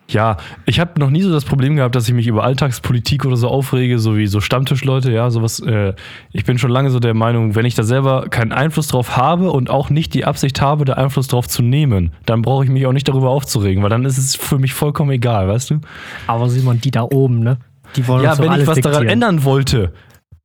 Ja, 0.09 0.37
ich 0.65 0.79
habe 0.81 0.99
noch 0.99 1.09
nie 1.09 1.21
so 1.21 1.31
das 1.31 1.45
Problem 1.45 1.75
gehabt, 1.77 1.95
dass 1.95 2.07
ich 2.07 2.13
mich 2.13 2.27
über 2.27 2.43
Alltagspolitik 2.43 3.25
oder 3.25 3.37
so 3.37 3.47
aufrege, 3.47 3.99
so 3.99 4.17
wie 4.17 4.27
so 4.27 4.41
Stammtischleute, 4.41 5.11
ja, 5.11 5.29
sowas. 5.31 5.59
Äh, 5.61 5.93
ich 6.33 6.43
bin 6.43 6.57
schon 6.57 6.69
lange 6.71 6.89
so 6.91 6.99
der 6.99 7.13
Meinung, 7.13 7.55
wenn 7.55 7.65
ich 7.65 7.73
da 7.75 7.83
selber 7.83 8.27
keinen 8.29 8.51
Einfluss 8.51 8.89
drauf 8.89 9.15
habe 9.15 9.49
und 9.51 9.69
auch 9.69 9.89
nicht 9.89 10.13
die 10.13 10.25
Absicht 10.25 10.61
habe, 10.61 10.83
da 10.85 10.93
Einfluss 10.93 11.27
drauf 11.29 11.47
zu 11.47 11.61
nehmen, 11.63 12.11
dann 12.25 12.41
brauche 12.41 12.65
ich 12.65 12.69
mich 12.69 12.85
auch 12.85 12.91
nicht 12.91 13.07
darüber 13.07 13.29
aufzuregen, 13.29 13.81
weil 13.81 13.89
dann 13.89 14.03
ist 14.03 14.17
es 14.17 14.35
für 14.35 14.59
mich 14.59 14.73
vollkommen 14.73 15.11
egal, 15.11 15.47
weißt 15.47 15.71
du? 15.71 15.79
Aber 16.27 16.49
Simon, 16.49 16.81
die 16.81 16.91
da 16.91 17.03
oben, 17.03 17.39
ne? 17.39 17.57
Die 17.95 18.05
wollen 18.07 18.23
Ja, 18.23 18.37
wenn 18.39 18.51
ich 18.59 18.67
was 18.67 18.79
daran 18.81 19.01
diktieren. 19.03 19.07
ändern 19.09 19.43
wollte, 19.45 19.93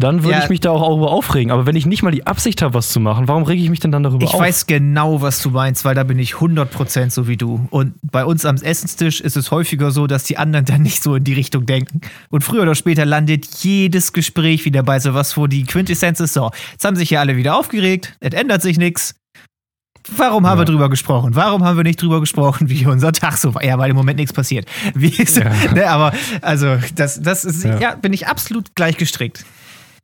dann 0.01 0.23
würde 0.23 0.39
Ja. 0.39 0.45
ich 0.45 0.49
mich 0.49 0.61
da 0.61 0.71
auch 0.71 0.81
darüber 0.89 1.11
aufregen. 1.11 1.51
Aber 1.51 1.67
wenn 1.67 1.75
ich 1.75 1.85
nicht 1.85 2.05
mal 2.05 2.13
die 2.13 2.25
Absicht 2.25 2.63
habe, 2.63 2.73
was 2.75 2.91
zu 2.91 3.01
machen, 3.01 3.27
warum 3.27 3.43
rege 3.43 3.61
ich 3.61 3.69
mich 3.69 3.81
denn 3.81 3.91
dann 3.91 4.05
darüber 4.05 4.25
Ich 4.25 4.33
auf? 4.33 4.41
weiß 4.41 4.67
genau, 4.67 5.23
was 5.23 5.43
du 5.43 5.51
meinst, 5.51 5.85
weil 5.85 5.97
da 5.97 6.05
bin 6.05 6.21
ich 6.21 6.35
100% 6.35 7.11
so 7.11 7.27
wie 7.27 7.37
du. 7.37 7.67
Und 7.71 7.95
bei 8.03 8.25
uns 8.25 8.45
am 8.45 8.57
Essenstisch 8.57 9.21
ist 9.21 9.37
es 9.37 9.51
häufiger 9.51 9.91
so, 9.91 10.07
dass 10.07 10.23
die 10.23 10.39
anderen 10.39 10.65
dann 10.67 10.83
nicht 10.83 11.03
so 11.03 11.17
in 11.17 11.25
die 11.25 11.33
Richtung 11.35 11.67
denken. 11.67 12.01
Und 12.31 12.45
früher 12.45 12.63
oder 12.63 12.77
später 12.77 13.05
landet 13.05 13.47
jedes 13.63 14.13
Gespräch 14.13 14.65
wieder 14.65 14.85
bei 14.85 15.01
sowas, 15.01 15.37
wo 15.37 15.49
die 15.49 15.65
Quintessenz 15.65 16.21
ist, 16.21 16.35
so, 16.35 16.51
jetzt 16.73 16.85
haben 16.85 16.95
sich 16.97 17.09
hier 17.09 17.19
alle 17.21 17.37
wieder 17.37 17.57
aufgeregt, 17.59 18.17
es 18.21 18.35
ändert 18.35 18.63
sich 18.63 18.79
nichts. 18.79 19.17
Warum 20.17 20.47
haben 20.47 20.59
Ja. 20.59 20.63
wir 20.63 20.65
drüber 20.65 20.89
gesprochen? 20.89 21.35
Warum 21.35 21.65
haben 21.65 21.77
wir 21.77 21.83
nicht 21.85 22.01
drüber 22.01 22.21
gesprochen, 22.21 22.71
wie 22.71 22.87
unser 22.87 23.13
Tag 23.13 23.37
so 23.37 23.55
war? 23.55 23.63
Ja, 23.65 23.77
weil 23.79 23.91
im 23.91 23.97
Moment 23.97 24.19
nichts 24.19 24.33
passiert. 24.33 24.67
Wie 24.95 25.09
ist, 25.09 25.37
Ja. 25.37 25.51
ne, 25.75 25.91
aber, 25.91 26.13
also, 26.41 26.79
das, 26.95 27.21
das 27.21 27.45
ist, 27.45 27.65
Ja. 27.65 27.79
ja. 27.79 27.95
bin 27.97 28.13
ich 28.15 28.27
absolut 28.29 28.75
gleich 28.75 28.97
gestrickt. 28.97 29.45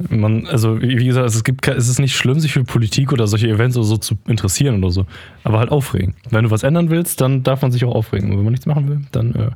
Man, 0.08 0.46
also 0.46 0.80
wie 0.82 1.04
gesagt, 1.04 1.26
es 1.28 1.44
gibt, 1.44 1.66
es 1.68 1.88
ist 1.88 1.98
nicht 2.00 2.16
schlimm, 2.16 2.40
sich 2.40 2.52
für 2.52 2.64
Politik 2.64 3.12
oder 3.12 3.26
solche 3.26 3.48
Events 3.48 3.76
oder 3.76 3.86
so 3.86 3.96
zu 3.96 4.16
interessieren 4.26 4.82
oder 4.82 4.90
so, 4.92 5.06
aber 5.44 5.58
halt 5.60 5.70
aufregen. 5.70 6.14
Wenn 6.30 6.44
du 6.44 6.50
was 6.50 6.62
ändern 6.64 6.90
willst, 6.90 7.20
dann 7.20 7.42
darf 7.44 7.62
man 7.62 7.70
sich 7.70 7.84
auch 7.84 7.94
aufregen. 7.94 8.30
Und 8.30 8.38
wenn 8.38 8.44
man 8.44 8.52
nichts 8.52 8.66
machen 8.66 8.88
will, 8.88 9.00
dann 9.12 9.34
äh, 9.34 9.50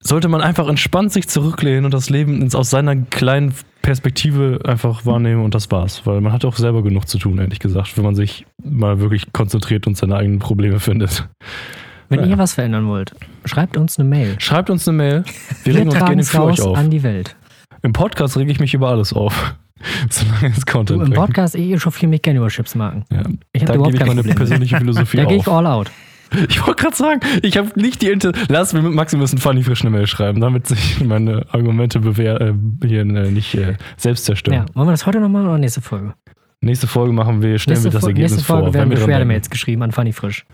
sollte 0.00 0.28
man 0.28 0.40
einfach 0.42 0.68
entspannt 0.68 1.12
sich 1.12 1.28
zurücklehnen 1.28 1.84
und 1.86 1.94
das 1.94 2.10
Leben 2.10 2.42
ins, 2.42 2.54
aus 2.54 2.70
seiner 2.70 2.96
kleinen 2.96 3.54
Perspektive 3.82 4.60
einfach 4.64 5.06
wahrnehmen 5.06 5.42
und 5.44 5.54
das 5.54 5.70
war's. 5.70 6.02
Weil 6.04 6.20
man 6.20 6.32
hat 6.32 6.44
auch 6.44 6.56
selber 6.56 6.82
genug 6.82 7.08
zu 7.08 7.18
tun, 7.18 7.38
ehrlich 7.38 7.58
gesagt, 7.60 7.96
wenn 7.96 8.04
man 8.04 8.14
sich 8.14 8.44
mal 8.62 9.00
wirklich 9.00 9.32
konzentriert 9.32 9.86
und 9.86 9.96
seine 9.96 10.16
eigenen 10.16 10.38
Probleme 10.38 10.80
findet. 10.80 11.28
Wenn 12.10 12.20
Naja. 12.20 12.32
ihr 12.32 12.38
was 12.38 12.54
verändern 12.54 12.86
wollt, 12.88 13.12
schreibt 13.44 13.76
uns 13.76 13.98
eine 13.98 14.08
Mail. 14.08 14.36
Schreibt 14.38 14.70
uns 14.70 14.86
eine 14.88 14.96
Mail. 14.96 15.24
Wir 15.64 15.74
Wir 15.74 15.80
regen 15.80 15.90
uns 15.90 15.98
gerne 15.98 16.24
für 16.24 16.42
euch 16.42 16.60
auf. 16.62 16.76
an 16.76 16.90
die 16.90 17.02
Welt. 17.02 17.36
Im 17.82 17.92
Podcast 17.92 18.36
rege 18.36 18.50
ich 18.50 18.60
mich 18.60 18.74
über 18.74 18.88
alles 18.88 19.12
auf. 19.12 19.54
Solange 20.10 20.48
es 20.56 20.64
Du, 20.64 20.72
Content 20.72 20.90
Im 21.02 21.10
bringt. 21.10 21.14
Podcast, 21.14 21.54
ich 21.54 21.70
echauffiere 21.72 22.10
mich 22.10 22.22
gerne 22.22 22.38
über 22.40 22.48
Chipsmarken. 22.48 23.04
Ja. 23.12 23.22
Ich 23.52 23.62
habe 23.62 23.66
Da 23.72 23.74
überhaupt 23.74 23.92
gebe 23.92 23.96
ich 23.96 23.98
kein 23.98 24.16
meine 24.16 24.34
persönliche 24.34 24.76
Philosophie 24.78 25.16
Da 25.18 25.24
gehe 25.24 25.38
ich 25.38 25.46
all 25.48 25.66
out. 25.66 25.90
Ich 26.50 26.66
wollte 26.66 26.82
gerade 26.82 26.94
sagen, 26.96 27.20
ich 27.40 27.56
habe 27.56 27.70
nicht 27.80 28.02
die 28.02 28.10
Inter. 28.10 28.32
Lass 28.48 28.74
mir 28.74 28.82
mit 28.82 28.92
Maxi 28.92 29.16
müssen 29.16 29.38
Funny 29.38 29.62
frisch 29.62 29.80
eine 29.80 29.88
Mail 29.88 30.06
schreiben, 30.06 30.42
damit 30.42 30.66
sich 30.66 31.02
meine 31.02 31.46
Argumente 31.52 32.00
bewehr, 32.00 32.38
äh, 32.42 32.52
hier 32.86 33.00
äh, 33.00 33.30
nicht 33.30 33.54
äh, 33.54 33.76
selbst 33.96 34.26
zerstören. 34.26 34.66
Ja, 34.68 34.74
wollen 34.74 34.88
wir 34.88 34.92
das 34.92 35.06
heute 35.06 35.20
noch 35.20 35.30
machen 35.30 35.46
oder 35.46 35.56
nächste 35.56 35.80
Folge? 35.80 36.12
Nächste 36.60 36.86
Folge 36.86 37.14
machen 37.14 37.40
wir, 37.40 37.58
stellen 37.58 37.76
Nächste, 37.76 37.84
wir 37.86 37.92
das 37.92 38.00
Fo- 38.02 38.08
Ergebnis 38.08 38.32
nächste 38.32 38.46
Folge 38.46 38.64
vor. 38.66 38.74
werden 38.74 38.90
Beschwerdemails 38.90 39.48
geschrieben 39.48 39.82
an 39.82 39.90
Fanny 39.92 40.12
Frisch. 40.12 40.44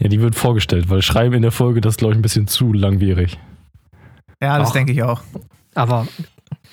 Ja, 0.00 0.08
die 0.08 0.20
wird 0.20 0.34
vorgestellt, 0.34 0.90
weil 0.90 1.00
Schreiben 1.00 1.34
in 1.34 1.40
der 1.42 1.50
Folge, 1.50 1.80
das 1.80 1.94
ist, 1.94 1.98
glaube 1.98 2.12
ich, 2.12 2.18
ein 2.18 2.22
bisschen 2.22 2.46
zu 2.46 2.74
langwierig. 2.74 3.38
Ja, 4.42 4.58
das 4.58 4.72
denke 4.74 4.92
ich 4.92 5.02
auch. 5.02 5.22
Aber 5.74 6.06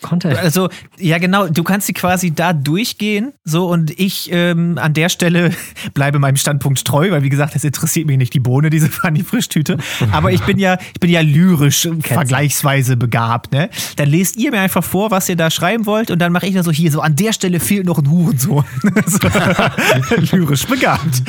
Content. 0.02 0.38
Also, 0.38 0.70
ja, 0.98 1.18
genau, 1.18 1.48
du 1.48 1.64
kannst 1.64 1.88
sie 1.88 1.94
quasi 1.94 2.32
da 2.32 2.54
durchgehen, 2.54 3.34
so 3.44 3.68
und 3.68 3.98
ich 4.00 4.30
ähm, 4.32 4.78
an 4.78 4.94
der 4.94 5.10
Stelle 5.10 5.52
bleibe 5.94 6.20
meinem 6.20 6.38
Standpunkt 6.38 6.86
treu, 6.86 7.12
weil 7.12 7.24
wie 7.24 7.30
gesagt, 7.30 7.56
das 7.56 7.64
interessiert 7.64 8.08
mich 8.08 8.18
nicht 8.18 8.34
die 8.34 8.40
Bohne, 8.40 8.70
diese 8.70 8.90
Fanny 8.90 9.24
Frischtüte. 9.24 9.78
Aber 10.12 10.32
ich 10.32 10.42
bin 10.44 10.58
ja, 10.58 10.78
ich 10.94 11.00
bin 11.00 11.10
ja 11.10 11.22
lyrisch 11.22 11.88
vergleichsweise 12.02 12.98
begabt, 12.98 13.52
ne? 13.52 13.70
Dann 13.98 14.10
lest 14.10 14.38
ihr 14.38 14.52
mir 14.52 14.62
einfach 14.62 14.84
vor, 14.84 15.12
was 15.12 15.30
ihr 15.30 15.36
da 15.36 15.50
schreiben 15.50 15.86
wollt 15.86 16.12
und 16.12 16.20
dann 16.20 16.32
mache 16.32 16.48
ich 16.48 16.54
dann 16.54 16.64
so 16.64 16.72
hier, 16.72 16.92
so 16.92 17.02
an 17.02 17.16
der 17.16 17.34
Stelle 17.34 17.60
fehlt 17.60 17.86
noch 17.86 17.98
ein 18.00 18.10
Hurensohn. 18.10 18.66
so, 19.06 19.20
lyrisch 20.36 20.66
begabt. 20.66 21.24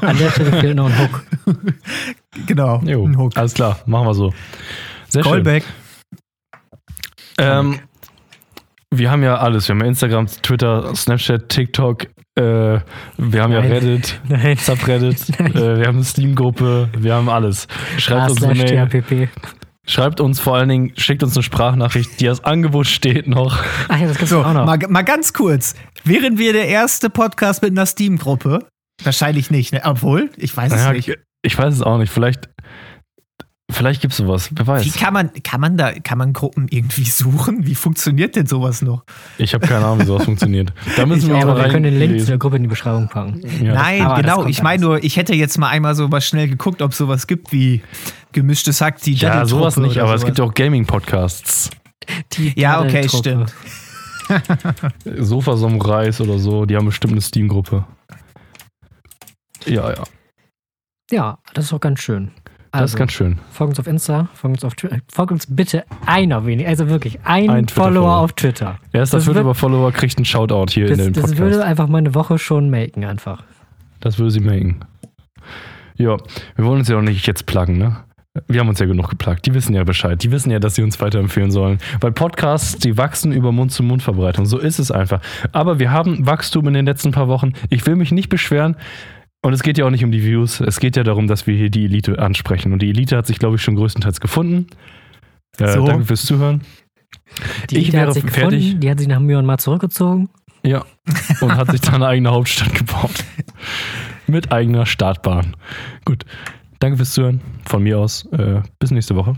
An 0.00 0.18
der 0.18 0.30
Stelle 0.30 0.60
fehlt 0.60 0.76
noch 0.76 0.90
ein 0.90 0.98
Hook. 0.98 1.24
Genau. 2.46 2.80
Jo, 2.84 3.06
ein 3.06 3.16
Hook. 3.16 3.36
alles 3.36 3.54
klar, 3.54 3.80
machen 3.86 4.06
wir 4.06 4.14
so. 4.14 4.32
Sehr 5.08 5.22
Callback. 5.22 5.64
schön. 5.64 5.74
Ähm, 7.38 7.78
wir 8.92 9.10
haben 9.10 9.22
ja 9.22 9.36
alles. 9.36 9.68
Wir 9.68 9.74
haben 9.74 9.80
ja 9.82 9.86
Instagram, 9.88 10.26
Twitter, 10.26 10.94
Snapchat, 10.94 11.48
TikTok. 11.48 12.04
Äh, 12.36 12.42
wir 13.16 13.42
haben 13.42 13.52
ja 13.52 13.60
Nein. 13.60 13.72
Reddit, 13.72 14.20
Nein. 14.28 14.56
Subreddit. 14.56 15.28
äh, 15.40 15.54
wir 15.78 15.86
haben 15.86 15.96
eine 15.96 16.04
Steam-Gruppe. 16.04 16.88
Wir 16.98 17.14
haben 17.14 17.28
alles. 17.28 17.66
Schreibt 17.98 18.22
A 18.22 18.26
uns 18.26 18.42
eine 18.42 18.54
Mail. 18.54 18.86
THPP. 18.88 19.28
Schreibt 19.86 20.20
uns 20.20 20.40
vor 20.40 20.56
allen 20.56 20.68
Dingen, 20.70 20.92
schickt 20.96 21.22
uns 21.22 21.36
eine 21.36 21.42
Sprachnachricht, 21.42 22.18
die 22.18 22.28
als 22.28 22.42
Angebot 22.42 22.86
steht 22.86 23.26
noch. 23.28 23.62
Ach 23.88 23.98
ja, 24.00 24.06
das 24.06 24.16
gibt's 24.16 24.30
So, 24.30 24.42
auch 24.42 24.52
noch. 24.54 24.64
mal, 24.64 24.78
mal 24.88 25.02
ganz 25.02 25.32
kurz. 25.34 25.74
Wären 26.04 26.38
wir 26.38 26.52
der 26.54 26.68
erste 26.68 27.10
Podcast 27.10 27.62
mit 27.62 27.72
einer 27.72 27.84
Steam-Gruppe? 27.84 28.60
Wahrscheinlich 29.02 29.50
nicht, 29.50 29.72
ne? 29.74 29.82
Obwohl, 29.84 30.30
ich 30.36 30.56
weiß 30.56 30.72
es 30.72 30.80
Ja, 30.84 30.92
nicht. 30.92 31.12
ich 31.42 31.58
weiß 31.58 31.74
es 31.74 31.82
auch 31.82 31.98
nicht. 31.98 32.10
Vielleicht, 32.10 32.48
vielleicht 33.74 34.00
gibt 34.00 34.12
es 34.12 34.18
sowas. 34.18 34.48
Wer 34.52 34.64
Wie 34.66 34.70
weiß. 34.70 34.94
kann 34.94 35.12
man, 35.12 35.30
kann 35.42 35.60
man 35.60 35.76
da, 35.76 35.92
kann 35.92 36.18
man 36.18 36.32
Gruppen 36.32 36.66
irgendwie 36.70 37.04
suchen? 37.04 37.66
Wie 37.66 37.74
funktioniert 37.74 38.36
denn 38.36 38.46
sowas 38.46 38.80
noch? 38.82 39.04
Ich 39.38 39.52
habe 39.54 39.66
keine 39.66 39.84
Ahnung, 39.84 40.00
wie 40.00 40.04
sowas 40.06 40.24
funktioniert. 40.24 40.72
Da 40.96 41.04
müssen 41.06 41.22
Ich 41.22 41.28
wir 41.28 41.36
auch, 41.36 41.44
mal 41.44 41.50
aber 41.52 41.64
wir 41.64 41.68
können 41.70 41.84
den 41.84 41.98
Link 41.98 42.20
zu 42.20 42.26
der 42.26 42.38
Gruppe 42.38 42.56
in 42.56 42.62
die 42.62 42.68
Beschreibung 42.68 43.08
packen. 43.08 43.40
Ja, 43.62 43.74
Nein, 43.74 44.08
genau. 44.22 44.46
Ich 44.46 44.62
meine 44.62 44.82
nur, 44.82 45.02
ich 45.04 45.16
hätte 45.16 45.34
jetzt 45.34 45.58
mal 45.58 45.68
einmal 45.68 45.94
so 45.94 46.08
mal 46.08 46.20
schnell 46.20 46.48
geguckt, 46.48 46.80
ob 46.82 46.94
sowas 46.94 47.26
gibt 47.26 47.52
wie 47.52 47.82
gemischtes 48.32 48.80
Hack, 48.80 49.00
die 49.02 49.14
Ja, 49.14 49.44
sowas 49.46 49.76
nicht, 49.76 49.98
aber 49.98 50.14
es 50.14 50.20
sowas. 50.22 50.24
gibt 50.26 50.38
ja 50.38 50.44
auch 50.44 50.54
Gaming-Podcasts. 50.54 51.70
Ja, 52.56 52.80
okay, 52.82 53.08
stimmt. 53.08 53.52
Sofa-Samurais 55.04 56.20
oder 56.20 56.38
so, 56.38 56.64
die 56.66 56.76
haben 56.76 56.86
bestimmt 56.86 57.12
eine 57.12 57.20
Steam-Gruppe. 57.20 57.84
Ja, 59.66 59.90
ja. 59.90 60.02
Ja, 61.10 61.38
das 61.54 61.66
ist 61.66 61.72
auch 61.72 61.80
ganz 61.80 62.00
schön. 62.00 62.30
Das 62.74 62.80
Also, 62.82 62.94
ist 62.94 62.98
ganz 62.98 63.12
schön. 63.12 63.38
folgt 63.52 63.70
uns 63.70 63.78
auf 63.80 63.86
Insta, 63.86 64.28
folgt 64.34 64.56
uns 64.56 64.64
auf 64.64 64.74
Twitter. 64.74 64.98
Folgt 65.12 65.30
uns 65.32 65.46
bitte 65.48 65.84
einer 66.06 66.44
wenig, 66.44 66.66
also 66.66 66.88
wirklich 66.88 67.20
ein, 67.24 67.48
Ein 67.48 67.68
Follower 67.68 68.16
auf 68.18 68.32
Twitter. 68.32 68.78
Erster 68.92 69.18
Das 69.18 69.24
Viertel 69.26 69.44
wird- 69.44 69.56
Follower 69.56 69.92
kriegt 69.92 70.16
einen 70.18 70.24
Shoutout 70.24 70.66
hier 70.72 70.86
in 70.88 70.96
Das, 70.96 70.98
den 70.98 71.12
das 71.12 71.22
Podcast. 71.22 71.40
würde 71.40 71.64
einfach 71.64 71.86
meine 71.88 72.14
Woche 72.14 72.38
schon 72.38 72.70
maken, 72.70 73.04
einfach. 73.04 73.44
Das 74.00 74.18
würde 74.18 74.32
sie 74.32 74.40
machen. 74.40 74.84
Ja, 75.96 76.16
wir 76.56 76.64
wollen 76.64 76.80
uns 76.80 76.88
ja 76.88 76.96
auch 76.98 77.02
nicht 77.02 77.26
jetzt 77.26 77.46
pluggen, 77.46 77.78
ne? 77.78 77.96
Wir 78.48 78.58
haben 78.58 78.68
uns 78.68 78.80
ja 78.80 78.86
genug 78.86 79.08
geplagt. 79.10 79.46
Die 79.46 79.54
wissen 79.54 79.74
ja 79.76 79.84
Bescheid. 79.84 80.20
Die 80.20 80.32
wissen 80.32 80.50
ja, 80.50 80.58
dass 80.58 80.74
sie 80.74 80.82
uns 80.82 81.00
weiterempfehlen 81.00 81.52
sollen. 81.52 81.78
Weil 82.00 82.10
Podcasts, 82.10 82.76
die 82.78 82.96
wachsen 82.98 83.30
über 83.30 83.52
Mund-zu-Mund-Verbreitung. 83.52 84.44
So 84.44 84.58
ist 84.58 84.80
es 84.80 84.90
einfach. 84.90 85.20
Aber 85.52 85.78
wir 85.78 85.92
haben 85.92 86.26
Wachstum 86.26 86.66
in 86.66 86.74
den 86.74 86.84
letzten 86.84 87.12
paar 87.12 87.28
Wochen. 87.28 87.52
Ich 87.70 87.86
will 87.86 87.94
mich 87.94 88.10
nicht 88.10 88.28
beschweren. 88.30 88.74
Und 89.44 89.52
es 89.52 89.62
geht 89.62 89.76
ja 89.76 89.84
auch 89.84 89.90
nicht 89.90 90.02
um 90.04 90.10
die 90.10 90.24
Views. 90.24 90.60
Es 90.60 90.80
geht 90.80 90.96
ja 90.96 91.02
darum, 91.04 91.26
dass 91.26 91.46
wir 91.46 91.54
hier 91.54 91.68
die 91.68 91.84
Elite 91.84 92.18
ansprechen. 92.18 92.72
Und 92.72 92.80
die 92.80 92.88
Elite 92.88 93.16
hat 93.16 93.26
sich, 93.26 93.38
glaube 93.38 93.56
ich, 93.56 93.62
schon 93.62 93.76
größtenteils 93.76 94.20
gefunden. 94.20 94.66
Äh, 95.58 95.68
So. 95.72 95.84
Danke 95.86 96.06
fürs 96.06 96.24
Zuhören. 96.24 96.62
Die 97.70 97.76
Ich 97.78 97.88
Ida 97.88 97.98
wäre 97.98 98.06
hat 98.08 98.14
sich 98.14 98.22
fertig. 98.24 98.58
gefunden, 98.60 98.80
die 98.80 98.90
hat 98.90 98.98
sich 98.98 99.08
nach 99.08 99.20
Myanmar 99.20 99.58
zurückgezogen. 99.58 100.30
Ja. 100.64 100.84
Und 101.42 101.54
hat 101.56 101.70
sich 101.70 101.82
da 101.82 101.92
eine 101.92 102.06
eigene 102.06 102.30
Hauptstadt 102.30 102.74
gebaut. 102.74 103.22
Mit 104.26 104.50
eigener 104.50 104.86
Startbahn. 104.86 105.54
Gut. 106.06 106.24
Danke 106.78 106.96
fürs 106.96 107.12
Zuhören. 107.12 107.42
Von 107.66 107.82
mir 107.82 107.98
aus. 107.98 108.24
Äh, 108.32 108.62
bis 108.78 108.90
nächste 108.92 109.14
Woche. 109.14 109.36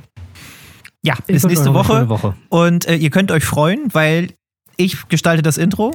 Ja, 1.02 1.14
Ich 1.26 1.34
bis 1.34 1.44
nächste 1.46 1.74
Woche. 1.74 2.08
Woche. 2.08 2.34
Und 2.48 2.86
äh, 2.86 2.94
ihr 2.94 3.10
könnt 3.10 3.32
euch 3.32 3.44
freuen, 3.44 3.88
weil 3.92 4.28
ich 4.76 5.08
gestalte 5.08 5.42
das 5.42 5.58
Intro. 5.58 5.92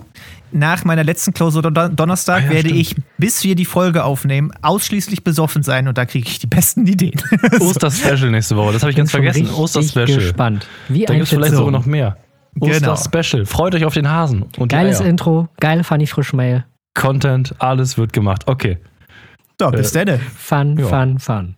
Nach 0.51 0.83
meiner 0.83 1.03
letzten 1.03 1.33
Klausur 1.33 1.61
Don 1.61 1.95
Donnerstag 1.95 2.41
Ah 2.43 2.45
ja, 2.45 2.49
werde 2.51 2.69
stimmt. 2.69 2.81
ich, 2.81 2.95
bis 3.17 3.43
wir 3.43 3.55
die 3.55 3.65
Folge 3.65 4.03
aufnehmen, 4.03 4.51
ausschließlich 4.61 5.23
besoffen 5.23 5.63
sein 5.63 5.87
und 5.87 5.97
da 5.97 6.05
kriege 6.05 6.27
ich 6.27 6.39
die 6.39 6.47
besten 6.47 6.85
Ideen. 6.87 7.21
Oster-Special 7.59 8.31
nächste 8.31 8.55
Woche. 8.57 8.73
Das 8.73 8.81
habe 8.83 8.91
ich 8.91 8.97
ganz 8.97 9.11
Bin 9.11 9.23
vergessen. 9.23 9.49
Oster-Special. 9.53 10.17
gespannt. 10.19 10.67
Wie 10.89 11.05
Da 11.05 11.13
ein 11.13 11.19
gibt 11.19 11.31
es 11.31 11.37
vielleicht 11.37 11.53
sogar 11.55 11.71
noch 11.71 11.85
mehr. 11.85 12.17
Genau. 12.55 12.93
Oster-Special. 12.93 13.45
Freut 13.45 13.75
euch 13.75 13.85
auf 13.85 13.93
den 13.93 14.09
Hasen. 14.09 14.45
Und 14.57 14.69
Geiles. 14.71 14.99
Intro, 14.99 15.47
geile 15.59 15.83
Funny 15.85 16.05
Frischmail. 16.07 16.65
Content, 16.93 17.55
alles 17.59 17.97
wird 17.97 18.11
gemacht. 18.11 18.43
Okay. 18.47 18.77
so, 19.59 19.69
bis 19.69 19.95
Äh, 19.95 20.05
dann. 20.05 20.19
Fun, 20.19 20.77
Ja. 20.77 20.87
fun, 20.87 21.19
fun. 21.19 21.55